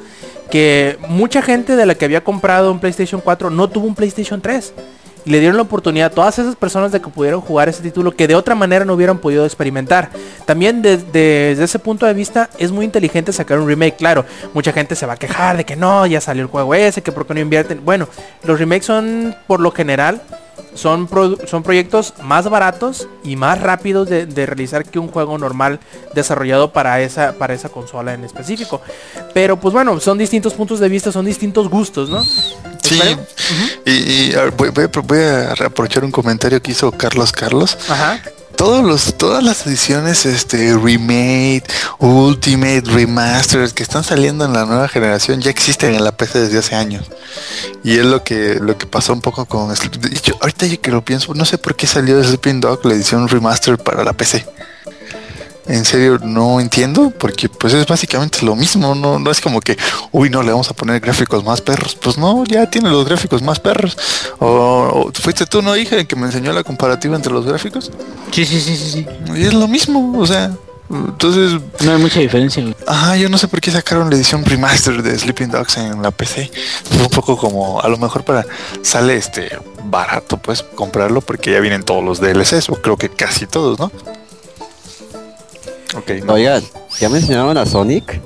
que 0.50 0.98
mucha 1.08 1.44
gente 1.44 1.76
de 1.76 1.86
la 1.86 1.94
que 1.94 2.06
había 2.06 2.24
comprado 2.24 2.72
un 2.72 2.80
PlayStation 2.80 3.22
4 3.22 3.52
no 3.52 3.70
tuvo 3.70 3.86
un 3.86 3.94
PlayStation 3.94 4.42
3. 4.42 4.74
Y 5.26 5.30
le 5.30 5.40
dieron 5.40 5.58
la 5.58 5.62
oportunidad 5.62 6.08
a 6.08 6.16
todas 6.16 6.40
esas 6.40 6.56
personas 6.56 6.92
de 6.92 7.02
que 7.02 7.10
pudieron 7.10 7.42
jugar 7.42 7.70
ese 7.70 7.84
título 7.84 8.16
que 8.16 8.28
de 8.28 8.34
otra 8.34 8.56
manera 8.56 8.84
no 8.84 8.94
hubieran 8.94 9.20
podido 9.20 9.46
experimentar. 9.46 10.10
También 10.48 10.82
desde 10.82 11.52
ese 11.52 11.78
punto 11.78 12.08
de 12.08 12.16
vista 12.16 12.50
es 12.58 12.72
muy 12.72 12.84
inteligente 12.84 13.32
sacar 13.32 13.60
un 13.60 13.68
remake. 13.68 13.98
Claro, 13.98 14.26
mucha 14.56 14.74
gente 14.74 14.96
se 14.96 15.06
va 15.06 15.14
a 15.14 15.18
quejar 15.18 15.58
de 15.58 15.66
que 15.66 15.76
no, 15.76 16.08
ya 16.08 16.20
salió 16.20 16.42
el 16.42 16.50
juego 16.50 16.74
ese, 16.74 17.04
que 17.04 17.12
por 17.12 17.28
qué 17.28 17.36
no 17.36 17.42
invierten. 17.42 17.86
Bueno, 17.86 18.08
los 18.44 18.58
remakes 18.58 18.88
son 18.88 19.36
por 19.46 19.60
lo 19.60 19.70
general 19.70 20.20
son, 20.74 21.10
son 21.48 21.64
proyectos 21.64 22.14
más 22.22 22.50
baratos 22.50 23.08
y 23.24 23.36
más 23.36 23.62
rápidos 23.62 24.08
de, 24.10 24.46
realizar 24.46 24.86
que 24.86 25.00
un 25.00 25.08
juego 25.08 25.38
normal 25.38 25.80
desarrollado 26.14 26.72
para 26.72 27.02
esa, 27.02 27.34
para 27.34 27.54
esa 27.54 27.70
consola 27.70 28.14
en 28.14 28.24
específico. 28.24 28.82
Pero 29.34 29.60
pues 29.60 29.74
bueno, 29.74 30.00
son 30.00 30.18
distintos 30.18 30.54
puntos 30.54 30.80
de 30.80 30.90
vista, 30.90 31.12
son 31.12 31.26
distintos 31.26 31.70
gustos, 31.70 32.10
¿no? 32.10 32.24
Sí, 32.24 33.02
y, 33.86 34.32
voy, 34.56 34.72
a, 35.20 35.66
aprovechar 35.66 36.06
un 36.06 36.12
comentario 36.12 36.62
que 36.62 36.72
hizo 36.72 36.92
Carlos 36.92 37.32
Carlos. 37.32 37.78
Todos 38.58 38.84
los, 38.84 39.18
todas 39.18 39.44
las 39.44 39.66
ediciones, 39.66 40.26
este, 40.26 40.76
remake, 40.76 41.64
ultimate, 42.00 42.82
remastered 42.86 43.72
que 43.72 43.84
están 43.84 44.04
saliendo 44.04 44.44
en 44.44 44.54
la 44.54 44.66
nueva 44.66 44.90
generación 44.90 45.40
ya 45.40 45.52
existen 45.52 45.94
en 45.94 46.04
la 46.04 46.12
PC 46.12 46.40
desde 46.42 46.58
hace 46.58 46.76
años. 46.76 47.06
Y 47.84 47.98
es 48.00 48.06
lo 48.06 48.24
que, 48.24 48.56
lo 48.56 48.78
que 48.78 48.88
pasó 48.88 49.14
un 49.14 49.22
poco 49.22 49.46
con 49.46 49.70
ahorita 50.42 50.78
que 50.78 50.92
lo 50.92 51.06
pienso, 51.06 51.34
no 51.34 51.46
sé 51.46 51.58
por 51.58 51.76
qué 51.76 51.88
salió 51.88 52.22
Sleeping 52.22 52.60
Dog 52.60 52.86
la 52.86 52.96
edición 52.96 53.30
remastered 53.30 53.78
para 53.78 54.04
la 54.04 54.14
PC 54.14 54.46
en 55.68 55.86
serio 55.86 56.20
no 56.22 56.60
entiendo 56.60 57.12
porque 57.18 57.50
pues 57.50 57.74
es 57.74 57.86
básicamente 57.86 58.46
lo 58.46 58.56
mismo, 58.56 58.96
no, 58.96 59.20
no 59.20 59.32
es 59.32 59.42
como 59.42 59.60
que, 59.60 59.78
uy, 60.12 60.30
no, 60.30 60.42
le 60.44 60.52
vamos 60.52 60.70
a 60.70 60.74
poner 60.74 61.00
gráficos 61.00 61.44
más 61.44 61.62
perros, 61.62 61.96
pues 61.96 62.18
no, 62.18 62.44
ya 62.46 62.70
tiene 62.70 62.90
los 62.90 63.06
gráficos 63.06 63.42
más 63.42 63.60
perros. 63.60 63.98
O, 64.40 65.12
fuiste 65.14 65.46
tú, 65.46 65.62
no, 65.62 65.76
hija, 65.76 66.04
que 66.06 66.16
me 66.16 66.28
enseñó 66.28 66.54
la 66.54 66.64
comparativa 66.64 67.16
entre 67.16 67.34
los 67.34 67.46
gráficos. 67.46 67.92
Sí, 68.32 68.46
sí, 68.46 68.60
sí, 68.60 68.78
sí, 68.78 68.90
sí. 68.92 69.08
Y 69.36 69.44
es 69.44 69.54
lo 69.54 69.68
mismo, 69.68 70.18
o 70.20 70.26
sea, 70.26 70.52
entonces... 70.90 71.60
No 71.84 71.92
hay 71.92 72.02
mucha 72.02 72.20
diferencia. 72.20 72.64
Ajá, 72.86 73.18
yo 73.18 73.30
no 73.30 73.38
sé 73.38 73.48
por 73.48 73.60
qué 73.60 73.72
sacaron 73.72 74.10
la 74.10 74.16
edición 74.16 74.46
remaster 74.46 75.04
de 75.04 75.18
Sleeping 75.18 75.50
Dogs 75.50 75.78
en 75.78 76.02
la 76.02 76.12
PC. 76.12 76.50
Fue 76.90 77.04
un 77.04 77.10
poco 77.10 77.38
como, 77.38 77.82
a 77.82 77.90
lo 77.90 77.98
mejor 77.98 78.24
para, 78.24 78.46
sale 78.82 79.18
este 79.18 79.50
barato, 79.84 80.38
pues, 80.38 80.64
comprarlo 80.64 81.22
porque 81.22 81.52
ya 81.52 81.60
vienen 81.60 81.84
todos 81.84 82.04
los 82.04 82.20
DLCs, 82.20 82.70
o 82.70 82.76
creo 82.82 82.98
que 82.98 83.10
casi 83.10 83.48
todos, 83.48 83.80
¿no? 83.80 83.92
Ok, 85.96 86.12
Oigan, 86.28 86.64
¿ya 87.00 87.10
mencionaron 87.10 87.58
a 87.58 87.66
Sonic? 87.66 88.20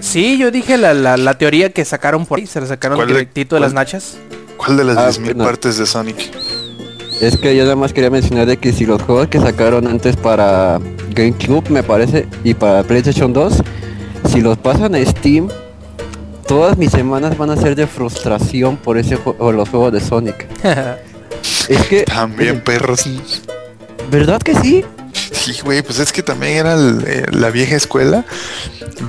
Sí, 0.00 0.36
yo 0.36 0.50
dije 0.50 0.78
la, 0.78 0.94
la, 0.94 1.38
teoría 1.38 1.70
que 1.72 1.84
sacaron 1.84 2.26
por 2.26 2.38
ahí, 2.38 2.46
se 2.46 2.60
la 2.60 2.66
sacaron 2.66 3.06
directito 3.06 3.54
de, 3.54 3.60
las 3.60 3.72
nachas. 3.72 4.16
¿Cuál 4.56 4.76
de 4.76 4.84
las 4.84 4.96
ah, 4.96 5.10
10.000 5.10 5.36
partes 5.44 5.78
de 5.78 5.86
Sonic? 5.86 6.30
Es 7.20 7.36
que 7.36 7.54
yo 7.56 7.62
nada 7.62 7.76
más 7.76 7.92
quería 7.92 8.10
mencionar 8.10 8.46
de 8.46 8.56
que 8.56 8.72
si 8.72 8.84
los 8.84 9.00
juegos 9.02 9.28
que 9.28 9.38
sacaron 9.38 9.86
antes 9.86 10.16
para 10.16 10.80
GameCube, 11.14 11.70
me 11.70 11.84
parece, 11.84 12.26
y 12.42 12.54
para 12.54 12.82
PlayStation 12.82 13.32
2, 13.32 13.62
si 14.32 14.40
los 14.40 14.58
pasan 14.58 14.96
a 14.96 15.04
Steam, 15.04 15.48
todas 16.48 16.76
mis 16.76 16.90
semanas 16.90 17.38
van 17.38 17.50
a 17.50 17.56
ser 17.56 17.76
de 17.76 17.86
frustración 17.86 18.76
por 18.76 18.98
ese 18.98 19.16
juego, 19.16 19.52
los 19.52 19.68
juegos 19.68 19.92
de 19.92 20.00
Sonic. 20.00 20.46
es 21.68 21.86
que 21.86 22.02
también 22.02 22.60
perros. 22.60 23.08
¿Verdad 24.10 24.42
que 24.42 24.56
sí? 24.56 24.84
Sí, 25.12 25.58
güey, 25.62 25.82
pues 25.82 25.98
es 25.98 26.12
que 26.12 26.22
también 26.22 26.56
era 26.56 26.76
eh, 26.76 27.26
la 27.32 27.50
vieja 27.50 27.76
escuela 27.76 28.24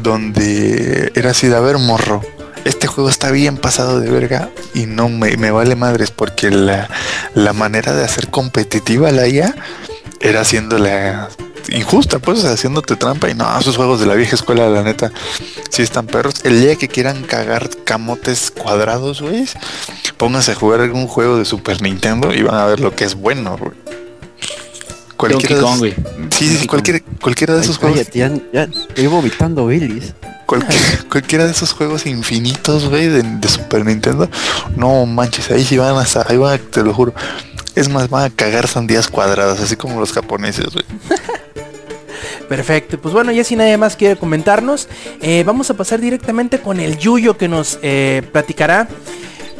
donde 0.01 1.11
era 1.15 1.31
así 1.31 1.47
de, 1.47 1.55
a 1.55 1.59
ver, 1.59 1.77
morro, 1.77 2.21
este 2.65 2.87
juego 2.87 3.09
está 3.09 3.31
bien 3.31 3.57
pasado 3.57 3.99
de 3.99 4.09
verga 4.09 4.49
y 4.73 4.85
no 4.85 5.09
me, 5.09 5.35
vale 5.51 5.75
madres 5.75 6.11
porque 6.11 6.49
la, 6.49 6.89
manera 7.53 7.93
de 7.93 8.03
hacer 8.03 8.29
competitiva 8.29 9.11
la 9.11 9.27
IA 9.27 9.55
era 10.19 10.41
haciéndola 10.41 11.29
injusta, 11.69 12.19
pues 12.19 12.43
haciéndote 12.45 12.95
trampa 12.95 13.29
y 13.29 13.35
no, 13.35 13.59
esos 13.59 13.75
juegos 13.75 13.99
de 13.99 14.05
la 14.05 14.15
vieja 14.15 14.35
escuela, 14.35 14.69
la 14.69 14.83
neta, 14.83 15.11
sí 15.69 15.81
están 15.81 16.07
perros. 16.07 16.35
El 16.43 16.61
día 16.61 16.75
que 16.75 16.87
quieran 16.87 17.23
cagar 17.23 17.69
camotes 17.83 18.51
cuadrados, 18.51 19.21
güey, 19.21 19.45
pónganse 20.17 20.51
a 20.51 20.55
jugar 20.55 20.81
algún 20.81 21.07
juego 21.07 21.37
de 21.37 21.45
Super 21.45 21.81
Nintendo 21.81 22.33
y 22.33 22.43
van 22.43 22.55
a 22.55 22.65
ver 22.65 22.79
lo 22.79 22.95
que 22.95 23.03
es 23.03 23.15
bueno, 23.15 23.57
güey. 23.57 24.02
Cualquiera 25.23 25.61
de, 25.61 25.95
sí, 26.31 26.57
sí, 26.57 26.67
cualquiera, 26.67 27.55
de 27.55 27.61
esos 27.61 27.77
juegos. 27.77 28.09
Ya, 28.11 28.27
estoy 28.63 29.07
vomitando 29.07 29.67
Billis. 29.67 30.13
cualquiera 31.09 31.45
de 31.45 31.51
esos 31.51 31.71
juegos 31.71 32.05
infinitos, 32.05 32.89
güey, 32.89 33.07
de, 33.07 33.47
Super 33.47 33.85
Nintendo. 33.85 34.29
No 34.75 35.05
manches, 35.05 35.49
ahí 35.49 35.63
sí 35.63 35.77
van 35.77 35.95
a 35.95 36.05
ahí 36.27 36.35
van 36.35 36.55
a, 36.55 36.57
te 36.57 36.83
lo 36.83 36.93
juro. 36.93 37.13
Es 37.73 37.87
más, 37.87 38.09
van 38.09 38.25
a 38.25 38.29
cagar 38.35 38.67
sandías 38.67 39.07
cuadradas, 39.07 39.61
así 39.61 39.77
como 39.77 39.97
los 39.97 40.11
japoneses, 40.11 40.73
güey. 40.73 40.85
Perfecto, 42.49 42.99
pues 42.99 43.13
bueno, 43.13 43.31
ya 43.31 43.45
si 43.45 43.55
nadie 43.55 43.77
más 43.77 43.95
quiere 43.95 44.17
comentarnos, 44.17 44.89
eh, 45.21 45.43
vamos 45.45 45.69
a 45.69 45.75
pasar 45.75 46.01
directamente 46.01 46.59
con 46.59 46.81
el 46.81 46.97
Yuyo 46.97 47.37
que 47.37 47.47
nos 47.47 47.79
eh, 47.81 48.23
platicará 48.33 48.89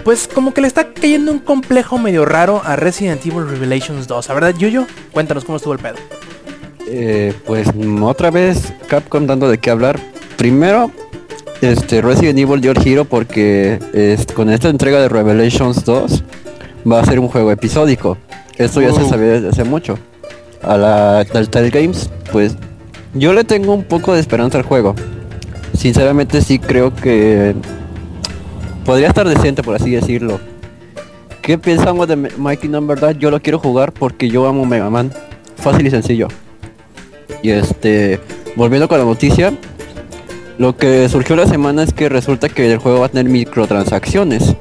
pues 0.04 0.28
como 0.28 0.54
que 0.54 0.62
le 0.62 0.68
está 0.68 0.94
cayendo 0.94 1.32
un 1.32 1.40
complejo 1.40 1.98
medio 1.98 2.26
raro 2.26 2.62
a 2.64 2.76
Resident 2.76 3.26
Evil 3.26 3.48
Revelations 3.48 4.08
2. 4.08 4.30
¿A 4.30 4.34
verdad, 4.34 4.54
Yuyo? 4.58 4.86
Cuéntanos 5.12 5.46
cómo 5.46 5.58
estuvo 5.58 5.74
el 5.74 5.80
pedo. 5.80 5.96
Eh, 6.88 7.34
pues 7.46 7.70
otra 8.02 8.30
vez 8.30 8.74
Capcom 8.88 9.26
dando 9.26 9.50
de 9.50 9.58
qué 9.58 9.70
hablar. 9.70 10.00
Primero, 10.38 10.92
este 11.62 12.02
Resident 12.02 12.38
Evil 12.38 12.60
dio 12.60 12.72
el 12.72 12.80
giro 12.80 13.06
porque 13.06 13.80
con 14.34 14.50
esta 14.50 14.70
entrega 14.70 15.00
de 15.00 15.08
Revelations 15.08 15.86
2 15.86 16.24
va 16.92 17.00
a 17.00 17.06
ser 17.06 17.20
un 17.20 17.30
juego 17.30 17.52
episódico. 17.52 18.18
Esto 18.58 18.82
ya 18.82 18.92
se 18.92 19.04
uh. 19.04 19.10
sabía 19.10 19.28
desde 19.28 19.50
hace 19.50 19.64
mucho. 19.64 19.98
A 20.62 20.78
la 20.78 21.26
Telltale 21.26 21.70
Games, 21.70 22.10
pues 22.32 22.56
yo 23.14 23.34
le 23.34 23.44
tengo 23.44 23.74
un 23.74 23.84
poco 23.84 24.14
de 24.14 24.20
esperanza 24.20 24.58
al 24.58 24.64
juego. 24.64 24.96
Sinceramente 25.78 26.42
sí 26.42 26.60
creo 26.60 26.94
que 26.94 27.56
podría 28.84 29.08
estar 29.08 29.28
decente 29.28 29.64
por 29.64 29.76
así 29.76 29.92
decirlo. 29.92 30.40
¿Qué 31.42 31.58
pensamos 31.58 32.08
de 32.08 32.16
Mikey 32.16 32.70
Number 32.70 32.98
verdad? 32.98 33.18
Yo 33.20 33.30
lo 33.30 33.42
quiero 33.42 33.60
jugar 33.60 33.92
porque 33.92 34.30
yo 34.30 34.48
amo 34.48 34.66
Mega 34.66 34.90
Man. 34.90 35.12
Fácil 35.58 35.86
y 35.88 35.90
sencillo. 35.90 36.28
Y 37.42 37.50
este, 37.50 38.20
volviendo 38.56 38.88
con 38.88 39.00
la 39.00 39.04
noticia, 39.04 39.54
lo 40.58 40.78
que 40.78 41.10
surgió 41.10 41.36
la 41.36 41.46
semana 41.46 41.84
es 41.84 41.94
que 41.94 42.08
resulta 42.08 42.48
que 42.48 42.72
el 42.72 42.78
juego 42.78 43.02
va 43.02 43.08
a 43.08 43.10
tener 43.10 43.32
microtransacciones. 43.32 44.56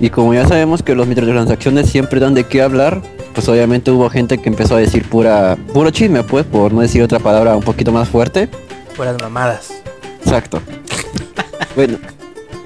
Y 0.00 0.10
como 0.10 0.32
ya 0.32 0.46
sabemos 0.46 0.82
que 0.82 0.94
los 0.94 1.06
microtransacciones 1.06 1.88
siempre 1.90 2.20
dan 2.20 2.34
de 2.34 2.44
qué 2.44 2.62
hablar, 2.62 3.02
pues 3.34 3.48
obviamente 3.48 3.90
hubo 3.90 4.08
gente 4.08 4.38
que 4.38 4.48
empezó 4.48 4.76
a 4.76 4.78
decir 4.78 5.06
pura 5.06 5.56
puro 5.74 5.90
chisme, 5.90 6.22
pues, 6.22 6.46
por 6.46 6.72
no 6.72 6.80
decir 6.80 7.02
otra 7.02 7.18
palabra 7.18 7.56
un 7.56 7.62
poquito 7.62 7.92
más 7.92 8.08
fuerte. 8.08 8.48
Puras 8.96 9.20
mamadas. 9.20 9.74
Exacto. 10.24 10.62
bueno, 11.76 11.98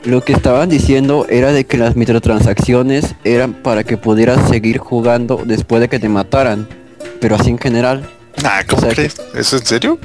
lo 0.05 0.23
que 0.23 0.33
estaban 0.33 0.69
diciendo 0.69 1.27
era 1.29 1.53
de 1.53 1.65
que 1.65 1.77
las 1.77 1.97
microtransacciones 1.97 3.15
eran 3.25 3.55
para 3.55 3.85
que 3.85 3.97
pudieras 3.97 4.49
seguir 4.49 4.79
jugando 4.79 5.43
después 5.45 5.81
de 5.81 5.89
que 5.89 5.99
te 5.99 6.09
mataran. 6.09 6.67
Pero 7.21 7.37
así 7.37 7.51
en 7.51 7.59
general. 7.59 8.09
Ah, 8.45 8.63
¿cómo 8.69 8.87
¿Eso 8.89 9.57
en 9.57 9.67
serio? 9.67 9.99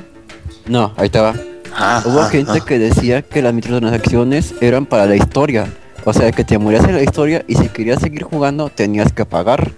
No, 0.68 0.94
ahí 0.98 1.06
estaba. 1.06 1.34
Ah, 1.74 2.02
Hubo 2.06 2.22
ah, 2.22 2.30
gente 2.30 2.60
ah. 2.62 2.66
que 2.66 2.80
decía 2.80 3.22
que 3.22 3.42
las 3.42 3.54
microtransacciones 3.54 4.56
eran 4.62 4.86
para 4.86 5.06
la 5.06 5.16
historia. 5.16 5.68
O 6.04 6.14
sea, 6.14 6.32
que 6.32 6.44
te 6.44 6.58
morías 6.58 6.86
en 6.86 6.96
la 6.96 7.04
historia 7.04 7.44
y 7.48 7.56
si 7.56 7.70
querías 7.70 8.00
seguir 8.00 8.24
jugando 8.24 8.70
tenías 8.70 9.12
que 9.12 9.26
pagar. 9.26 9.72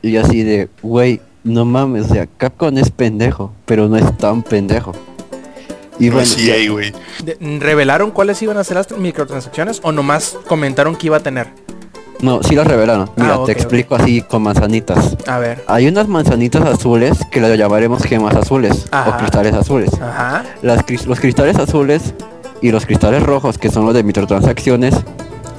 Y 0.00 0.16
así 0.16 0.44
de, 0.44 0.68
wey, 0.82 1.20
no 1.42 1.64
mames, 1.64 2.10
o 2.10 2.14
sea, 2.14 2.26
Capcom 2.26 2.76
es 2.78 2.90
pendejo, 2.90 3.52
pero 3.66 3.88
no 3.88 3.96
es 3.96 4.16
tan 4.16 4.42
pendejo. 4.42 4.92
Y 5.98 6.10
bueno, 6.10 6.26
sí, 6.26 6.68
güey. 6.68 6.92
¿Revelaron 7.58 8.10
cuáles 8.10 8.40
iban 8.42 8.56
a 8.56 8.64
ser 8.64 8.76
las 8.76 8.90
microtransacciones 8.90 9.80
o 9.82 9.92
nomás 9.92 10.36
comentaron 10.46 10.96
que 10.96 11.06
iba 11.06 11.16
a 11.16 11.20
tener? 11.20 11.48
No, 12.20 12.42
sí 12.42 12.54
las 12.54 12.66
revelaron. 12.66 13.10
Mira, 13.16 13.34
ah, 13.34 13.42
te 13.46 13.52
explico 13.52 13.94
así 13.94 14.22
con 14.22 14.42
manzanitas. 14.42 15.16
A 15.26 15.38
ver. 15.38 15.62
Hay 15.66 15.86
unas 15.86 16.08
manzanitas 16.08 16.62
azules 16.62 17.18
que 17.30 17.40
las 17.40 17.56
llamaremos 17.56 18.02
gemas 18.02 18.34
azules 18.34 18.86
o 18.92 19.16
cristales 19.18 19.54
azules. 19.54 19.90
Ajá. 20.00 20.44
Las, 20.62 20.84
los 21.06 21.20
cristales 21.20 21.56
azules 21.56 22.14
y 22.60 22.72
los 22.72 22.86
cristales 22.86 23.22
rojos, 23.22 23.56
que 23.56 23.70
son 23.70 23.86
los 23.86 23.94
de 23.94 24.02
microtransacciones, 24.02 24.94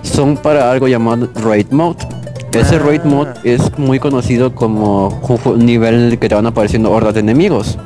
son 0.03 0.35
para 0.35 0.69
algo 0.69 0.87
llamado 0.87 1.29
Raid 1.35 1.67
Mode. 1.71 2.05
Ese 2.51 2.75
ah. 2.75 2.79
Raid 2.79 3.03
Mode 3.03 3.33
es 3.43 3.77
muy 3.77 3.99
conocido 3.99 4.53
como 4.53 5.07
un 5.45 5.65
nivel 5.65 6.17
que 6.19 6.27
te 6.27 6.35
van 6.35 6.47
apareciendo 6.47 6.91
hordas 6.91 7.13
de 7.13 7.21
enemigos. 7.21 7.77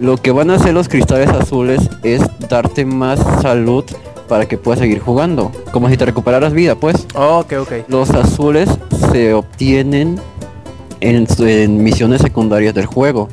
Lo 0.00 0.16
que 0.16 0.30
van 0.30 0.48
a 0.48 0.54
hacer 0.54 0.72
los 0.72 0.88
cristales 0.88 1.28
azules 1.28 1.90
es 2.02 2.22
darte 2.48 2.86
más 2.86 3.20
salud 3.42 3.84
para 4.28 4.48
que 4.48 4.56
puedas 4.56 4.80
seguir 4.80 4.98
jugando. 4.98 5.52
Como 5.72 5.90
si 5.90 5.98
te 5.98 6.06
recuperaras 6.06 6.54
vida, 6.54 6.74
pues. 6.74 7.06
ok, 7.14 7.52
ok. 7.60 7.72
Los 7.86 8.08
azules 8.08 8.70
se 9.12 9.34
obtienen 9.34 10.18
en, 11.00 11.82
misiones 11.84 12.22
secundarias 12.22 12.72
del 12.72 12.86
juego. 12.86 13.28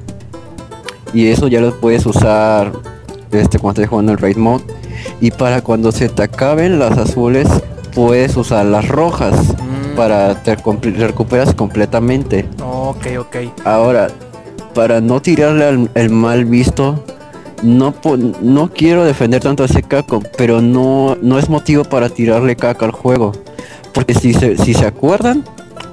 Y 1.14 1.28
eso 1.28 1.48
ya 1.48 1.62
los 1.62 1.74
puedes 1.76 2.06
usar 2.06 2.74
este, 3.32 3.60
cuando 3.60 3.82
estés 3.82 3.90
jugando 3.90 4.12
el 4.12 4.18
Raid 4.18 4.36
Mode. 4.36 4.66
Y 5.22 5.32
para 5.32 5.62
cuando 5.62 5.94
se 5.94 6.10
te 6.10 6.24
acaben 6.24 6.80
las 6.80 6.98
azules, 6.98 7.48
puedes 7.96 8.36
usar 8.36 8.66
las 8.66 8.90
rojas. 8.90 9.54
Mm. 9.54 9.96
Para 9.96 10.44
te 10.44 10.54
recuperas 10.56 11.54
completamente. 11.54 12.46
Ok, 12.62 13.08
ok. 13.20 13.36
Ahora, 13.64 14.10
para 14.78 15.02
no 15.02 15.24
tirarle 15.24 15.66
al 15.66 15.90
el 15.96 16.12
mal 16.12 16.46
visto, 16.46 17.04
no, 17.64 17.96
no 18.44 18.72
quiero 18.72 19.06
defender 19.06 19.42
tanto 19.42 19.64
a 19.64 19.66
ese 19.66 19.82
caco, 19.82 20.22
pero 20.38 20.62
no, 20.62 21.18
no 21.20 21.40
es 21.40 21.50
motivo 21.50 21.84
para 21.84 22.10
tirarle 22.10 22.56
caca 22.56 22.86
al 22.86 22.92
juego. 22.92 23.32
Porque 23.92 24.14
si 24.14 24.36
se, 24.36 24.56
si 24.56 24.76
se 24.76 24.86
acuerdan, 24.86 25.44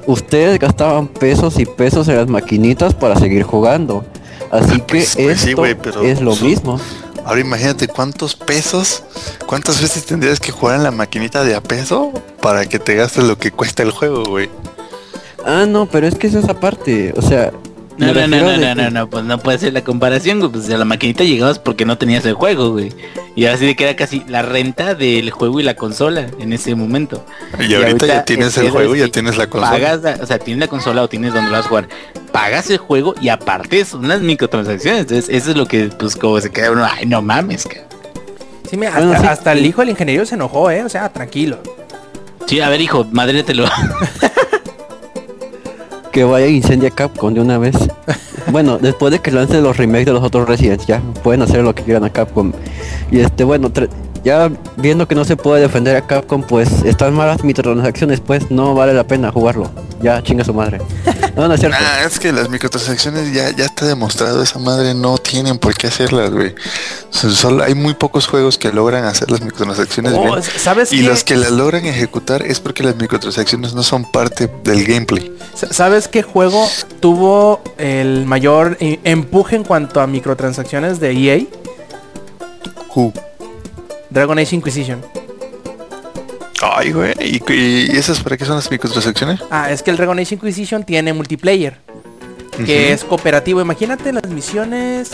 ustedes 0.06 0.58
gastaban 0.58 1.08
pesos 1.08 1.58
y 1.58 1.64
pesos 1.64 2.08
en 2.08 2.16
las 2.16 2.28
maquinitas 2.28 2.92
para 2.92 3.18
seguir 3.18 3.44
jugando. 3.44 4.04
Así 4.50 4.80
que 4.80 4.98
pues, 4.98 5.16
pues 5.16 5.46
esto 5.46 5.64
es 6.02 6.20
lo 6.20 6.36
mismo. 6.36 6.78
Ahora 7.24 7.40
imagínate 7.40 7.88
cuántos 7.88 8.36
pesos, 8.36 9.02
cuántas 9.46 9.80
veces 9.80 10.04
tendrías 10.04 10.40
que 10.40 10.52
jugar 10.52 10.76
en 10.76 10.82
la 10.82 10.90
maquinita 10.90 11.42
de 11.42 11.54
a 11.54 11.62
peso 11.62 12.12
para 12.42 12.66
que 12.66 12.78
te 12.78 12.96
gastes 12.96 13.24
lo 13.24 13.38
que 13.38 13.50
cuesta 13.50 13.82
el 13.82 13.92
juego, 13.92 14.24
güey. 14.24 14.50
Ah, 15.42 15.64
no, 15.66 15.86
pero 15.86 16.06
es 16.06 16.16
que 16.16 16.26
es 16.26 16.34
esa 16.34 16.60
parte. 16.60 17.14
O 17.16 17.22
sea, 17.22 17.50
No, 17.96 18.12
no, 18.12 18.26
no, 18.26 18.56
no, 18.56 18.74
no, 18.74 18.90
no, 18.90 19.08
pues 19.08 19.24
no 19.24 19.38
puede 19.38 19.58
ser 19.58 19.72
la 19.72 19.84
comparación, 19.84 20.40
güey. 20.40 20.50
Pues 20.50 20.68
a 20.70 20.78
la 20.78 20.84
maquinita 20.84 21.22
llegabas 21.22 21.58
porque 21.58 21.84
no 21.84 21.96
tenías 21.96 22.26
el 22.26 22.34
juego, 22.34 22.72
güey. 22.72 22.92
Y 23.36 23.46
así 23.46 23.66
de 23.66 23.76
que 23.76 23.84
era 23.84 23.96
casi 23.96 24.24
la 24.26 24.42
renta 24.42 24.94
del 24.94 25.30
juego 25.30 25.60
y 25.60 25.62
la 25.62 25.74
consola 25.74 26.26
en 26.38 26.52
ese 26.52 26.74
momento. 26.74 27.24
Y, 27.58 27.74
ahorita, 27.74 28.06
ya 28.06 28.24
tienes 28.24 28.56
el 28.58 28.70
juego 28.70 28.96
y 28.96 29.00
ya 29.00 29.08
tienes 29.08 29.36
la 29.36 29.48
consola. 29.48 29.72
Pagas, 29.72 30.20
o 30.20 30.26
sea, 30.26 30.38
tienes 30.38 30.60
la 30.60 30.68
consola 30.68 31.02
o 31.02 31.08
tienes 31.08 31.32
donde 31.32 31.50
vas 31.50 31.66
a 31.66 31.68
jugar. 31.68 31.88
Pagas 32.32 32.68
el 32.70 32.78
juego 32.78 33.14
y 33.20 33.28
aparte 33.28 33.84
son 33.84 34.04
unas 34.04 34.20
microtransacciones. 34.20 35.02
Entonces, 35.02 35.28
eso 35.28 35.52
es 35.52 35.56
lo 35.56 35.66
que, 35.66 35.84
pues, 35.86 36.16
como 36.16 36.40
se 36.40 36.50
queda 36.50 36.72
uno, 36.72 36.84
ay, 36.84 37.06
no 37.06 37.22
mames, 37.22 37.64
que. 37.64 37.82
Sí, 38.68 38.76
mira, 38.76 38.96
hasta, 39.30 39.52
el 39.52 39.64
hijo 39.64 39.82
del 39.82 39.90
ingeniero 39.90 40.26
se 40.26 40.34
enojó, 40.34 40.70
eh. 40.70 40.82
O 40.82 40.88
sea, 40.88 41.12
tranquilo. 41.12 41.58
Sí, 42.46 42.60
a 42.60 42.68
ver, 42.68 42.80
hijo, 42.80 43.06
madrételo. 43.12 43.66
que 46.14 46.22
vaya 46.22 46.46
incendia 46.46 46.90
Capcom 46.90 47.34
de 47.34 47.40
una 47.40 47.58
vez. 47.58 47.74
bueno, 48.52 48.78
después 48.78 49.10
de 49.10 49.18
que 49.18 49.32
lancen 49.32 49.64
los 49.64 49.76
remakes 49.76 50.06
de 50.06 50.12
los 50.12 50.22
otros 50.22 50.48
Resident, 50.48 50.86
ya 50.86 51.02
pueden 51.24 51.42
hacer 51.42 51.64
lo 51.64 51.74
que 51.74 51.82
quieran 51.82 52.04
a 52.04 52.10
Capcom. 52.10 52.52
Y 53.10 53.18
este, 53.18 53.42
bueno, 53.42 53.68
ya 54.22 54.48
viendo 54.76 55.08
que 55.08 55.16
no 55.16 55.24
se 55.24 55.36
puede 55.36 55.62
defender 55.62 55.96
a 55.96 56.06
Capcom, 56.06 56.42
pues 56.44 56.84
están 56.84 57.14
malas 57.14 57.42
microtransacciones, 57.42 58.20
pues 58.20 58.52
no 58.52 58.76
vale 58.76 58.94
la 58.94 59.04
pena 59.08 59.32
jugarlo. 59.32 59.68
Ya 60.04 60.22
chinga 60.22 60.44
su 60.44 60.52
madre. 60.52 60.82
No, 61.34 61.48
no 61.48 61.54
es 61.54 61.60
cierto. 61.60 61.78
Ah, 61.80 62.04
es 62.04 62.18
que 62.18 62.30
las 62.30 62.50
microtransacciones 62.50 63.32
ya, 63.32 63.50
ya 63.56 63.64
está 63.64 63.86
demostrado, 63.86 64.42
esa 64.42 64.58
madre 64.58 64.92
no 64.92 65.16
tienen 65.16 65.56
por 65.56 65.74
qué 65.74 65.86
hacerlas, 65.86 66.30
güey. 66.30 66.54
Solo 67.08 67.64
hay 67.64 67.74
muy 67.74 67.94
pocos 67.94 68.26
juegos 68.26 68.58
que 68.58 68.70
logran 68.70 69.06
hacer 69.06 69.30
las 69.30 69.40
microtransacciones 69.40 70.12
oh, 70.12 70.22
bien. 70.22 70.42
¿sabes 70.42 70.92
y 70.92 71.00
los 71.00 71.24
que 71.24 71.36
las 71.36 71.50
logran 71.52 71.86
ejecutar 71.86 72.42
es 72.42 72.60
porque 72.60 72.82
las 72.82 72.96
microtransacciones 72.96 73.72
no 73.72 73.82
son 73.82 74.04
parte 74.04 74.50
del 74.62 74.84
gameplay. 74.84 75.34
¿Sabes 75.54 76.06
qué 76.06 76.22
juego 76.22 76.68
tuvo 77.00 77.62
el 77.78 78.26
mayor 78.26 78.76
empuje 78.80 79.56
en 79.56 79.64
cuanto 79.64 80.02
a 80.02 80.06
microtransacciones 80.06 81.00
de 81.00 81.12
EA? 81.12 81.46
Who? 82.94 83.14
Dragon 84.10 84.38
Age 84.38 84.54
Inquisition. 84.54 85.00
Ay, 86.72 86.92
güey. 86.92 87.12
¿Y, 87.20 87.96
esas 87.96 88.20
para 88.20 88.36
qué 88.36 88.44
son 88.44 88.56
las 88.56 88.70
microtransacciones? 88.70 89.40
Ah, 89.50 89.70
es 89.70 89.82
que 89.82 89.90
el 89.90 89.96
Dragon 89.96 90.18
Age 90.18 90.34
Inquisition 90.34 90.84
tiene 90.84 91.12
multiplayer. 91.12 91.78
Que 92.64 92.92
es 92.92 93.04
cooperativo. 93.04 93.60
Imagínate 93.60 94.12
las 94.12 94.28
misiones. 94.28 95.10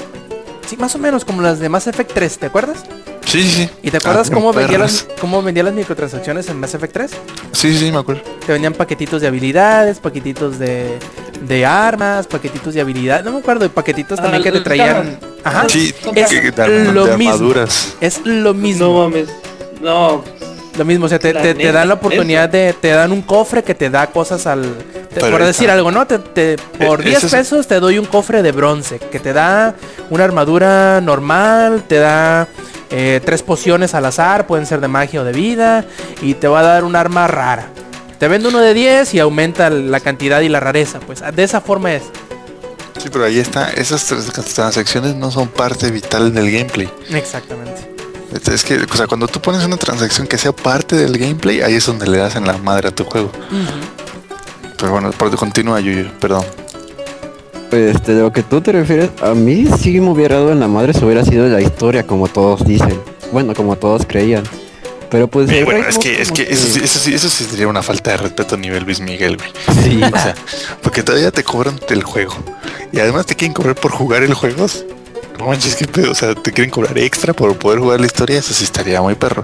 Sí, 0.66 0.76
más 0.76 0.94
o 0.94 0.98
menos 0.98 1.24
como 1.24 1.42
las 1.42 1.58
de 1.58 1.68
Mass 1.68 1.88
Effect 1.88 2.12
3, 2.12 2.38
¿te 2.38 2.46
acuerdas? 2.46 2.84
Sí, 3.24 3.42
sí, 3.42 3.50
sí. 3.50 3.70
¿Y 3.82 3.90
te 3.90 3.96
acuerdas 3.96 4.28
ah, 4.30 4.34
cómo, 4.34 4.52
vendía 4.52 4.78
las, 4.78 5.06
cómo 5.20 5.42
vendía 5.42 5.64
las 5.64 5.74
microtransacciones 5.74 6.48
en 6.48 6.60
Mass 6.60 6.74
Effect 6.74 6.92
3? 6.92 7.10
Sí, 7.52 7.76
sí, 7.76 7.90
me 7.90 7.98
acuerdo. 7.98 8.22
Te 8.46 8.52
vendían 8.52 8.74
paquetitos 8.74 9.20
de 9.20 9.28
habilidades, 9.28 9.98
paquetitos 9.98 10.58
de, 10.58 10.98
de 11.46 11.66
armas, 11.66 12.26
paquetitos 12.26 12.74
de 12.74 12.82
habilidades. 12.82 13.24
No 13.24 13.32
me 13.32 13.38
acuerdo, 13.38 13.62
de 13.62 13.70
paquetitos 13.70 14.18
ah, 14.20 14.22
también 14.22 14.42
que 14.44 14.52
te 14.52 14.60
traían. 14.60 15.18
Ajá. 15.42 15.68
Sí, 15.68 15.92
es 16.14 16.32
lo 16.92 17.18
mismo. 17.18 17.52
Es 18.00 18.20
lo 18.24 18.54
mismo. 18.54 18.86
No 18.86 18.98
mames. 19.08 19.28
No, 19.80 20.22
lo 20.76 20.84
mismo, 20.84 21.06
o 21.06 21.08
sea, 21.08 21.18
te, 21.18 21.32
dan 21.32 21.88
la 21.88 21.94
oportunidad 21.94 22.48
de, 22.48 22.74
te 22.80 22.88
dan 22.90 23.12
un 23.12 23.22
cofre 23.22 23.62
que 23.62 23.74
te 23.74 23.90
da 23.90 24.06
cosas 24.08 24.46
al... 24.46 24.74
por 25.18 25.44
decir 25.44 25.70
algo, 25.70 25.90
¿no? 25.90 26.06
Te, 26.06 26.56
por 26.78 27.02
10 27.02 27.30
pesos 27.30 27.66
te 27.66 27.80
doy 27.80 27.98
un 27.98 28.06
cofre 28.06 28.42
de 28.42 28.52
bronce, 28.52 28.98
que 28.98 29.18
te 29.18 29.32
da 29.32 29.74
una 30.10 30.24
armadura 30.24 31.00
normal, 31.00 31.84
te 31.86 31.96
da 31.96 32.48
eh, 32.90 33.20
tres 33.24 33.42
pociones 33.42 33.94
al 33.94 34.04
azar, 34.06 34.46
pueden 34.46 34.66
ser 34.66 34.80
de 34.80 34.88
magia 34.88 35.22
o 35.22 35.24
de 35.24 35.32
vida, 35.32 35.84
y 36.22 36.34
te 36.34 36.48
va 36.48 36.60
a 36.60 36.62
dar 36.62 36.84
un 36.84 36.96
arma 36.96 37.26
rara. 37.26 37.68
Te 38.18 38.28
vendo 38.28 38.50
uno 38.50 38.60
de 38.60 38.74
10 38.74 39.14
y 39.14 39.18
aumenta 39.18 39.70
la 39.70 40.00
cantidad 40.00 40.40
y 40.40 40.48
la 40.48 40.60
rareza, 40.60 41.00
pues 41.00 41.22
de 41.34 41.42
esa 41.42 41.60
forma 41.60 41.94
es. 41.94 42.02
Sí, 42.98 43.08
pero 43.10 43.24
ahí 43.24 43.38
está, 43.38 43.70
esas 43.70 44.04
transacciones 44.04 45.14
no 45.14 45.30
son 45.30 45.48
parte 45.48 45.90
vital 45.90 46.34
del 46.34 46.50
gameplay. 46.50 46.90
Exactamente. 47.10 47.89
Es 48.32 48.64
que, 48.64 48.76
o 48.76 48.96
sea, 48.96 49.06
cuando 49.06 49.26
tú 49.26 49.40
pones 49.40 49.64
una 49.64 49.76
transacción 49.76 50.26
que 50.26 50.38
sea 50.38 50.52
parte 50.52 50.96
del 50.96 51.18
gameplay, 51.18 51.62
ahí 51.62 51.74
es 51.74 51.86
donde 51.86 52.06
le 52.06 52.18
das 52.18 52.36
en 52.36 52.46
la 52.46 52.56
madre 52.58 52.88
a 52.88 52.90
tu 52.90 53.04
juego. 53.04 53.30
Pero 54.76 54.92
bueno, 54.92 55.10
continúa, 55.36 55.80
Yuyu, 55.80 56.08
perdón. 56.20 56.44
Pues 57.70 57.96
este, 57.96 58.14
de 58.14 58.22
lo 58.22 58.32
que 58.32 58.42
tú 58.42 58.60
te 58.60 58.72
refieres, 58.72 59.10
a 59.22 59.34
mí 59.34 59.66
sí 59.80 60.00
me 60.00 60.10
hubiera 60.10 60.36
dado 60.36 60.52
en 60.52 60.60
la 60.60 60.68
madre 60.68 60.92
si 60.92 61.04
hubiera 61.04 61.24
sido 61.24 61.46
la 61.48 61.60
historia, 61.60 62.06
como 62.06 62.28
todos 62.28 62.64
dicen. 62.64 63.00
Bueno, 63.32 63.54
como 63.54 63.76
todos 63.76 64.06
creían. 64.06 64.44
Pero 65.10 65.28
pues... 65.28 65.48
bueno, 65.64 65.86
es 65.88 65.98
que, 65.98 66.22
es 66.22 66.30
que, 66.30 66.42
Eso, 66.42 66.66
sí, 66.98 67.12
eso 67.14 67.28
sí 67.28 67.44
sería 67.44 67.66
una 67.66 67.82
falta 67.82 68.12
de 68.12 68.16
respeto 68.16 68.54
a 68.54 68.58
nivel 68.58 68.84
Luis 68.84 69.00
Miguel, 69.00 69.36
güey. 69.36 69.50
Sí. 69.82 70.00
O 70.02 70.18
sea, 70.18 70.34
porque 70.82 71.02
todavía 71.02 71.32
te 71.32 71.42
cobran 71.42 71.78
el 71.88 72.04
juego. 72.04 72.34
Y 72.92 73.00
además 73.00 73.26
te 73.26 73.34
quieren 73.34 73.52
cobrar 73.52 73.74
por 73.74 73.90
jugar 73.90 74.22
el 74.22 74.34
juego 74.34 74.66
no 75.40 75.46
manches, 75.46 75.74
que 75.74 75.86
pedo, 75.86 76.12
o 76.12 76.14
sea, 76.14 76.34
te 76.34 76.52
quieren 76.52 76.70
cobrar 76.70 76.98
extra 76.98 77.32
por 77.32 77.56
poder 77.56 77.78
jugar 77.78 78.00
la 78.00 78.06
historia, 78.06 78.38
eso 78.38 78.52
sí 78.52 78.64
estaría 78.64 79.00
muy 79.00 79.14
perro. 79.14 79.42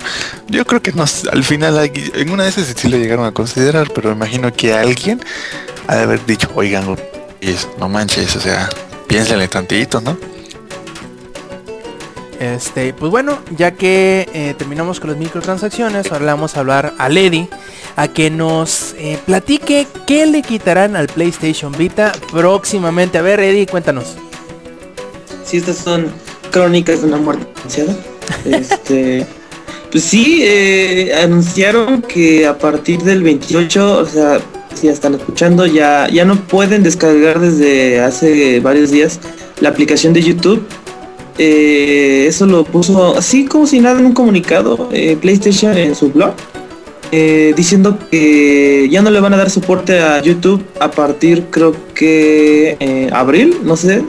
Yo 0.49 0.65
creo 0.67 0.83
que 0.83 0.93
no, 0.93 1.05
al 1.33 1.45
final 1.45 1.91
en 1.95 2.31
una 2.31 2.45
de 2.45 2.51
esas 2.51 2.67
sí 2.67 2.89
lo 2.89 2.99
llegaron 2.99 3.25
a 3.25 3.33
considerar, 3.33 3.91
pero 3.95 4.13
imagino 4.13 4.53
que 4.53 4.75
alguien 4.75 5.21
ha 5.87 5.97
de 5.97 6.03
haber 6.03 6.25
dicho, 6.27 6.51
oigan, 6.55 6.85
no 7.79 7.89
manches, 7.89 8.37
o 8.37 8.41
sea, 8.41 8.69
piénsale 9.07 9.49
tantito, 9.49 10.01
¿no? 10.01 10.17
Este, 12.39 12.93
pues 12.93 13.11
bueno, 13.11 13.39
ya 13.57 13.71
que 13.71 14.29
eh, 14.35 14.55
terminamos 14.59 15.01
con 15.01 15.09
las 15.11 15.19
microtransacciones, 15.19 16.13
ahora 16.13 16.27
le 16.27 16.33
vamos 16.33 16.57
a 16.57 16.61
hablar 16.61 16.93
a 16.99 17.09
Lady 17.09 17.49
a 17.97 18.09
que 18.09 18.29
nos 18.29 18.95
eh, 18.99 19.19
platique 19.25 19.87
qué 20.07 20.27
le 20.27 20.43
quitarán 20.43 20.97
al 20.97 21.07
PlayStation 21.07 21.73
Vita 21.73 22.13
próximamente. 22.31 23.17
A 23.17 23.23
ver, 23.23 23.41
Eddie, 23.41 23.67
cuéntanos 23.67 24.19
si 25.47 25.57
estas 25.59 25.79
son 25.79 26.07
crónicas 26.51 27.03
de 27.03 27.09
una 27.09 27.19
muerte 27.19 27.47
anunciada. 27.57 27.97
Este, 28.45 29.27
pues 29.93 30.05
sí, 30.05 30.41
eh, 30.43 31.13
anunciaron 31.23 32.03
que 32.03 32.47
a 32.47 32.59
partir 32.59 33.03
del 33.03 33.23
28, 33.23 33.99
o 33.99 34.07
sea, 34.07 34.41
si 34.75 34.89
están 34.89 35.15
escuchando, 35.15 35.65
ya, 35.67 36.09
ya 36.09 36.25
no 36.25 36.37
pueden 36.37 36.83
descargar 36.83 37.41
desde 37.41 38.01
hace 38.01 38.61
varios 38.61 38.91
días 38.91 39.21
la 39.61 39.71
aplicación 39.71 40.13
de 40.13 40.23
YouTube. 40.23 40.67
Eh, 41.39 42.27
eso 42.29 42.47
lo 42.47 42.65
puso 42.65 43.17
así 43.17 43.45
como 43.45 43.67
si 43.67 43.79
nada 43.81 44.01
en 44.01 44.07
un 44.07 44.13
comunicado 44.13 44.89
eh, 44.93 45.17
PlayStation 45.21 45.77
en 45.77 45.95
su 45.95 46.11
blog. 46.11 46.35
diciendo 47.57 47.99
que 48.11 48.89
ya 48.91 49.01
no 49.01 49.11
le 49.11 49.21
van 49.21 49.33
a 49.35 49.37
dar 49.37 49.49
soporte 49.49 50.01
a 50.01 50.21
YouTube 50.23 50.65
a 50.81 50.91
partir 50.91 51.45
creo 51.51 51.75
que 51.95 53.09
abril, 53.13 53.59
no 53.63 53.77
sé, 53.77 54.03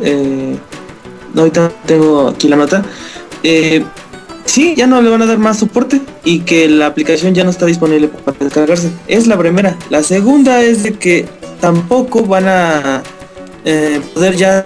ahorita 1.36 1.72
tengo 1.86 2.30
aquí 2.30 2.48
la 2.48 2.56
nota. 2.56 2.84
Eh, 3.44 3.84
sí, 4.46 4.74
ya 4.76 4.88
no 4.88 5.02
le 5.02 5.10
van 5.10 5.22
a 5.22 5.26
dar 5.26 5.38
más 5.38 5.60
soporte 5.60 6.02
y 6.24 6.40
que 6.40 6.68
la 6.68 6.88
aplicación 6.88 7.34
ya 7.34 7.44
no 7.44 7.50
está 7.50 7.66
disponible 7.66 8.08
para 8.08 8.38
descargarse. 8.38 8.92
Es 9.08 9.28
la 9.28 9.38
primera. 9.38 9.78
La 9.90 10.04
segunda 10.04 10.62
es 10.62 10.84
de 10.84 10.94
que 10.94 11.26
tampoco 11.60 12.24
van 12.24 12.48
a 12.48 13.04
eh, 13.66 14.02
poder 14.14 14.36
ya 14.36 14.66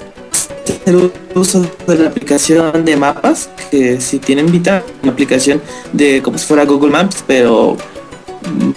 hacer 0.64 1.12
uso 1.36 1.66
de 1.88 1.96
la 1.96 2.10
aplicación 2.10 2.86
de 2.86 2.96
mapas, 2.96 3.50
que 3.70 4.00
si 4.00 4.20
tienen 4.20 4.52
Vita, 4.52 4.84
una 5.04 5.12
aplicación 5.12 5.62
de 5.94 6.22
como 6.22 6.38
si 6.38 6.46
fuera 6.46 6.66
Google 6.66 6.92
Maps, 6.92 7.24
pero 7.26 7.78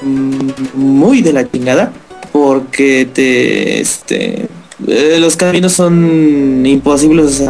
mm, 0.02 0.48
muy 0.74 1.22
de 1.22 1.32
la 1.32 1.50
chingada, 1.50 1.92
porque 2.32 3.08
te 3.12 3.80
este 3.80 4.48
eh, 4.86 5.18
los 5.20 5.36
caminos 5.36 5.72
son 5.72 6.64
imposibles, 6.64 7.42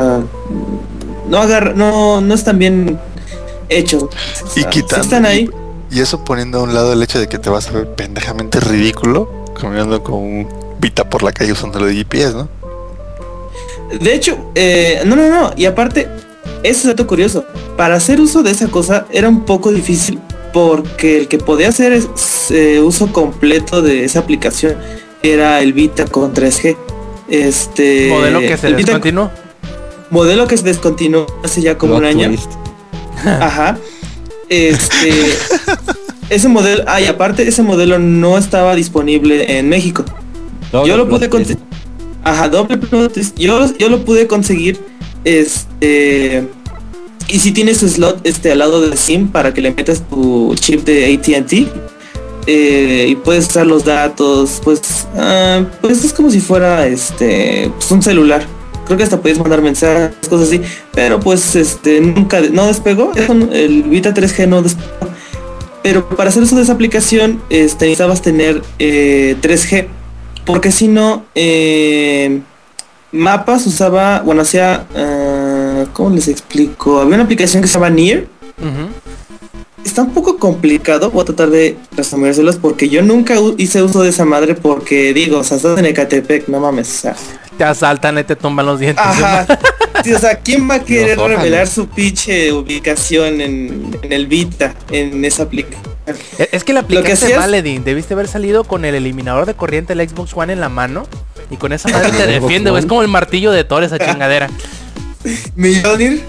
no 1.28 1.38
agarra, 1.38 1.72
no, 1.74 2.20
no 2.20 2.34
están 2.34 2.58
bien 2.58 2.98
hechos. 3.68 4.04
y 4.56 4.64
quitando, 4.64 5.04
están 5.04 5.26
ahí. 5.26 5.50
Y, 5.90 6.00
eso 6.00 6.24
poniendo 6.24 6.58
a 6.58 6.62
un 6.62 6.74
lado 6.74 6.92
el 6.92 7.02
hecho 7.02 7.18
de 7.18 7.28
que 7.28 7.38
te 7.38 7.50
vas 7.50 7.68
a 7.68 7.72
ver 7.72 7.88
pendejamente 7.94 8.58
ridículo 8.60 9.44
caminando 9.60 10.02
con 10.02 10.14
un 10.14 10.48
Vita 10.80 11.08
por 11.08 11.22
la 11.22 11.32
calle 11.32 11.52
usando 11.52 11.84
de 11.84 11.94
GPS, 11.94 12.34
¿no? 12.34 12.48
De 14.00 14.14
hecho, 14.14 14.50
eh, 14.54 15.02
no, 15.06 15.16
no, 15.16 15.28
no. 15.28 15.52
Y 15.56 15.64
aparte, 15.66 16.08
es 16.62 16.84
dato 16.84 17.06
curioso. 17.06 17.44
Para 17.76 17.94
hacer 17.94 18.20
uso 18.20 18.42
de 18.42 18.50
esa 18.50 18.68
cosa 18.68 19.06
era 19.10 19.28
un 19.28 19.44
poco 19.44 19.70
difícil 19.70 20.18
porque 20.52 21.18
el 21.18 21.28
que 21.28 21.38
podía 21.38 21.68
hacer 21.68 21.92
es, 21.92 22.06
eh, 22.50 22.80
uso 22.80 23.12
completo 23.12 23.82
de 23.82 24.04
esa 24.04 24.20
aplicación 24.20 24.76
era 25.22 25.60
el 25.60 25.72
Vita 25.72 26.06
con 26.06 26.32
3G. 26.32 26.76
Este. 27.28 28.08
Modelo 28.08 28.40
que 28.40 28.56
se 28.56 28.72
descontinuó. 28.72 29.30
Modelo 30.10 30.46
que 30.46 30.56
se 30.56 30.64
descontinuó 30.64 31.26
hace 31.42 31.62
ya 31.62 31.78
como 31.78 31.96
un 31.96 32.04
año. 32.04 32.30
Ajá. 33.24 33.78
Este. 34.48 35.10
ese 36.30 36.48
modelo. 36.48 36.84
Ay, 36.86 37.06
aparte, 37.06 37.46
ese 37.46 37.62
modelo 37.62 37.98
no 37.98 38.38
estaba 38.38 38.74
disponible 38.74 39.58
en 39.58 39.68
México. 39.68 40.04
yo 40.72 40.96
lo 40.96 41.08
pude 41.08 41.28
conseguir. 41.28 41.62
Ajá, 42.22 42.48
doble 42.48 42.78
yo, 43.36 43.76
yo 43.78 43.88
lo 43.88 44.04
pude 44.04 44.26
conseguir. 44.26 44.80
Este. 45.24 46.48
Y 47.28 47.38
si 47.38 47.52
tienes 47.52 47.78
su 47.78 47.88
slot 47.88 48.20
este 48.24 48.52
al 48.52 48.58
lado 48.58 48.82
de 48.82 48.96
SIM 48.96 49.28
para 49.28 49.54
que 49.54 49.62
le 49.62 49.70
metas 49.72 50.02
tu 50.08 50.54
chip 50.56 50.84
de 50.84 51.14
ATT, 51.14 51.93
eh, 52.46 53.06
y 53.08 53.16
puedes 53.16 53.48
usar 53.48 53.66
los 53.66 53.84
datos, 53.84 54.60
pues, 54.62 55.06
ah, 55.16 55.64
pues 55.80 56.04
es 56.04 56.12
como 56.12 56.30
si 56.30 56.40
fuera 56.40 56.86
este 56.86 57.70
pues 57.74 57.90
un 57.90 58.02
celular. 58.02 58.46
Creo 58.86 58.98
que 58.98 59.04
hasta 59.04 59.20
puedes 59.20 59.38
mandar 59.38 59.62
mensajes, 59.62 60.14
cosas 60.28 60.48
así, 60.48 60.60
pero 60.92 61.18
pues 61.18 61.56
este 61.56 62.00
nunca 62.02 62.40
no 62.52 62.66
despegó, 62.66 63.12
el 63.52 63.82
Vita 63.84 64.12
3G 64.12 64.46
no 64.46 64.60
despegó. 64.60 65.10
Pero 65.82 66.06
para 66.08 66.30
hacer 66.30 66.42
uso 66.42 66.56
de 66.56 66.62
esa 66.62 66.72
aplicación 66.72 67.42
este, 67.48 67.86
necesitabas 67.86 68.20
tener 68.20 68.62
3G, 68.78 69.72
eh, 69.72 69.88
porque 70.44 70.70
si 70.70 70.88
no, 70.88 71.24
eh, 71.34 72.40
mapas 73.12 73.66
usaba, 73.66 74.20
bueno, 74.20 74.42
hacía, 74.42 74.86
uh, 74.94 75.86
¿cómo 75.92 76.10
les 76.10 76.28
explico? 76.28 77.00
Había 77.00 77.14
una 77.14 77.24
aplicación 77.24 77.62
que 77.62 77.68
se 77.68 77.74
llama 77.74 77.90
Near 77.90 78.24
está 79.84 80.02
un 80.02 80.12
poco 80.12 80.38
complicado, 80.38 81.10
voy 81.10 81.22
a 81.22 81.24
tratar 81.26 81.50
de 81.50 81.76
resumérselos 81.96 82.56
porque 82.56 82.88
yo 82.88 83.02
nunca 83.02 83.36
hice 83.58 83.82
uso 83.82 84.02
de 84.02 84.10
esa 84.10 84.24
madre 84.24 84.54
porque 84.54 85.14
digo, 85.14 85.38
o 85.38 85.44
sea, 85.44 85.58
estás 85.58 85.78
en 85.78 85.86
Ecatepec, 85.86 86.48
no 86.48 86.60
mames, 86.60 86.88
o 86.88 87.00
sea. 87.02 87.16
Te 87.56 87.64
asaltan 87.64 88.18
y 88.18 88.24
te 88.24 88.34
tumban 88.34 88.66
los 88.66 88.80
dientes. 88.80 89.04
Ajá. 89.04 89.46
o 90.14 90.18
sea, 90.18 90.40
¿quién 90.40 90.68
va 90.68 90.76
a 90.76 90.84
querer 90.84 91.18
revelar 91.18 91.68
su 91.68 91.86
pinche 91.86 92.52
ubicación 92.52 93.40
en, 93.40 93.96
el 94.02 94.26
Vita, 94.26 94.74
en 94.90 95.24
esa 95.24 95.44
aplicación? 95.44 95.94
Es 96.52 96.64
que 96.64 96.72
la 96.72 96.80
aplicación 96.80 97.30
de 97.30 97.38
Maledin, 97.38 97.84
debiste 97.84 98.14
haber 98.14 98.28
salido 98.28 98.64
con 98.64 98.84
el 98.84 98.94
eliminador 98.94 99.46
de 99.46 99.54
corriente 99.54 99.94
del 99.94 100.06
Xbox 100.06 100.32
One 100.34 100.52
en 100.52 100.60
la 100.60 100.68
mano 100.68 101.06
y 101.50 101.56
con 101.56 101.72
esa 101.72 101.88
madre 101.88 102.10
te 102.16 102.26
defiende, 102.26 102.76
es 102.78 102.86
como 102.86 103.02
el 103.02 103.08
martillo 103.08 103.52
de 103.52 103.64
Thor 103.64 103.84
esa 103.84 103.98
chingadera. 103.98 104.50
Mjolnir. 105.56 106.22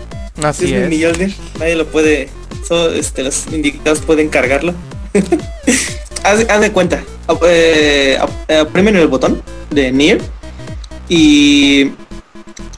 Así 0.43 0.73
es. 0.73 0.91
es. 0.91 1.35
Nadie 1.59 1.75
lo 1.75 1.87
puede 1.87 2.29
este, 2.71 3.23
los 3.23 3.47
indicados 3.51 3.99
pueden 4.01 4.29
cargarlo. 4.29 4.73
haz, 6.23 6.61
de 6.61 6.71
cuenta. 6.71 7.03
Eh, 7.47 8.19
en 8.47 8.95
el 8.95 9.07
botón 9.07 9.41
de 9.69 9.91
Near. 9.91 10.19
Y 11.07 11.91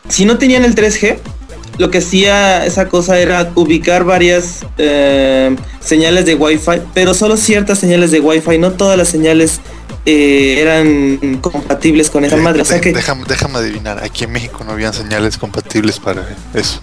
si 0.10 0.26
no 0.26 0.38
tenían 0.38 0.66
el 0.66 0.76
3G, 0.76 1.18
lo 1.78 1.92
que 1.92 2.00
hacía 2.00 2.66
esa 2.66 2.90
cosa 2.90 3.20
era 3.20 3.52
ubicar 3.56 4.04
varias 4.04 4.66
eh, 4.78 5.56
señales 5.80 6.26
de 6.26 6.36
Wi-Fi, 6.36 6.82
pero 6.94 7.14
solo 7.14 7.38
ciertas 7.38 7.80
señales 7.80 8.12
de 8.12 8.20
Wi-Fi, 8.20 8.58
no 8.58 8.74
todas 8.74 8.98
las 8.98 9.08
señales 9.08 9.62
eh, 10.06 10.58
eran 10.60 11.38
compatibles 11.38 12.10
con 12.10 12.26
esa 12.26 12.38
madre. 12.38 12.64
déjame, 12.64 13.26
déjame 13.28 13.60
adivinar, 13.60 14.04
aquí 14.04 14.24
en 14.24 14.32
México 14.32 14.64
no 14.66 14.72
habían 14.72 14.94
señales 14.94 15.38
compatibles 15.38 16.00
para 16.00 16.28
eso 16.54 16.82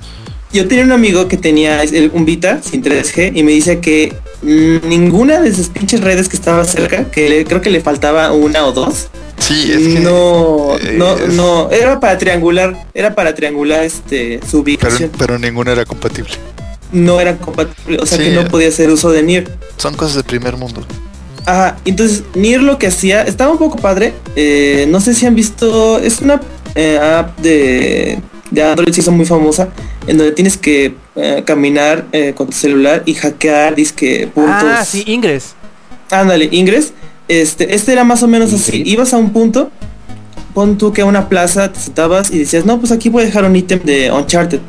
yo 0.55 0.69
tenía 0.69 0.85
un 0.85 0.93
amigo 0.93 1.27
que 1.27 1.37
tenía 1.37 1.83
un 2.13 2.25
Vita 2.25 2.63
sin 2.63 2.83
3G 2.83 3.33
y 3.35 3.43
me 3.43 3.51
dice 3.51 3.81
que 3.81 4.15
ninguna 4.43 5.41
de 5.41 5.53
sus 5.53 5.69
pinches 5.69 6.01
redes 6.01 6.29
que 6.29 6.37
estaba 6.37 6.65
cerca, 6.65 7.11
que 7.11 7.45
creo 7.45 7.61
que 7.61 7.71
le 7.71 7.81
faltaba 7.81 8.33
una 8.33 8.65
o 8.65 8.73
dos. 8.73 9.09
Sí, 9.39 9.73
es 9.73 9.95
que 9.95 10.01
no, 10.01 10.77
no, 10.97 11.17
no, 11.33 11.71
era 11.71 11.99
para 11.99 12.17
triangular, 12.19 12.87
era 12.95 13.15
para 13.15 13.35
triangular 13.35 13.83
este 13.83 14.41
su 14.49 14.61
ubicación. 14.61 15.11
Pero, 15.19 15.39
ninguna 15.39 15.73
era 15.73 15.85
compatible. 15.85 16.35
No 16.93 17.21
era 17.21 17.37
compatible, 17.37 17.99
o 17.99 18.07
sea 18.07 18.19
que 18.19 18.31
no 18.31 18.47
podía 18.47 18.69
hacer 18.69 18.91
uso 18.91 19.11
de 19.11 19.25
NIR. 19.25 19.51
Son 19.77 19.95
cosas 19.97 20.15
de 20.15 20.23
primer 20.23 20.57
mundo. 20.57 20.87
Ajá, 21.47 21.77
entonces 21.85 22.23
NIR 22.35 22.63
lo 22.63 22.79
que 22.79 22.87
hacía, 22.87 23.23
estaba 23.23 23.51
un 23.51 23.59
poco 23.59 23.77
padre, 23.79 24.15
eh, 24.37 24.87
no 24.89 25.01
sé 25.01 25.15
si 25.15 25.27
han 25.27 25.35
visto, 25.35 25.99
es 25.99 26.21
una 26.21 26.41
eh, 26.77 26.99
app 26.99 27.37
de 27.41 28.21
de 28.55 28.63
Android 28.63 28.93
se 28.93 29.01
hizo 29.01 29.13
muy 29.13 29.27
famosa, 29.27 29.69
en 30.07 30.19
donde 30.19 30.33
tienes 30.33 30.57
que 30.57 30.95
eh, 31.17 31.43
caminar 31.45 32.07
eh, 32.13 32.33
con 32.35 32.47
tu 32.47 32.53
celular 32.53 33.03
y 33.05 33.15
hackear 33.15 33.75
disque 33.75 34.29
puntos. 34.33 34.65
Ah, 34.65 34.85
sí, 34.85 35.05
Ingress. 35.07 35.55
Ándale, 36.11 36.49
Ingress. 36.51 36.93
Este, 37.29 37.75
este 37.75 37.93
era 37.93 38.05
más 38.05 38.23
o 38.23 38.29
menos 38.29 38.53
así. 38.53 38.83
Ibas 38.87 39.15
a 39.15 39.17
un 39.17 39.33
punto, 39.33 39.71
pon 40.55 40.79
tú 40.79 40.93
que 40.93 41.03
a 41.03 41.05
una 41.05 41.29
plaza 41.29 41.73
te 41.73 41.81
sentabas 41.81 42.31
y 42.31 42.39
decías, 42.39 42.65
no, 42.65 42.79
pues 42.79 42.93
aquí 42.93 43.09
voy 43.09 43.23
a 43.23 43.27
dejar 43.27 43.45
un 43.45 43.57
ítem 43.57 43.81
de 43.83 44.11
Uncharted. 44.11 44.61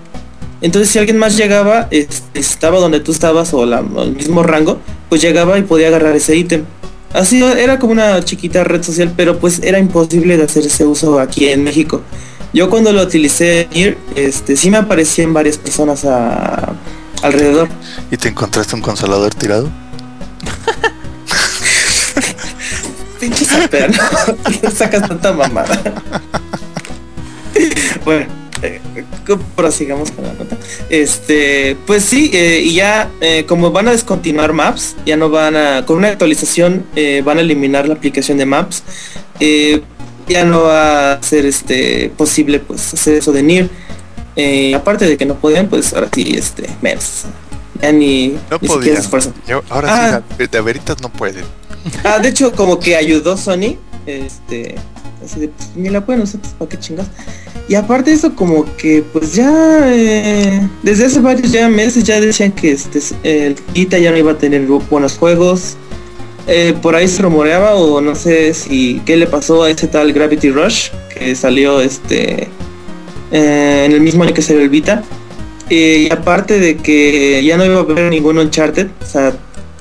Entonces 0.61 0.89
si 0.89 0.97
alguien 0.97 1.17
más 1.17 1.37
llegaba, 1.37 1.89
estaba 2.33 2.79
donde 2.79 2.99
tú 2.99 3.11
estabas 3.11 3.53
o 3.53 3.65
la, 3.65 3.79
el 3.79 4.15
mismo 4.15 4.41
rango, 4.41 4.79
pues 5.09 5.21
llegaba 5.21 5.59
y 5.59 5.63
podía 5.63 5.89
agarrar 5.89 6.15
ese 6.15 6.35
ítem. 6.35 6.63
Así 7.13 7.41
era 7.41 7.79
como 7.79 7.93
una 7.93 8.21
chiquita 8.23 8.63
red 8.63 8.83
social, 8.83 9.13
pero 9.15 9.39
pues 9.39 9.61
era 9.63 9.79
imposible 9.79 10.37
de 10.37 10.43
hacer 10.43 10.65
ese 10.65 10.85
uso 10.85 11.19
aquí 11.19 11.47
en 11.47 11.63
México. 11.63 12.01
Yo 12.55 12.69
cuando 12.69 12.93
lo 12.93 13.01
utilicé 13.03 13.67
este, 14.15 14.55
sí 14.55 14.71
me 14.71 14.77
aparecían 14.77 15.33
varias 15.33 15.57
personas 15.57 16.07
alrededor. 17.21 17.67
¿Y 18.09 18.15
te 18.15 18.29
encontraste 18.29 18.73
un 18.77 18.81
consolador 18.81 19.35
tirado? 19.35 19.69
Pinche 23.19 23.43
sapea, 23.43 23.87
¿no? 24.63 24.71
sacas 24.71 25.05
tanta 25.05 25.33
mamada. 25.33 25.81
bueno, 28.05 28.27
eh, 28.61 28.79
prosigamos 29.57 30.11
con 30.11 30.23
la 30.23 30.31
nota. 30.31 30.55
Este, 30.89 31.75
pues 31.85 32.05
sí, 32.05 32.31
eh, 32.33 32.61
y 32.63 32.75
ya 32.75 33.09
eh, 33.19 33.43
como 33.45 33.71
van 33.71 33.89
a 33.89 33.91
descontinuar 33.91 34.53
Maps, 34.53 34.95
ya 35.05 35.17
no 35.17 35.29
van 35.29 35.57
a, 35.57 35.85
con 35.85 35.97
una 35.97 36.07
actualización 36.07 36.85
van 37.25 37.37
a 37.37 37.41
eliminar 37.41 37.85
la 37.89 37.95
aplicación 37.95 38.37
de 38.37 38.45
Maps 38.45 38.81
ya 40.27 40.43
no 40.43 40.63
va 40.63 41.13
a 41.13 41.23
ser 41.23 41.45
este 41.45 42.11
posible 42.17 42.59
pues 42.59 42.93
hacer 42.93 43.15
eso 43.15 43.31
de 43.31 43.43
NIR. 43.43 43.69
Eh, 44.35 44.75
aparte 44.75 45.05
de 45.05 45.17
que 45.17 45.25
no 45.25 45.35
podían, 45.35 45.67
pues 45.67 45.93
ahora 45.93 46.09
sí, 46.13 46.35
este, 46.35 46.69
menos. 46.81 47.23
Ya 47.81 47.91
ni, 47.91 48.37
no 48.49 48.59
podían. 48.59 48.97
ahora 49.69 50.21
sí, 50.37 50.43
ah. 50.43 50.47
de 50.51 50.61
veritas 50.61 51.01
no 51.01 51.09
pueden. 51.09 51.45
Ah, 52.03 52.19
de 52.19 52.29
hecho, 52.29 52.51
como 52.51 52.79
que 52.79 52.95
ayudó 52.95 53.37
Sony, 53.37 53.77
este, 54.05 54.75
así 55.23 55.39
de, 55.39 55.47
pues, 55.49 55.69
ni 55.75 55.89
la 55.89 56.05
pueden 56.05 56.23
usar, 56.23 56.41
pues, 56.41 56.53
¿para 56.53 56.69
qué 56.69 56.79
chingas? 56.79 57.07
Y 57.67 57.75
aparte 57.75 58.11
de 58.11 58.17
eso, 58.17 58.35
como 58.35 58.65
que, 58.77 59.03
pues 59.03 59.33
ya, 59.33 59.81
eh, 59.85 60.67
desde 60.83 61.05
hace 61.05 61.19
varios 61.19 61.51
ya 61.51 61.67
meses 61.67 62.03
ya 62.03 62.19
decían 62.19 62.51
que 62.51 62.71
este, 62.71 62.99
el 63.23 63.55
Vita 63.73 63.97
ya 63.97 64.11
no 64.11 64.17
iba 64.17 64.31
a 64.33 64.37
tener 64.37 64.65
buenos 64.65 65.17
juegos, 65.17 65.77
eh, 66.47 66.75
por 66.79 66.95
ahí 66.95 67.07
se 67.07 67.23
rumoreaba 67.23 67.75
o 67.75 68.01
no 68.01 68.13
sé 68.15 68.53
si 68.53 69.01
qué 69.05 69.17
le 69.17 69.25
pasó 69.25 69.63
a 69.63 69.69
ese 69.71 69.87
tal 69.87 70.13
Gravity 70.13 70.51
Rush 70.51 70.89
que 71.09 71.35
salió 71.35 71.81
este 71.81 72.49
eh, 73.31 73.83
en 73.85 73.91
el 73.91 74.01
mismo 74.01 74.23
año 74.23 74.33
que 74.33 74.43
salió 74.43 74.61
el 74.61 74.69
Vita. 74.69 75.03
y 75.69 76.11
aparte 76.11 76.59
de 76.59 76.77
que 76.77 77.43
ya 77.43 77.57
no 77.57 77.65
iba 77.65 77.77
a 77.77 77.79
haber 77.79 78.11
ningún 78.11 78.37
Uncharted, 78.37 78.87
o 79.01 79.05
sea, 79.05 79.33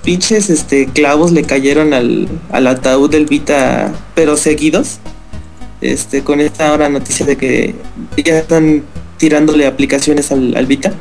pinches 0.02 0.48
este 0.48 0.86
clavos 0.86 1.32
le 1.32 1.42
cayeron 1.42 1.92
al, 1.92 2.28
ataúd 2.50 3.10
del 3.10 3.26
Vita, 3.26 3.92
pero 4.14 4.36
seguidos. 4.36 4.98
Este, 5.80 6.22
con 6.24 6.40
esta 6.40 6.70
ahora 6.70 6.88
noticia 6.88 7.26
de 7.26 7.36
que 7.36 7.74
ya 8.16 8.38
están 8.38 8.84
tirándole 9.18 9.66
aplicaciones 9.66 10.32
al, 10.32 10.56
al 10.56 10.64
Vita. 10.64 10.94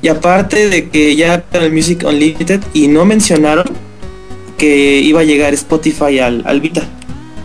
Y 0.00 0.08
aparte 0.08 0.68
de 0.68 0.90
que 0.90 1.16
ya 1.16 1.44
el 1.52 1.72
Music 1.72 2.04
Unlimited 2.06 2.60
y 2.72 2.86
no 2.86 3.04
mencionaron 3.04 3.66
que 4.62 5.00
iba 5.00 5.22
a 5.22 5.24
llegar 5.24 5.52
Spotify 5.54 6.20
al, 6.20 6.44
al 6.46 6.60
Vita. 6.60 6.84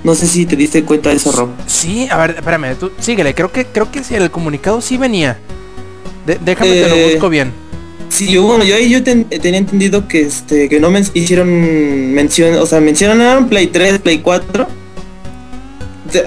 No 0.03 0.13
sé 0.13 0.27
si 0.27 0.45
te 0.45 0.55
diste 0.55 0.83
cuenta 0.83 1.09
de 1.09 1.15
eso, 1.15 1.31
Rob. 1.31 1.49
Sí, 1.65 2.07
a 2.11 2.17
ver, 2.17 2.35
espérame, 2.37 2.75
tú 2.79 2.91
síguele, 2.99 3.33
creo 3.33 3.51
que 3.51 3.65
creo 3.65 3.91
que 3.91 4.03
si 4.03 4.13
el 4.13 4.29
comunicado 4.29 4.81
sí 4.81 4.97
venía. 4.97 5.39
déjame 6.45 6.73
que 6.73 6.87
lo 6.87 6.95
eh, 6.95 7.09
busco 7.13 7.29
bien. 7.29 7.51
Sí, 8.09 8.27
yo 8.27 8.43
bueno, 8.43 8.63
yo 8.63 8.75
ahí 8.75 8.91
yo 8.91 9.03
tenía 9.03 9.57
entendido 9.57 10.07
que 10.07 10.21
este 10.21 10.69
que 10.69 10.79
no 10.79 10.91
me 10.91 11.01
hicieron 11.15 12.13
mención, 12.13 12.53
o 12.53 12.67
sea, 12.67 12.81
mencionaron 12.81 13.49
Play 13.49 13.65
3, 13.65 13.97
Play 13.97 14.19
4. 14.19 14.67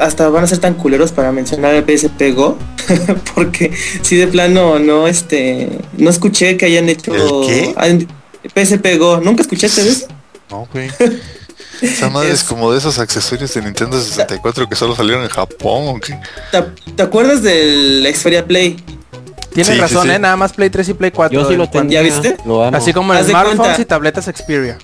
hasta 0.01 0.29
van 0.29 0.43
a 0.43 0.49
ser 0.49 0.59
tan 0.59 0.75
culeros 0.75 1.13
para 1.13 1.31
mencionar 1.31 1.73
el 1.73 1.85
PSP 1.85 2.35
Go, 2.35 2.59
porque 3.37 3.71
si 4.03 4.17
de 4.17 4.27
plano 4.27 4.81
no 4.81 5.07
este 5.07 5.69
no 5.97 6.11
escuché 6.11 6.57
que 6.57 6.67
hayan 6.67 6.89
hecho 6.89 7.15
¿El 7.15 7.47
qué? 7.47 8.09
PSP 8.53 8.99
Go, 8.99 9.21
¿nunca 9.21 9.43
escuchaste 9.43 9.85
de 9.85 9.91
eso? 9.91 10.09
No, 10.51 10.69
güey. 10.73 10.91
Esa 11.81 12.11
madre 12.11 12.33
es 12.33 12.45
como 12.45 12.73
de 12.73 12.79
esos 12.79 12.99
accesorios 12.99 13.55
de 13.55 13.63
Nintendo 13.63 13.99
64 14.01 14.69
que 14.69 14.77
solo 14.77 14.95
salieron 14.95 15.23
en 15.23 15.31
Japón 15.31 15.97
¿o 15.97 16.01
qué? 16.01 16.19
¿Te, 16.95 17.03
acuerdas 17.03 17.43
del 17.43 18.07
Xperia 18.15 18.45
Play? 18.45 18.77
Tienes 19.55 19.79
razón, 19.79 20.11
¿eh? 20.11 20.19
Nada 20.19 20.37
más 20.37 20.53
Play 20.53 20.71
3 20.71 20.91
y 20.91 20.95
Play 20.95 21.11
4. 21.11 21.41
Yo 21.41 21.49
sí 21.49 21.57
lo 21.57 21.69
tengo. 21.69 21.91
¿Ya 21.91 22.03
viste? 22.03 22.37
Así 22.73 22.93
como 22.93 23.15
en 23.15 23.25
smartphones 23.25 23.79
y 23.79 23.85
tabletas 23.85 24.27
Xperia. 24.27 24.79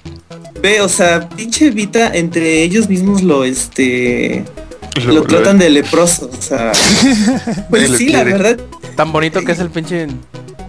Ve, 0.61 0.81
o 0.81 0.89
sea, 0.89 1.29
pinche 1.29 1.71
Vita, 1.71 2.11
entre 2.15 2.63
ellos 2.63 2.89
mismos 2.89 3.23
lo, 3.23 3.45
este... 3.45 4.45
Lo, 5.07 5.23
tratan 5.25 5.59
de 5.59 5.69
leproso, 5.69 6.31
o 6.33 6.43
sea... 6.43 6.73
pues 7.71 7.91
sí, 7.99 8.09
la 8.09 8.25
verdad. 8.25 8.57
Tan 8.97 9.13
bonito 9.13 9.43
que 9.45 9.53
es 9.53 9.59
el 9.59 9.69
pinche 9.69 10.07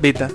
Vita. 0.02 0.30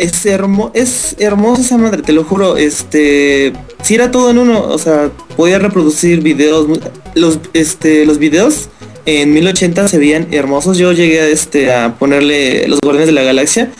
Es, 0.00 0.24
hermo 0.24 0.70
es 0.72 1.14
hermosa 1.18 1.60
esa 1.60 1.76
madre, 1.76 2.00
te 2.00 2.14
lo 2.14 2.24
juro. 2.24 2.56
Este, 2.56 3.52
si 3.82 3.94
era 3.94 4.10
todo 4.10 4.30
en 4.30 4.38
uno, 4.38 4.62
o 4.62 4.78
sea, 4.78 5.10
podía 5.36 5.58
reproducir 5.58 6.22
videos. 6.22 6.66
Los, 7.14 7.38
este, 7.52 8.06
los 8.06 8.16
videos 8.18 8.70
en 9.04 9.34
1080 9.34 9.88
se 9.88 9.98
veían 9.98 10.28
hermosos. 10.30 10.78
Yo 10.78 10.92
llegué 10.92 11.20
a, 11.20 11.26
este, 11.26 11.70
a 11.70 11.96
ponerle 11.98 12.66
los 12.66 12.78
guardianes 12.80 13.08
de 13.08 13.12
la 13.12 13.22
galaxia. 13.22 13.72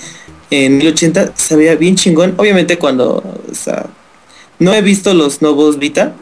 En 0.51 0.76
1080 0.76 1.32
se 1.36 1.56
veía 1.56 1.74
bien 1.76 1.97
chingón. 1.97 2.34
Obviamente 2.36 2.76
cuando, 2.76 3.22
o 3.51 3.55
sea, 3.55 3.86
no 4.59 4.74
he 4.74 4.82
visto 4.82 5.14
los 5.14 5.40
nuevos 5.40 5.78
Vita. 5.78 6.14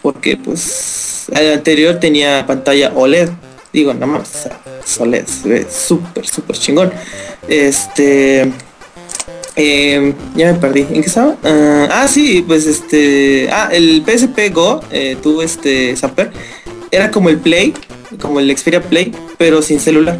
porque 0.00 0.38
pues 0.38 1.26
el 1.30 1.52
anterior 1.52 2.00
tenía 2.00 2.46
pantalla 2.46 2.90
OLED. 2.94 3.28
Digo, 3.70 3.92
nada 3.92 4.06
más, 4.06 4.48
OLED, 4.98 5.26
se 5.26 5.48
ve 5.48 5.66
súper, 5.70 6.26
súper 6.26 6.56
chingón. 6.56 6.90
Este... 7.48 8.50
Eh, 9.56 10.14
ya 10.34 10.52
me 10.52 10.58
perdí. 10.58 10.80
¿En 10.80 11.02
qué 11.02 11.08
estaba? 11.08 11.36
ah, 11.44 11.88
ah 11.90 12.08
sí, 12.08 12.44
pues 12.46 12.66
este... 12.66 13.48
Ah, 13.52 13.68
el 13.72 14.02
PSP 14.04 14.52
Go, 14.52 14.80
eh, 14.90 15.16
tuvo 15.22 15.42
este 15.42 15.94
Zapper. 15.96 16.30
Era 16.90 17.10
como 17.10 17.28
el 17.28 17.38
Play, 17.38 17.74
como 18.20 18.40
el 18.40 18.56
Xperia 18.56 18.82
Play, 18.82 19.12
pero 19.38 19.62
sin 19.62 19.80
celular. 19.80 20.18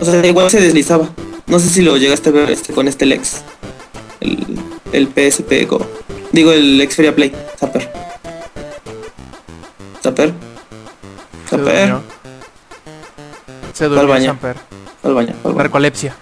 O 0.00 0.04
sea, 0.04 0.24
igual 0.24 0.50
se 0.50 0.60
deslizaba. 0.60 1.10
No 1.46 1.58
sé 1.58 1.68
si 1.68 1.82
lo 1.82 1.96
llegaste 1.96 2.30
a 2.30 2.32
ver 2.32 2.50
este, 2.50 2.72
con 2.72 2.88
este 2.88 3.06
Lex. 3.06 3.42
El, 4.20 4.38
el 4.92 5.08
PSP 5.08 5.66
Go. 5.68 5.86
Digo, 6.32 6.52
el 6.52 6.86
Xperia 6.88 7.14
Play, 7.14 7.32
Zapper. 7.58 7.90
Zapper. 10.02 10.32
Zapper. 11.48 11.94
Se 13.72 13.84
durmió 13.86 14.08
baño. 14.08 14.32
Zapper. 14.34 14.56
Al 15.02 15.14
baño. 15.14 15.34
Narcolepsia. 15.44 16.14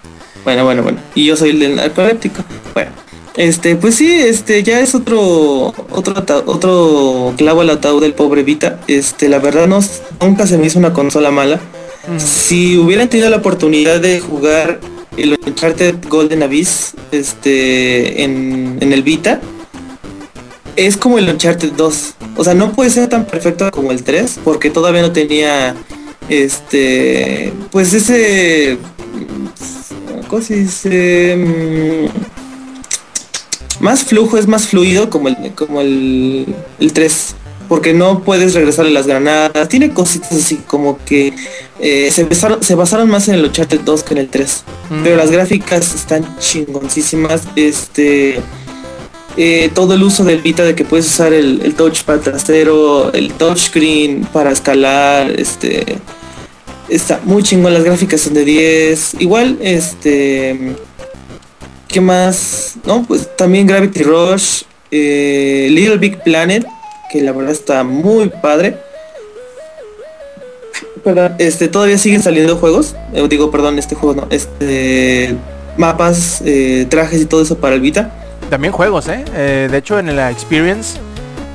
Bueno, 0.43 0.63
bueno, 0.63 0.83
bueno. 0.83 0.99
Y 1.15 1.25
yo 1.25 1.35
soy 1.35 1.51
el 1.51 1.59
del 1.59 1.75
narcoléptico. 1.75 2.43
Bueno. 2.73 2.91
Este, 3.35 3.75
pues 3.75 3.95
sí, 3.95 4.11
este 4.11 4.63
ya 4.63 4.81
es 4.81 4.95
otro 4.95 5.73
otro 5.91 6.13
otro 6.45 7.33
clavo 7.37 7.61
al 7.61 7.69
ataúd 7.69 8.01
del 8.01 8.13
pobre 8.13 8.43
Vita. 8.43 8.79
Este, 8.87 9.29
la 9.29 9.39
verdad 9.39 9.67
no 9.67 9.79
nunca 10.21 10.45
se 10.45 10.57
me 10.57 10.67
hizo 10.67 10.79
una 10.79 10.93
consola 10.93 11.31
mala. 11.31 11.59
Si 12.17 12.77
hubieran 12.77 13.07
tenido 13.07 13.29
la 13.29 13.37
oportunidad 13.37 13.99
de 14.01 14.19
jugar 14.19 14.79
el 15.15 15.39
Uncharted 15.45 15.95
Golden 16.07 16.43
Abyss 16.43 16.95
este 17.11 18.23
en, 18.23 18.77
en 18.81 18.93
el 18.93 19.03
Vita, 19.03 19.39
es 20.75 20.97
como 20.97 21.19
el 21.19 21.29
Uncharted 21.29 21.73
2. 21.73 22.13
O 22.35 22.43
sea, 22.43 22.53
no 22.55 22.71
puede 22.71 22.89
ser 22.89 23.07
tan 23.07 23.25
perfecto 23.25 23.69
como 23.71 23.91
el 23.91 24.03
3 24.03 24.39
porque 24.43 24.69
todavía 24.69 25.01
no 25.01 25.11
tenía 25.11 25.75
este 26.29 27.53
pues 27.71 27.93
ese 27.93 28.77
¿cómo 30.29 30.41
se 30.41 30.55
dice? 30.55 32.09
más 33.81 34.03
flujo, 34.03 34.37
es 34.37 34.47
más 34.47 34.67
fluido 34.67 35.09
como 35.09 35.29
el 35.29 35.53
como 35.55 35.81
el, 35.81 36.45
el 36.79 36.93
3 36.93 37.35
porque 37.69 37.93
no 37.93 38.23
puedes 38.23 38.55
regresarle 38.55 38.91
las 38.91 39.05
granadas. 39.05 39.69
Tiene 39.69 39.91
cositas 39.93 40.31
así 40.31 40.57
como 40.67 40.97
que 41.05 41.33
eh, 41.79 42.09
se, 42.11 42.23
basaron, 42.23 42.63
se 42.63 42.73
basaron 42.73 43.09
más 43.09 43.27
en 43.27 43.35
el 43.35 43.45
Uncharted 43.45 43.81
2 43.81 44.03
que 44.03 44.13
en 44.15 44.17
el 44.17 44.27
3. 44.27 44.63
Mm. 44.89 45.03
Pero 45.03 45.15
las 45.15 45.29
gráficas 45.29 45.93
están 45.93 46.37
chingoncísimas. 46.39 47.43
Este. 47.55 48.41
Eh, 49.37 49.69
todo 49.73 49.93
el 49.93 50.03
uso 50.03 50.25
del 50.25 50.41
Vita 50.41 50.63
de 50.63 50.75
que 50.75 50.83
puedes 50.83 51.05
usar 51.05 51.31
el, 51.31 51.61
el 51.63 51.75
touchpad 51.75 52.19
trasero, 52.19 53.13
el 53.13 53.31
touchscreen 53.33 54.27
para 54.33 54.51
escalar, 54.51 55.31
este 55.39 55.99
está 56.89 57.19
muy 57.23 57.43
chingón, 57.43 57.73
las 57.73 57.83
gráficas 57.83 58.21
son 58.21 58.33
de 58.33 58.45
10. 58.45 59.15
Igual, 59.19 59.57
este 59.61 60.75
¿qué 61.89 61.99
más? 61.99 62.75
No, 62.85 63.03
pues 63.03 63.35
también 63.35 63.67
Gravity 63.67 64.03
Rush, 64.03 64.61
eh, 64.91 65.67
Little 65.71 65.97
Big 65.97 66.23
Planet, 66.23 66.65
que 67.11 67.21
la 67.21 67.33
verdad 67.33 67.51
está 67.51 67.83
muy 67.83 68.29
padre. 68.29 68.77
este, 71.39 71.67
todavía 71.67 71.97
siguen 71.97 72.23
saliendo 72.23 72.55
juegos. 72.57 72.95
Eh, 73.13 73.27
digo, 73.27 73.51
perdón, 73.51 73.77
este 73.79 73.95
juego 73.95 74.21
no. 74.21 74.27
Este 74.29 75.35
mapas, 75.77 76.41
eh, 76.45 76.85
trajes 76.89 77.21
y 77.21 77.25
todo 77.25 77.41
eso 77.41 77.57
para 77.57 77.75
el 77.75 77.81
Vita. 77.81 78.11
También 78.49 78.71
juegos, 78.71 79.07
¿eh? 79.07 79.23
eh 79.35 79.67
de 79.69 79.77
hecho, 79.77 79.99
en 79.99 80.15
la 80.15 80.31
Experience 80.31 80.97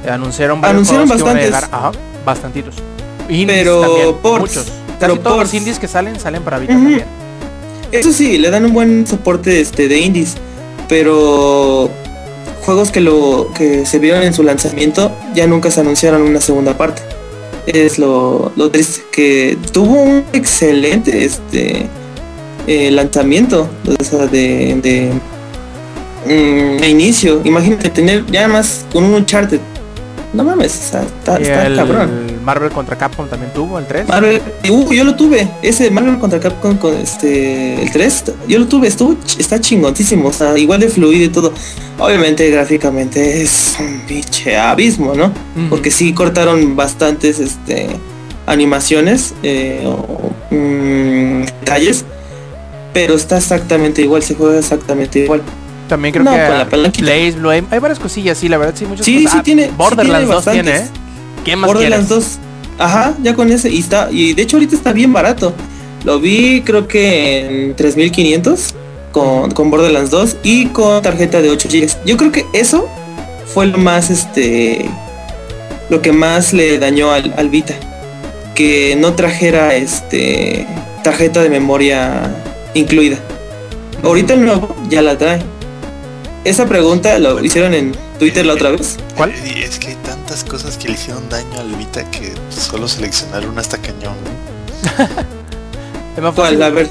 anunciaron, 0.08 0.64
anunciaron 0.64 1.08
bastantes. 1.08 1.52
Ajá, 1.54 1.92
bastantitos. 2.24 2.76
pero 3.28 4.18
por 4.22 4.40
muchos. 4.40 4.83
Casi 4.98 5.18
todos 5.18 5.38
los 5.38 5.54
indies 5.54 5.78
que 5.78 5.88
salen, 5.88 6.18
salen 6.18 6.42
para 6.42 6.58
Vita 6.58 6.74
también. 6.74 7.04
Eso 7.92 8.12
sí, 8.12 8.38
le 8.38 8.50
dan 8.50 8.64
un 8.64 8.72
buen 8.72 9.06
soporte 9.06 9.60
este, 9.60 9.88
de 9.88 9.98
indies. 10.00 10.34
Pero 10.88 11.90
juegos 12.62 12.90
que 12.90 13.00
lo 13.00 13.50
que 13.54 13.86
se 13.86 13.98
vieron 13.98 14.22
en 14.22 14.32
su 14.32 14.42
lanzamiento 14.42 15.12
ya 15.34 15.46
nunca 15.46 15.70
se 15.70 15.80
anunciaron 15.80 16.22
una 16.22 16.40
segunda 16.40 16.76
parte. 16.76 17.02
Es 17.66 17.98
lo, 17.98 18.52
triste 18.72 19.02
que 19.12 19.56
tuvo 19.72 20.02
un 20.02 20.24
excelente 20.32 21.24
este 21.24 21.88
eh, 22.66 22.90
lanzamiento 22.90 23.68
de, 24.30 24.80
de, 24.82 25.12
mm, 26.26 26.80
de, 26.80 26.88
inicio. 26.88 27.40
Imagínate 27.44 27.90
tener 27.90 28.26
ya 28.26 28.48
más 28.48 28.84
con 28.92 29.04
un 29.04 29.14
Uncharted 29.14 29.60
no 30.34 30.42
mames, 30.42 30.74
está, 30.74 31.02
está 31.38 31.74
cabrón. 31.76 32.23
Marvel 32.44 32.70
contra 32.70 32.96
Capcom 32.96 33.28
también 33.28 33.52
tuvo 33.52 33.78
el 33.78 33.86
3. 33.86 34.08
Marvel, 34.08 34.40
uh, 34.68 34.92
yo 34.92 35.04
lo 35.04 35.16
tuve. 35.16 35.48
Ese 35.62 35.90
Marvel 35.90 36.18
contra 36.18 36.38
Capcom 36.38 36.76
con 36.76 36.94
este 36.94 37.82
el 37.82 37.90
3, 37.90 38.24
yo 38.46 38.58
lo 38.58 38.66
tuve, 38.66 38.88
estuvo 38.88 39.16
está 39.38 39.60
chingoncísimo, 39.60 40.28
o 40.28 40.32
sea, 40.32 40.56
igual 40.58 40.80
de 40.80 40.88
fluido 40.88 41.24
y 41.24 41.28
todo. 41.28 41.52
Obviamente 41.98 42.48
gráficamente 42.50 43.42
es 43.42 43.76
un 43.80 44.00
pinche 44.06 44.56
abismo, 44.56 45.14
¿no? 45.14 45.32
Porque 45.70 45.90
sí 45.90 46.12
cortaron 46.12 46.76
bastantes 46.76 47.40
este 47.40 47.88
animaciones 48.46 49.34
eh, 49.42 49.82
o 49.86 50.30
mm, 50.50 51.44
detalles, 51.60 52.04
pero 52.92 53.14
está 53.14 53.38
exactamente 53.38 54.02
igual, 54.02 54.22
se 54.22 54.34
juega 54.34 54.58
exactamente 54.58 55.20
igual. 55.20 55.42
También 55.88 56.14
creo 56.14 56.24
que 56.24 57.02
Blaze 57.02 57.32
Blue 57.32 57.50
hay, 57.50 57.60
varias 57.60 57.98
cosillas, 57.98 58.38
sí, 58.38 58.48
la 58.48 58.58
verdad 58.58 58.74
sí 58.76 58.86
muchas 58.86 59.04
sí, 59.04 59.24
cosas. 59.24 59.38
Sí, 59.38 59.44
tiene, 59.44 59.70
Borderlands 59.76 60.28
2 60.28 60.44
tiene, 60.44 60.76
¿eh? 60.76 60.84
¿Qué 61.44 61.56
más 61.56 61.68
Borderlands 61.68 62.08
2. 62.08 62.24
Ajá, 62.78 63.14
ya 63.22 63.34
con 63.34 63.52
ese 63.52 63.70
y 63.70 63.78
está 63.78 64.08
y 64.10 64.32
de 64.34 64.42
hecho 64.42 64.56
ahorita 64.56 64.74
está 64.74 64.92
bien 64.92 65.12
barato. 65.12 65.52
Lo 66.04 66.18
vi 66.18 66.62
creo 66.62 66.88
que 66.88 67.66
en 67.66 67.76
3500 67.76 68.74
con, 69.12 69.50
con 69.52 69.70
Borderlands 69.70 70.10
2 70.10 70.36
y 70.42 70.66
con 70.66 71.02
tarjeta 71.02 71.40
de 71.40 71.50
8 71.50 71.68
GB. 71.70 71.88
Yo 72.04 72.16
creo 72.16 72.32
que 72.32 72.44
eso 72.52 72.88
fue 73.52 73.66
lo 73.66 73.78
más 73.78 74.10
este 74.10 74.88
lo 75.90 76.02
que 76.02 76.12
más 76.12 76.52
le 76.52 76.78
dañó 76.78 77.12
al, 77.12 77.34
al 77.36 77.48
Vita 77.48 77.74
que 78.54 78.96
no 78.98 79.14
trajera 79.14 79.74
este 79.74 80.66
tarjeta 81.02 81.42
de 81.42 81.50
memoria 81.50 82.34
incluida. 82.74 83.18
Ahorita 84.02 84.34
el 84.34 84.44
nuevo 84.44 84.74
ya 84.88 85.02
la 85.02 85.16
trae 85.16 85.54
esa 86.44 86.66
pregunta 86.66 87.18
lo 87.18 87.42
hicieron 87.42 87.72
en 87.72 87.92
Twitter 88.18 88.46
la 88.46 88.54
otra 88.54 88.70
vez. 88.70 88.96
¿Cuál? 89.16 89.32
Es 89.32 89.78
que 89.78 89.88
hay 89.88 89.96
tantas 89.96 90.44
cosas 90.44 90.76
que 90.76 90.88
le 90.88 90.94
hicieron 90.94 91.28
daño 91.28 91.60
al 91.60 91.74
Vita 91.74 92.08
que 92.10 92.32
solo 92.50 92.88
seleccionar 92.88 93.46
una 93.46 93.60
hasta 93.60 93.78
cañón. 93.78 94.14
¿Cuál? 96.34 96.62
A 96.62 96.70
ver. 96.70 96.88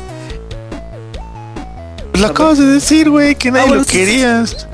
Pues 2.11 2.21
lo 2.21 2.27
acabas 2.27 2.59
de 2.59 2.65
decir, 2.65 3.09
güey, 3.09 3.35
que 3.35 3.49
nadie 3.49 3.71
ah, 3.71 3.75
lo 3.75 3.85
querías. 3.85 4.67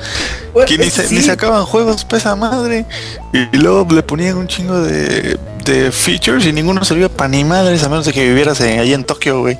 que 0.67 0.77
ni, 0.77 0.89
se, 0.89 1.21
sacaban 1.21 1.65
juegos 1.65 2.03
pesa 2.03 2.35
madre. 2.35 2.85
Y, 3.31 3.57
luego 3.57 3.87
le 3.93 4.03
ponían 4.03 4.37
un 4.37 4.47
chingo 4.47 4.81
de, 4.81 5.39
de 5.63 5.91
features 5.91 6.45
y 6.45 6.51
ninguno 6.51 6.83
servía 6.83 7.07
para 7.07 7.29
ni 7.29 7.43
madres 7.43 7.83
a 7.83 7.89
menos 7.89 8.05
de 8.05 8.11
que 8.11 8.27
vivieras 8.27 8.59
ahí 8.59 8.93
en 8.93 9.05
Tokio, 9.05 9.41
güey. 9.41 9.57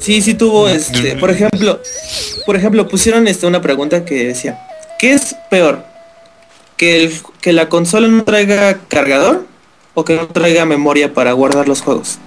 Sí, 0.00 0.22
sí 0.22 0.34
tuvo 0.34 0.66
este, 0.68 1.16
por 1.16 1.30
ejemplo, 1.30 1.80
por 2.46 2.56
ejemplo, 2.56 2.88
pusieron 2.88 3.28
este 3.28 3.46
una 3.46 3.60
pregunta 3.60 4.04
que 4.04 4.28
decía, 4.28 4.58
¿qué 5.00 5.14
es 5.14 5.34
peor? 5.50 5.84
¿Que, 6.76 7.04
el, 7.04 7.12
que 7.40 7.52
la 7.52 7.68
consola 7.68 8.06
no 8.06 8.22
traiga 8.22 8.78
cargador 8.88 9.46
o 9.94 10.04
que 10.04 10.14
no 10.14 10.28
traiga 10.28 10.64
memoria 10.66 11.12
para 11.14 11.32
guardar 11.32 11.66
los 11.66 11.80
juegos? 11.80 12.18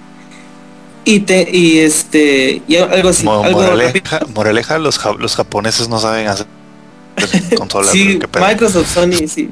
Y 1.04 1.20
te 1.20 1.48
y 1.50 1.78
este 1.78 2.62
y 2.66 2.76
algo 2.76 3.10
así, 3.10 3.26
moraleja, 4.34 4.78
los, 4.78 4.98
los 5.18 5.36
japoneses 5.36 5.88
no 5.88 5.98
saben 5.98 6.28
hacer 6.28 6.46
consolas. 7.56 7.90
sí, 7.90 8.18
Microsoft, 8.40 8.92
Sony, 8.92 9.28
sí 9.28 9.50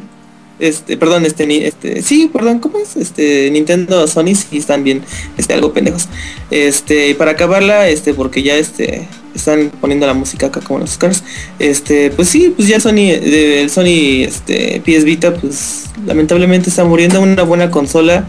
este, 0.62 0.96
perdón, 0.96 1.26
este, 1.26 1.66
este, 1.66 2.02
sí, 2.02 2.30
perdón, 2.32 2.60
¿cómo 2.60 2.78
es? 2.78 2.96
Este, 2.96 3.50
Nintendo, 3.50 4.06
Sony 4.06 4.34
sí 4.34 4.58
están 4.58 4.84
bien, 4.84 5.02
este, 5.36 5.54
algo 5.54 5.72
pendejos. 5.72 6.08
Este, 6.50 7.14
para 7.16 7.32
acabarla, 7.32 7.88
este, 7.88 8.14
porque 8.14 8.42
ya 8.44 8.54
este, 8.54 9.08
están 9.34 9.72
poniendo 9.80 10.06
la 10.06 10.14
música 10.14 10.46
acá 10.46 10.60
como 10.60 10.78
los 10.78 10.92
Oscars, 10.92 11.24
este, 11.58 12.10
pues 12.10 12.28
sí, 12.28 12.52
pues 12.56 12.68
ya 12.68 12.78
Sony, 12.78 13.10
el 13.10 13.70
Sony, 13.70 14.24
este, 14.24 14.80
PS 14.86 15.04
Vita, 15.04 15.34
pues 15.34 15.86
lamentablemente 16.06 16.70
está 16.70 16.84
muriendo 16.84 17.20
una 17.20 17.42
buena 17.42 17.70
consola, 17.72 18.28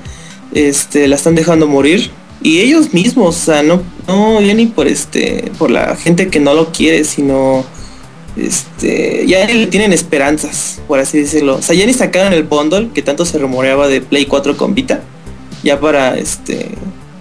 este, 0.53 1.07
la 1.07 1.15
están 1.15 1.35
dejando 1.35 1.68
morir. 1.68 2.10
Y 2.41 2.60
ellos 2.60 2.93
mismos, 2.93 3.38
o 3.38 3.45
sea, 3.45 3.64
no, 3.64 3.81
no, 4.07 4.41
ya 4.41 4.53
ni 4.53 4.65
por 4.65 4.88
este, 4.88 5.51
por 5.57 5.72
la 5.72 5.95
gente 5.95 6.27
que 6.27 6.41
no 6.41 6.53
lo 6.53 6.73
quiere, 6.73 7.05
sino 7.05 7.64
este, 8.38 9.26
ya 9.27 9.45
le 9.45 9.68
tienen 9.68 9.93
esperanzas, 9.93 10.81
por 10.88 10.99
así 10.99 11.19
decirlo. 11.19 11.55
O 11.57 11.61
sea, 11.61 11.76
ya 11.76 11.85
ni 11.85 11.93
sacaron 11.93 12.34
el 12.34 12.43
bundle 12.43 12.89
que 12.93 13.01
tanto 13.01 13.26
se 13.26 13.38
rumoreaba 13.38 13.88
de 13.88 14.01
Play 14.01 14.26
4 14.26 14.57
con 14.57 14.73
Vita. 14.73 15.01
Ya 15.64 15.80
para 15.80 16.18
este 16.18 16.69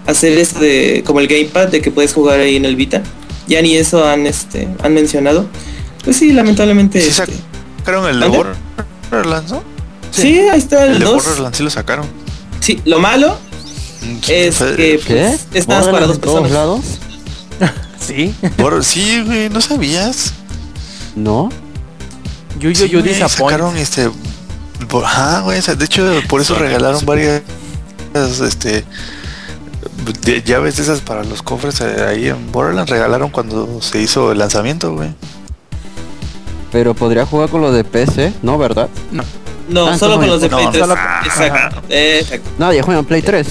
hacer 0.06 0.36
eso 0.36 0.58
de 0.58 1.04
como 1.06 1.20
el 1.20 1.28
gamepad 1.28 1.68
de 1.68 1.80
que 1.80 1.90
puedes 1.90 2.12
jugar 2.12 2.40
ahí 2.40 2.56
en 2.56 2.64
el 2.64 2.76
Vita. 2.76 3.02
Ya 3.46 3.62
ni 3.62 3.76
eso 3.76 4.04
han 4.04 4.26
este 4.26 4.68
han 4.82 4.94
mencionado. 4.94 5.46
Pues 6.04 6.16
sí, 6.16 6.32
lamentablemente. 6.32 7.00
¿Sí 7.00 7.08
este, 7.08 7.32
sacaron 7.78 8.08
el 8.08 8.20
de 8.20 8.28
Borderlands, 8.28 9.54
Sí, 10.10 10.38
ahí 10.40 10.58
está 10.58 10.86
el, 10.86 10.96
el 10.96 11.02
2. 11.04 11.14
Borderlands 11.14 11.56
sí 11.58 11.64
lo 11.64 11.70
sacaron. 11.70 12.06
Sí, 12.60 12.80
lo 12.84 12.98
malo 12.98 13.36
Mm, 14.02 14.16
es 14.28 14.58
que 14.58 15.00
pues, 15.06 15.46
es 15.52 15.68
nada 15.68 15.82
más 15.82 15.90
para 15.90 16.06
dos 16.06 16.16
¿En 16.16 16.20
todos 16.22 16.40
personas. 16.40 16.52
lados? 16.52 16.80
Sí. 18.02 18.34
Por, 18.56 18.84
sí, 18.84 19.22
güey, 19.24 19.48
¿no 19.48 19.60
sabías? 19.60 20.34
No. 21.16 21.48
Yo, 22.58 22.70
yo, 22.70 22.74
Sí, 22.86 22.88
yo 22.90 23.00
güey, 23.00 23.12
disappoint. 23.12 23.50
sacaron 23.52 23.76
este... 23.76 24.10
por- 24.88 25.04
Ajá, 25.04 25.40
güey, 25.40 25.60
de 25.60 25.84
hecho 25.84 26.20
por 26.28 26.40
eso 26.40 26.54
regalaron 26.56 27.04
varias... 27.06 27.42
Este... 28.14 28.84
de- 30.24 30.42
Llaves 30.42 30.76
de 30.76 30.82
esas 30.82 31.00
para 31.00 31.24
los 31.24 31.42
cofres 31.42 31.80
eh, 31.80 32.04
ahí 32.06 32.28
en 32.28 32.52
Borderlands 32.52 32.90
regalaron 32.90 33.30
cuando 33.30 33.80
se 33.80 34.00
hizo 34.00 34.32
el 34.32 34.38
lanzamiento, 34.38 34.92
güey. 34.94 35.10
Pero 36.70 36.94
podría 36.94 37.26
jugar 37.26 37.48
con 37.50 37.60
los 37.60 37.74
de 37.74 37.84
PC, 37.84 38.32
¿no, 38.42 38.56
verdad? 38.58 38.88
No, 39.68 39.88
Ah, 39.88 39.96
solo 39.96 40.16
con 40.16 40.26
los 40.26 40.40
de 40.40 40.48
no, 40.48 40.56
Play 40.58 40.68
3. 40.72 40.80
solo- 40.82 40.96
Exacto. 41.24 41.82
Exacto. 41.88 42.50
Nadie 42.58 42.82
juega 42.82 43.00
en 43.00 43.06
Play 43.06 43.22
3. 43.22 43.46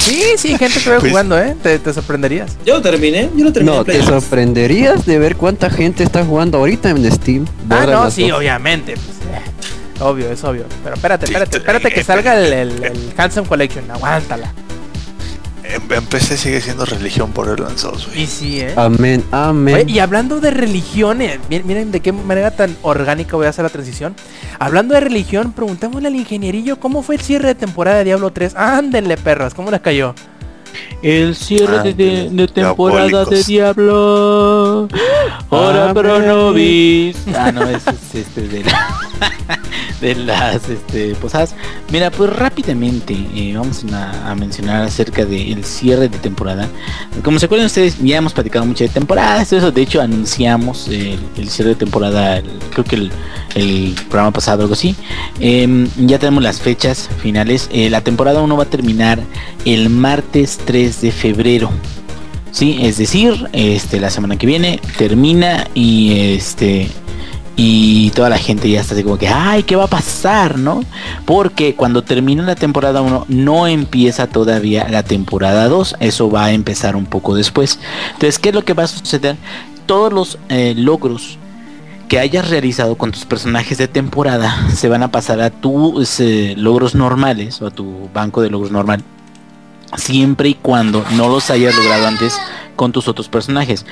Sí, 0.00 0.24
sí, 0.36 0.56
gente 0.58 0.80
que 0.80 0.90
ve 0.90 0.96
Pues- 1.00 1.10
jugando, 1.12 1.38
¿eh? 1.38 1.54
Te, 1.62 1.78
te 1.78 1.92
sorprenderías. 1.92 2.56
Yo 2.64 2.74
lo 2.76 2.82
terminé, 2.82 3.30
yo 3.36 3.44
lo 3.44 3.52
terminé 3.52 3.76
No, 3.76 3.84
te 3.84 3.92
3. 3.92 4.04
sorprenderías 4.06 5.06
de 5.06 5.18
ver 5.18 5.36
cuánta 5.36 5.70
gente 5.70 6.02
está 6.02 6.24
jugando 6.24 6.58
ahorita 6.58 6.90
en 6.90 7.10
Steam. 7.12 7.46
Ah, 7.68 7.86
no, 7.86 8.10
sí, 8.10 8.28
2. 8.28 8.38
obviamente. 8.38 8.94
pues, 8.94 9.06
eh, 9.06 10.00
obvio, 10.02 10.30
es 10.30 10.42
obvio. 10.44 10.64
Pero 10.82 10.94
espérate, 10.96 11.26
espérate, 11.26 11.50
te- 11.52 11.58
espérate 11.58 11.90
que 11.92 12.02
salga 12.04 12.38
el, 12.40 12.52
el, 12.52 12.84
el 12.84 13.12
Handsome 13.16 13.46
Collection. 13.46 13.90
Aguántala. 13.90 14.52
En, 15.74 15.92
en 15.92 16.04
PC 16.06 16.36
sigue 16.36 16.60
siendo 16.60 16.84
religión 16.84 17.32
Borderlands 17.32 17.82
2, 17.82 18.06
güey. 18.08 18.22
Y 18.22 18.26
sí, 18.26 18.60
¿eh? 18.60 18.74
Amén, 18.76 19.22
amén. 19.30 19.74
Oye, 19.76 19.84
y 19.92 19.98
hablando 20.00 20.40
de 20.40 20.50
religiones, 20.50 21.38
mi- 21.48 21.62
miren 21.62 21.92
de 21.92 22.00
qué 22.00 22.12
manera 22.12 22.50
tan 22.50 22.76
orgánica 22.82 23.36
voy 23.36 23.46
a 23.46 23.50
hacer 23.50 23.62
la 23.64 23.68
transición. 23.68 24.14
Hablando 24.58 24.94
de 24.94 25.00
religión, 25.00 25.52
preguntémosle 25.52 26.08
al 26.08 26.16
ingenierillo 26.16 26.80
cómo 26.80 27.02
fue 27.02 27.14
el 27.16 27.20
cierre 27.20 27.48
de 27.48 27.54
temporada 27.54 27.98
de 27.98 28.04
Diablo 28.04 28.30
3. 28.32 28.54
Ándenle, 28.56 29.16
perras, 29.16 29.54
¿cómo 29.54 29.70
les 29.70 29.80
cayó? 29.80 30.14
El 31.02 31.34
cierre 31.34 31.78
Ah, 31.78 31.82
de, 31.82 31.94
de- 31.94 32.28
de 32.30 32.46
temporada 32.48 33.06
diabólicos. 33.06 33.30
de 33.30 33.42
Diablo. 33.44 34.88
Hora 35.48 35.82
Amén. 35.90 35.94
pro 35.94 36.18
nobis. 36.20 37.16
Ah, 37.36 37.50
no, 37.52 37.62
ese 37.62 37.90
es 37.90 38.14
este 38.26 38.42
de, 38.48 38.64
la- 38.64 38.98
de 40.00 40.14
las 40.14 40.68
este, 40.68 41.14
posadas. 41.16 41.54
Mira, 41.92 42.10
pues 42.10 42.30
rápidamente 42.30 43.14
eh, 43.34 43.54
vamos 43.56 43.84
a, 43.92 44.34
mencionar 44.34 44.82
acerca 44.84 45.24
del 45.24 45.64
cierre 45.64 46.08
de 46.08 46.18
temporada. 46.18 46.68
Como 47.22 47.38
se 47.38 47.46
acuerdan 47.46 47.66
ustedes, 47.66 47.98
ya 47.98 48.18
hemos 48.18 48.32
platicado 48.32 48.64
mucho 48.64 48.84
de 48.84 48.90
temporadas, 48.90 49.52
eso. 49.52 49.70
De 49.70 49.82
hecho, 49.82 50.00
anunciamos 50.00 50.88
el, 50.88 51.48
cierre 51.48 51.70
de 51.70 51.76
temporada, 51.76 52.42
creo 52.72 52.84
que 52.84 52.96
el, 52.96 53.10
el 53.54 53.94
programa 54.08 54.32
pasado, 54.32 54.62
algo 54.62 54.74
así. 54.74 54.94
Em, 55.40 55.88
ya 55.96 56.18
tenemos 56.18 56.42
las 56.42 56.60
fechas 56.60 57.08
finales. 57.22 57.68
Eh, 57.72 57.90
la 57.90 58.02
temporada 58.02 58.40
1 58.40 58.56
va 58.56 58.62
a 58.62 58.70
terminar 58.70 59.20
el 59.64 59.90
martes 59.90 60.58
3 60.64 61.00
de 61.00 61.12
febrero. 61.12 61.70
Sí, 62.52 62.78
es 62.82 62.98
decir, 62.98 63.48
este 63.52 64.00
la 64.00 64.10
semana 64.10 64.36
que 64.36 64.46
viene 64.46 64.80
termina 64.98 65.68
y 65.74 66.34
este 66.34 66.90
y 67.56 68.10
toda 68.10 68.28
la 68.30 68.38
gente 68.38 68.70
ya 68.70 68.80
está 68.80 68.94
así 68.94 69.02
como 69.02 69.18
que, 69.18 69.28
ay, 69.28 69.64
¿qué 69.64 69.76
va 69.76 69.84
a 69.84 69.88
pasar, 69.88 70.58
no? 70.58 70.82
Porque 71.24 71.74
cuando 71.74 72.02
termina 72.02 72.42
la 72.42 72.54
temporada 72.54 73.02
1 73.02 73.26
no 73.28 73.66
empieza 73.66 74.26
todavía 74.28 74.88
la 74.88 75.02
temporada 75.02 75.68
2, 75.68 75.96
eso 76.00 76.30
va 76.30 76.46
a 76.46 76.52
empezar 76.52 76.96
un 76.96 77.06
poco 77.06 77.34
después. 77.34 77.78
Entonces, 78.12 78.38
¿qué 78.38 78.50
es 78.50 78.54
lo 78.54 78.64
que 78.64 78.74
va 78.74 78.84
a 78.84 78.88
suceder? 78.88 79.36
Todos 79.86 80.12
los 80.12 80.38
eh, 80.48 80.74
logros 80.76 81.38
que 82.08 82.18
hayas 82.18 82.48
realizado 82.48 82.96
con 82.96 83.12
tus 83.12 83.24
personajes 83.24 83.78
de 83.78 83.88
temporada 83.88 84.68
se 84.74 84.88
van 84.88 85.02
a 85.02 85.12
pasar 85.12 85.40
a 85.40 85.50
tus 85.50 86.18
eh, 86.20 86.54
logros 86.56 86.94
normales 86.94 87.60
o 87.62 87.66
a 87.66 87.70
tu 87.70 88.08
banco 88.12 88.42
de 88.42 88.50
logros 88.50 88.72
normal 88.72 89.04
siempre 89.96 90.50
y 90.50 90.54
cuando 90.54 91.04
no 91.16 91.28
los 91.28 91.50
hayas 91.50 91.76
logrado 91.76 92.06
antes 92.06 92.38
con 92.76 92.92
tus 92.92 93.08
otros 93.08 93.28
personajes. 93.28 93.86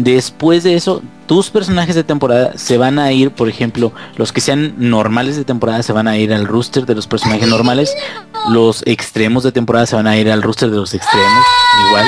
Después 0.00 0.62
de 0.62 0.76
eso, 0.76 1.02
tus 1.26 1.50
personajes 1.50 1.96
de 1.96 2.04
temporada 2.04 2.52
se 2.54 2.78
van 2.78 3.00
a 3.00 3.10
ir, 3.10 3.32
por 3.32 3.48
ejemplo, 3.48 3.92
los 4.16 4.32
que 4.32 4.40
sean 4.40 4.74
normales 4.78 5.36
de 5.36 5.44
temporada 5.44 5.82
se 5.82 5.92
van 5.92 6.06
a 6.06 6.16
ir 6.16 6.32
al 6.32 6.46
rooster 6.46 6.86
de 6.86 6.94
los 6.94 7.08
personajes 7.08 7.48
normales, 7.48 7.92
los 8.48 8.86
extremos 8.86 9.42
de 9.42 9.50
temporada 9.50 9.86
se 9.86 9.96
van 9.96 10.06
a 10.06 10.16
ir 10.16 10.30
al 10.30 10.40
rooster 10.40 10.70
de 10.70 10.76
los 10.76 10.94
extremos, 10.94 11.44
igual. 11.88 12.06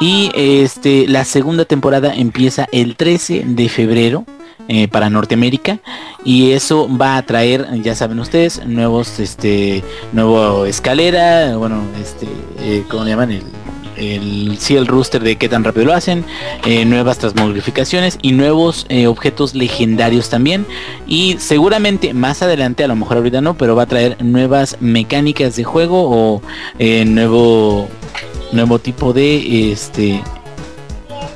Y 0.00 0.30
este 0.36 1.08
la 1.08 1.24
segunda 1.24 1.64
temporada 1.64 2.14
empieza 2.14 2.68
el 2.70 2.94
13 2.94 3.42
de 3.46 3.68
febrero 3.68 4.24
eh, 4.68 4.86
para 4.86 5.10
Norteamérica 5.10 5.80
y 6.24 6.52
eso 6.52 6.88
va 6.96 7.16
a 7.16 7.22
traer 7.22 7.66
ya 7.82 7.96
saben 7.96 8.20
ustedes 8.20 8.64
nuevos 8.64 9.18
este 9.18 9.82
nuevo 10.12 10.66
escalera 10.66 11.56
bueno 11.56 11.82
este 12.00 12.28
eh, 12.60 12.84
cómo 12.88 13.04
le 13.04 13.10
llaman 13.10 13.32
el 13.32 13.42
el 13.98 14.58
sí 14.58 14.76
el 14.76 14.86
rooster 14.86 15.22
de 15.22 15.36
qué 15.36 15.48
tan 15.48 15.64
rápido 15.64 15.86
lo 15.86 15.94
hacen 15.94 16.24
eh, 16.64 16.84
nuevas 16.84 17.18
transmogrificaciones 17.18 18.18
y 18.22 18.32
nuevos 18.32 18.86
eh, 18.88 19.06
objetos 19.06 19.54
legendarios 19.54 20.28
también. 20.30 20.66
Y 21.06 21.36
seguramente 21.38 22.14
más 22.14 22.42
adelante 22.42 22.84
a 22.84 22.88
lo 22.88 22.96
mejor 22.96 23.18
ahorita 23.18 23.40
no 23.40 23.54
pero 23.54 23.76
va 23.76 23.82
a 23.82 23.86
traer 23.86 24.22
nuevas 24.22 24.76
mecánicas 24.80 25.56
de 25.56 25.64
juego 25.64 26.08
o 26.10 26.42
eh, 26.78 27.04
nuevo 27.04 27.88
nuevo 28.52 28.78
tipo 28.78 29.12
de 29.12 29.72
este 29.72 30.22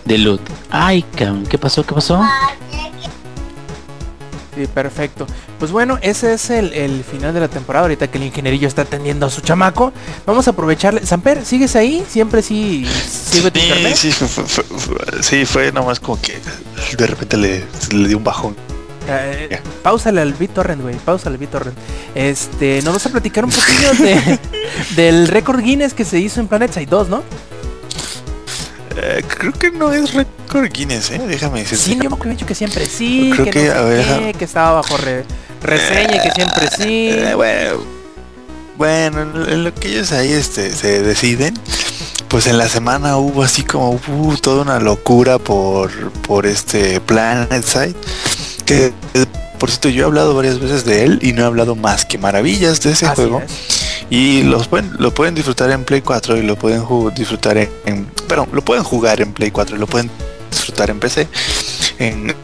de 0.05 0.19
loot. 0.19 0.41
Ay 0.71 1.03
cabrón 1.03 1.45
qué 1.49 1.59
pasó 1.59 1.85
qué 1.85 1.95
pasó 1.95 2.21
Sí, 4.55 4.66
perfecto. 4.66 5.27
Pues 5.59 5.70
bueno, 5.73 5.99
ese 6.03 6.35
es 6.35 6.51
el, 6.51 6.74
el 6.74 7.05
final 7.05 7.33
de 7.33 7.41
la 7.41 7.49
temporada. 7.49 7.85
Ahorita 7.85 8.11
que 8.11 8.19
el 8.19 8.24
ingenierillo 8.24 8.69
está 8.69 8.83
atendiendo 8.83 9.24
a 9.24 9.31
su 9.31 9.41
chamaco. 9.41 9.93
Vamos 10.27 10.47
a 10.47 10.51
aprovecharle. 10.51 11.07
Samper, 11.07 11.45
¿sigues 11.47 11.74
ahí? 11.74 12.05
Siempre 12.07 12.43
sí 12.43 12.87
sirve 12.87 13.51
tu 13.51 13.59
Sí, 13.61 13.66
internet. 13.66 13.97
sí, 13.97 14.12
fue, 14.12 14.29
fue- 14.29 14.45
fue- 14.45 14.79
fue- 14.79 15.23
sí, 15.23 15.47
fue 15.47 15.73
nomás 15.73 16.01
como 16.01 16.20
que 16.20 16.39
de 16.99 17.07
repente 17.07 17.39
le, 17.39 17.65
le 17.95 18.09
dio 18.09 18.19
un 18.19 18.24
bajón. 18.24 18.55
Eh, 19.09 19.49
Ya. 19.51 19.61
Páusale 19.83 20.20
al 20.20 20.35
BitTorrent, 20.35 20.83
güey. 20.83 20.97
Páusale 20.97 21.35
al 21.35 21.39
BitTorrent. 21.39 21.77
Este, 22.15 22.83
nos 22.83 22.93
vas 22.93 23.07
a 23.07 23.09
platicar 23.09 23.45
un 23.47 23.51
poquillo 23.51 23.95
de, 24.05 24.39
del 24.97 25.29
récord 25.29 25.61
Guinness 25.62 25.95
que 25.95 26.05
se 26.05 26.19
hizo 26.20 26.41
en 26.41 26.47
Planet 26.49 26.73
Side 26.74 26.87
2, 26.87 27.09
¿no? 27.09 27.23
Eh, 28.97 29.23
creo 29.27 29.52
que 29.52 29.70
no 29.70 29.93
es 29.93 30.12
récord 30.14 30.70
Guinness, 30.73 31.10
¿eh? 31.12 31.20
Déjame 31.27 31.60
decir. 31.60 31.78
Sí, 31.78 31.90
yo 32.01 32.10
me 32.10 32.14
acuerdo 32.16 32.31
dicho 32.31 32.47
que 32.47 32.55
siempre 32.55 32.86
sí, 32.86 33.31
Creo 33.32 33.44
que, 33.47 33.51
que, 33.51 33.64
no 33.66 33.73
sé 33.73 33.78
a 33.78 33.82
ver, 33.82 34.05
qué, 34.05 34.10
déjame- 34.12 34.35
que 34.35 34.44
estaba 34.44 34.73
bajo 34.73 34.97
re- 34.97 35.24
reseña 35.62 36.16
y 36.16 36.20
que 36.20 36.31
siempre 36.32 36.69
sí. 36.77 37.09
Eh, 37.10 37.32
bueno, 37.35 37.78
bueno, 38.77 39.47
en 39.48 39.64
lo 39.64 39.74
que 39.74 39.89
ellos 39.89 40.12
ahí 40.12 40.32
este, 40.32 40.73
se 40.73 41.02
deciden, 41.02 41.55
pues 42.28 42.47
en 42.47 42.59
la 42.59 42.69
semana 42.69 43.16
hubo 43.19 43.43
así 43.43 43.62
como 43.62 43.90
uh, 44.09 44.36
toda 44.40 44.62
una 44.62 44.78
locura 44.81 45.39
por, 45.39 45.90
por 46.23 46.47
este 46.47 47.01
Planet 47.01 47.64
Side, 47.64 47.94
que 48.64 48.93
eh, 49.14 49.27
por 49.59 49.70
cierto 49.70 49.89
yo 49.90 50.02
he 50.02 50.06
hablado 50.06 50.35
varias 50.35 50.59
veces 50.59 50.85
de 50.85 51.05
él 51.05 51.19
y 51.23 51.32
no 51.32 51.43
he 51.43 51.47
hablado 51.47 51.77
más 51.77 52.05
que 52.05 52.19
maravillas 52.19 52.81
de 52.81 52.93
ese 52.93 53.06
Así 53.06 53.16
juego. 53.16 53.40
es. 53.44 53.52
Y 54.15 54.43
los 54.43 54.69
pueden, 54.69 54.93
lo 54.99 55.15
pueden 55.15 55.35
disfrutar 55.35 55.71
en 55.71 55.85
Play 55.85 56.03
4 56.03 56.37
y 56.37 56.43
lo 56.43 56.55
pueden 56.57 56.85
disfrutar 57.15 57.57
en, 57.57 57.71
en- 57.87 58.07
lo 58.53 58.63
pueden 58.63 58.85
jugar 58.85 59.23
en 59.23 59.33
Play 59.33 59.51
4 59.51 59.77
y 59.77 59.79
lo 59.79 59.87
pueden 59.87 60.11
disfrutar 60.51 60.91
en 60.91 61.01
PC. 61.01 61.29
En 61.99 62.35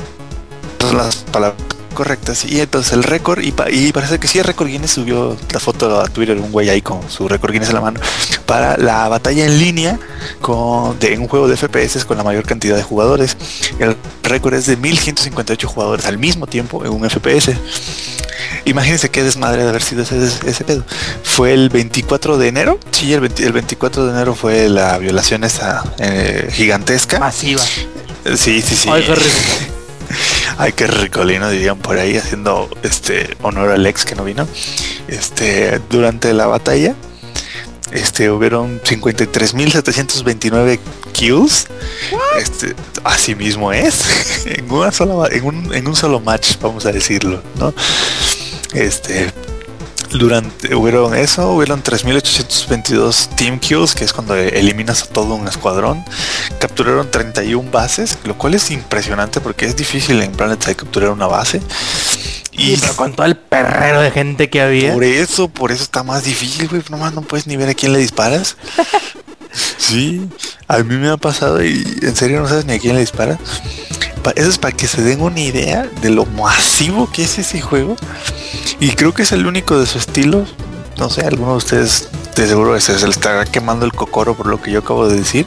las 0.94 1.16
palabras 1.30 1.60
correctas. 1.92 2.44
Y 2.46 2.60
entonces 2.60 2.92
el 2.94 3.02
récord, 3.02 3.40
y, 3.42 3.52
pa- 3.52 3.70
y 3.70 3.92
parece 3.92 4.18
que 4.18 4.28
sí, 4.28 4.38
el 4.38 4.44
récord 4.44 4.68
Guinness 4.68 4.92
subió 4.92 5.36
la 5.52 5.60
foto 5.60 6.00
a 6.00 6.04
Twitter, 6.08 6.38
un 6.38 6.52
güey 6.52 6.70
ahí 6.70 6.80
con 6.80 7.00
su 7.10 7.28
récord 7.28 7.52
Guinness 7.52 7.68
en 7.70 7.74
la 7.74 7.80
mano, 7.82 8.00
para 8.46 8.78
la 8.78 9.06
batalla 9.08 9.44
en 9.44 9.58
línea 9.58 9.98
con, 10.40 10.98
de 11.00 11.18
un 11.18 11.28
juego 11.28 11.48
de 11.48 11.56
FPS 11.58 12.04
con 12.06 12.16
la 12.16 12.22
mayor 12.24 12.44
cantidad 12.46 12.76
de 12.76 12.82
jugadores. 12.82 13.36
El 13.78 13.94
récord 14.22 14.54
es 14.54 14.64
de 14.66 14.76
1158 14.78 15.68
jugadores 15.68 16.06
al 16.06 16.16
mismo 16.16 16.46
tiempo 16.46 16.82
en 16.84 16.92
un 16.92 17.10
FPS. 17.10 17.50
Imagínense 18.64 19.10
qué 19.10 19.22
desmadre 19.22 19.62
de 19.62 19.68
haber 19.70 19.82
sido 19.82 20.02
ese, 20.02 20.16
ese 20.46 20.64
pedo. 20.64 20.84
Fue 21.22 21.52
el 21.54 21.68
24 21.68 22.38
de 22.38 22.48
enero. 22.48 22.78
Sí, 22.90 23.12
el, 23.12 23.20
20 23.20 23.46
el 23.46 23.52
24 23.52 24.06
de 24.06 24.12
enero 24.12 24.34
fue 24.34 24.68
la 24.68 24.98
violación 24.98 25.44
esa 25.44 25.84
eh, 25.98 26.48
gigantesca. 26.52 27.18
Masiva. 27.18 27.62
Sí, 28.36 28.60
sí, 28.62 28.76
sí. 28.76 28.88
Ay, 28.90 29.04
qué 29.04 29.14
rico. 29.14 29.28
Ay, 30.58 30.72
qué 30.72 30.86
ricolino 30.86 31.50
dirían 31.50 31.78
por 31.78 31.98
ahí 31.98 32.16
haciendo 32.16 32.68
este 32.82 33.36
honor 33.42 33.70
al 33.70 33.86
ex 33.86 34.04
que 34.04 34.14
no 34.14 34.24
vino. 34.24 34.48
Este, 35.06 35.80
durante 35.88 36.32
la 36.32 36.46
batalla, 36.46 36.94
este, 37.92 38.30
hubieron 38.30 38.80
53.729 38.82 40.78
kills. 41.12 41.66
Este, 42.38 42.74
así 43.04 43.34
mismo 43.34 43.72
es. 43.72 44.46
en 44.46 44.70
una 44.70 44.92
sola, 44.92 45.28
en 45.30 45.44
un, 45.44 45.74
en 45.74 45.86
un 45.86 45.96
solo 45.96 46.20
match, 46.20 46.56
vamos 46.60 46.86
a 46.86 46.92
decirlo, 46.92 47.42
¿no? 47.58 47.72
Este, 48.78 49.32
durante, 50.12 50.72
hubieron 50.76 51.12
eso, 51.16 51.50
hubieron 51.50 51.82
3.822 51.82 53.34
team 53.34 53.58
kills, 53.58 53.96
que 53.96 54.04
es 54.04 54.12
cuando 54.12 54.36
eliminas 54.36 55.02
a 55.02 55.06
todo 55.06 55.34
un 55.34 55.48
escuadrón. 55.48 56.04
Capturaron 56.60 57.10
31 57.10 57.72
bases, 57.72 58.18
lo 58.22 58.38
cual 58.38 58.54
es 58.54 58.70
impresionante 58.70 59.40
porque 59.40 59.66
es 59.66 59.74
difícil 59.74 60.22
en 60.22 60.30
Planet 60.30 60.62
Side 60.62 60.76
capturar 60.76 61.10
una 61.10 61.26
base. 61.26 61.60
Y 62.52 62.76
con 62.96 63.14
todo 63.14 63.26
el 63.26 63.36
perrero 63.36 64.00
de 64.00 64.12
gente 64.12 64.48
que 64.48 64.60
había. 64.60 64.92
Por 64.92 65.02
eso, 65.02 65.48
por 65.48 65.72
eso 65.72 65.82
está 65.82 66.04
más 66.04 66.22
difícil, 66.22 66.68
güey. 66.68 66.82
Nomás 66.88 67.14
no 67.14 67.22
puedes 67.22 67.48
ni 67.48 67.56
ver 67.56 67.68
a 67.68 67.74
quién 67.74 67.92
le 67.92 67.98
disparas. 67.98 68.56
sí, 69.76 70.28
a 70.66 70.78
mí 70.78 70.96
me 70.96 71.08
ha 71.08 71.16
pasado 71.16 71.64
y 71.64 71.98
en 72.02 72.16
serio 72.16 72.40
no 72.40 72.48
sabes 72.48 72.64
ni 72.66 72.74
a 72.74 72.78
quién 72.78 72.94
le 72.94 73.00
disparas. 73.00 73.38
Eso 74.36 74.50
es 74.50 74.58
para 74.58 74.76
que 74.76 74.86
se 74.86 75.02
den 75.02 75.22
una 75.22 75.40
idea 75.40 75.88
de 76.02 76.10
lo 76.10 76.26
masivo 76.26 77.10
que 77.10 77.24
es 77.24 77.38
ese 77.38 77.60
juego. 77.60 77.96
Y 78.80 78.90
creo 78.90 79.14
que 79.14 79.22
es 79.22 79.32
el 79.32 79.46
único 79.46 79.78
de 79.78 79.86
su 79.86 79.98
estilo. 79.98 80.44
No 80.98 81.08
sé, 81.08 81.22
alguno 81.22 81.52
de 81.52 81.56
ustedes 81.58 82.08
de 82.34 82.46
seguro 82.46 82.78
se, 82.80 82.98
se 82.98 83.04
le 83.06 83.10
estará 83.10 83.44
quemando 83.44 83.86
el 83.86 83.92
cocoro 83.92 84.36
por 84.36 84.46
lo 84.46 84.60
que 84.60 84.70
yo 84.70 84.80
acabo 84.80 85.08
de 85.08 85.16
decir. 85.16 85.46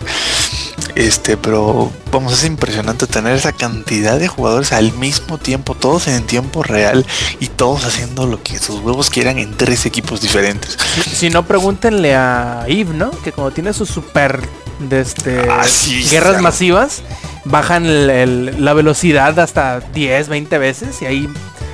Este, 0.96 1.38
pero 1.38 1.92
vamos, 2.12 2.34
es 2.34 2.46
impresionante 2.46 3.08
tener 3.08 3.36
esa 3.36 3.52
cantidad 3.54 4.20
de 4.20 4.28
jugadores 4.28 4.72
al 4.72 4.92
mismo 4.94 5.38
tiempo, 5.38 5.76
todos 5.76 6.08
en 6.08 6.24
tiempo 6.26 6.64
real 6.64 7.06
y 7.40 7.48
todos 7.48 7.86
haciendo 7.86 8.28
lo 8.28 8.42
que 8.44 8.60
sus 8.60 8.82
huevos 8.82 9.10
quieran 9.10 9.38
en 9.38 9.56
tres 9.56 9.86
equipos 9.86 10.22
diferentes. 10.22 10.78
Si, 11.14 11.30
no, 11.30 11.46
pregúntenle 11.46 12.16
a 12.16 12.66
Eve, 12.68 12.94
¿no? 12.94 13.12
Que 13.24 13.32
como 13.32 13.52
tiene 13.52 13.74
su 13.74 13.86
super 13.86 14.42
de 14.80 15.02
este, 15.02 15.40
ah, 15.50 15.66
guerras 16.10 16.42
masivas, 16.42 17.04
bajan 17.46 18.66
la 18.66 18.74
velocidad 18.74 19.38
hasta 19.40 19.80
10, 19.80 20.30
20 20.30 20.58
veces 20.58 21.02
y 21.02 21.06
ahí 21.06 21.30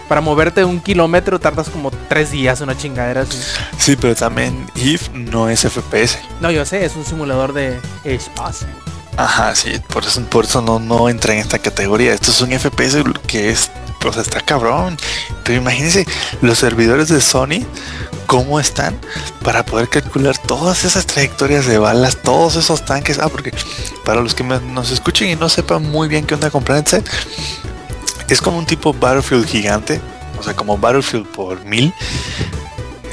para 0.08 0.22
moverte 0.22 0.64
un 0.64 0.80
kilómetro 0.80 1.40
tardas 1.40 1.70
como 1.70 1.92
tres 1.92 2.32
días, 2.32 2.62
una 2.62 2.78
chingadera 2.78 3.22
así. 3.22 3.38
Sí, 3.78 3.96
pero 4.00 4.16
también 4.16 4.66
Eve 4.76 5.02
no 5.14 5.50
es 5.50 5.62
FPS. 5.62 6.20
No, 6.40 6.52
yo 6.52 6.66
sé, 6.66 6.86
es 6.86 6.96
un 6.96 7.06
simulador 7.06 7.54
de 7.54 7.80
espacio. 8.04 8.68
Ajá, 9.18 9.56
sí, 9.56 9.72
por 9.88 10.06
eso, 10.06 10.22
por 10.26 10.46
eso 10.46 10.62
no, 10.62 10.80
no 10.80 11.10
entra 11.10 11.34
en 11.34 11.40
esta 11.40 11.58
categoría. 11.58 12.14
Esto 12.14 12.32
es 12.32 12.40
un 12.42 12.52
FPS 12.52 13.04
que 13.26 13.50
es, 13.50 13.72
pues 14.00 14.16
está 14.18 14.42
cabrón. 14.42 14.96
Pero 15.44 15.60
imagínense 15.60 16.06
los 16.42 16.60
servidores 16.60 17.08
de 17.10 17.20
Sony, 17.20 17.66
cómo 18.28 18.60
están 18.60 18.96
para 19.44 19.66
poder 19.66 19.90
calcular 19.90 20.38
todas 20.38 20.86
esas 20.86 21.08
trayectorias 21.08 21.66
de 21.66 21.80
balas, 21.80 22.22
todos 22.22 22.56
esos 22.56 22.86
tanques. 22.86 23.18
Ah, 23.18 23.30
porque 23.30 23.52
para 24.06 24.22
los 24.22 24.36
que 24.36 24.44
nos 24.44 24.92
escuchen 24.92 25.30
y 25.30 25.36
no 25.36 25.50
sepan 25.50 25.84
muy 25.84 26.08
bien 26.08 26.26
qué 26.26 26.36
onda 26.36 26.52
con 26.52 26.64
Planet 26.64 27.04
es 28.30 28.42
como 28.42 28.58
un 28.58 28.66
tipo 28.66 28.94
Battlefield 28.94 29.48
gigante, 29.48 30.02
o 30.40 30.44
sea, 30.44 30.56
como 30.56 30.78
Battlefield 30.78 31.26
por 31.28 31.64
mil. 31.66 31.94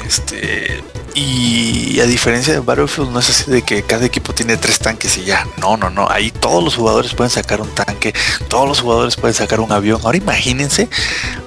Este, 0.05 0.83
y 1.15 1.99
a 2.01 2.05
diferencia 2.05 2.53
de 2.53 2.59
Battlefield, 2.59 3.09
no 3.11 3.19
es 3.19 3.29
así 3.29 3.49
de 3.49 3.61
que 3.61 3.83
cada 3.83 4.05
equipo 4.05 4.33
tiene 4.33 4.57
tres 4.57 4.79
tanques 4.79 5.17
y 5.17 5.23
ya. 5.23 5.47
No, 5.57 5.77
no, 5.77 5.89
no. 5.89 6.09
Ahí 6.09 6.29
todos 6.29 6.63
los 6.63 6.75
jugadores 6.75 7.13
pueden 7.13 7.31
sacar 7.31 7.61
un 7.61 7.69
tanque, 7.69 8.13
todos 8.49 8.67
los 8.67 8.81
jugadores 8.81 9.15
pueden 9.15 9.33
sacar 9.33 9.61
un 9.61 9.71
avión. 9.71 10.01
Ahora 10.03 10.17
imagínense 10.17 10.89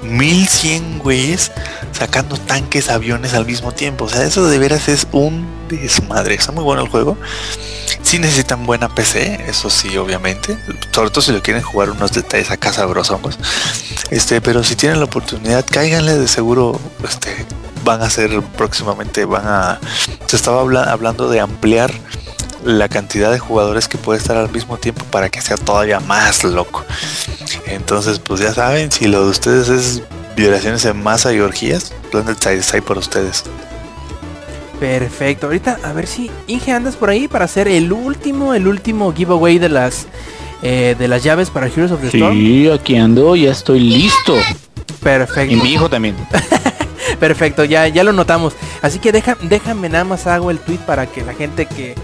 1100 0.02 1.00
güeyes 1.00 1.52
sacando 1.92 2.38
tanques, 2.38 2.88
aviones 2.88 3.34
al 3.34 3.44
mismo 3.44 3.72
tiempo. 3.72 4.06
O 4.06 4.08
sea, 4.08 4.24
eso 4.24 4.48
de 4.48 4.58
veras 4.58 4.88
es 4.88 5.06
un 5.12 5.46
desmadre. 5.68 6.34
Está 6.34 6.52
muy 6.52 6.64
bueno 6.64 6.82
el 6.82 6.88
juego. 6.88 7.18
Si 8.02 8.18
necesitan 8.18 8.64
buena 8.64 8.88
PC, 8.88 9.44
eso 9.48 9.68
sí, 9.68 9.98
obviamente. 9.98 10.56
Sobre 10.92 11.10
todo 11.10 11.20
si 11.20 11.32
lo 11.32 11.42
quieren 11.42 11.62
jugar 11.62 11.90
unos 11.90 12.12
detalles 12.12 12.50
acá 12.50 12.72
sabrosongos. 12.72 13.38
Este, 14.10 14.40
pero 14.40 14.64
si 14.64 14.76
tienen 14.76 14.98
la 14.98 15.04
oportunidad, 15.04 15.66
cáiganle 15.70 16.16
de 16.16 16.26
seguro 16.26 16.80
este, 17.06 17.44
van 17.88 18.02
a 18.02 18.10
ser 18.10 18.42
próximamente, 18.58 19.24
van 19.24 19.46
a... 19.46 19.80
Se 20.26 20.36
estaba 20.36 20.60
hablando 20.60 21.30
de 21.30 21.40
ampliar 21.40 21.90
la 22.62 22.86
cantidad 22.90 23.32
de 23.32 23.38
jugadores 23.38 23.88
que 23.88 23.96
puede 23.96 24.18
estar 24.18 24.36
al 24.36 24.50
mismo 24.50 24.76
tiempo 24.76 25.06
para 25.10 25.30
que 25.30 25.40
sea 25.40 25.56
todavía 25.56 25.98
más 26.00 26.44
loco. 26.44 26.84
Entonces, 27.64 28.18
pues 28.18 28.40
ya 28.40 28.52
saben, 28.52 28.92
si 28.92 29.08
lo 29.08 29.24
de 29.24 29.30
ustedes 29.30 29.70
es 29.70 30.02
violaciones 30.36 30.84
en 30.84 31.02
masa 31.02 31.32
y 31.32 31.40
orgías, 31.40 31.94
Planet 32.10 32.36
Side 32.38 32.58
está 32.58 32.76
ahí 32.76 32.82
por 32.82 32.98
ustedes. 32.98 33.44
Perfecto. 34.78 35.46
Ahorita 35.46 35.78
a 35.82 35.92
ver 35.94 36.06
si 36.06 36.30
Inge 36.46 36.72
andas 36.72 36.94
por 36.94 37.08
ahí 37.08 37.26
para 37.26 37.46
hacer 37.46 37.68
el 37.68 37.90
último, 37.90 38.52
el 38.52 38.68
último 38.68 39.14
giveaway 39.14 39.58
de 39.58 39.70
las 39.70 40.06
eh, 40.60 40.94
de 40.98 41.08
las 41.08 41.24
llaves 41.24 41.48
para 41.48 41.68
Heroes 41.68 41.92
of 41.92 42.02
the 42.02 42.08
Storm. 42.08 42.34
Sí, 42.34 42.68
aquí 42.68 42.96
ando, 42.96 43.34
ya 43.34 43.50
estoy 43.50 43.80
listo. 43.80 44.36
Perfecto. 45.02 45.54
Y 45.54 45.56
mi 45.56 45.72
hijo 45.72 45.88
también. 45.88 46.16
Perfecto, 47.20 47.64
ya, 47.64 47.88
ya 47.88 48.04
lo 48.04 48.12
notamos. 48.12 48.54
Así 48.82 48.98
que 48.98 49.12
deja, 49.12 49.36
déjame 49.42 49.88
nada 49.88 50.04
más 50.04 50.26
hago 50.26 50.50
el 50.50 50.58
tweet 50.58 50.78
para 50.78 51.06
que 51.06 51.22
la 51.24 51.34
gente 51.34 51.66
que, 51.66 51.94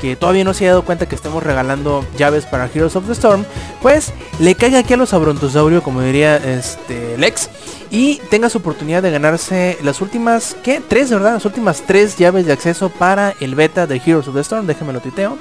que 0.00 0.16
todavía 0.16 0.44
no 0.44 0.54
se 0.54 0.64
haya 0.64 0.72
dado 0.72 0.84
cuenta 0.84 1.06
que 1.06 1.14
estamos 1.14 1.42
regalando 1.42 2.04
llaves 2.18 2.46
para 2.46 2.68
Heroes 2.72 2.96
of 2.96 3.06
the 3.06 3.12
Storm, 3.12 3.44
pues 3.80 4.12
le 4.40 4.54
caiga 4.54 4.80
aquí 4.80 4.94
a 4.94 4.96
los 4.96 5.14
abrontosaurio, 5.14 5.82
como 5.82 6.00
diría 6.02 6.36
este 6.36 7.16
Lex, 7.16 7.48
y 7.90 8.16
tenga 8.30 8.50
su 8.50 8.58
oportunidad 8.58 9.02
de 9.02 9.12
ganarse 9.12 9.78
las 9.82 10.00
últimas, 10.00 10.56
¿qué? 10.64 10.82
Tres, 10.86 11.10
¿verdad? 11.10 11.34
Las 11.34 11.44
últimas 11.44 11.82
tres 11.86 12.16
llaves 12.16 12.44
de 12.44 12.52
acceso 12.52 12.88
para 12.88 13.34
el 13.40 13.54
beta 13.54 13.86
de 13.86 14.02
Heroes 14.04 14.26
of 14.26 14.34
the 14.34 14.40
Storm. 14.40 14.66
Déjenme 14.66 14.92
lo 14.92 15.00
tuiteo. 15.00 15.38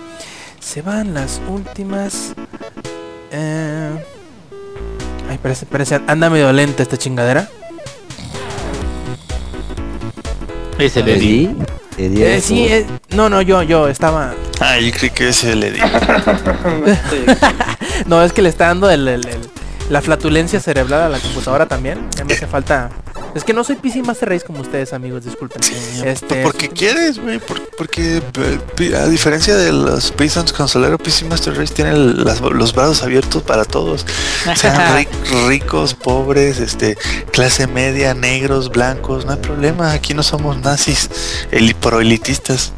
Se 0.60 0.81
van 0.84 1.14
las 1.15 1.41
últimas... 1.49 2.34
Eh... 3.31 4.06
Ay, 5.27 5.39
parece, 5.39 5.65
parece, 5.65 5.99
anda 6.06 6.30
medio 6.30 6.53
lenta 6.53 6.84
esta 6.84 6.97
chingadera. 6.97 7.49
¿Ese 10.77 11.03
le 11.03 11.15
di? 11.15 11.56
Eh, 11.97 12.41
sí, 12.41 12.65
eh, 12.65 12.85
no, 13.15 13.30
no, 13.30 13.41
yo, 13.41 13.64
yo 13.64 13.88
estaba. 13.88 14.34
Ah, 14.60 14.77
yo 14.77 14.91
creí 14.91 15.10
que 15.10 15.30
ese 15.30 15.56
le 15.56 15.72
di. 15.72 15.80
no, 18.06 18.22
es 18.22 18.34
que 18.34 18.41
le 18.41 18.49
está 18.49 18.68
dando 18.68 18.89
el, 18.89 19.26
la 19.90 20.02
flatulencia 20.02 20.60
cerebral 20.60 21.02
a 21.02 21.10
la 21.10 21.20
computadora 21.20 21.68
también. 21.68 22.07
me 22.26 22.34
hace 22.34 22.48
falta 22.48 22.90
es 23.36 23.44
que 23.44 23.52
no 23.52 23.66
soy 23.66 23.76
PC 23.76 24.02
Master 24.02 24.30
Race 24.30 24.45
como 24.45 24.62
ustedes, 24.62 24.94
amigos, 24.94 25.26
disculpen. 25.26 25.62
este... 26.06 26.41
Porque 26.41 26.70
quieres, 26.70 27.20
güey, 27.20 27.40
porque, 27.78 28.22
eh, 28.80 28.95
a 28.95 29.07
diferencia 29.07 29.57
de 29.57 29.74
los 29.74 30.12
Pistons 30.12 30.53
Consolero, 30.53 30.98
PC 30.98 31.26
Master 31.26 31.53
Race 31.57 31.74
tiene 31.74 31.94
los 31.98 32.74
brazos 32.74 33.03
abiertos 33.03 33.44
para 33.44 33.66
todos. 33.66 34.06
Sean 34.56 35.06
ricos, 35.48 35.94
pobres, 35.94 36.60
este, 36.60 36.98
clase 37.34 37.68
media, 37.68 38.14
negros, 38.14 38.70
blancos, 38.70 39.26
no 39.26 39.34
hay 39.34 39.40
problema. 39.40 39.91
Aquí 39.91 40.14
no 40.14 40.24
somos 40.24 40.57
nazis, 40.62 41.10
el 41.52 41.76
proelitistas. 41.76 42.72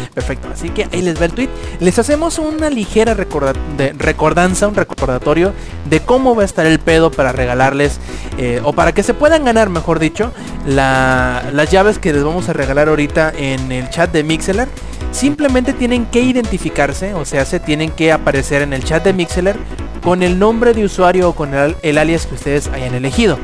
Perfecto, 0.14 0.48
así 0.52 0.70
que 0.70 0.88
ahí 0.92 1.02
les 1.02 1.20
va 1.20 1.26
el 1.26 1.32
tweet. 1.32 1.48
Les 1.80 1.98
hacemos 1.98 2.38
una 2.38 2.70
ligera 2.70 3.14
recordanza, 3.14 4.68
un 4.68 4.74
recordatorio 4.74 5.52
de 5.88 6.00
cómo 6.00 6.34
va 6.34 6.42
a 6.42 6.44
estar 6.44 6.66
el 6.66 6.78
pedo 6.78 7.10
para 7.10 7.32
regalarles, 7.32 7.98
eh, 8.38 8.60
o 8.64 8.72
para 8.72 8.92
que 8.92 9.02
se 9.02 9.14
puedan 9.14 9.44
ganar, 9.44 9.68
mejor 9.70 9.98
dicho, 9.98 10.32
las 10.66 11.70
llaves 11.70 11.98
que 11.98 12.12
les 12.12 12.24
vamos 12.24 12.48
a 12.48 12.52
regalar 12.52 12.88
ahorita 12.88 13.32
en 13.36 13.72
el 13.72 13.88
chat 13.90 14.12
de 14.12 14.22
Mixeler. 14.22 14.68
Simplemente 15.12 15.72
tienen 15.72 16.06
que 16.06 16.20
identificarse, 16.20 17.14
o 17.14 17.24
sea, 17.24 17.44
se 17.44 17.60
tienen 17.60 17.90
que 17.90 18.10
aparecer 18.10 18.62
en 18.62 18.72
el 18.72 18.82
chat 18.82 19.04
de 19.04 19.12
Mixeler 19.12 19.56
con 20.02 20.22
el 20.22 20.38
nombre 20.38 20.74
de 20.74 20.84
usuario 20.84 21.28
o 21.28 21.34
con 21.34 21.52
el 21.54 21.98
alias 21.98 22.26
que 22.26 22.34
ustedes 22.34 22.68
hayan 22.68 22.94
elegido. 22.94 23.38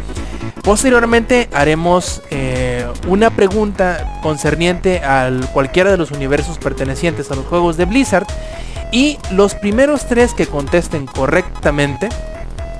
Posteriormente 0.62 1.48
haremos 1.52 2.22
eh, 2.30 2.86
una 3.06 3.30
pregunta 3.30 4.18
concerniente 4.22 4.98
a 4.98 5.30
cualquiera 5.52 5.90
de 5.90 5.96
los 5.96 6.10
universos 6.10 6.58
pertenecientes 6.58 7.30
a 7.30 7.36
los 7.36 7.46
juegos 7.46 7.76
de 7.76 7.84
Blizzard 7.84 8.26
y 8.90 9.18
los 9.30 9.54
primeros 9.54 10.06
tres 10.06 10.34
que 10.34 10.46
contesten 10.46 11.06
correctamente 11.06 12.08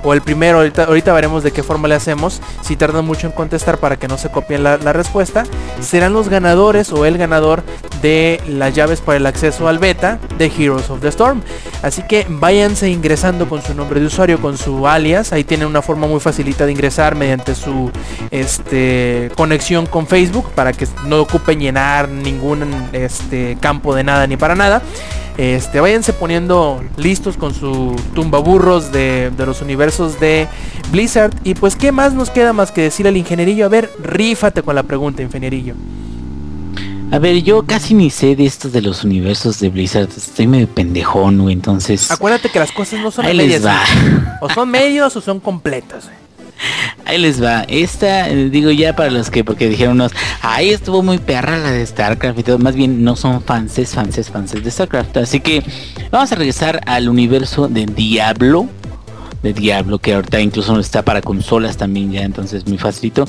o 0.03 0.13
el 0.13 0.21
primero, 0.21 0.59
ahorita, 0.59 1.13
veremos 1.13 1.43
de 1.43 1.51
qué 1.51 1.61
forma 1.61 1.87
le 1.87 1.95
hacemos, 1.95 2.41
si 2.61 2.75
tardan 2.75 3.05
mucho 3.05 3.27
en 3.27 3.33
contestar 3.33 3.79
para 3.79 3.97
que 3.97 4.07
no 4.07 4.17
se 4.17 4.31
copien 4.31 4.63
la, 4.63 4.77
respuesta, 4.77 5.43
serán 5.81 6.13
los 6.13 6.29
ganadores 6.29 6.91
o 6.93 7.05
el 7.05 7.17
ganador 7.17 7.63
de 8.01 8.41
las 8.47 8.73
llaves 8.73 9.01
para 9.01 9.17
el 9.17 9.25
acceso 9.25 9.67
al 9.67 9.79
beta 9.79 10.19
de 10.37 10.45
Heroes 10.45 10.89
of 10.89 11.01
the 11.01 11.07
Storm. 11.09 11.41
Así 11.81 12.03
que 12.03 12.25
váyanse 12.29 12.89
ingresando 12.89 13.47
con 13.47 13.61
su 13.61 13.73
nombre 13.73 13.99
de 13.99 14.07
usuario, 14.07 14.39
con 14.41 14.57
su 14.57 14.87
alias, 14.87 15.31
ahí 15.33 15.43
tienen 15.43 15.67
una 15.67 15.81
forma 15.81 16.07
muy 16.07 16.19
facilita 16.19 16.65
de 16.65 16.71
ingresar 16.71 17.15
mediante 17.15 17.55
su 17.55 17.91
este, 18.31 19.31
conexión 19.35 19.85
con 19.85 20.07
Facebook 20.07 20.51
para 20.53 20.73
que 20.73 20.87
no 21.05 21.21
ocupen 21.21 21.59
llenar 21.59 22.09
ningún 22.09 22.89
este, 22.91 23.57
campo 23.59 23.95
de 23.95 24.03
nada 24.03 24.27
ni 24.27 24.37
para 24.37 24.55
nada. 24.55 24.81
Este, 25.37 25.79
váyanse 25.79 26.11
poniendo 26.11 26.83
listos 26.97 27.37
con 27.37 27.53
su 27.53 27.95
tumbaburros 28.13 28.91
de, 28.91 29.31
de 29.37 29.45
los 29.45 29.61
universos 29.61 30.19
de 30.19 30.47
Blizzard. 30.91 31.33
Y 31.45 31.53
pues, 31.53 31.77
¿qué 31.77 31.93
más 31.93 32.13
nos 32.13 32.29
queda 32.29 32.51
más 32.51 32.71
que 32.71 32.81
decir 32.81 33.07
al 33.07 33.15
ingenierillo? 33.15 33.65
A 33.65 33.69
ver, 33.69 33.89
rífate 34.03 34.63
con 34.63 34.75
la 34.75 34.83
pregunta, 34.83 35.21
ingenierillo. 35.21 35.75
A 37.11 37.17
ver, 37.17 37.41
yo 37.41 37.63
casi 37.65 37.95
ni 37.95 38.11
sé 38.11 38.35
de 38.35 38.45
estos 38.45 38.71
de 38.71 38.81
los 38.81 39.03
universos 39.03 39.59
de 39.59 39.69
Blizzard. 39.69 40.09
Estoy 40.15 40.45
medio 40.45 40.67
pendejón, 40.67 41.39
güey, 41.41 41.53
entonces... 41.53 42.11
Acuérdate 42.11 42.49
que 42.49 42.59
las 42.59 42.71
cosas 42.71 42.99
no 43.01 43.09
son 43.09 43.25
medias. 43.25 43.63
O 44.41 44.49
son 44.49 44.69
medios 44.69 45.15
o 45.15 45.21
son 45.21 45.39
completas, 45.39 46.09
Ahí 47.05 47.17
les 47.17 47.41
va. 47.41 47.63
Esta, 47.63 48.29
eh, 48.29 48.49
digo 48.49 48.69
ya 48.69 48.95
para 48.95 49.09
los 49.09 49.31
que, 49.31 49.43
porque 49.43 49.67
dijeron 49.67 49.93
unos, 49.93 50.11
ahí 50.41 50.69
estuvo 50.69 51.01
muy 51.01 51.17
perra 51.17 51.57
la 51.57 51.71
de 51.71 51.83
StarCraft 51.83 52.37
y 52.37 52.43
todo. 52.43 52.59
Más 52.59 52.75
bien 52.75 53.03
no 53.03 53.15
son 53.15 53.41
fanses, 53.41 53.95
fanses, 53.95 54.29
fanses 54.29 54.63
de 54.63 54.69
StarCraft. 54.69 55.17
Así 55.17 55.39
que 55.39 55.63
vamos 56.11 56.31
a 56.31 56.35
regresar 56.35 56.81
al 56.85 57.09
universo 57.09 57.67
de 57.67 57.85
Diablo. 57.87 58.67
De 59.43 59.53
Diablo, 59.53 59.99
que 59.99 60.13
ahorita 60.13 60.39
incluso 60.39 60.79
está 60.79 61.03
para 61.03 61.21
consolas 61.21 61.77
también 61.77 62.11
ya, 62.11 62.21
entonces 62.21 62.67
muy 62.67 62.77
facilito. 62.77 63.25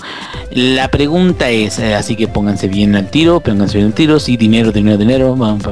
La 0.51 0.89
pregunta 0.89 1.51
es, 1.51 1.79
eh, 1.79 1.95
así 1.95 2.17
que 2.17 2.29
pónganse 2.29 2.69
bien 2.69 2.97
al 2.97 3.11
tiro, 3.11 3.41
pónganse 3.41 3.79
bien 3.79 3.89
al 3.89 3.95
tiro, 3.95 4.19
sí, 4.19 4.37
dinero, 4.37 4.73
dinero, 4.73 4.97
dinero, 4.97 5.37
vamos 5.37 5.65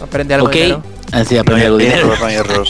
Aprende 0.00 0.34
algo 0.34 0.48
okay. 0.48 0.62
dinero. 0.62 0.82
Así 1.12 1.38
aprende 1.38 1.66
algo 1.66 1.78
dinero. 1.78 2.12
no 2.18 2.26
hay 2.26 2.34
error. 2.34 2.66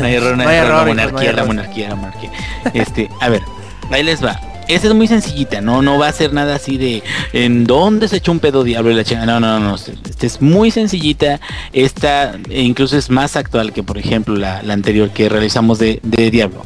no 0.00 0.04
hay 0.06 0.14
error, 0.14 0.36
no 0.36 0.48
hay 0.48 0.56
error, 0.56 0.78
la 0.78 0.84
monarquía, 0.84 1.32
la 1.32 1.44
monarquía, 1.44 1.88
la 1.90 1.94
monarquía. 1.94 2.30
Este, 2.74 3.10
a 3.20 3.28
ver, 3.28 3.42
ahí 3.90 4.02
les 4.02 4.24
va. 4.24 4.40
Esa 4.68 4.88
es 4.88 4.94
muy 4.94 5.08
sencillita, 5.08 5.62
no, 5.62 5.80
no 5.80 5.98
va 5.98 6.08
a 6.08 6.12
ser 6.12 6.34
nada 6.34 6.56
así 6.56 6.76
de 6.76 7.02
en 7.32 7.64
dónde 7.64 8.06
se 8.06 8.18
echó 8.18 8.32
un 8.32 8.38
pedo 8.38 8.64
diablo 8.64 8.90
y 8.90 8.94
la 8.94 9.02
chingada. 9.02 9.40
No, 9.40 9.40
no, 9.40 9.58
no, 9.58 9.74
Esta 9.76 10.26
es 10.26 10.42
muy 10.42 10.70
sencillita. 10.70 11.40
Esta 11.72 12.38
incluso 12.50 12.98
es 12.98 13.08
más 13.08 13.36
actual 13.36 13.72
que 13.72 13.82
por 13.82 13.96
ejemplo 13.96 14.36
la, 14.36 14.58
anterior 14.68 15.10
que 15.10 15.30
realizamos 15.30 15.78
de, 15.78 16.00
de 16.02 16.30
Diablo. 16.30 16.62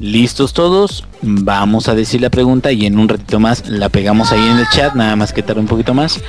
¿Listos 0.00 0.52
todos? 0.52 1.06
Vamos 1.22 1.88
a 1.88 1.94
decir 1.94 2.20
la 2.20 2.30
pregunta 2.30 2.72
y 2.72 2.86
en 2.86 2.98
un 2.98 3.08
ratito 3.08 3.38
más 3.38 3.68
la 3.68 3.88
pegamos 3.88 4.32
ahí 4.32 4.40
en 4.40 4.58
el 4.58 4.68
chat, 4.68 4.94
nada 4.94 5.14
más 5.14 5.32
que 5.32 5.42
tarde 5.42 5.60
un 5.60 5.66
poquito 5.66 5.94
más. 5.94 6.20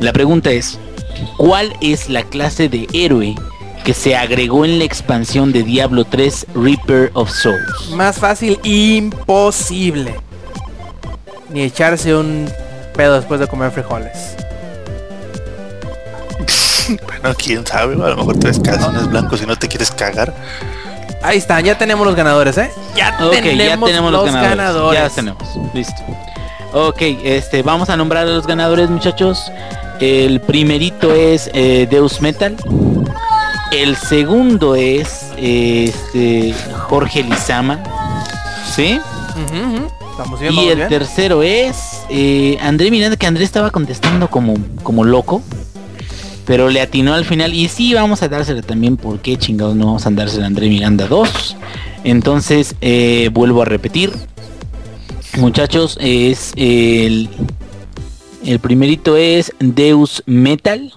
La 0.00 0.12
pregunta 0.12 0.50
es, 0.50 0.78
¿cuál 1.38 1.72
es 1.80 2.08
la 2.08 2.22
clase 2.22 2.68
de 2.68 2.86
héroe 2.92 3.34
que 3.78 3.94
se 3.94 4.16
agregó 4.16 4.64
en 4.64 4.78
la 4.78 4.84
expansión 4.84 5.52
de 5.52 5.62
Diablo 5.62 6.04
3 6.04 6.46
Reaper 6.54 7.10
of 7.14 7.30
Souls. 7.30 7.90
Más 7.92 8.18
fácil, 8.18 8.58
imposible. 8.62 10.14
Ni 11.50 11.62
echarse 11.62 12.14
un 12.14 12.48
pedo 12.94 13.14
después 13.14 13.40
de 13.40 13.46
comer 13.46 13.70
frijoles. 13.70 14.36
bueno, 17.06 17.34
quién 17.36 17.66
sabe, 17.66 17.94
a 17.94 18.08
lo 18.08 18.16
mejor 18.16 18.38
tres 18.38 18.58
calzones 18.60 19.08
blancos 19.08 19.42
y 19.42 19.46
no 19.46 19.56
te 19.56 19.68
quieres 19.68 19.90
cagar. 19.90 20.34
Ahí 21.22 21.38
está, 21.38 21.60
ya 21.60 21.76
tenemos 21.76 22.06
los 22.06 22.14
ganadores, 22.14 22.56
¿eh? 22.58 22.70
Ya, 22.94 23.16
tenemos, 23.30 23.90
los, 24.12 24.32
ganadores. 24.32 25.00
Ya 25.00 25.10
tenemos, 25.10 25.42
listo. 25.74 25.94
Ok, 26.72 27.00
este, 27.24 27.62
vamos 27.62 27.88
a 27.88 27.96
nombrar 27.96 28.26
a 28.26 28.30
los 28.30 28.46
ganadores, 28.46 28.88
muchachos. 28.88 29.50
El 30.00 30.40
primerito 30.40 31.12
es 31.12 31.50
eh, 31.54 31.88
Deus 31.90 32.20
Metal. 32.20 32.56
El 33.70 33.96
segundo 33.96 34.74
es 34.74 35.26
este 35.36 36.54
Jorge 36.88 37.22
Lizama. 37.22 37.82
¿Sí? 38.74 38.98
y 40.50 40.68
el 40.68 40.88
tercero 40.88 41.42
es 41.42 42.02
eh, 42.08 42.58
André 42.60 42.90
Miranda, 42.90 43.16
que 43.16 43.26
André 43.26 43.44
estaba 43.44 43.70
contestando 43.70 44.28
como, 44.28 44.54
como 44.82 45.04
loco. 45.04 45.42
Pero 46.46 46.70
le 46.70 46.80
atinó 46.80 47.12
al 47.12 47.26
final. 47.26 47.52
Y 47.52 47.68
sí, 47.68 47.92
vamos 47.92 48.22
a 48.22 48.28
dársela 48.28 48.62
también. 48.62 48.96
porque 48.96 49.36
chingados 49.36 49.76
no 49.76 49.86
vamos 49.86 50.06
a 50.06 50.10
dársela 50.10 50.44
a 50.44 50.46
André 50.46 50.68
Miranda 50.68 51.06
2? 51.06 51.56
Entonces, 52.04 52.74
eh, 52.80 53.28
vuelvo 53.32 53.62
a 53.62 53.64
repetir. 53.66 54.12
Muchachos, 55.36 55.98
es 56.00 56.52
el... 56.56 57.28
El 58.44 58.60
primerito 58.60 59.16
es 59.16 59.52
Deus 59.58 60.22
Metal. 60.24 60.92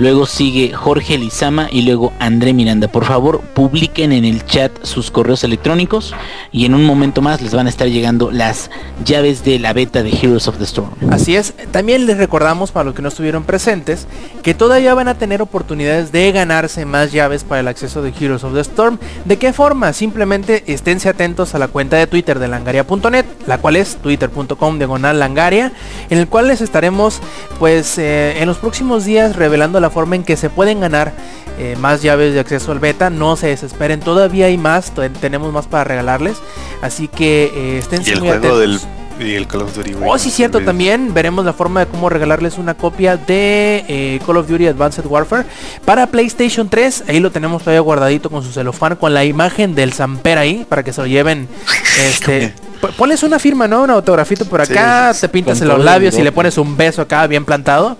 Luego 0.00 0.24
sigue 0.24 0.72
Jorge 0.72 1.18
Lizama 1.18 1.68
y 1.70 1.82
luego 1.82 2.14
André 2.18 2.54
Miranda. 2.54 2.88
Por 2.88 3.04
favor, 3.04 3.42
publiquen 3.42 4.12
en 4.12 4.24
el 4.24 4.46
chat 4.46 4.72
sus 4.82 5.10
correos 5.10 5.44
electrónicos 5.44 6.14
y 6.52 6.64
en 6.64 6.72
un 6.72 6.86
momento 6.86 7.20
más 7.20 7.42
les 7.42 7.52
van 7.52 7.66
a 7.66 7.68
estar 7.68 7.86
llegando 7.86 8.30
las 8.30 8.70
llaves 9.04 9.44
de 9.44 9.58
la 9.58 9.74
beta 9.74 10.02
de 10.02 10.08
Heroes 10.08 10.48
of 10.48 10.56
the 10.56 10.64
Storm. 10.64 10.88
Así 11.10 11.36
es. 11.36 11.52
También 11.70 12.06
les 12.06 12.16
recordamos 12.16 12.72
para 12.72 12.84
los 12.84 12.94
que 12.94 13.02
no 13.02 13.08
estuvieron 13.08 13.44
presentes 13.44 14.06
que 14.42 14.54
todavía 14.54 14.94
van 14.94 15.08
a 15.08 15.16
tener 15.16 15.42
oportunidades 15.42 16.12
de 16.12 16.32
ganarse 16.32 16.86
más 16.86 17.12
llaves 17.12 17.44
para 17.44 17.60
el 17.60 17.68
acceso 17.68 18.00
de 18.00 18.14
Heroes 18.18 18.42
of 18.42 18.54
the 18.54 18.60
Storm. 18.60 18.98
¿De 19.26 19.36
qué 19.36 19.52
forma? 19.52 19.92
Simplemente 19.92 20.64
esténse 20.66 21.10
atentos 21.10 21.54
a 21.54 21.58
la 21.58 21.68
cuenta 21.68 21.98
de 21.98 22.06
Twitter 22.06 22.38
de 22.38 22.48
langaria.net, 22.48 23.26
la 23.46 23.58
cual 23.58 23.76
es 23.76 23.96
twitter.com 23.96 24.78
diagonal 24.78 25.18
langaria, 25.18 25.72
en 26.08 26.16
el 26.16 26.26
cual 26.26 26.48
les 26.48 26.62
estaremos 26.62 27.20
pues 27.58 27.98
eh, 27.98 28.40
en 28.40 28.46
los 28.46 28.56
próximos 28.56 29.04
días 29.04 29.36
revelando 29.36 29.78
la 29.78 29.89
forma 29.90 30.16
en 30.16 30.24
que 30.24 30.36
se 30.36 30.50
pueden 30.50 30.80
ganar 30.80 31.12
eh, 31.58 31.76
más 31.78 32.02
llaves 32.02 32.34
de 32.34 32.40
acceso 32.40 32.72
al 32.72 32.78
beta. 32.78 33.10
No 33.10 33.36
se 33.36 33.48
desesperen, 33.48 34.00
todavía 34.00 34.46
hay 34.46 34.58
más, 34.58 34.92
tenemos 35.20 35.52
más 35.52 35.66
para 35.66 35.84
regalarles. 35.84 36.38
Así 36.82 37.08
que 37.08 37.52
eh, 37.54 37.78
estén 37.78 38.02
y 38.04 38.10
el 38.10 38.20
juego 38.20 38.58
Del 38.58 38.80
y 39.20 39.34
el 39.34 39.46
Call 39.46 39.62
of 39.62 39.76
Duty. 39.76 39.94
Oh, 40.04 40.18
sí, 40.18 40.30
cierto, 40.30 40.60
también 40.60 41.12
veremos 41.12 41.44
la 41.44 41.52
forma 41.52 41.80
de 41.80 41.86
cómo 41.86 42.08
regalarles 42.08 42.58
una 42.58 42.74
copia 42.74 43.16
de 43.16 43.84
eh, 43.86 44.20
Call 44.24 44.38
of 44.38 44.48
Duty 44.48 44.68
Advanced 44.68 45.04
Warfare 45.06 45.46
para 45.84 46.06
PlayStation 46.06 46.68
3. 46.68 47.04
Ahí 47.08 47.20
lo 47.20 47.30
tenemos 47.30 47.62
todavía 47.62 47.80
guardadito 47.80 48.30
con 48.30 48.42
su 48.42 48.50
celofán, 48.50 48.96
con 48.96 49.12
la 49.12 49.24
imagen 49.24 49.74
del 49.74 49.92
Samper 49.92 50.38
ahí, 50.38 50.64
para 50.68 50.82
que 50.82 50.92
se 50.92 51.02
lo 51.02 51.06
lleven. 51.06 51.48
este 51.98 52.54
Pones 52.96 53.22
una 53.22 53.38
firma, 53.38 53.68
¿no? 53.68 53.82
Un 53.82 53.90
autografito 53.90 54.46
por 54.46 54.62
acá, 54.62 55.12
te 55.18 55.28
pintas 55.28 55.60
en 55.60 55.68
los 55.68 55.84
labios 55.84 56.16
y 56.18 56.22
le 56.22 56.32
pones 56.32 56.56
un 56.56 56.76
beso 56.76 57.02
acá 57.02 57.26
bien 57.26 57.44
plantado. 57.44 57.98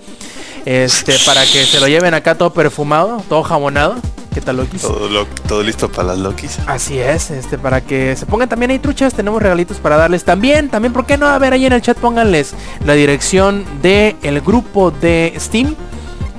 Este, 0.64 1.16
para 1.26 1.42
que 1.42 1.64
se 1.64 1.80
lo 1.80 1.88
lleven 1.88 2.14
acá 2.14 2.36
todo 2.36 2.52
perfumado, 2.52 3.22
todo 3.28 3.42
jamonado. 3.42 3.96
¿Qué 4.32 4.40
tal 4.40 4.58
Lokis? 4.58 4.82
Todo, 4.82 5.62
listo 5.62 5.90
para 5.90 6.08
las 6.08 6.18
Lokis. 6.18 6.58
Así 6.66 6.98
es, 6.98 7.32
este, 7.32 7.58
para 7.58 7.80
que 7.80 8.14
se 8.14 8.26
pongan 8.26 8.48
también 8.48 8.70
ahí 8.70 8.78
truchas, 8.78 9.12
tenemos 9.12 9.42
regalitos 9.42 9.78
para 9.78 9.96
darles 9.96 10.22
también, 10.22 10.68
también, 10.68 10.92
¿por 10.92 11.04
qué 11.04 11.16
no? 11.16 11.26
A 11.26 11.38
ver, 11.38 11.52
ahí 11.52 11.66
en 11.66 11.72
el 11.72 11.82
chat 11.82 11.98
pónganles 11.98 12.54
la 12.84 12.92
dirección 12.92 13.64
del 13.82 14.16
el 14.22 14.40
grupo 14.40 14.92
de 14.92 15.34
Steam, 15.36 15.74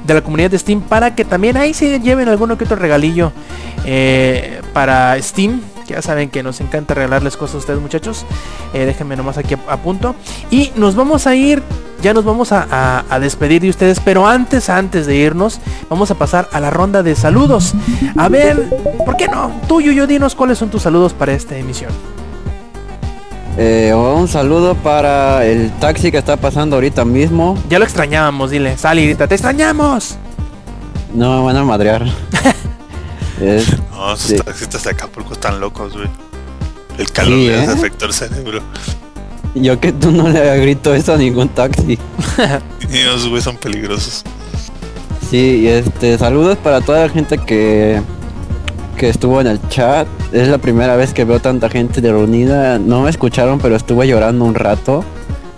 de 0.06 0.14
la 0.14 0.22
comunidad 0.22 0.52
de 0.52 0.60
Steam, 0.60 0.82
para 0.82 1.16
que 1.16 1.26
también 1.26 1.58
ahí 1.58 1.74
se 1.74 2.00
lleven 2.00 2.30
alguno 2.30 2.58
que 2.58 2.64
otro 2.64 2.78
regalillo 2.78 3.34
eh, 3.86 4.62
para 4.74 5.22
Steam 5.22 5.62
ya 5.92 6.02
saben 6.02 6.30
que 6.30 6.44
nos 6.44 6.62
encanta 6.62 6.94
regalarles 6.94 7.38
cosas 7.38 7.56
a 7.56 7.58
ustedes 7.60 7.82
muchachos. 7.82 8.26
Eh, 8.74 8.86
déjenme 8.86 9.16
nomás 9.16 9.38
aquí 9.38 9.56
a, 9.68 9.78
punto. 9.78 10.16
Y 10.50 10.72
nos 10.76 10.96
vamos 10.96 11.28
a 11.28 11.36
ir, 11.36 11.62
ya 12.02 12.14
nos 12.14 12.26
vamos 12.26 12.52
a, 12.52 13.04
despedir 13.20 13.62
de 13.62 13.70
ustedes. 13.70 14.00
Pero 14.00 14.28
antes, 14.28 14.70
antes 14.70 15.06
de 15.06 15.16
irnos, 15.16 15.60
vamos 15.90 16.12
a 16.12 16.16
pasar 16.16 16.50
a 16.52 16.60
la 16.60 16.70
ronda 16.70 17.04
de 17.04 17.16
saludos. 17.16 17.74
A 18.18 18.30
ver, 18.30 18.70
¿por 19.06 19.18
qué 19.18 19.28
no? 19.28 19.52
Tú, 19.68 19.82
yo 19.82 20.08
dinos 20.08 20.36
cuáles 20.36 20.58
son 20.58 20.70
tus 20.70 20.82
saludos 20.82 21.14
para 21.14 21.34
esta 21.34 21.58
emisión. 21.58 21.92
Eh, 23.58 23.94
un 23.94 24.28
saludo 24.28 24.76
para 24.76 25.46
el 25.46 25.72
taxi 25.72 26.12
que 26.12 26.18
está 26.18 26.38
pasando 26.38 26.78
ahorita 26.78 27.04
mismo. 27.04 27.58
Ya 27.70 27.80
lo 27.80 27.86
extrañábamos, 27.86 28.52
dile. 28.52 28.78
Sal 28.78 28.98
te 28.98 29.24
extrañamos. 29.24 30.18
No 31.14 31.38
me 31.38 31.46
van 31.46 31.58
a 31.58 31.64
madrear. 31.64 32.06
no, 33.92 34.14
esos 34.14 34.44
taxistas 34.44 34.84
de 34.84 34.92
Acapulco 34.92 35.34
están 35.34 35.60
locos, 35.60 35.94
güey. 35.94 36.08
El 36.98 37.12
calor 37.12 37.34
sí, 37.34 37.48
les 37.48 37.68
¿eh? 37.68 37.72
afectó 37.72 38.06
el 38.06 38.14
cerebro. 38.14 38.62
Yo 39.56 39.80
que 39.80 39.92
tú 39.92 40.12
no 40.12 40.30
le 40.30 40.60
grito 40.60 40.94
eso 40.94 41.14
a 41.14 41.18
ningún 41.18 41.50
taxi. 41.50 41.98
y 42.92 42.98
esos 42.98 43.28
güey 43.28 43.42
son 43.42 43.58
peligrosos. 43.58 44.24
Sí, 45.30 45.68
este, 45.68 46.18
saludos 46.18 46.58
para 46.58 46.82
toda 46.82 47.02
la 47.08 47.10
gente 47.10 47.38
que 47.38 48.02
que 49.02 49.10
estuvo 49.10 49.42
en 49.42 49.48
el 49.48 49.60
chat. 49.70 50.08
Es 50.32 50.48
la 50.48 50.60
primera 50.60 50.96
vez 50.96 51.12
que 51.12 51.26
veo 51.26 51.40
tanta 51.40 51.70
gente 51.70 52.02
reunida. 52.02 52.78
No 52.78 53.02
me 53.02 53.10
escucharon, 53.10 53.60
pero 53.60 53.76
estuve 53.76 54.08
llorando 54.08 54.46
un 54.46 54.54
rato. 54.54 55.04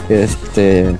Este, 0.08 0.96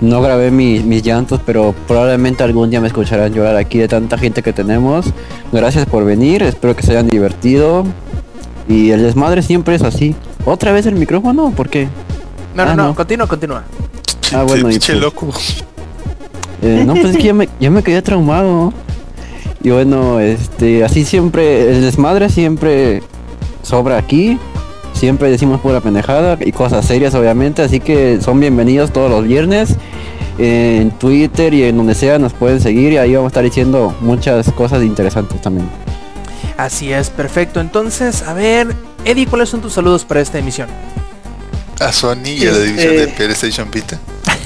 no 0.00 0.20
grabé 0.20 0.50
mis 0.50 1.02
llantos, 1.02 1.40
pero 1.44 1.74
probablemente 1.86 2.42
algún 2.42 2.70
día 2.70 2.80
me 2.80 2.88
escucharán 2.88 3.32
llorar 3.32 3.56
aquí 3.56 3.78
de 3.78 3.88
tanta 3.88 4.18
gente 4.18 4.42
que 4.42 4.52
tenemos. 4.52 5.06
Gracias 5.52 5.86
por 5.86 6.04
venir, 6.04 6.42
espero 6.42 6.76
que 6.76 6.82
se 6.82 6.92
hayan 6.92 7.08
divertido. 7.08 7.84
Y 8.68 8.90
el 8.90 9.02
desmadre 9.02 9.42
siempre 9.42 9.74
es 9.74 9.82
así. 9.82 10.14
¿Otra 10.44 10.72
vez 10.72 10.86
el 10.86 10.96
micrófono? 10.96 11.50
¿Por 11.50 11.68
qué? 11.68 11.88
No, 12.54 12.64
no, 12.64 12.70
ah, 12.70 12.74
no, 12.76 12.94
continúa, 12.94 13.26
continúa. 13.26 13.64
Ah, 14.34 14.42
bueno, 14.42 14.70
y 14.70 14.78
pues, 14.78 15.00
loco. 15.00 15.28
Eh, 16.62 16.84
no, 16.86 16.94
pues 16.94 17.06
es 17.06 17.16
que 17.18 17.22
ya 17.22 17.34
me, 17.34 17.48
ya 17.60 17.70
me 17.70 17.82
quedé 17.82 18.02
traumado. 18.02 18.72
Y 19.62 19.70
bueno, 19.70 20.20
este, 20.20 20.84
así 20.84 21.04
siempre, 21.04 21.70
el 21.70 21.82
desmadre 21.82 22.28
siempre 22.28 23.02
sobra 23.62 23.98
aquí. 23.98 24.38
Siempre 24.96 25.30
decimos 25.30 25.60
pura 25.60 25.80
pendejada 25.82 26.38
y 26.40 26.52
cosas 26.52 26.86
serias 26.86 27.14
obviamente, 27.14 27.60
así 27.60 27.80
que 27.80 28.18
son 28.22 28.40
bienvenidos 28.40 28.92
todos 28.92 29.10
los 29.10 29.24
viernes. 29.24 29.76
En 30.38 30.90
Twitter 30.90 31.52
y 31.52 31.64
en 31.64 31.76
donde 31.76 31.94
sea 31.94 32.18
nos 32.18 32.32
pueden 32.32 32.60
seguir 32.60 32.92
y 32.92 32.96
ahí 32.96 33.14
vamos 33.14 33.26
a 33.26 33.28
estar 33.28 33.44
diciendo 33.44 33.94
muchas 34.00 34.50
cosas 34.52 34.82
interesantes 34.82 35.40
también. 35.42 35.68
Así 36.56 36.92
es, 36.92 37.10
perfecto. 37.10 37.60
Entonces, 37.60 38.22
a 38.22 38.32
ver, 38.32 38.74
Eddie, 39.04 39.26
¿cuáles 39.26 39.50
son 39.50 39.60
tus 39.60 39.74
saludos 39.74 40.04
para 40.04 40.20
esta 40.22 40.38
emisión? 40.38 40.68
A 41.78 41.92
Sony 41.92 42.28
y 42.38 42.46
a 42.46 42.52
la 42.52 42.58
división 42.58 42.96
de 42.96 43.08
PlayStation 43.08 43.70
Vita. 43.70 43.98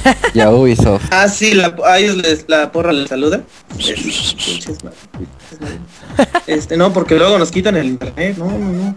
y 0.34 0.40
a 0.40 0.50
Ubisoft. 0.50 1.04
Ah, 1.10 1.28
sí, 1.28 1.54
la, 1.54 1.74
a 1.84 1.98
ellos 1.98 2.16
les, 2.16 2.44
la 2.48 2.72
porra 2.72 2.92
les 2.92 3.08
saluda. 3.08 3.42
Este, 6.46 6.76
no, 6.76 6.92
porque 6.92 7.14
luego 7.14 7.38
nos 7.38 7.50
quitan 7.50 7.76
el 7.76 7.86
internet. 7.86 8.36
No, 8.38 8.46
no, 8.46 8.58
no. 8.58 8.94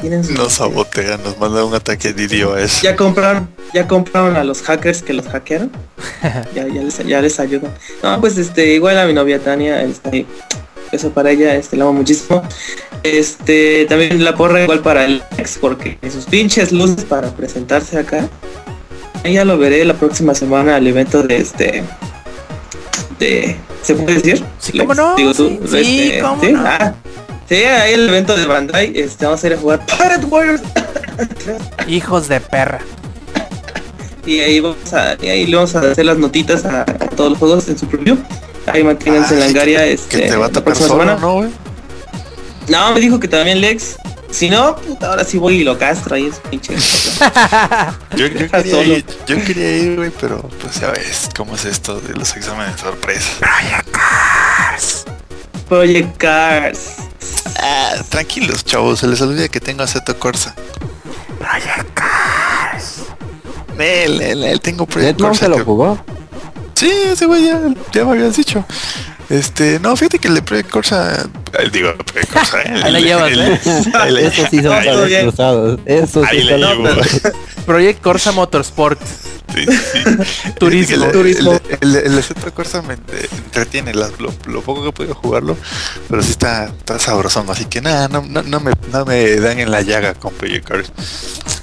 tienen 0.00 0.22
Nos 0.34 0.54
sabotean, 0.54 1.22
nos 1.22 1.38
mandan 1.38 1.64
un 1.64 1.74
ataque 1.74 2.12
de 2.12 2.24
idios. 2.24 2.82
Ya 2.82 2.96
compraron, 2.96 3.48
ya 3.74 3.86
compraron 3.86 4.36
a 4.36 4.44
los 4.44 4.62
hackers 4.62 5.02
que 5.02 5.12
los 5.12 5.26
hackearon. 5.26 5.70
ya, 6.54 6.66
ya 6.66 6.82
les, 6.82 6.98
ya 7.06 7.20
les 7.20 7.40
ayudan. 7.40 7.72
No, 8.02 8.20
pues 8.20 8.38
este, 8.38 8.74
igual 8.74 8.98
a 8.98 9.06
mi 9.06 9.12
novia 9.12 9.38
Tania, 9.38 9.82
este, 9.82 10.26
eso 10.92 11.10
para 11.10 11.30
ella, 11.30 11.54
este, 11.54 11.76
la 11.76 11.84
amo 11.84 11.94
muchísimo. 11.94 12.42
Este, 13.02 13.86
también 13.86 14.24
la 14.24 14.34
porra 14.34 14.62
igual 14.62 14.80
para 14.80 15.04
el 15.04 15.22
ex, 15.38 15.58
porque 15.60 15.98
sus 16.10 16.24
pinches 16.24 16.72
luces 16.72 17.04
para 17.04 17.30
presentarse 17.30 17.98
acá. 17.98 18.28
Ya 19.24 19.44
lo 19.44 19.58
veré 19.58 19.84
la 19.84 19.94
próxima 19.94 20.34
semana 20.34 20.76
al 20.76 20.86
evento 20.86 21.22
de 21.22 21.36
este. 21.36 21.84
De. 23.18 23.56
¿Se 23.82 23.94
puede 23.94 24.14
decir? 24.14 24.44
Sí, 24.58 24.78
¿cómo 24.78 24.94
no? 24.94 25.16
Digo 25.16 25.34
tú. 25.34 25.60
Sí, 25.68 26.10
este, 26.10 26.20
¿cómo 26.20 26.42
No? 26.42 26.64
Ah, 26.64 26.94
sí, 27.48 27.54
ahí 27.56 27.94
el 27.94 28.08
evento 28.08 28.36
de 28.36 28.46
Bandai. 28.46 28.92
Este, 28.98 29.24
vamos 29.24 29.42
a 29.42 29.46
ir 29.46 29.54
a 29.54 29.58
jugar 29.58 29.86
Pirate 29.86 30.26
Warriors. 30.26 30.62
Hijos 31.88 32.28
de 32.28 32.40
perra. 32.40 32.80
Y 34.26 34.40
ahí 34.40 34.58
vamos 34.58 34.92
a, 34.92 35.16
y 35.22 35.28
ahí 35.28 35.46
le 35.46 35.56
vamos 35.56 35.74
a 35.76 35.80
hacer 35.80 36.04
las 36.04 36.18
notitas 36.18 36.64
a, 36.64 36.84
todos 36.84 37.30
los 37.30 37.38
juegos 37.38 37.68
en 37.68 37.78
su 37.78 37.86
preview. 37.86 38.16
Ahí 38.66 38.82
manténganse 38.82 39.34
en 39.34 39.40
la 39.40 39.46
angaria 39.46 39.86
este, 39.86 40.22
que 40.22 40.28
te 40.28 40.36
va 40.36 40.46
a 40.46 40.48
tocar 40.48 40.74
solo, 40.74 40.88
semana. 40.88 41.16
¿no, 41.16 41.34
güey? 41.34 41.50
No, 42.68 42.92
me 42.92 43.00
dijo 43.00 43.20
que 43.20 43.28
también 43.28 43.60
Lex. 43.60 43.96
Si 44.36 44.50
no, 44.50 44.76
puta, 44.76 45.06
ahora 45.06 45.24
sí 45.24 45.38
voy 45.38 45.60
y 45.60 45.64
lo 45.64 45.78
castro 45.78 46.14
ahí 46.14 46.26
es 46.26 46.38
pinche. 46.50 46.76
yo, 48.16 48.26
yo, 48.26 48.50
quería 48.50 48.82
ir, 48.82 49.06
yo 49.26 49.42
quería 49.42 49.76
ir, 49.78 49.96
güey, 49.96 50.10
pero 50.20 50.42
pues 50.60 50.78
ya 50.78 50.90
ves 50.90 51.30
cómo 51.34 51.54
es 51.54 51.64
esto 51.64 51.98
de 52.02 52.12
los 52.12 52.36
exámenes 52.36 52.76
de 52.76 52.82
sorpresa. 52.82 53.30
Project 53.40 53.90
Cars. 53.92 55.04
Project 55.70 56.16
Cars. 56.18 56.96
Ah, 57.62 57.94
tranquilos, 58.10 58.62
chavos, 58.62 58.98
se 58.98 59.06
les 59.06 59.22
olvida 59.22 59.48
que 59.48 59.58
tengo 59.58 59.82
aceto 59.82 60.18
Corsa. 60.18 60.54
Project 61.38 61.94
Cars. 61.94 63.04
Él, 63.78 64.20
él, 64.20 64.44
él 64.44 64.60
tengo 64.60 64.84
Project 64.84 65.18
Cars. 65.18 65.38
se 65.38 65.48
lo 65.48 65.64
jugó? 65.64 65.98
Sí, 66.74 66.92
ese 67.06 67.24
güey 67.24 67.46
ya, 67.46 67.58
ya 67.90 68.04
me 68.04 68.10
habías 68.10 68.36
dicho. 68.36 68.62
Este, 69.28 69.80
no, 69.80 69.96
fíjate 69.96 70.18
que 70.18 70.28
el 70.28 70.34
de 70.36 70.42
Project 70.42 70.70
Corsa, 70.70 71.28
digo, 71.72 71.94
Project 71.96 72.32
Corsa, 72.32 72.62
el, 72.64 72.82
Ahí 72.82 72.92
la 72.92 73.00
llevas, 73.00 73.32
¿eh? 73.32 73.60
Eso 74.26 74.46
sí 74.50 74.62
son 74.62 74.70
para 74.72 75.20
cruzados. 75.22 75.80
Eso 75.84 76.24
sí 76.30 76.42
son 76.42 76.60
los 76.60 77.22
Project 77.66 78.00
Corsa 78.00 78.32
Motorsport. 78.32 79.00
Sí, 79.56 79.64
sí. 79.66 80.52
turismo. 80.58 81.06
El, 81.06 81.12
turismo. 81.12 81.60
El, 81.80 81.96
el, 81.96 82.18
el 82.18 82.52
Corsa 82.52 82.82
me 82.82 82.94
entretiene 82.94 83.94
lo, 83.94 84.06
lo, 84.18 84.60
poco 84.60 84.82
que 84.82 84.88
he 84.90 84.92
podido 84.92 85.14
jugarlo, 85.14 85.56
pero 86.08 86.22
sí 86.22 86.32
está, 86.32 86.66
está 86.66 86.98
sabrosón, 86.98 87.48
así 87.48 87.64
que 87.64 87.80
nada, 87.80 88.08
no, 88.08 88.22
no, 88.22 88.42
no, 88.42 88.60
me, 88.60 88.72
no 88.92 89.04
me 89.06 89.36
dan 89.36 89.58
en 89.58 89.70
la 89.70 89.80
llaga 89.80 90.12
con 90.14 90.34
Project 90.34 90.68
Cars. 90.68 90.92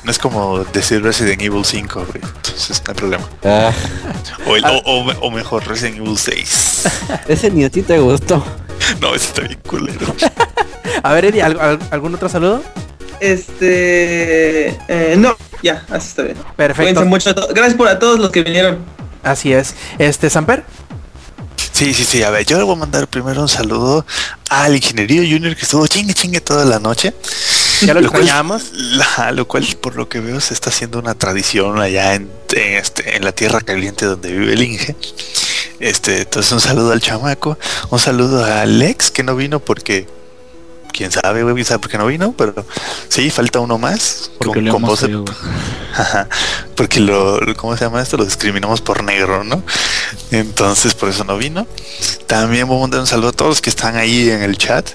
No 0.04 0.12
es 0.12 0.18
como 0.18 0.64
decir 0.66 1.04
Resident 1.04 1.42
Evil 1.42 1.64
5, 1.64 2.06
güey. 2.06 2.24
Entonces 2.24 2.82
no 2.84 2.90
hay 2.92 2.96
problema. 2.96 3.30
Ah. 3.44 3.72
O, 4.48 4.56
el, 4.56 4.66
o, 4.66 4.78
o, 4.86 5.12
o, 5.22 5.32
mejor, 5.32 5.66
Resident 5.68 5.98
Evil 5.98 6.18
6. 6.18 6.84
Ese 7.28 7.52
ni 7.52 7.64
a 7.64 7.70
ti 7.70 7.84
te 7.84 8.00
gustó. 8.00 8.44
No, 9.00 9.16
ese 9.16 9.28
está 9.28 9.42
bien 9.44 9.60
culero. 9.66 10.14
a 11.04 11.14
ver, 11.14 11.26
Eddie, 11.26 11.42
¿algún 11.44 12.16
otro 12.16 12.28
saludo? 12.28 12.64
Este... 13.20 14.70
Eh, 14.90 15.16
no, 15.18 15.38
ya, 15.64 15.86
así 15.90 16.10
está 16.10 16.24
bien. 16.24 16.38
Perfecto. 16.56 17.06
Mucho 17.06 17.34
Gracias 17.54 17.74
por 17.76 17.88
a 17.88 17.98
todos 17.98 18.20
los 18.20 18.30
que 18.30 18.44
vinieron. 18.44 18.80
Así 19.24 19.54
es. 19.54 19.74
Este, 19.98 20.30
Samper. 20.30 20.64
Sí, 21.72 21.94
sí, 21.94 22.04
sí. 22.04 22.22
A 22.22 22.30
ver, 22.30 22.46
yo 22.46 22.58
le 22.58 22.64
voy 22.64 22.76
a 22.76 22.80
mandar 22.80 23.08
primero 23.08 23.42
un 23.42 23.50
saludo 23.50 24.06
al 24.50 24.76
ingeniero 24.76 25.24
Junior 25.24 25.56
que 25.56 25.64
estuvo 25.64 25.88
chingue 25.88 26.14
chingue 26.14 26.42
toda 26.42 26.66
la 26.66 26.80
noche. 26.80 27.14
Ya 27.82 27.94
lo, 27.94 28.02
lo 28.02 28.08
extrañamos. 28.08 28.72
lo 29.32 29.48
cual, 29.48 29.66
por 29.82 29.96
lo 29.96 30.08
que 30.08 30.20
veo, 30.20 30.40
se 30.40 30.54
está 30.54 30.70
haciendo 30.70 31.00
una 31.00 31.16
tradición 31.16 31.80
allá 31.80 32.14
en, 32.14 32.30
este, 32.56 33.16
en 33.16 33.24
la 33.24 33.32
tierra 33.32 33.62
caliente 33.62 34.06
donde 34.06 34.32
vive 34.32 34.54
el 34.54 34.62
Inge. 34.62 34.96
Este, 35.80 36.22
entonces 36.22 36.52
un 36.52 36.62
saludo 36.62 36.92
al 36.92 37.02
chamaco, 37.02 37.58
un 37.90 38.00
saludo 38.00 38.46
a 38.46 38.62
Alex 38.62 39.12
que 39.12 39.24
no 39.24 39.36
vino 39.36 39.60
porque 39.60 40.08
quién 40.94 41.12
sabe, 41.12 41.44
güey, 41.44 41.56
quién 41.56 41.66
sabe 41.66 41.80
por 41.80 41.92
qué 41.92 41.98
no 41.98 42.06
vino, 42.06 42.34
pero 42.38 42.54
sí, 43.10 43.30
falta 43.30 43.60
uno 43.60 43.78
más. 43.78 44.32
Porque 44.38 44.66
con, 44.70 44.82
voz 44.82 45.06
porque 46.76 47.00
lo, 47.00 47.40
¿cómo 47.56 47.76
se 47.78 47.86
llama 47.86 48.02
esto? 48.02 48.18
Lo 48.18 48.26
discriminamos 48.26 48.82
por 48.82 49.04
negro, 49.04 49.44
¿no? 49.44 49.64
Entonces 50.32 50.94
por 50.94 51.10
eso 51.10 51.24
no 51.24 51.38
vino. 51.38 51.68
También 52.28 52.68
voy 52.68 52.78
a 52.78 52.82
mandar 52.82 53.00
un 53.00 53.08
saludo 53.08 53.30
a 53.30 53.34
todos 53.34 53.50
los 53.50 53.62
que 53.62 53.70
están 53.70 53.96
ahí 53.96 54.30
en 54.30 54.42
el 54.42 54.58
chat. 54.58 54.90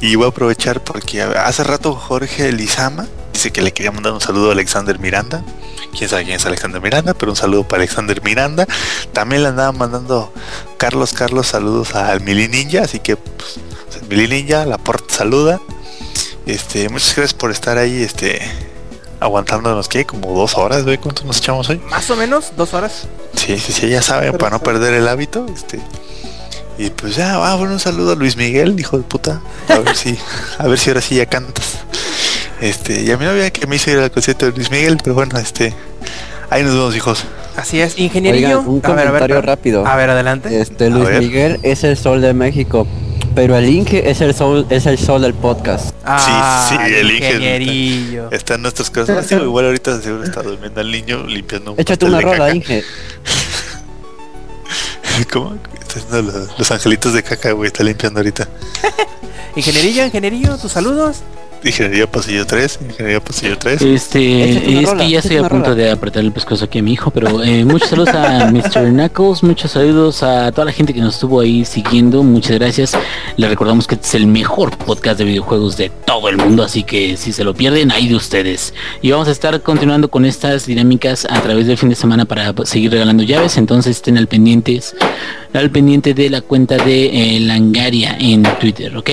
Y 0.00 0.14
voy 0.14 0.26
a 0.26 0.28
aprovechar 0.28 0.82
porque 0.82 1.22
hace 1.22 1.64
rato 1.64 1.94
Jorge 1.94 2.52
Lizama 2.52 3.06
dice 3.32 3.50
que 3.50 3.62
le 3.62 3.72
quería 3.72 3.92
mandar 3.92 4.12
un 4.12 4.20
saludo 4.20 4.50
a 4.50 4.52
Alexander 4.52 4.98
Miranda. 4.98 5.44
Quién 5.96 6.08
sabe 6.08 6.24
quién 6.24 6.36
es 6.36 6.46
Alexander 6.46 6.80
Miranda, 6.80 7.14
pero 7.14 7.32
un 7.32 7.36
saludo 7.36 7.66
para 7.66 7.82
Alexander 7.82 8.22
Miranda. 8.22 8.66
También 9.12 9.42
le 9.42 9.48
andaba 9.48 9.72
mandando 9.72 10.32
Carlos 10.78 11.12
Carlos 11.12 11.48
saludos 11.48 11.94
al 11.94 12.20
Mili 12.20 12.48
Ninja, 12.48 12.82
así 12.82 13.00
que 13.00 13.16
pues, 13.16 13.58
Mili 14.08 14.28
Ninja, 14.28 14.66
la 14.66 14.78
porta 14.78 15.12
saluda. 15.12 15.60
Este, 16.46 16.88
muchas 16.88 17.14
gracias 17.16 17.34
por 17.34 17.50
estar 17.50 17.78
ahí, 17.78 18.02
este, 18.02 18.40
aguantándonos 19.20 19.88
que 19.88 20.04
como 20.06 20.34
dos 20.34 20.56
horas, 20.56 20.84
güey, 20.84 20.98
¿cuánto 20.98 21.24
nos 21.24 21.38
echamos 21.38 21.68
hoy? 21.68 21.80
Más 21.90 22.10
o 22.10 22.16
menos, 22.16 22.52
dos 22.56 22.74
horas. 22.74 23.06
Sí, 23.34 23.58
sí, 23.58 23.72
sí, 23.72 23.88
ya 23.88 24.02
saben, 24.02 24.36
para 24.36 24.50
no 24.50 24.60
perder 24.60 24.94
el 24.94 25.06
hábito, 25.06 25.46
este. 25.54 25.78
Y 26.78 26.88
pues 26.90 27.14
ya, 27.14 27.36
va, 27.36 27.54
bueno, 27.56 27.74
un 27.74 27.80
saludo 27.80 28.12
a 28.12 28.14
Luis 28.14 28.36
Miguel, 28.36 28.80
hijo 28.80 28.96
de 28.96 29.04
puta. 29.04 29.42
A 29.68 29.78
ver 29.78 29.94
si, 29.94 30.16
a 30.58 30.66
ver 30.66 30.78
si 30.78 30.90
ahora 30.90 31.02
sí 31.02 31.16
ya 31.16 31.26
cantas. 31.26 31.78
Este, 32.60 33.02
y 33.02 33.10
a 33.10 33.18
mí 33.18 33.24
no 33.24 33.30
había 33.30 33.50
que 33.50 33.66
me 33.66 33.76
hizo 33.76 33.90
ir 33.90 33.98
al 33.98 34.10
concierto 34.10 34.46
de 34.46 34.52
Luis 34.52 34.70
Miguel, 34.70 34.98
pero 35.02 35.14
bueno, 35.14 35.38
este, 35.38 35.74
ahí 36.48 36.62
nos 36.62 36.72
vemos, 36.72 36.96
hijos. 36.96 37.24
Así 37.56 37.80
es, 37.80 37.98
ingenierillo. 37.98 38.60
un 38.60 38.80
comentario 38.80 39.42
rápido. 39.42 39.86
A 39.86 39.96
ver, 39.96 40.08
adelante. 40.08 40.60
Este, 40.60 40.88
Luis 40.88 41.10
Miguel 41.18 41.60
es 41.62 41.84
el 41.84 41.98
sol 41.98 42.22
de 42.22 42.32
México, 42.32 42.86
pero 43.34 43.56
el 43.56 43.68
Inge 43.68 44.10
es 44.10 44.20
el 44.20 44.34
sol, 44.34 44.66
es 44.70 44.86
el 44.86 44.98
sol 44.98 45.22
del 45.22 45.34
podcast. 45.34 45.94
Ah, 46.04 46.66
sí, 46.68 46.76
sí, 46.76 46.94
el 46.94 47.10
Inge 47.10 48.28
está, 48.32 48.54
en 48.54 48.62
nuestras 48.62 48.90
casas. 48.90 49.30
igual 49.32 49.66
ahorita 49.66 50.00
seguro 50.00 50.24
está 50.24 50.42
durmiendo 50.42 50.80
el 50.80 50.90
niño 50.90 51.26
limpiando 51.26 51.72
un 51.72 51.80
Échate 51.80 52.06
una 52.06 52.20
rola, 52.20 52.54
Inge. 52.54 52.84
¿Cómo? 55.32 55.58
Los, 56.10 56.58
los, 56.58 56.70
angelitos 56.70 57.12
de 57.12 57.22
caca, 57.22 57.52
güey, 57.52 57.66
está 57.66 57.82
limpiando 57.82 58.20
ahorita. 58.20 58.48
ingenierillo, 59.56 60.04
ingenierillo, 60.04 60.56
tus 60.56 60.72
saludos. 60.72 61.18
Ingeniería 61.64 62.10
Pasillo 62.10 62.46
3, 62.46 62.80
Ingeniería 62.88 63.20
Pasillo 63.20 63.58
3. 63.58 63.82
Este, 63.82 64.82
es 64.82 64.90
que 64.90 65.10
ya 65.10 65.18
estoy 65.18 65.36
a 65.36 65.48
punto 65.48 65.74
de 65.74 65.90
apretar 65.90 66.24
el 66.24 66.32
pescozo 66.32 66.64
aquí 66.64 66.78
a 66.78 66.82
mi 66.82 66.92
hijo, 66.92 67.10
pero 67.10 67.42
eh, 67.42 67.64
muchos 67.64 67.90
saludos 67.90 68.14
a 68.14 68.46
Mr. 68.52 68.90
Knuckles, 68.90 69.42
muchos 69.42 69.72
saludos 69.72 70.22
a 70.22 70.50
toda 70.52 70.66
la 70.66 70.72
gente 70.72 70.94
que 70.94 71.00
nos 71.00 71.14
estuvo 71.14 71.40
ahí 71.40 71.64
siguiendo, 71.64 72.22
muchas 72.22 72.58
gracias. 72.58 72.96
Le 73.36 73.48
recordamos 73.48 73.86
que 73.86 73.94
este 73.94 74.06
es 74.06 74.14
el 74.14 74.26
mejor 74.26 74.76
podcast 74.76 75.18
de 75.18 75.24
videojuegos 75.24 75.76
de 75.76 75.90
todo 76.06 76.28
el 76.28 76.36
mundo, 76.36 76.62
así 76.62 76.82
que 76.82 77.16
si 77.16 77.32
se 77.32 77.44
lo 77.44 77.54
pierden, 77.54 77.90
ahí 77.92 78.08
de 78.08 78.14
ustedes. 78.14 78.74
Y 79.02 79.10
vamos 79.10 79.28
a 79.28 79.32
estar 79.32 79.60
continuando 79.60 80.10
con 80.10 80.24
estas 80.24 80.66
dinámicas 80.66 81.26
a 81.28 81.40
través 81.40 81.66
del 81.66 81.76
fin 81.76 81.90
de 81.90 81.94
semana 81.94 82.24
para 82.24 82.54
seguir 82.64 82.90
regalando 82.90 83.22
llaves, 83.22 83.56
entonces 83.56 83.96
estén 83.96 84.16
al 84.16 84.26
pendientes 84.26 84.94
al 85.52 85.70
pendiente 85.70 86.14
de 86.14 86.30
la 86.30 86.40
cuenta 86.42 86.76
de 86.76 87.36
eh, 87.36 87.40
Langaria 87.40 88.16
en 88.20 88.42
Twitter, 88.60 88.96
¿ok? 88.96 89.10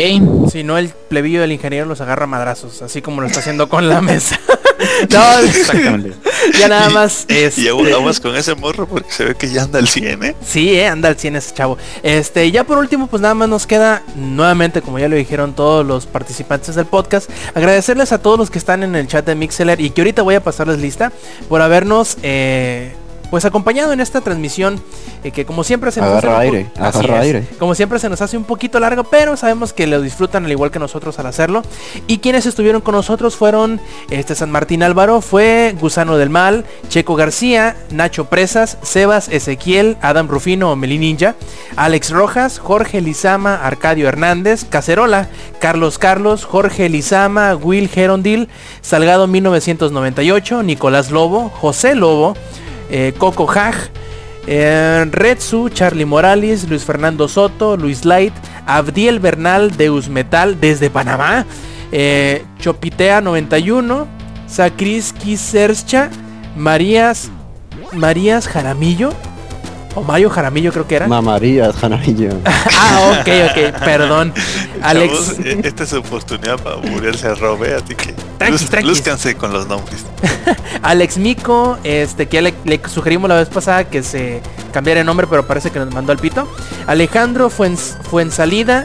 Si 0.52 0.64
no, 0.64 0.78
el 0.78 0.90
plebillo 0.90 1.42
del 1.42 1.52
ingeniero 1.52 1.86
los 1.86 2.02
agarra 2.02 2.28
madrazos, 2.38 2.82
así 2.84 3.02
como 3.02 3.22
lo 3.22 3.28
está 3.28 3.40
haciendo 3.40 3.68
con 3.68 3.90
la 3.90 4.00
mesa. 4.02 4.40
no, 5.12 5.40
exactamente. 5.44 6.14
Ya 6.60 6.68
nada 6.68 6.90
más. 6.90 7.26
Este... 7.28 7.62
Y 7.62 7.68
aguantamos 7.68 8.20
con 8.20 8.36
ese 8.36 8.54
morro 8.54 8.88
porque 8.88 9.12
se 9.12 9.26
ve 9.26 9.36
que 9.36 9.50
ya 9.50 9.64
anda 9.64 9.80
al 9.80 9.88
100, 9.88 10.24
¿eh? 10.24 10.36
Sí, 10.46 10.76
¿eh? 10.76 10.88
anda 10.88 11.10
al 11.10 11.18
100 11.18 11.36
ese 11.38 11.54
chavo. 11.56 11.78
Este, 12.04 12.52
ya 12.52 12.64
por 12.64 12.78
último, 12.78 13.08
pues 13.08 13.22
nada 13.22 13.34
más 13.34 13.50
nos 13.50 13.66
queda, 13.66 14.04
nuevamente, 14.16 14.82
como 14.82 15.00
ya 15.00 15.08
lo 15.08 15.16
dijeron 15.16 15.54
todos 15.54 15.86
los 15.86 16.06
participantes 16.06 16.76
del 16.76 16.86
podcast, 16.86 17.30
agradecerles 17.56 18.12
a 18.12 18.20
todos 18.20 18.38
los 18.38 18.52
que 18.52 18.60
están 18.60 18.84
en 18.84 18.96
el 18.96 19.08
chat 19.08 19.26
de 19.26 19.34
Mixeler 19.34 19.82
y 19.82 19.90
que 19.90 20.02
ahorita 20.02 20.22
voy 20.22 20.36
a 20.36 20.44
pasarles 20.44 20.80
lista 20.80 21.12
por 21.50 21.62
habernos... 21.62 22.18
Eh, 22.22 22.94
pues 23.30 23.46
acompañado 23.46 23.94
en 23.94 24.00
esta 24.00 24.22
transmisión 24.22 24.82
eh, 25.24 25.32
que 25.32 25.46
como 25.46 25.64
siempre 25.64 25.92
se 25.92 26.02
nos 26.02 26.12
hace 26.12 26.30
aire, 26.30 26.68
aire. 27.20 27.48
como 27.60 27.76
siempre 27.76 28.00
se 28.00 28.10
nos 28.10 28.22
hace 28.22 28.38
un 28.38 28.44
poquito 28.44 28.80
largo 28.80 29.04
pero 29.04 29.36
sabemos 29.38 29.74
que 29.74 29.88
lo 29.88 30.02
disfrutan 30.02 30.46
al 30.46 30.52
igual 30.52 30.72
que 30.72 30.80
nosotros 30.80 31.20
al 31.20 31.26
hacerlo 31.26 31.62
y 32.08 32.20
quienes 32.20 32.46
estuvieron 32.46 32.82
con 32.82 32.96
nosotros 32.96 33.36
fueron 33.36 33.80
este 34.10 34.36
San 34.36 34.52
Martín 34.52 34.84
Álvaro 34.84 35.22
fue 35.22 35.76
Gusano 35.80 36.18
del 36.18 36.30
Mal 36.30 36.66
Checo 36.90 37.16
García 37.16 37.76
Nacho 37.92 38.26
Presas 38.26 38.78
Sebas 38.82 39.30
Ezequiel 39.30 39.98
Adam 40.02 40.28
Rufino 40.28 40.76
Meli 40.76 40.98
Ninja 40.98 41.36
Alex 41.76 42.12
Rojas 42.12 42.60
Jorge 42.60 43.02
Lizama 43.02 43.56
Arcadio 43.56 44.08
Hernández 44.08 44.66
Cacerola 44.66 45.30
Carlos 45.60 45.98
Carlos 45.98 46.46
Jorge 46.46 46.90
Lizama 46.90 47.56
Will 47.56 47.90
Gerondil 47.90 48.48
Salgado 48.82 49.28
1998 49.28 50.64
Nicolás 50.64 51.12
Lobo 51.12 51.50
José 51.50 51.96
Lobo 51.96 52.36
eh, 52.90 53.14
Coco 53.18 53.50
Hag, 53.50 53.76
eh, 54.48 55.06
Redsu, 55.12 55.70
Charlie 55.70 56.06
Morales, 56.06 56.68
Luis 56.70 56.84
Fernando 56.84 57.28
Soto, 57.28 57.76
Luis 57.76 58.06
Light, 58.06 58.34
Abdiel 58.66 59.20
Bernal, 59.20 59.76
Deus 59.76 60.10
Metal 60.10 60.60
desde 60.60 60.90
Panamá, 60.90 61.46
eh, 61.92 62.44
Chopitea 62.60 63.22
91, 63.22 64.08
Sacris 64.48 65.14
Kisercha, 65.14 66.10
Marías, 66.56 67.30
Marías 67.92 68.48
Jaramillo, 68.48 69.12
O 69.96 70.04
Mario 70.04 70.30
Jaramillo 70.30 70.72
creo 70.72 70.88
que 70.88 70.96
era. 70.96 71.08
Mamaría 71.08 71.72
Jaramillo. 71.74 72.30
ah, 72.46 73.20
ok, 73.20 73.28
ok, 73.50 73.80
perdón. 73.84 74.34
Alex. 74.82 75.40
E-, 75.44 75.62
esta 75.64 75.84
es 75.84 75.90
su 75.90 75.98
oportunidad 75.98 76.60
para 76.60 76.78
morirse 76.78 77.28
a 77.28 77.34
Robe, 77.34 77.76
así 77.76 77.96
que 77.96 78.14
lúzcanse 78.84 79.36
con 79.36 79.52
los 79.52 79.68
nombres. 79.68 80.06
Alex 80.82 81.18
Mico, 81.18 81.78
este 81.84 82.28
que 82.28 82.38
ya 82.38 82.42
le, 82.42 82.82
sugerimos 82.88 83.30
la 83.30 83.36
vez 83.36 83.50
pasada 83.50 83.86
que 83.86 84.04
se 84.04 84.42
cambiara 84.72 85.00
el 85.00 85.06
nombre, 85.06 85.28
pero 85.28 85.48
parece 85.48 85.72
que 85.72 85.80
nos 85.80 85.94
mandó 85.94 86.12
al 86.12 86.20
pito. 86.20 86.48
Alejandro 86.86 87.50
Fuensalida, 87.50 88.84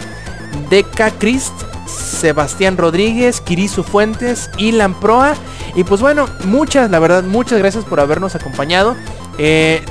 Deca 0.71 1.11
Crist, 1.11 1.53
Sebastián 1.87 2.77
Rodríguez, 2.77 3.41
Kirisu 3.41 3.83
Fuentes, 3.83 4.51
Ilan 4.57 4.95
Proa. 4.95 5.35
Y 5.75 5.85
pues 5.85 6.01
bueno, 6.01 6.29
muchas, 6.45 6.91
la 6.91 6.99
verdad, 6.99 7.23
muchas 7.25 7.59
gracias 7.59 7.85
por 7.85 8.01
habernos 8.01 8.35
acompañado. 8.35 8.97
Eh, 9.39 9.83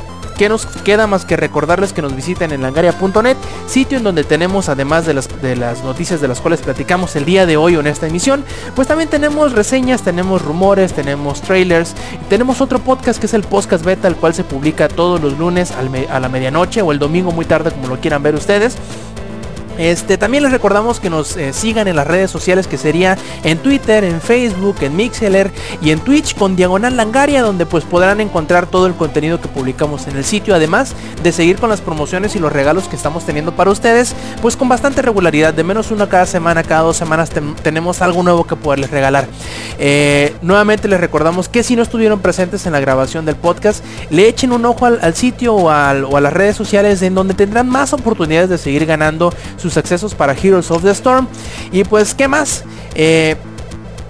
¿Qué 0.41 0.49
nos 0.49 0.65
queda 0.65 1.05
más 1.05 1.23
que 1.23 1.37
recordarles 1.37 1.93
que 1.93 2.01
nos 2.01 2.15
visiten 2.15 2.51
en 2.51 2.63
langaria.net, 2.63 3.37
sitio 3.67 3.99
en 3.99 4.03
donde 4.03 4.23
tenemos, 4.23 4.69
además 4.69 5.05
de 5.05 5.13
las, 5.13 5.39
de 5.39 5.55
las 5.55 5.83
noticias 5.83 6.19
de 6.19 6.27
las 6.27 6.41
cuales 6.41 6.61
platicamos 6.61 7.15
el 7.15 7.25
día 7.25 7.45
de 7.45 7.57
hoy 7.57 7.75
en 7.75 7.85
esta 7.85 8.07
emisión, 8.07 8.43
pues 8.75 8.87
también 8.87 9.07
tenemos 9.07 9.51
reseñas, 9.51 10.01
tenemos 10.01 10.41
rumores, 10.41 10.93
tenemos 10.93 11.43
trailers, 11.43 11.93
tenemos 12.27 12.59
otro 12.59 12.79
podcast 12.79 13.19
que 13.19 13.27
es 13.27 13.35
el 13.35 13.43
podcast 13.43 13.85
beta, 13.85 14.07
el 14.07 14.15
cual 14.15 14.33
se 14.33 14.43
publica 14.43 14.87
todos 14.87 15.21
los 15.21 15.37
lunes 15.37 15.73
a 15.73 16.19
la 16.19 16.29
medianoche 16.29 16.81
o 16.81 16.91
el 16.91 16.97
domingo 16.97 17.31
muy 17.31 17.45
tarde, 17.45 17.69
como 17.69 17.89
lo 17.89 17.99
quieran 17.99 18.23
ver 18.23 18.33
ustedes. 18.33 18.77
Este, 19.81 20.19
también 20.19 20.43
les 20.43 20.51
recordamos 20.51 20.99
que 20.99 21.09
nos 21.09 21.35
eh, 21.37 21.53
sigan 21.53 21.87
en 21.87 21.95
las 21.95 22.05
redes 22.05 22.29
sociales 22.29 22.67
que 22.67 22.77
sería 22.77 23.17
en 23.43 23.57
Twitter, 23.57 24.03
en 24.03 24.21
Facebook, 24.21 24.75
en 24.81 24.95
Mixeler 24.95 25.51
y 25.81 25.89
en 25.89 25.99
Twitch 25.99 26.35
con 26.35 26.55
Diagonal 26.55 26.95
Langaria 26.95 27.41
donde 27.41 27.65
pues 27.65 27.83
podrán 27.83 28.21
encontrar 28.21 28.67
todo 28.67 28.85
el 28.85 28.93
contenido 28.93 29.41
que 29.41 29.47
publicamos 29.47 30.05
en 30.05 30.17
el 30.17 30.23
sitio 30.23 30.53
además 30.53 30.93
de 31.23 31.31
seguir 31.31 31.57
con 31.57 31.71
las 31.71 31.81
promociones 31.81 32.35
y 32.35 32.39
los 32.39 32.53
regalos 32.53 32.87
que 32.87 32.95
estamos 32.95 33.25
teniendo 33.25 33.55
para 33.55 33.71
ustedes 33.71 34.13
pues 34.39 34.55
con 34.55 34.69
bastante 34.69 35.01
regularidad 35.01 35.51
de 35.51 35.63
menos 35.63 35.89
uno 35.89 36.07
cada 36.07 36.27
semana, 36.27 36.61
cada 36.61 36.81
dos 36.81 36.97
semanas 36.97 37.31
tenemos 37.63 38.03
algo 38.03 38.21
nuevo 38.21 38.43
que 38.43 38.55
poderles 38.55 38.91
regalar. 38.91 39.25
Eh, 39.79 40.35
nuevamente 40.43 40.87
les 40.89 40.99
recordamos 40.99 41.49
que 41.49 41.63
si 41.63 41.75
no 41.75 41.81
estuvieron 41.81 42.19
presentes 42.19 42.67
en 42.67 42.73
la 42.73 42.79
grabación 42.79 43.25
del 43.25 43.35
podcast 43.35 43.83
le 44.11 44.27
echen 44.27 44.51
un 44.51 44.63
ojo 44.63 44.85
al, 44.85 45.15
sitio 45.15 45.55
o, 45.55 45.71
o 45.71 46.17
a 46.17 46.21
las 46.21 46.33
redes 46.33 46.55
sociales 46.55 47.01
en 47.01 47.15
donde 47.15 47.33
tendrán 47.33 47.67
más 47.67 47.93
oportunidades 47.93 48.47
de 48.47 48.59
seguir 48.59 48.85
ganando 48.85 49.33
sus 49.57 49.70
accesos 49.77 50.15
para 50.15 50.33
Heroes 50.33 50.71
of 50.71 50.83
the 50.83 50.91
Storm. 50.91 51.27
Y 51.71 51.83
pues, 51.83 52.13
¿qué 52.13 52.27
más? 52.27 52.63
Eh, 52.95 53.35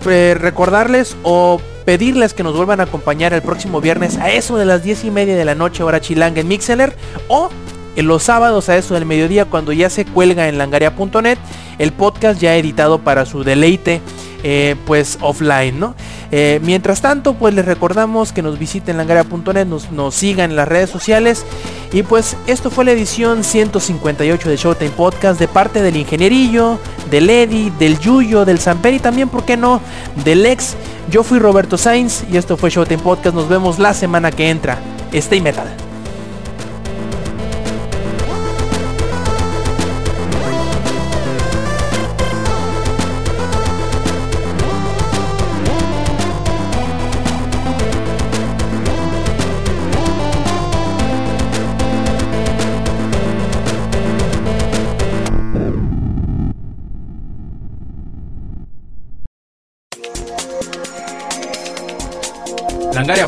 recordarles 0.03 1.15
o 1.23 1.61
pedirles 1.85 2.33
que 2.33 2.43
nos 2.43 2.55
vuelvan 2.55 2.79
a 2.79 2.83
acompañar 2.83 3.33
el 3.33 3.41
próximo 3.41 3.81
viernes 3.81 4.17
a 4.17 4.31
eso 4.31 4.57
de 4.57 4.65
las 4.65 4.83
10 4.83 5.05
y 5.05 5.11
media 5.11 5.35
de 5.35 5.45
la 5.45 5.55
noche 5.55 5.83
hora 5.83 5.99
chilanga 5.99 6.41
en 6.41 6.47
Mixeler 6.47 6.95
o 7.27 7.49
en 7.95 8.07
los 8.07 8.23
sábados 8.23 8.69
a 8.69 8.77
eso 8.77 8.93
del 8.93 9.05
mediodía 9.05 9.45
cuando 9.45 9.73
ya 9.73 9.89
se 9.89 10.05
cuelga 10.05 10.47
en 10.47 10.57
langaria.net 10.57 11.37
el 11.77 11.91
podcast 11.91 12.39
ya 12.39 12.55
editado 12.55 12.99
para 12.99 13.25
su 13.25 13.43
deleite 13.43 14.01
eh, 14.43 14.75
pues 14.85 15.17
offline, 15.21 15.79
¿no? 15.79 15.95
Eh, 16.31 16.59
mientras 16.63 17.01
tanto, 17.01 17.33
pues 17.33 17.53
les 17.53 17.65
recordamos 17.65 18.31
que 18.31 18.41
nos 18.41 18.57
visiten 18.57 18.97
langaria.net, 18.97 19.65
nos, 19.65 19.91
nos 19.91 20.15
sigan 20.15 20.51
en 20.51 20.55
las 20.55 20.67
redes 20.67 20.89
sociales. 20.89 21.45
Y 21.91 22.03
pues 22.03 22.37
esto 22.47 22.69
fue 22.69 22.85
la 22.85 22.91
edición 22.91 23.43
158 23.43 24.49
de 24.49 24.57
Showtime 24.57 24.91
Podcast 24.91 25.39
de 25.39 25.47
parte 25.47 25.81
del 25.81 25.97
Ingenierillo, 25.97 26.79
del 27.09 27.29
Eddie, 27.29 27.71
del 27.77 27.99
Yuyo, 27.99 28.45
del 28.45 28.59
Samper 28.59 28.93
y 28.93 28.99
también, 28.99 29.27
¿por 29.29 29.43
qué 29.43 29.57
no?, 29.57 29.81
del 30.23 30.45
ex. 30.45 30.75
Yo 31.09 31.23
fui 31.23 31.39
Roberto 31.39 31.77
Sainz 31.77 32.23
y 32.31 32.37
esto 32.37 32.55
fue 32.55 32.69
Showtime 32.69 33.03
Podcast. 33.03 33.35
Nos 33.35 33.49
vemos 33.49 33.77
la 33.77 33.93
semana 33.93 34.31
que 34.31 34.49
entra. 34.49 34.79
Stay 35.11 35.41
Metal. 35.41 35.90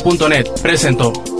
Langaria.net 0.04 0.62
presentó. 0.62 1.33